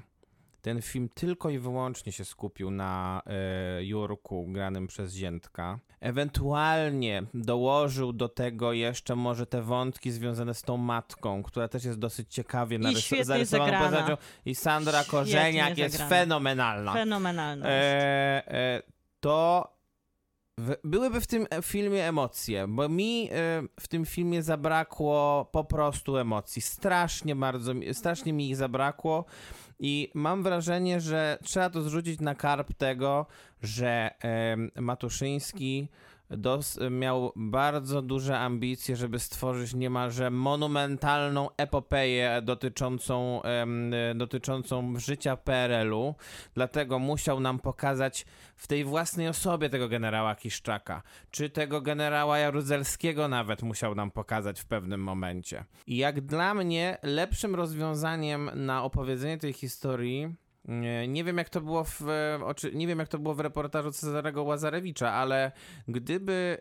ten 0.66 0.82
film 0.82 1.08
tylko 1.14 1.50
i 1.50 1.58
wyłącznie 1.58 2.12
się 2.12 2.24
skupił 2.24 2.70
na 2.70 3.22
e, 3.26 3.84
Jurku 3.84 4.46
granym 4.48 4.86
przez 4.86 5.14
Ziętka, 5.14 5.78
ewentualnie 6.00 7.22
dołożył 7.34 8.12
do 8.12 8.28
tego 8.28 8.72
jeszcze 8.72 9.16
może 9.16 9.46
te 9.46 9.62
wątki 9.62 10.10
związane 10.10 10.54
z 10.54 10.62
tą 10.62 10.76
matką, 10.76 11.42
która 11.42 11.68
też 11.68 11.84
jest 11.84 11.98
dosyć 11.98 12.34
ciekawie 12.34 12.78
narys- 12.78 13.44
zagrana. 13.44 13.80
postacią 13.80 14.16
i 14.44 14.54
Sandra 14.54 15.02
Świetnie 15.02 15.10
Korzeniak 15.18 15.78
jest 15.78 15.92
zagrana. 15.92 16.10
fenomenalna. 16.10 16.92
Fenomenalność. 16.92 17.70
E, 17.72 18.52
e, 18.54 18.82
to 19.20 19.72
byłyby 20.84 21.20
w 21.20 21.26
tym 21.26 21.46
filmie 21.62 22.08
emocje, 22.08 22.66
bo 22.68 22.88
mi 22.88 23.28
e, 23.32 23.62
w 23.80 23.88
tym 23.88 24.04
filmie 24.04 24.42
zabrakło 24.42 25.48
po 25.52 25.64
prostu 25.64 26.16
emocji. 26.16 26.62
Strasznie 26.62 27.36
bardzo, 27.36 27.72
strasznie 27.92 28.32
mi 28.32 28.48
ich 28.50 28.56
zabrakło 28.56 29.24
i 29.78 30.10
mam 30.14 30.42
wrażenie, 30.42 31.00
że 31.00 31.38
trzeba 31.42 31.70
to 31.70 31.82
zrzucić 31.82 32.20
na 32.20 32.34
karp 32.34 32.74
tego, 32.74 33.26
że 33.62 34.10
em, 34.20 34.70
Matuszyński 34.76 35.88
dos, 36.30 36.78
miał 36.90 37.32
bardzo 37.36 38.02
duże 38.02 38.38
ambicje, 38.38 38.96
żeby 38.96 39.18
stworzyć 39.18 39.74
niemalże 39.74 40.30
monumentalną 40.30 41.48
epopeję 41.56 42.42
dotyczącą, 42.42 43.42
dotyczącą 44.14 44.98
życia 44.98 45.36
PRL-u, 45.36 46.14
dlatego 46.54 46.98
musiał 46.98 47.40
nam 47.40 47.58
pokazać 47.58 48.26
w 48.56 48.66
tej 48.66 48.84
własnej 48.84 49.28
osobie 49.28 49.68
tego 49.68 49.88
generała 49.88 50.34
Kiszczaka, 50.34 51.02
czy 51.30 51.50
tego 51.50 51.80
generała 51.80 52.38
Jaruzelskiego 52.38 53.28
nawet 53.28 53.62
musiał 53.62 53.94
nam 53.94 54.10
pokazać 54.10 54.60
w 54.60 54.66
pewnym 54.66 55.02
momencie. 55.02 55.64
I 55.86 55.96
jak 55.96 56.20
dla 56.20 56.54
mnie 56.54 56.98
lepszym 57.02 57.54
rozwiązaniem 57.54 58.50
na 58.54 58.84
opowiedzenie 58.84 59.38
tej 59.38 59.52
historii 59.52 60.34
nie, 61.08 61.24
wiem 61.24 61.38
jak 61.38 61.48
to 61.48 61.60
było 61.60 61.84
w 61.84 62.02
e, 62.02 62.38
nie 62.72 62.86
wiem 62.86 62.98
jak 62.98 63.08
to 63.08 63.18
było 63.18 63.34
w 63.34 63.40
reportażu 63.40 63.92
Cezarego 63.92 64.42
Łazarewicza, 64.42 65.12
ale 65.12 65.52
gdyby 65.88 66.58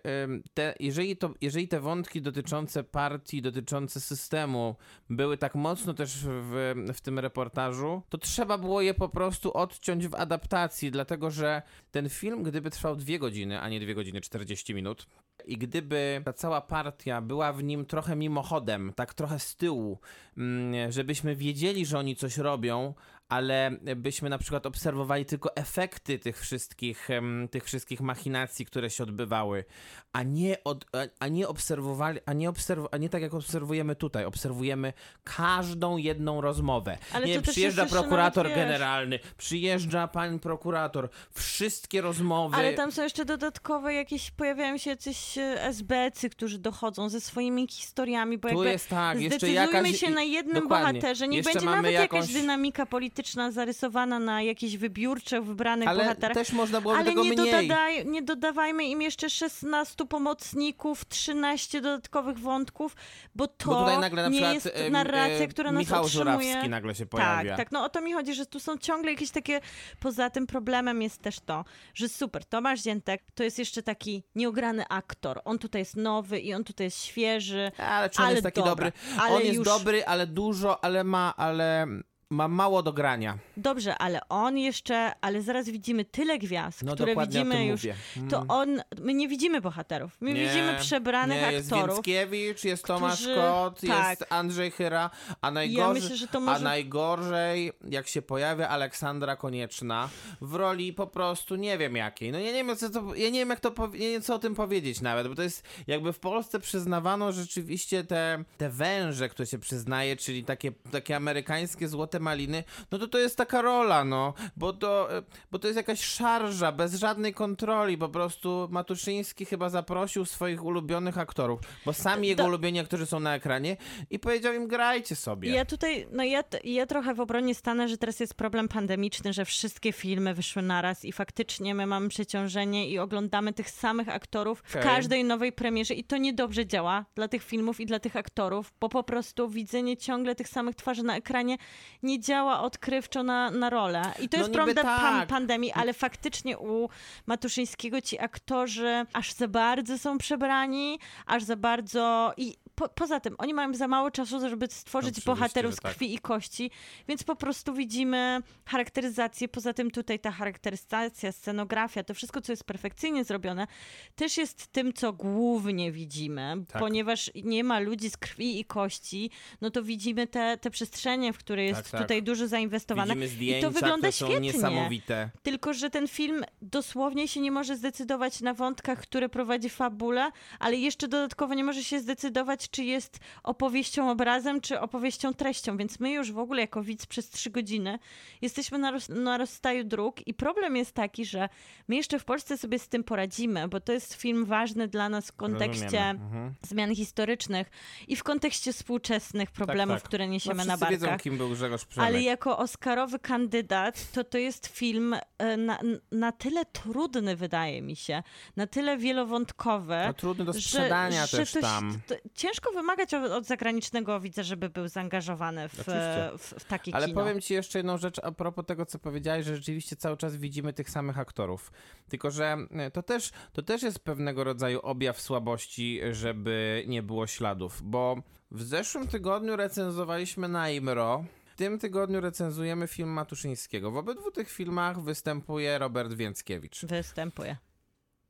te, 0.54 0.76
jeżeli, 0.80 1.18
to, 1.18 1.34
jeżeli 1.42 1.68
te 1.68 1.80
wątki 1.80 2.22
dotyczące 2.22 2.84
partii, 2.84 3.42
dotyczące 3.42 4.02
systemu 4.02 4.76
były 5.10 5.38
tak 5.38 5.56
mocno 5.56 5.94
też 5.94 6.18
w, 6.26 6.74
w 6.94 7.02
tym 7.02 7.20
reportażu, 7.20 8.02
to 8.10 8.18
trzeba 8.18 8.58
było 8.58 8.82
je 8.82 8.94
po 8.94 9.10
prostu 9.10 9.54
odciąć 9.54 10.08
w 10.08 10.16
adaptacji, 10.16 10.92
dlatego 10.92 11.32
że 11.32 11.62
ten 11.92 12.10
film, 12.10 12.44
gdyby 12.44 12.70
trwał 12.70 12.96
dwie 12.96 13.20
godziny, 13.20 13.62
a 13.62 13.70
nie 13.70 13.80
dwie 13.80 13.96
godziny 13.96 14.22
40 14.22 14.74
minut, 14.74 15.08
i 15.46 15.58
gdyby 15.58 16.22
ta 16.26 16.34
cała 16.34 16.62
partia 16.62 17.22
była 17.22 17.54
w 17.54 17.64
nim 17.64 17.86
trochę 17.86 18.16
mimochodem, 18.16 18.94
tak 18.96 19.14
trochę 19.14 19.40
z 19.40 19.56
tyłu, 19.56 20.00
mm, 20.38 20.92
żebyśmy 20.92 21.36
wiedzieli, 21.36 21.86
że 21.86 22.00
oni 22.00 22.16
coś 22.16 22.38
robią, 22.38 22.94
ale 23.30 23.72
byśmy 23.96 24.30
na 24.30 24.38
przykład 24.38 24.66
obserwowali 24.66 25.26
tylko 25.26 25.56
efekty 25.56 26.20
tych 26.20 26.40
wszystkich, 26.40 27.08
tych 27.52 27.64
wszystkich 27.64 28.02
machinacji, 28.02 28.66
które 28.66 28.90
się 28.90 29.04
odbywały, 29.04 29.66
a 30.14 30.24
nie, 30.24 30.64
od, 30.64 30.86
a, 31.20 31.28
nie 31.28 31.48
obserwowali, 31.48 32.20
a 32.26 32.34
nie, 32.34 32.50
obserw, 32.50 32.88
a 32.92 32.98
nie 32.98 33.10
tak 33.10 33.22
jak 33.22 33.34
obserwujemy 33.34 33.96
tutaj, 33.96 34.26
obserwujemy 34.26 34.94
każdą 35.24 35.98
jedną 35.98 36.42
rozmowę. 36.42 36.98
Ale 37.14 37.28
nie, 37.28 37.42
przyjeżdża 37.42 37.86
prokurator 37.86 38.50
generalny, 38.50 39.20
przyjeżdża 39.38 40.08
pan 40.08 40.40
prokurator, 40.40 41.10
wszystkie 41.34 42.02
rozmowy. 42.02 42.56
Ale 42.56 42.74
tam 42.74 42.92
są 42.92 43.04
jeszcze 43.04 43.26
dodatkowe 43.26 43.94
jakieś, 43.94 44.32
pojawiają 44.32 44.78
się 44.78 44.90
jacyś 44.90 45.38
e, 45.38 45.64
SB-cy, 45.64 46.30
którzy 46.30 46.60
dochodzą 46.60 47.10
ze 47.10 47.22
swoimi 47.22 47.68
historiami, 47.68 48.38
bo 48.38 48.50
Tu 48.50 48.56
jakby 48.56 48.72
jest 48.72 48.90
tak, 48.90 49.22
jeszcze 49.22 49.50
jakaś... 49.50 50.00
się 50.00 50.10
na 50.10 50.24
jednym 50.24 50.64
dokładnie. 50.64 50.94
bohaterze. 50.94 51.28
Niech 51.28 51.38
Jeszcze 51.38 51.54
będzie 51.60 51.76
nawet 51.76 51.92
jakąś- 51.92 52.20
jakaś 52.22 52.34
dynamika 52.34 52.86
polityczna 52.86 53.15
zarysowana 53.52 54.20
na 54.20 54.42
jakichś 54.42 54.76
wybiórczych, 54.76 55.44
wybranych 55.44 55.88
Ale 55.88 56.04
bohaterach. 56.04 56.34
też 56.34 56.52
można 56.52 56.82
było 56.82 56.96
Ale 56.96 57.06
tego 57.06 57.24
nie, 57.24 57.30
mniej. 57.30 58.06
nie 58.06 58.22
dodawajmy 58.22 58.84
im 58.84 59.02
jeszcze 59.02 59.30
16 59.30 60.06
pomocników, 60.06 61.06
13 61.06 61.82
dodatkowych 61.82 62.40
wątków, 62.40 62.96
bo 63.36 63.48
to 63.48 63.66
Bo 63.70 63.80
tutaj 63.80 64.00
nagle 64.00 64.22
na 64.24 64.30
nie 64.30 64.42
przykład 64.42 64.54
jest 64.54 64.92
narracja, 64.92 65.46
e, 65.46 65.48
która 65.48 65.72
nas 65.72 65.80
Michał 65.80 66.04
utrzymuje. 66.06 66.38
Żurawski 66.40 66.70
nagle 66.70 66.96
się 66.96 67.06
pojawia. 67.06 67.50
Tak, 67.50 67.58
tak. 67.66 67.72
No 67.72 67.84
o 67.84 67.90
to 67.90 68.02
mi 68.02 68.14
chodzi, 68.14 68.34
że 68.34 68.46
tu 68.46 68.60
są 68.60 68.78
ciągle 68.78 69.12
jakieś 69.12 69.32
takie. 69.32 69.62
Poza 70.00 70.30
tym 70.30 70.48
problemem 70.48 71.02
jest 71.02 71.22
też 71.22 71.40
to, 71.40 71.66
że 71.94 72.10
super, 72.10 72.46
Tomasz 72.46 72.82
Ziętek 72.82 73.24
to 73.36 73.44
jest 73.44 73.60
jeszcze 73.60 73.84
taki 73.84 74.24
nieograny 74.36 74.88
aktor. 74.90 75.42
On 75.46 75.60
tutaj 75.60 75.82
jest 75.82 75.96
nowy 75.96 76.40
i 76.40 76.54
on 76.54 76.64
tutaj 76.64 76.88
jest 76.88 77.04
świeży. 77.04 77.72
Ale 77.78 78.10
czy 78.10 78.20
on 78.20 78.26
Ale 78.26 78.34
jest 78.34 78.44
taki 78.44 78.64
dobra, 78.64 78.72
dobry? 78.92 78.92
ale 79.20 79.36
on 79.36 79.42
jest 79.42 79.56
już- 79.56 79.66
dobry, 79.66 80.06
ale 80.06 80.28
dużo, 80.28 80.84
ale 80.84 81.04
ma, 81.04 81.34
ale 81.38 81.88
ma 82.30 82.48
mało 82.48 82.84
do 82.84 82.94
grania. 82.94 83.38
Dobrze, 83.58 83.98
ale 83.98 84.20
on 84.30 84.58
jeszcze, 84.58 85.12
ale 85.22 85.42
zaraz 85.42 85.70
widzimy 85.70 86.06
tyle 86.06 86.38
gwiazd, 86.40 86.84
No 86.84 86.96
które 86.96 87.16
widzimy 87.16 87.66
już. 87.66 87.82
mówię. 87.84 87.96
Mm. 88.18 88.30
To 88.30 88.46
on, 88.48 88.82
my 89.02 89.14
nie 89.14 89.28
widzimy 89.28 89.62
bohaterów. 89.62 90.18
My 90.22 90.34
Nie, 90.34 90.46
widzimy 90.48 90.76
przebranych 90.80 91.42
nie, 91.42 91.52
jest 91.52 91.74
aktorów. 91.74 91.96
Więckiewicz, 91.96 92.64
jest 92.64 92.84
Tomasz 92.86 93.16
którzy- 93.22 93.36
Kot, 93.36 93.82
tak. 93.88 94.10
jest 94.20 94.26
Andrzej 94.34 94.72
Chyra, 94.72 95.10
a 95.42 95.52
najgorzej, 95.52 96.02
myślę, 96.02 96.18
że 96.18 96.28
to 96.28 96.38
a 96.38 96.42
może- 96.42 96.64
najgorzej 96.64 97.72
jak 97.90 98.08
się 98.08 98.22
pojawia 98.22 98.68
Aleksandra 98.70 99.36
Konieczna 99.36 100.10
w 100.42 100.56
roli 100.56 100.94
po 100.94 101.08
prostu 101.08 101.56
nie 101.56 101.78
wiem 101.78 101.96
jakiej. 101.96 102.32
No 102.32 102.40
ja 102.40 102.46
nie 102.52 102.64
wiem, 102.64 102.76
co 102.78 102.90
to, 102.90 103.16
ja 103.16 103.30
nie 103.30 103.40
wiem 103.40 103.50
jak 103.50 103.60
to 103.60 103.72
powie- 103.72 104.00
nie 104.00 104.10
wiem, 104.12 104.22
co 104.22 104.36
o 104.36 104.40
tym 104.40 104.56
powiedzieć 104.56 105.02
nawet, 105.02 105.28
bo 105.28 105.36
to 105.36 105.44
jest 105.44 105.64
jakby 105.88 106.14
w 106.14 106.20
Polsce 106.20 106.60
przyznawano 106.60 107.32
rzeczywiście 107.32 108.04
te, 108.04 108.44
te 108.58 108.70
węże, 108.70 109.30
które 109.30 109.46
się 109.46 109.60
przyznaje, 109.60 110.16
czyli 110.18 110.44
takie, 110.44 110.72
takie 110.92 111.16
amerykańskie 111.16 111.88
złote 111.88 112.15
maliny, 112.20 112.64
no 112.92 113.00
to 113.00 113.08
to 113.08 113.18
jest 113.20 113.38
taka 113.38 113.62
rola, 113.62 114.04
no, 114.06 114.34
bo 114.58 114.74
to, 114.74 115.18
e, 115.18 115.24
bo 115.52 115.60
to 115.60 115.68
jest 115.68 115.78
jakaś 115.78 116.02
szarża, 116.02 116.72
bez 116.72 116.96
żadnej 116.96 117.34
kontroli, 117.34 117.98
po 117.98 118.10
prostu 118.10 118.68
Matuszyński 118.72 119.46
chyba 119.46 119.70
zaprosił 119.70 120.26
swoich 120.26 120.64
ulubionych 120.66 121.18
aktorów, 121.18 121.60
bo 121.86 121.94
sami 121.94 122.28
jego 122.28 122.44
To- 122.44 122.50
ulubieni 122.50 122.80
aktorzy 122.80 123.06
są 123.06 123.20
na 123.20 123.36
ekranie 123.36 123.78
i 124.10 124.20
powiedział 124.20 124.54
im 124.54 124.68
grajcie 124.68 125.16
sobie. 125.16 125.50
Ja 125.50 125.66
tutaj, 125.66 126.08
no 126.12 126.24
ja, 126.24 126.44
ja 126.64 126.86
trochę 126.86 127.14
w 127.14 127.20
obronie 127.20 127.56
stanę, 127.56 127.90
że 127.90 127.98
teraz 127.98 128.20
jest 128.20 128.34
problem 128.34 128.68
pandemiczny, 128.68 129.34
że 129.34 129.46
wszystkie 129.46 129.92
filmy 129.92 130.34
wyszły 130.34 130.62
naraz 130.62 131.06
i 131.06 131.12
faktycznie 131.12 131.76
my 131.76 131.86
mamy 131.86 132.10
przeciążenie 132.10 132.90
i 132.90 133.00
oglądamy 133.00 133.54
tych 133.54 133.70
samych 133.70 134.10
aktorów 134.10 134.64
w 134.66 134.70
Okej. 134.76 134.84
każdej 134.84 135.24
nowej 135.24 135.52
premierze 135.52 135.94
i 135.94 136.04
to 136.04 136.18
niedobrze 136.18 136.66
działa 136.66 137.06
dla 137.16 137.28
tych 137.28 137.44
filmów 137.44 137.80
i 137.80 137.86
dla 137.86 138.00
tych 138.00 138.16
aktorów, 138.16 138.74
bo 138.80 138.90
po 138.90 139.04
prostu 139.04 139.50
widzenie 139.50 139.98
ciągle 139.98 140.36
tych 140.36 140.48
samych 140.48 140.76
twarzy 140.76 141.04
na 141.04 141.18
ekranie 141.18 141.58
nie 142.06 142.20
działa 142.20 142.62
odkrywczo 142.62 143.24
na, 143.24 143.52
na 143.52 143.70
rolę. 143.70 144.02
I 144.20 144.30
to 144.30 144.38
No 144.38 144.44
jest 144.44 144.50
niby 144.54 144.74
problem 144.74 144.86
pan, 144.86 145.20
tak. 145.20 145.30
pandemii, 145.30 145.72
ale 145.72 145.94
faktycznie 145.94 146.58
u 146.58 146.90
Matuszyńskiego 147.26 148.02
ci 148.02 148.20
aktorzy 148.20 149.06
aż 149.14 149.32
za 149.32 149.48
bardzo 149.48 149.98
są 149.98 150.18
przebrani, 150.18 151.00
aż 151.26 151.44
za 151.44 151.56
bardzo 151.56 152.34
i 152.38 152.56
po, 152.76 152.90
poza 152.90 153.20
tym, 153.20 153.36
oni 153.38 153.54
mają 153.54 153.74
za 153.74 153.88
mało 153.88 154.12
czasu, 154.12 154.50
żeby 154.50 154.68
stworzyć 154.72 155.10
Oczywiście, 155.10 155.32
bohaterów 155.32 155.74
z 155.76 155.78
tak. 155.80 155.92
krwi 155.92 156.14
i 156.14 156.20
kości, 156.20 156.72
więc 157.08 157.24
po 157.24 157.36
prostu 157.36 157.74
widzimy 157.74 158.42
charakteryzację. 158.66 159.48
Poza 159.48 159.74
tym 159.74 159.92
tutaj 159.92 160.20
ta 160.20 160.32
charakteryzacja, 160.32 161.32
scenografia, 161.32 162.04
to 162.04 162.14
wszystko, 162.14 162.42
co 162.42 162.52
jest 162.52 162.64
perfekcyjnie 162.64 163.24
zrobione, 163.24 163.68
też 164.16 164.38
jest 164.38 164.68
tym, 164.68 164.94
co 164.94 165.14
głównie 165.14 165.92
widzimy, 165.92 166.56
Tak. 166.68 166.82
ponieważ 166.82 167.32
nie 167.44 167.64
ma 167.64 167.80
ludzi 167.80 168.10
z 168.10 168.18
krwi 168.18 168.60
i 168.60 168.66
kości, 168.66 169.32
no 169.62 169.70
to 169.72 169.84
widzimy 169.84 170.28
te, 170.28 170.58
te 170.58 170.70
przestrzenie, 170.70 171.34
w 171.34 171.38
które 171.38 171.64
jest 171.64 171.82
Tak, 171.82 171.90
tak. 171.90 172.02
tutaj 172.02 172.24
dużo 172.24 172.48
zainwestowane. 172.48 173.28
Zdjęcia, 173.28 173.60
I 173.60 173.62
to 173.62 173.72
wygląda 173.72 174.12
świetnie. 174.12 174.40
niesamowite. 174.40 175.30
Tylko, 175.44 175.74
że 175.74 175.90
ten 175.90 176.08
film 176.08 176.44
dosłownie 176.62 177.28
się 177.28 177.40
nie 177.42 177.52
może 177.52 177.76
zdecydować 177.78 178.42
na 178.42 178.54
wątkach, 178.54 179.00
które 179.00 179.30
prowadzi 179.30 179.70
fabule, 179.70 180.32
ale 180.60 180.76
jeszcze 180.76 181.08
dodatkowo 181.08 181.54
nie 181.54 181.64
może 181.64 181.84
się 181.84 182.00
zdecydować, 182.00 182.65
czy 182.70 182.84
jest 182.84 183.20
opowieścią 183.44 184.12
obrazem, 184.12 184.62
czy 184.62 184.80
opowieścią 184.80 185.34
treścią. 185.34 185.78
Więc 185.78 186.00
my 186.00 186.12
już 186.12 186.32
w 186.32 186.40
ogóle 186.40 186.62
jako 186.62 186.84
widz 186.84 187.06
przez 187.06 187.30
trzy 187.30 187.50
godziny 187.50 188.00
jesteśmy 188.42 188.78
na, 188.78 188.92
roz, 188.92 189.10
na 189.10 189.38
rozstaju 189.38 189.84
dróg 189.84 190.28
i 190.28 190.34
problem 190.34 190.76
jest 190.76 190.92
taki, 190.92 191.26
że 191.26 191.50
my 191.88 191.96
jeszcze 191.96 192.20
w 192.20 192.26
Polsce 192.26 192.58
sobie 192.58 192.80
z 192.80 192.88
tym 192.88 193.04
poradzimy, 193.04 193.68
bo 193.68 193.80
to 193.80 193.94
jest 193.94 194.14
film 194.14 194.46
ważny 194.46 194.88
dla 194.88 195.10
nas 195.10 195.28
w 195.28 195.36
kontekście. 195.36 196.00
Mhm. 196.00 196.54
zmian 196.62 196.96
historycznych 196.96 197.72
i 198.08 198.16
w 198.16 198.24
kontekście 198.24 198.74
współczesnych 198.74 199.52
problemów, 199.52 199.96
tak. 199.96 200.04
które 200.04 200.28
niesiemy 200.28 200.58
no, 200.58 200.66
na 200.66 200.78
barkach. 200.78 201.00
wiedzą, 201.00 201.18
kim 201.18 201.38
był 201.38 201.50
Grzegorz 201.50 201.86
Przemek. 201.86 202.08
Ale 202.08 202.22
jako 202.22 202.58
Oscarowy 202.58 203.20
kandydat, 203.20 204.12
to 204.12 204.24
to 204.24 204.38
jest 204.38 204.68
film 204.68 205.16
e, 205.38 205.58
na, 205.58 205.80
na 206.12 206.32
tyle 206.32 206.66
trudny, 206.66 207.36
wydaje 207.36 207.82
mi 207.82 207.96
się, 207.96 208.24
na 208.56 208.68
tyle 208.68 208.98
wielowątkowy. 208.98 209.98
No, 210.08 210.14
trudny 210.14 210.46
do 210.46 210.54
że- 210.54 210.62
sprzedania 210.62 211.26
że 211.26 211.38
też 211.38 211.52
to, 211.52 211.62
tam. 211.62 212.00
To, 212.08 212.16
ciężko 212.34 212.55
wymagać 212.74 213.14
od, 213.14 213.32
od 213.32 213.46
zagranicznego 213.46 214.20
widza, 214.20 214.44
żeby 214.44 214.70
był 214.70 214.88
zaangażowany 214.88 215.70
w, 215.70 215.74
Oczywiście. 215.74 216.32
w, 216.38 216.54
w 216.60 216.66
takie 216.66 216.96
Ale 216.96 217.08
kino. 217.08 217.22
powiem 217.22 217.42
ci 217.42 217.54
jeszcze 217.54 217.80
jedną 217.80 217.98
rzecz 217.98 218.20
a 218.24 218.32
propos 218.32 218.66
tego, 218.66 218.86
co 218.86 219.00
powiedziałeś, 219.00 219.46
że 219.46 219.56
rzeczywiście 219.56 219.96
cały 219.96 220.18
czas 220.18 220.36
widzimy 220.36 220.74
tych 220.74 220.90
samych 220.90 221.20
aktorów. 221.20 221.72
Tylko, 222.10 222.32
że 222.32 222.58
e, 222.72 222.92
to 222.92 223.04
też, 223.04 223.32
to 223.54 223.62
też 223.64 223.84
jest 223.84 224.00
pewnego 224.00 224.44
rodzaju 224.44 224.80
objaw 224.80 225.22
słabości, 225.22 226.00
żeby 226.12 226.84
nie 226.88 227.04
było 227.04 227.28
śladów, 227.28 227.82
bo 227.84 228.16
w 228.52 228.64
zeszłym 228.64 229.08
tygodniu 229.08 229.56
recenzowaliśmy 229.56 230.48
Naimro, 230.48 231.26
w 231.46 231.58
tym 231.58 231.80
tygodniu 231.80 232.22
recenzujemy 232.22 232.88
film 232.88 233.10
Matuszyńskiego. 233.10 233.92
W 233.92 233.98
obydwu 233.98 234.32
tych 234.32 234.50
filmach 234.52 235.02
występuje 235.02 235.78
Robert 235.78 236.14
Więckiewicz. 236.14 236.86
Występuje. 236.86 237.58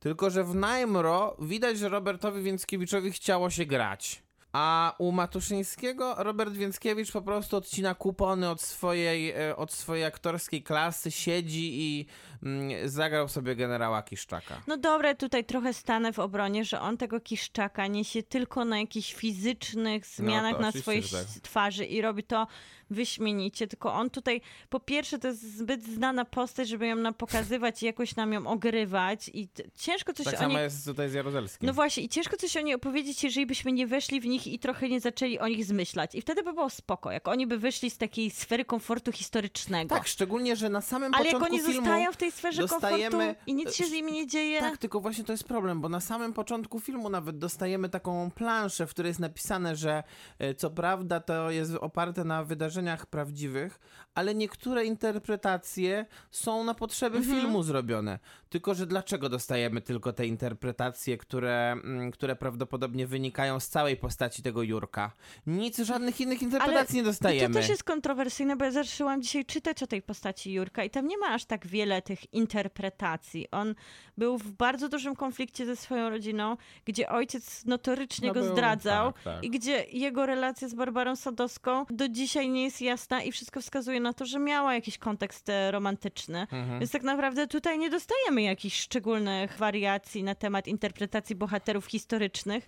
Tylko, 0.05 0.29
że 0.29 0.43
w 0.43 0.55
Naimro 0.55 1.35
widać, 1.39 1.77
że 1.77 1.89
Robertowi 1.89 2.41
Więckiewiczowi 2.41 3.11
chciało 3.11 3.49
się 3.49 3.65
grać. 3.65 4.23
A 4.53 4.95
u 4.97 5.11
Matuszyńskiego 5.11 6.15
Robert 6.17 6.53
Więckiewicz 6.53 7.11
po 7.11 7.21
prostu 7.21 7.57
odcina 7.57 7.95
kupony 7.95 8.49
od 8.49 8.61
swojej, 8.61 9.29
e, 9.31 9.55
od 9.55 9.73
swojej 9.73 10.05
aktorskiej 10.05 10.63
klasy, 10.63 11.11
siedzi 11.11 11.81
i 11.81 12.05
mm, 12.43 12.89
zagrał 12.89 13.27
sobie 13.27 13.55
generała 13.55 14.03
Kiszczaka. 14.03 14.61
No 14.67 14.77
dobra, 14.77 15.15
tutaj 15.15 15.45
trochę 15.45 15.73
stanę 15.73 16.13
w 16.13 16.19
obronie, 16.19 16.65
że 16.65 16.81
on 16.81 16.97
tego 16.97 17.19
kiszczaka 17.19 17.87
niesie 17.87 18.23
tylko 18.23 18.65
na 18.65 18.79
jakichś 18.79 19.13
fizycznych 19.13 20.05
zmianach 20.05 20.53
No 20.53 20.59
na 20.59 20.71
swojej 20.71 21.03
tak. 21.03 21.27
twarzy 21.41 21.85
i 21.85 22.01
robi 22.01 22.23
to 22.23 22.47
wyśmienicie, 22.89 23.67
tylko 23.67 23.93
on 23.93 24.09
tutaj, 24.09 24.41
po 24.69 24.79
pierwsze 24.79 25.19
to 25.19 25.27
jest 25.27 25.57
zbyt 25.57 25.83
znana 25.83 26.25
postać, 26.25 26.67
żeby 26.69 26.87
ją 26.87 26.95
nam 26.95 27.13
pokazywać 27.13 27.83
i 27.83 27.85
jakoś 27.85 28.15
nam 28.15 28.33
ją 28.33 28.47
ogrywać 28.47 29.29
i 29.33 29.47
ciężko 29.77 30.13
coś 30.13 30.25
Tak 30.25 30.33
o 30.33 30.37
samo 30.37 30.49
niej... 30.53 30.63
jest 30.63 30.85
tutaj 30.85 31.09
z 31.09 31.13
Jaruzelskim. 31.13 31.67
No 31.67 31.73
właśnie, 31.73 32.03
i 32.03 32.09
ciężko 32.09 32.37
coś 32.37 32.57
o 32.57 32.61
niej 32.61 32.75
opowiedzieć, 32.75 33.23
jeżeli 33.23 33.45
byśmy 33.45 33.71
nie 33.71 33.87
weszli 33.87 34.21
w 34.21 34.25
nich 34.25 34.47
i 34.47 34.59
trochę 34.59 34.89
nie 34.89 34.99
zaczęli 34.99 35.39
o 35.39 35.47
nich 35.47 35.65
zmyślać. 35.65 36.15
I 36.15 36.21
wtedy 36.21 36.43
by 36.43 36.53
było 36.53 36.69
spoko, 36.69 37.11
jak 37.11 37.27
oni 37.27 37.47
by 37.47 37.57
wyszli 37.57 37.89
z 37.89 37.97
takiej 37.97 38.31
sfery 38.31 38.65
komfortu 38.65 39.11
historycznego. 39.11 39.95
tak, 39.95 40.07
szczególnie, 40.07 40.55
że 40.55 40.69
na 40.69 40.81
samym 40.81 41.13
Ale 41.13 41.25
jak 41.25 41.33
początku 41.33 41.55
oni 41.55 41.63
filmu... 41.63 41.85
zostają 41.87 42.11
w 42.11 42.17
tej 42.17 42.31
sferze 42.31 42.61
dostajemy- 42.61 43.11
komfortu 43.11 43.41
i 43.47 43.53
nic 43.53 43.75
się 43.75 43.85
z 43.85 43.91
nimi 43.91 44.11
nie 44.11 44.27
dzieje. 44.27 44.59
Tak, 44.59 44.77
tylko 44.77 44.99
właśnie 44.99 45.23
to 45.23 45.31
jest 45.33 45.43
problem, 45.43 45.81
bo 45.81 45.89
na 45.89 45.99
samym 45.99 46.33
początku 46.33 46.79
filmu 46.79 47.09
nawet 47.09 47.37
dostajemy 47.37 47.89
taką 47.89 48.31
planszę, 48.31 48.87
w 48.87 48.89
której 48.89 49.09
jest 49.09 49.19
napisane, 49.19 49.75
że 49.75 50.03
e, 50.39 50.53
co 50.53 50.69
prawda 50.69 51.19
to 51.19 51.51
jest 51.51 51.75
oparte 51.75 52.23
na 52.23 52.43
wydarzeniach 52.75 53.05
prawdziwych, 53.05 53.79
ale 54.15 54.35
niektóre 54.35 54.85
interpretacje 54.85 56.05
są 56.31 56.63
na 56.63 56.73
potrzeby 56.73 57.17
Mhm. 57.17 57.39
filmu 57.41 57.63
zrobione. 57.63 58.19
Tylko, 58.49 58.73
że 58.73 58.85
dlaczego 58.87 59.29
dostajemy 59.29 59.81
tylko 59.81 60.13
te 60.13 60.27
interpretacje, 60.27 61.17
które, 61.17 61.71
mm, 61.71 62.11
które 62.11 62.35
prawdopodobnie 62.35 63.07
wynikają 63.07 63.59
z 63.59 63.67
całej 63.67 63.97
postaci 63.97 64.41
tego 64.43 64.63
Jurka? 64.63 65.11
Nic, 65.47 65.77
żadnych 65.79 66.21
innych 66.21 66.41
interpretacji 66.41 66.95
nie 66.95 67.01
I 67.01 67.05
dostajemy. 67.05 67.53
to 67.53 67.59
też 67.59 67.69
jest 67.69 67.83
kontrowersyjne, 67.83 68.55
bo 68.55 68.65
ja 68.65 68.71
zaczęłam 68.71 69.21
dzisiaj 69.21 69.45
czytać 69.45 69.83
o 69.83 69.87
tej 69.87 70.01
postaci 70.01 70.53
Jurka 70.53 70.83
i 70.83 70.89
tam 70.89 71.07
nie 71.07 71.17
ma 71.17 71.27
aż 71.27 71.45
tak 71.45 71.67
wiele 71.67 72.01
tych 72.01 72.33
interpretacji. 72.33 73.47
On 73.51 73.75
był 74.17 74.37
w 74.37 74.51
bardzo 74.51 74.89
dużym 74.89 75.15
konflikcie 75.15 75.65
ze 75.65 75.75
swoją 75.75 76.09
rodziną, 76.09 76.57
gdzie 76.85 77.09
ojciec 77.09 77.65
notorycznie 77.65 78.27
No 78.27 78.33
go 78.33 78.39
był, 78.41 78.51
zdradzał 78.51 79.11
tak, 79.13 79.23
tak. 79.23 79.43
i 79.43 79.49
gdzie 79.49 79.85
jego 79.91 80.25
relacja 80.25 80.67
z 80.67 80.73
Barbarą 80.73 81.15
Sadowską 81.15 81.85
do 81.89 82.09
dzisiaj 82.09 82.49
nie 82.49 82.63
jest 82.65 82.81
jasna 82.81 83.23
i 83.23 83.31
wszystko 83.31 83.61
wskazuje 83.61 83.99
na 83.99 84.13
to, 84.13 84.25
że 84.25 84.39
miała 84.39 84.73
jakiś 84.73 84.97
kontekst 84.97 85.49
e, 85.49 85.71
romantyczny. 85.71 86.39
Mhm. 86.41 86.79
Więc 86.79 86.91
tak 86.91 87.03
naprawdę 87.03 87.47
tutaj 87.47 87.79
nie 87.79 87.89
dostajemy 87.89 88.41
jakichś 88.41 88.79
szczególnych 88.79 89.57
wariacji 89.57 90.23
na 90.23 90.35
temat 90.35 90.67
interpretacji 90.67 91.35
bohaterów 91.35 91.85
historycznych. 91.85 92.67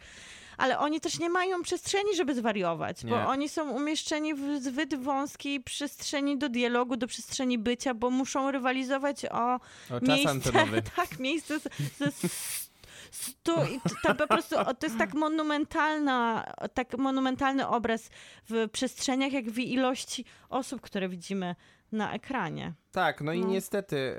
Ale 0.58 0.80
oni 0.80 1.02
też 1.02 1.20
nie 1.20 1.30
mają 1.30 1.62
przestrzeni, 1.62 2.16
żeby 2.16 2.36
zwariować, 2.36 3.04
Nie. 3.04 3.10
bo 3.12 3.16
oni 3.28 3.50
są 3.50 3.70
umieszczeni 3.72 4.34
w 4.34 4.58
zbyt 4.62 4.96
wąskiej 5.04 5.60
przestrzeni 5.62 6.38
do 6.38 6.50
dialogu, 6.50 6.98
do 6.98 7.08
przestrzeni 7.08 7.58
bycia, 7.58 7.94
bo 7.94 8.10
muszą 8.10 8.52
rywalizować 8.52 9.26
o, 9.26 9.56
O 9.56 9.60
miejsce, 10.02 10.52
tak, 10.96 11.20
miejsce 11.20 11.60
z- 11.60 12.67
stu 13.12 13.56
to 14.04 14.16
po 14.16 14.28
prostu 14.28 14.56
to 14.80 14.86
jest 14.86 14.98
tak 14.98 15.14
monumentalna, 15.14 16.44
tak 16.74 16.98
monumentalny 16.98 17.68
obraz 17.68 18.10
w 18.50 18.70
przestrzeniach, 18.72 19.32
jak 19.34 19.50
w 19.50 19.60
ilości 19.60 20.26
osób, 20.50 20.82
które 20.82 21.10
widzimy 21.10 21.56
na 21.92 22.14
ekranie. 22.14 22.74
Tak, 22.92 23.22
no 23.22 23.34
i 23.34 23.40
No. 23.42 23.48
niestety 23.48 24.16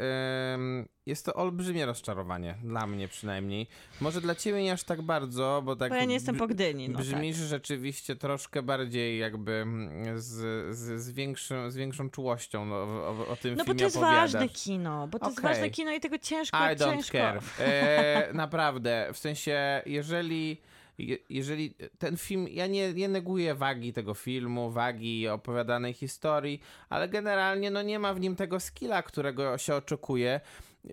jest 1.07 1.24
to 1.27 1.35
olbrzymie 1.35 1.86
rozczarowanie, 1.86 2.55
dla 2.65 2.86
mnie 2.86 3.09
przynajmniej. 3.09 3.66
Może 4.01 4.20
dla 4.20 4.35
ciebie 4.35 4.62
nie 4.62 4.73
aż 4.73 4.85
tak 4.85 5.03
bardzo, 5.03 5.62
bo 5.65 5.77
tak 5.77 5.90
Bo 5.90 5.97
ja 5.97 6.05
nie 6.05 6.15
jestem 6.15 6.36
po 6.36 6.47
Gdyni. 6.47 6.89
No 6.89 6.99
brzmisz 6.99 7.39
tak. 7.39 7.47
rzeczywiście 7.47 8.16
troszkę 8.16 8.62
bardziej 8.62 9.19
jakby 9.19 9.53
mm, 9.53 10.20
z, 10.20 10.27
z, 10.77 11.03
z, 11.03 11.11
większą, 11.11 11.70
z 11.70 11.77
większą 11.77 12.11
czułością 12.11 12.65
no, 12.65 12.77
o, 12.77 13.27
o, 13.28 13.36
tym 13.36 13.55
No 13.55 13.57
bo 13.59 13.65
filmie 13.65 13.78
to 13.78 13.85
jest 13.85 13.97
opowiadasz. 13.97 14.32
ważne 14.32 14.49
kino, 14.49 15.09
bo 15.09 15.19
to 15.19 15.27
jest 15.27 15.39
Okej. 15.39 15.51
ważne 15.51 15.70
kino 15.70 15.93
i 15.93 16.01
tego 16.01 16.19
ciężko, 16.19 16.57
I 16.59 16.61
don't 16.77 16.95
ciężko. 16.95 17.12
care. 17.19 17.40
E, 17.61 18.28
naprawdę, 18.45 19.09
w 19.12 19.19
sensie, 19.19 19.82
jeżeli, 19.86 20.61
je- 20.99 21.19
jeżeli 21.29 21.75
ten 21.99 22.16
film, 22.16 22.49
ja 22.49 22.66
nie, 22.66 22.93
nie 22.95 23.09
neguję 23.09 23.55
wagi 23.55 23.93
tego 23.93 24.15
filmu, 24.15 24.70
wagi 24.70 25.29
opowiadanej 25.29 25.93
historii, 25.93 26.61
ale 26.89 27.09
generalnie 27.09 27.70
no 27.70 27.83
nie 27.83 27.99
ma 27.99 28.15
w 28.15 28.20
nim 28.20 28.37
tego 28.37 28.61
skilla, 28.61 29.03
którego 29.03 29.59
się 29.59 29.75
oczekuje. 29.75 30.41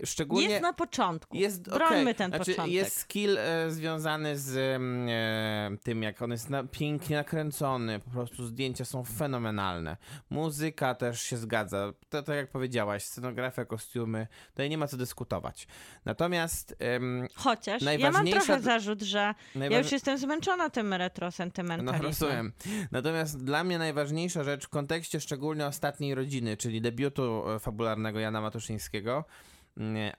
Szczególnie 0.03 0.49
Jest 0.49 0.61
na 0.61 0.73
początku. 0.73 1.37
jest 1.37 1.61
Brońmy 1.69 2.01
okej. 2.01 2.15
ten 2.15 2.29
znaczy, 2.31 2.51
początek. 2.51 2.73
Jest 2.73 2.97
skill 2.97 3.37
e, 3.37 3.71
związany 3.71 4.37
z 4.37 4.57
mm, 4.57 5.07
e, 5.09 5.77
tym, 5.83 6.03
jak 6.03 6.21
on 6.21 6.31
jest 6.31 6.49
na, 6.49 6.63
pięknie 6.63 7.15
nakręcony, 7.15 7.99
po 7.99 8.09
prostu 8.09 8.45
zdjęcia 8.45 8.85
są 8.85 9.03
fenomenalne. 9.03 9.97
Muzyka 10.29 10.95
też 10.95 11.21
się 11.21 11.37
zgadza. 11.37 11.93
To, 12.09 12.23
to 12.23 12.33
jak 12.33 12.51
powiedziałaś, 12.51 13.03
scenografia, 13.03 13.65
kostiumy, 13.65 14.27
tutaj 14.49 14.69
nie 14.69 14.77
ma 14.77 14.87
co 14.87 14.97
dyskutować. 14.97 15.67
Natomiast 16.05 16.75
em, 16.79 17.27
Chociaż 17.35 17.81
ja 17.99 18.11
mam 18.11 18.27
trochę 18.27 18.61
zarzut, 18.61 19.01
że 19.01 19.17
ja 19.17 19.35
najważ- 19.55 19.83
już 19.83 19.91
jestem 19.91 20.17
zmęczona 20.17 20.69
tym 20.69 20.89
no 20.89 20.97
retrosentymentalizmem. 20.97 22.01
rozumiem. 22.01 22.51
Natomiast 22.91 23.43
dla 23.43 23.63
mnie 23.63 23.77
najważniejsza 23.77 24.43
rzecz 24.43 24.65
w 24.65 24.69
kontekście 24.69 25.19
szczególnie 25.21 25.65
ostatniej 25.65 26.15
rodziny, 26.15 26.57
czyli 26.57 26.81
debiutu 26.81 27.49
e, 27.49 27.59
fabularnego 27.59 28.19
Jana 28.19 28.41
Matuszyńskiego, 28.41 29.25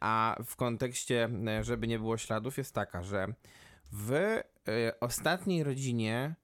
a 0.00 0.36
w 0.46 0.56
kontekście, 0.56 1.28
e, 1.48 1.64
żeby 1.64 1.86
nie 1.86 1.98
było 1.98 2.18
śladów, 2.18 2.58
jest 2.58 2.74
taka, 2.74 3.02
że 3.02 3.26
w 3.92 4.12
e, 4.12 4.42
ostatniej 5.00 5.64
rodzinie 5.64 6.34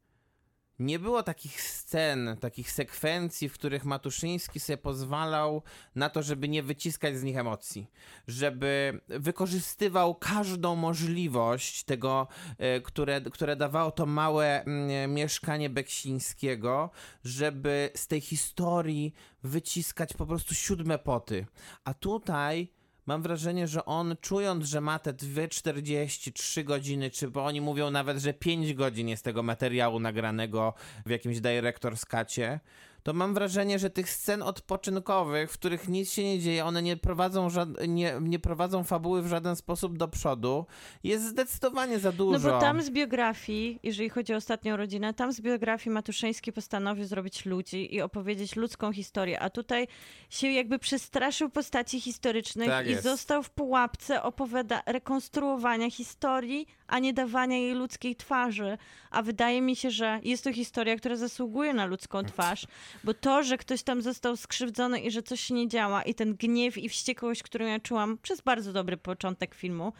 nie 0.78 0.98
było 0.98 1.22
takich 1.22 1.62
scen, 1.62 2.36
takich 2.40 2.72
sekwencji, 2.72 3.48
w 3.48 3.52
których 3.52 3.84
Matuszyński 3.84 4.60
sobie 4.60 4.76
pozwalał 4.76 5.62
na 5.94 6.10
to, 6.10 6.22
żeby 6.22 6.48
nie 6.48 6.62
wyciskać 6.62 7.16
z 7.16 7.22
nich 7.22 7.36
emocji, 7.36 7.90
żeby 8.28 9.01
wykorzystywał 9.09 10.14
każdą 10.14 10.76
możliwość 10.76 11.84
tego, 11.84 12.28
e, 12.59 12.80
które, 12.80 13.20
które 13.20 13.56
dawało 13.56 13.90
to 13.90 14.06
małe 14.06 14.64
mm, 14.64 15.14
mieszkanie 15.14 15.70
Beksińskiego, 15.70 16.90
żeby 17.24 17.90
z 17.94 18.06
tej 18.06 18.20
historii 18.20 19.14
wyciskać 19.43 20.14
po 20.14 20.26
prostu 20.26 20.55
siódme 20.55 20.98
poty. 20.98 21.47
A 21.84 21.94
tutaj 21.94 22.72
mam 23.06 23.22
wrażenie, 23.22 23.68
że 23.68 23.84
on 23.84 24.16
czując, 24.20 24.64
że 24.64 24.80
ma 24.80 24.98
te 24.98 25.12
2,40, 25.12 26.32
3 26.32 26.64
godziny, 26.64 27.10
czy 27.10 27.28
bo 27.28 27.44
oni 27.44 27.60
mówią 27.60 27.90
nawet, 27.90 28.18
że 28.18 28.34
5 28.34 28.74
godzin 28.74 29.08
jest 29.08 29.24
tego 29.24 29.42
materiału 29.42 30.00
nagranego 30.00 30.74
w 31.06 31.10
jakimś 31.10 31.36
director's 31.36 32.06
cutie, 32.06 32.60
to 33.02 33.12
mam 33.12 33.34
wrażenie, 33.34 33.78
że 33.78 33.90
tych 33.90 34.10
scen 34.10 34.42
odpoczynkowych, 34.42 35.50
w 35.50 35.54
których 35.58 35.88
nic 35.88 36.12
się 36.12 36.24
nie 36.24 36.38
dzieje, 36.38 36.64
one 36.64 36.82
nie 36.82 36.96
prowadzą, 36.96 37.48
nie, 37.88 38.14
nie 38.20 38.38
prowadzą 38.38 38.84
fabuły 38.84 39.22
w 39.22 39.26
żaden 39.26 39.56
sposób 39.56 39.98
do 39.98 40.08
przodu, 40.08 40.66
jest 41.04 41.24
zdecydowanie 41.24 41.98
za 41.98 42.12
dużo. 42.12 42.38
No 42.48 42.54
bo 42.54 42.60
tam 42.60 42.82
z 42.82 42.90
biografii, 42.90 43.78
jeżeli 43.82 44.08
chodzi 44.08 44.34
o 44.34 44.36
ostatnią 44.36 44.76
rodzinę, 44.76 45.14
tam 45.14 45.32
z 45.32 45.40
biografii 45.40 45.94
Matuszyński 45.94 46.52
postanowił 46.52 47.04
zrobić 47.04 47.46
ludzi 47.46 47.94
i 47.94 48.00
opowiedzieć 48.00 48.56
ludzką 48.56 48.92
historię, 48.92 49.40
a 49.40 49.50
tutaj 49.50 49.88
się 50.30 50.48
jakby 50.50 50.78
przestraszył 50.78 51.50
postaci 51.50 52.00
historycznych 52.00 52.68
Tak 52.68 52.86
i 52.86 52.90
jest. 52.90 53.02
został 53.02 53.42
w 53.42 53.50
pułapce 53.50 54.22
opowiada- 54.22 54.82
rekonstruowania 54.86 55.90
historii, 55.90 56.66
a 56.86 56.98
nie 56.98 57.12
dawania 57.12 57.58
jej 57.58 57.74
ludzkiej 57.74 58.16
twarzy. 58.16 58.78
A 59.10 59.22
wydaje 59.22 59.62
mi 59.62 59.76
się, 59.76 59.90
że 59.90 60.20
jest 60.22 60.44
to 60.44 60.52
historia, 60.52 60.96
która 60.96 61.16
zasługuje 61.16 61.74
na 61.74 61.86
ludzką 61.86 62.22
twarz, 62.24 62.66
bo 63.05 63.14
to, 63.14 63.43
że 63.43 63.59
ktoś 63.59 63.82
tam 63.82 64.02
został 64.02 64.36
skrzywdzony 64.36 65.01
i 65.01 65.10
że 65.10 65.23
coś 65.23 65.40
się 65.40 65.55
nie 65.55 65.69
działa 65.69 66.02
i 66.02 66.14
ten 66.14 66.35
gniew 66.35 66.78
i 66.78 66.89
wściekłość, 66.89 67.43
którą 67.43 67.66
ja 67.66 67.81
czułam 67.81 68.19
przez 68.23 68.40
bardzo 68.40 68.73
dobry 68.73 68.97
początek 68.97 69.55
filmu, 69.55 69.93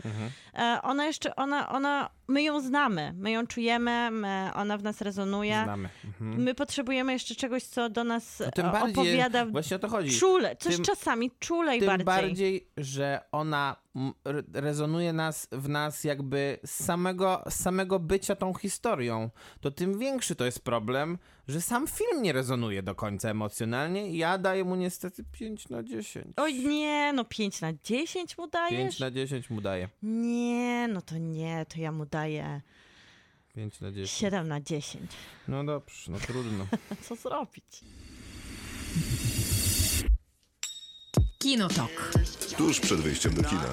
e, 0.55 0.79
ona 0.83 1.07
jeszcze, 1.07 1.37
ona, 1.37 1.69
ona, 1.69 2.11
my 2.29 2.43
ją 2.43 2.61
znamy, 2.61 3.13
my 3.17 3.31
ją 3.31 3.47
czujemy, 3.47 4.11
my, 4.11 4.51
ona 4.55 4.79
w 4.79 4.83
nas 4.83 5.01
rezonuje. 5.01 5.61
Znamy. 5.65 5.89
Mhm. 6.05 6.43
My 6.43 6.55
potrzebujemy 6.55 7.13
jeszcze 7.13 7.35
czegoś, 7.35 7.63
co 7.63 7.89
do 7.91 8.05
nas 8.05 8.41
No 8.41 8.51
tym 8.51 8.71
bardziej, 8.71 8.93
opowiada 8.93 9.47
właśnie 9.47 9.77
o 9.77 9.81
to 9.81 9.89
chodzi. 9.89 10.19
czule, 10.19 10.57
coś 10.57 10.75
Tym- 10.77 10.85
czasami 10.85 11.31
czulej 11.39 11.79
Tym 11.79 11.87
bardziej. 11.87 12.05
bardziej, 12.07 12.67
że 12.77 13.21
ona 13.33 13.77
rezonuje 14.53 15.13
nas, 15.13 15.49
w 15.53 15.69
nas 15.69 16.05
jakby 16.05 16.59
z 16.67 16.85
samego, 16.85 17.45
z 17.49 17.55
samego 17.55 17.99
bycia 17.99 18.37
tą 18.37 18.55
historią. 18.55 19.31
To 19.61 19.71
tym 19.71 19.99
większy 19.99 20.35
to 20.35 20.45
jest 20.45 20.61
problem, 20.65 21.19
że 21.49 21.61
sam 21.61 21.87
film 21.87 22.23
nie 22.23 22.33
rezonuje 22.33 22.83
do 22.83 22.95
końca 22.95 23.31
emocjonalnie 23.31 24.11
i 24.11 24.17
ja 24.17 24.39
daję 24.39 24.65
mu 24.65 24.77
niestety 24.77 25.25
5 25.33 25.69
na 25.69 25.83
10. 25.83 26.27
Oj 26.37 26.55
nie, 26.55 27.13
no 27.13 27.25
5 27.25 27.61
na 27.61 27.73
10 27.85 28.39
mu 28.39 28.49
5 28.49 28.53
dajesz? 28.53 29.01
na 29.01 29.11
10 29.11 29.51
mu 29.51 29.61
daję. 29.61 29.89
Nie, 30.03 30.89
no 30.89 31.03
to 31.03 31.19
nie, 31.19 31.67
to 31.69 31.81
ja 31.81 31.93
mu 31.93 32.07
daję 32.07 32.61
5 33.55 33.81
na 33.81 33.93
10. 33.93 34.11
7 34.11 34.49
na 34.49 34.61
10. 34.61 35.11
No 35.49 35.65
dobrze, 35.65 36.13
no 36.13 36.19
trudno. 36.19 36.67
Co 37.09 37.17
zrobić? 37.17 37.81
Kinotok. 41.43 41.91
Tuż 42.57 42.81
przed 42.81 43.01
wyjściem 43.01 43.35
do 43.35 43.43
kina. 43.43 43.69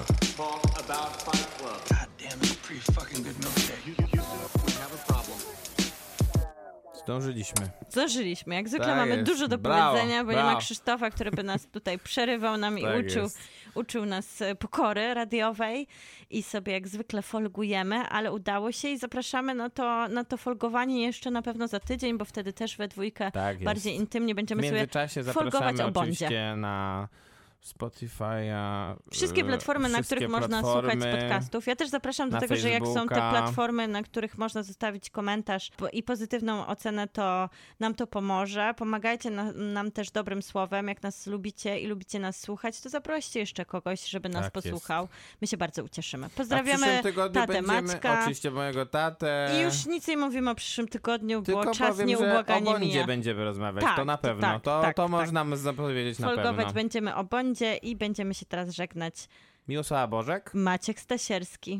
Zdążyliśmy. 7.04 7.70
Zdążyliśmy. 7.90 8.54
Jak 8.54 8.68
zwykle 8.68 8.86
Tak 8.86 8.96
mamy 8.96 9.16
jest. 9.16 9.30
dużo 9.32 9.48
do 9.48 9.58
Brawo, 9.58 9.90
powiedzenia, 9.92 10.24
bo 10.24 10.30
nie 10.30 10.36
ma 10.36 10.42
brawo. 10.42 10.58
Krzysztofa, 10.60 11.10
który 11.10 11.30
by 11.30 11.42
nas 11.42 11.66
tutaj 11.66 11.98
przerywał 11.98 12.56
nam 12.56 12.78
i 12.78 12.82
Tak 12.82 13.06
uczył, 13.06 13.22
jest. 13.22 13.38
uczył 13.74 14.06
nas 14.06 14.42
e, 14.42 14.54
pokory 14.54 15.14
radiowej 15.14 15.86
i 16.30 16.42
sobie 16.42 16.72
jak 16.72 16.88
zwykle 16.88 17.22
folgujemy, 17.22 17.96
ale 17.96 18.32
udało 18.32 18.72
się 18.72 18.88
i 18.88 18.98
zapraszamy 18.98 19.54
na 19.54 19.70
to, 19.70 20.08
na 20.08 20.24
to 20.24 20.36
folgowanie 20.36 21.02
jeszcze 21.02 21.30
na 21.30 21.42
pewno 21.42 21.68
za 21.68 21.80
tydzień, 21.80 22.18
bo 22.18 22.24
wtedy 22.24 22.52
też 22.52 22.76
we 22.76 22.88
dwójkę 22.88 23.30
Tak 23.30 23.54
jest. 23.54 23.64
bardziej 23.64 23.94
intymnie 23.96 24.34
będziemy 24.34 24.62
sobie 24.68 24.86
folgować 25.32 25.80
o 25.80 25.90
Bondzie. 25.90 26.26
oczywiście 26.26 26.56
na 26.56 27.08
Spotify'a. 27.64 28.94
Wszystkie 29.12 29.40
e, 29.42 29.44
platformy, 29.44 29.88
na 29.88 29.94
wszystkie 29.98 30.14
których 30.16 30.30
można 30.30 30.60
platformy. 30.60 30.92
słuchać 30.92 31.20
podcastów. 31.20 31.66
Ja 31.66 31.76
też 31.76 31.88
zapraszam 31.88 32.30
do 32.30 32.34
na 32.34 32.40
tego, 32.40 32.56
że 32.56 32.70
jak 32.70 32.82
są 32.86 32.92
te 32.94 33.14
Facebooka. 33.14 33.30
platformy, 33.30 33.88
na 33.88 34.02
których 34.02 34.38
można 34.38 34.62
zostawić 34.62 35.10
komentarz 35.10 35.70
i 35.92 36.02
pozytywną 36.02 36.66
ocenę, 36.66 37.08
to 37.08 37.48
nam 37.80 37.94
to 37.94 38.06
pomoże. 38.06 38.74
Pomagajcie 38.76 39.30
na, 39.30 39.52
nam 39.52 39.90
też 39.92 40.10
dobrym 40.10 40.42
słowem. 40.42 40.88
Jak 40.88 41.02
nas 41.02 41.26
lubicie 41.26 41.80
i 41.80 41.86
lubicie 41.86 42.18
nas 42.18 42.40
słuchać, 42.40 42.80
to 42.80 42.88
zaproście 42.88 43.40
jeszcze 43.40 43.64
kogoś, 43.64 44.06
żeby 44.08 44.28
nas 44.28 44.44
Tak 44.44 44.56
jest. 44.56 44.68
posłuchał. 44.70 45.08
My 45.40 45.46
się 45.46 45.56
bardzo 45.56 45.84
ucieszymy. 45.84 46.28
Pozdrawiamy 46.36 46.78
przyszłym 46.78 47.02
tygodniu 47.02 47.40
tatę 47.40 47.52
będziemy 47.52 47.82
Maćka. 47.82 48.18
oczywiście 48.20 48.50
mojego 48.50 48.86
tatę. 48.86 49.50
I 49.58 49.62
już 49.62 49.86
nic 49.86 50.08
nie 50.08 50.16
mówimy 50.16 50.50
o 50.50 50.54
przyszłym 50.54 50.88
tygodniu, 50.88 51.42
Tylko 51.42 51.64
bo 51.64 51.74
czas 51.74 51.88
powiem, 51.90 51.96
że 51.96 52.02
o 52.02 52.06
nieubłaganie 52.20 52.64
Bondzie 52.70 52.86
mija. 52.86 53.06
będziemy 53.06 53.44
rozmawiać, 53.44 53.84
Tak, 53.84 53.96
to 53.96 54.04
na 54.04 54.18
pewno. 54.18 54.40
tak, 54.42 54.62
to 54.62 54.80
tak, 54.82 54.96
to 54.96 55.02
tak. 55.02 55.10
można 55.10 55.56
zapowiedzieć 55.56 56.18
na 56.18 56.26
Folgować 56.26 56.56
pewno. 56.56 56.72
będziemy 56.72 57.14
o 57.14 57.24
Bondzie 57.24 57.49
i 57.82 57.96
będziemy 57.96 58.34
się 58.34 58.46
teraz 58.46 58.70
żegnać. 58.70 59.28
Miłosława 59.68 60.06
Bożek. 60.08 60.50
Maciek 60.54 61.00
Stasierski. 61.00 61.78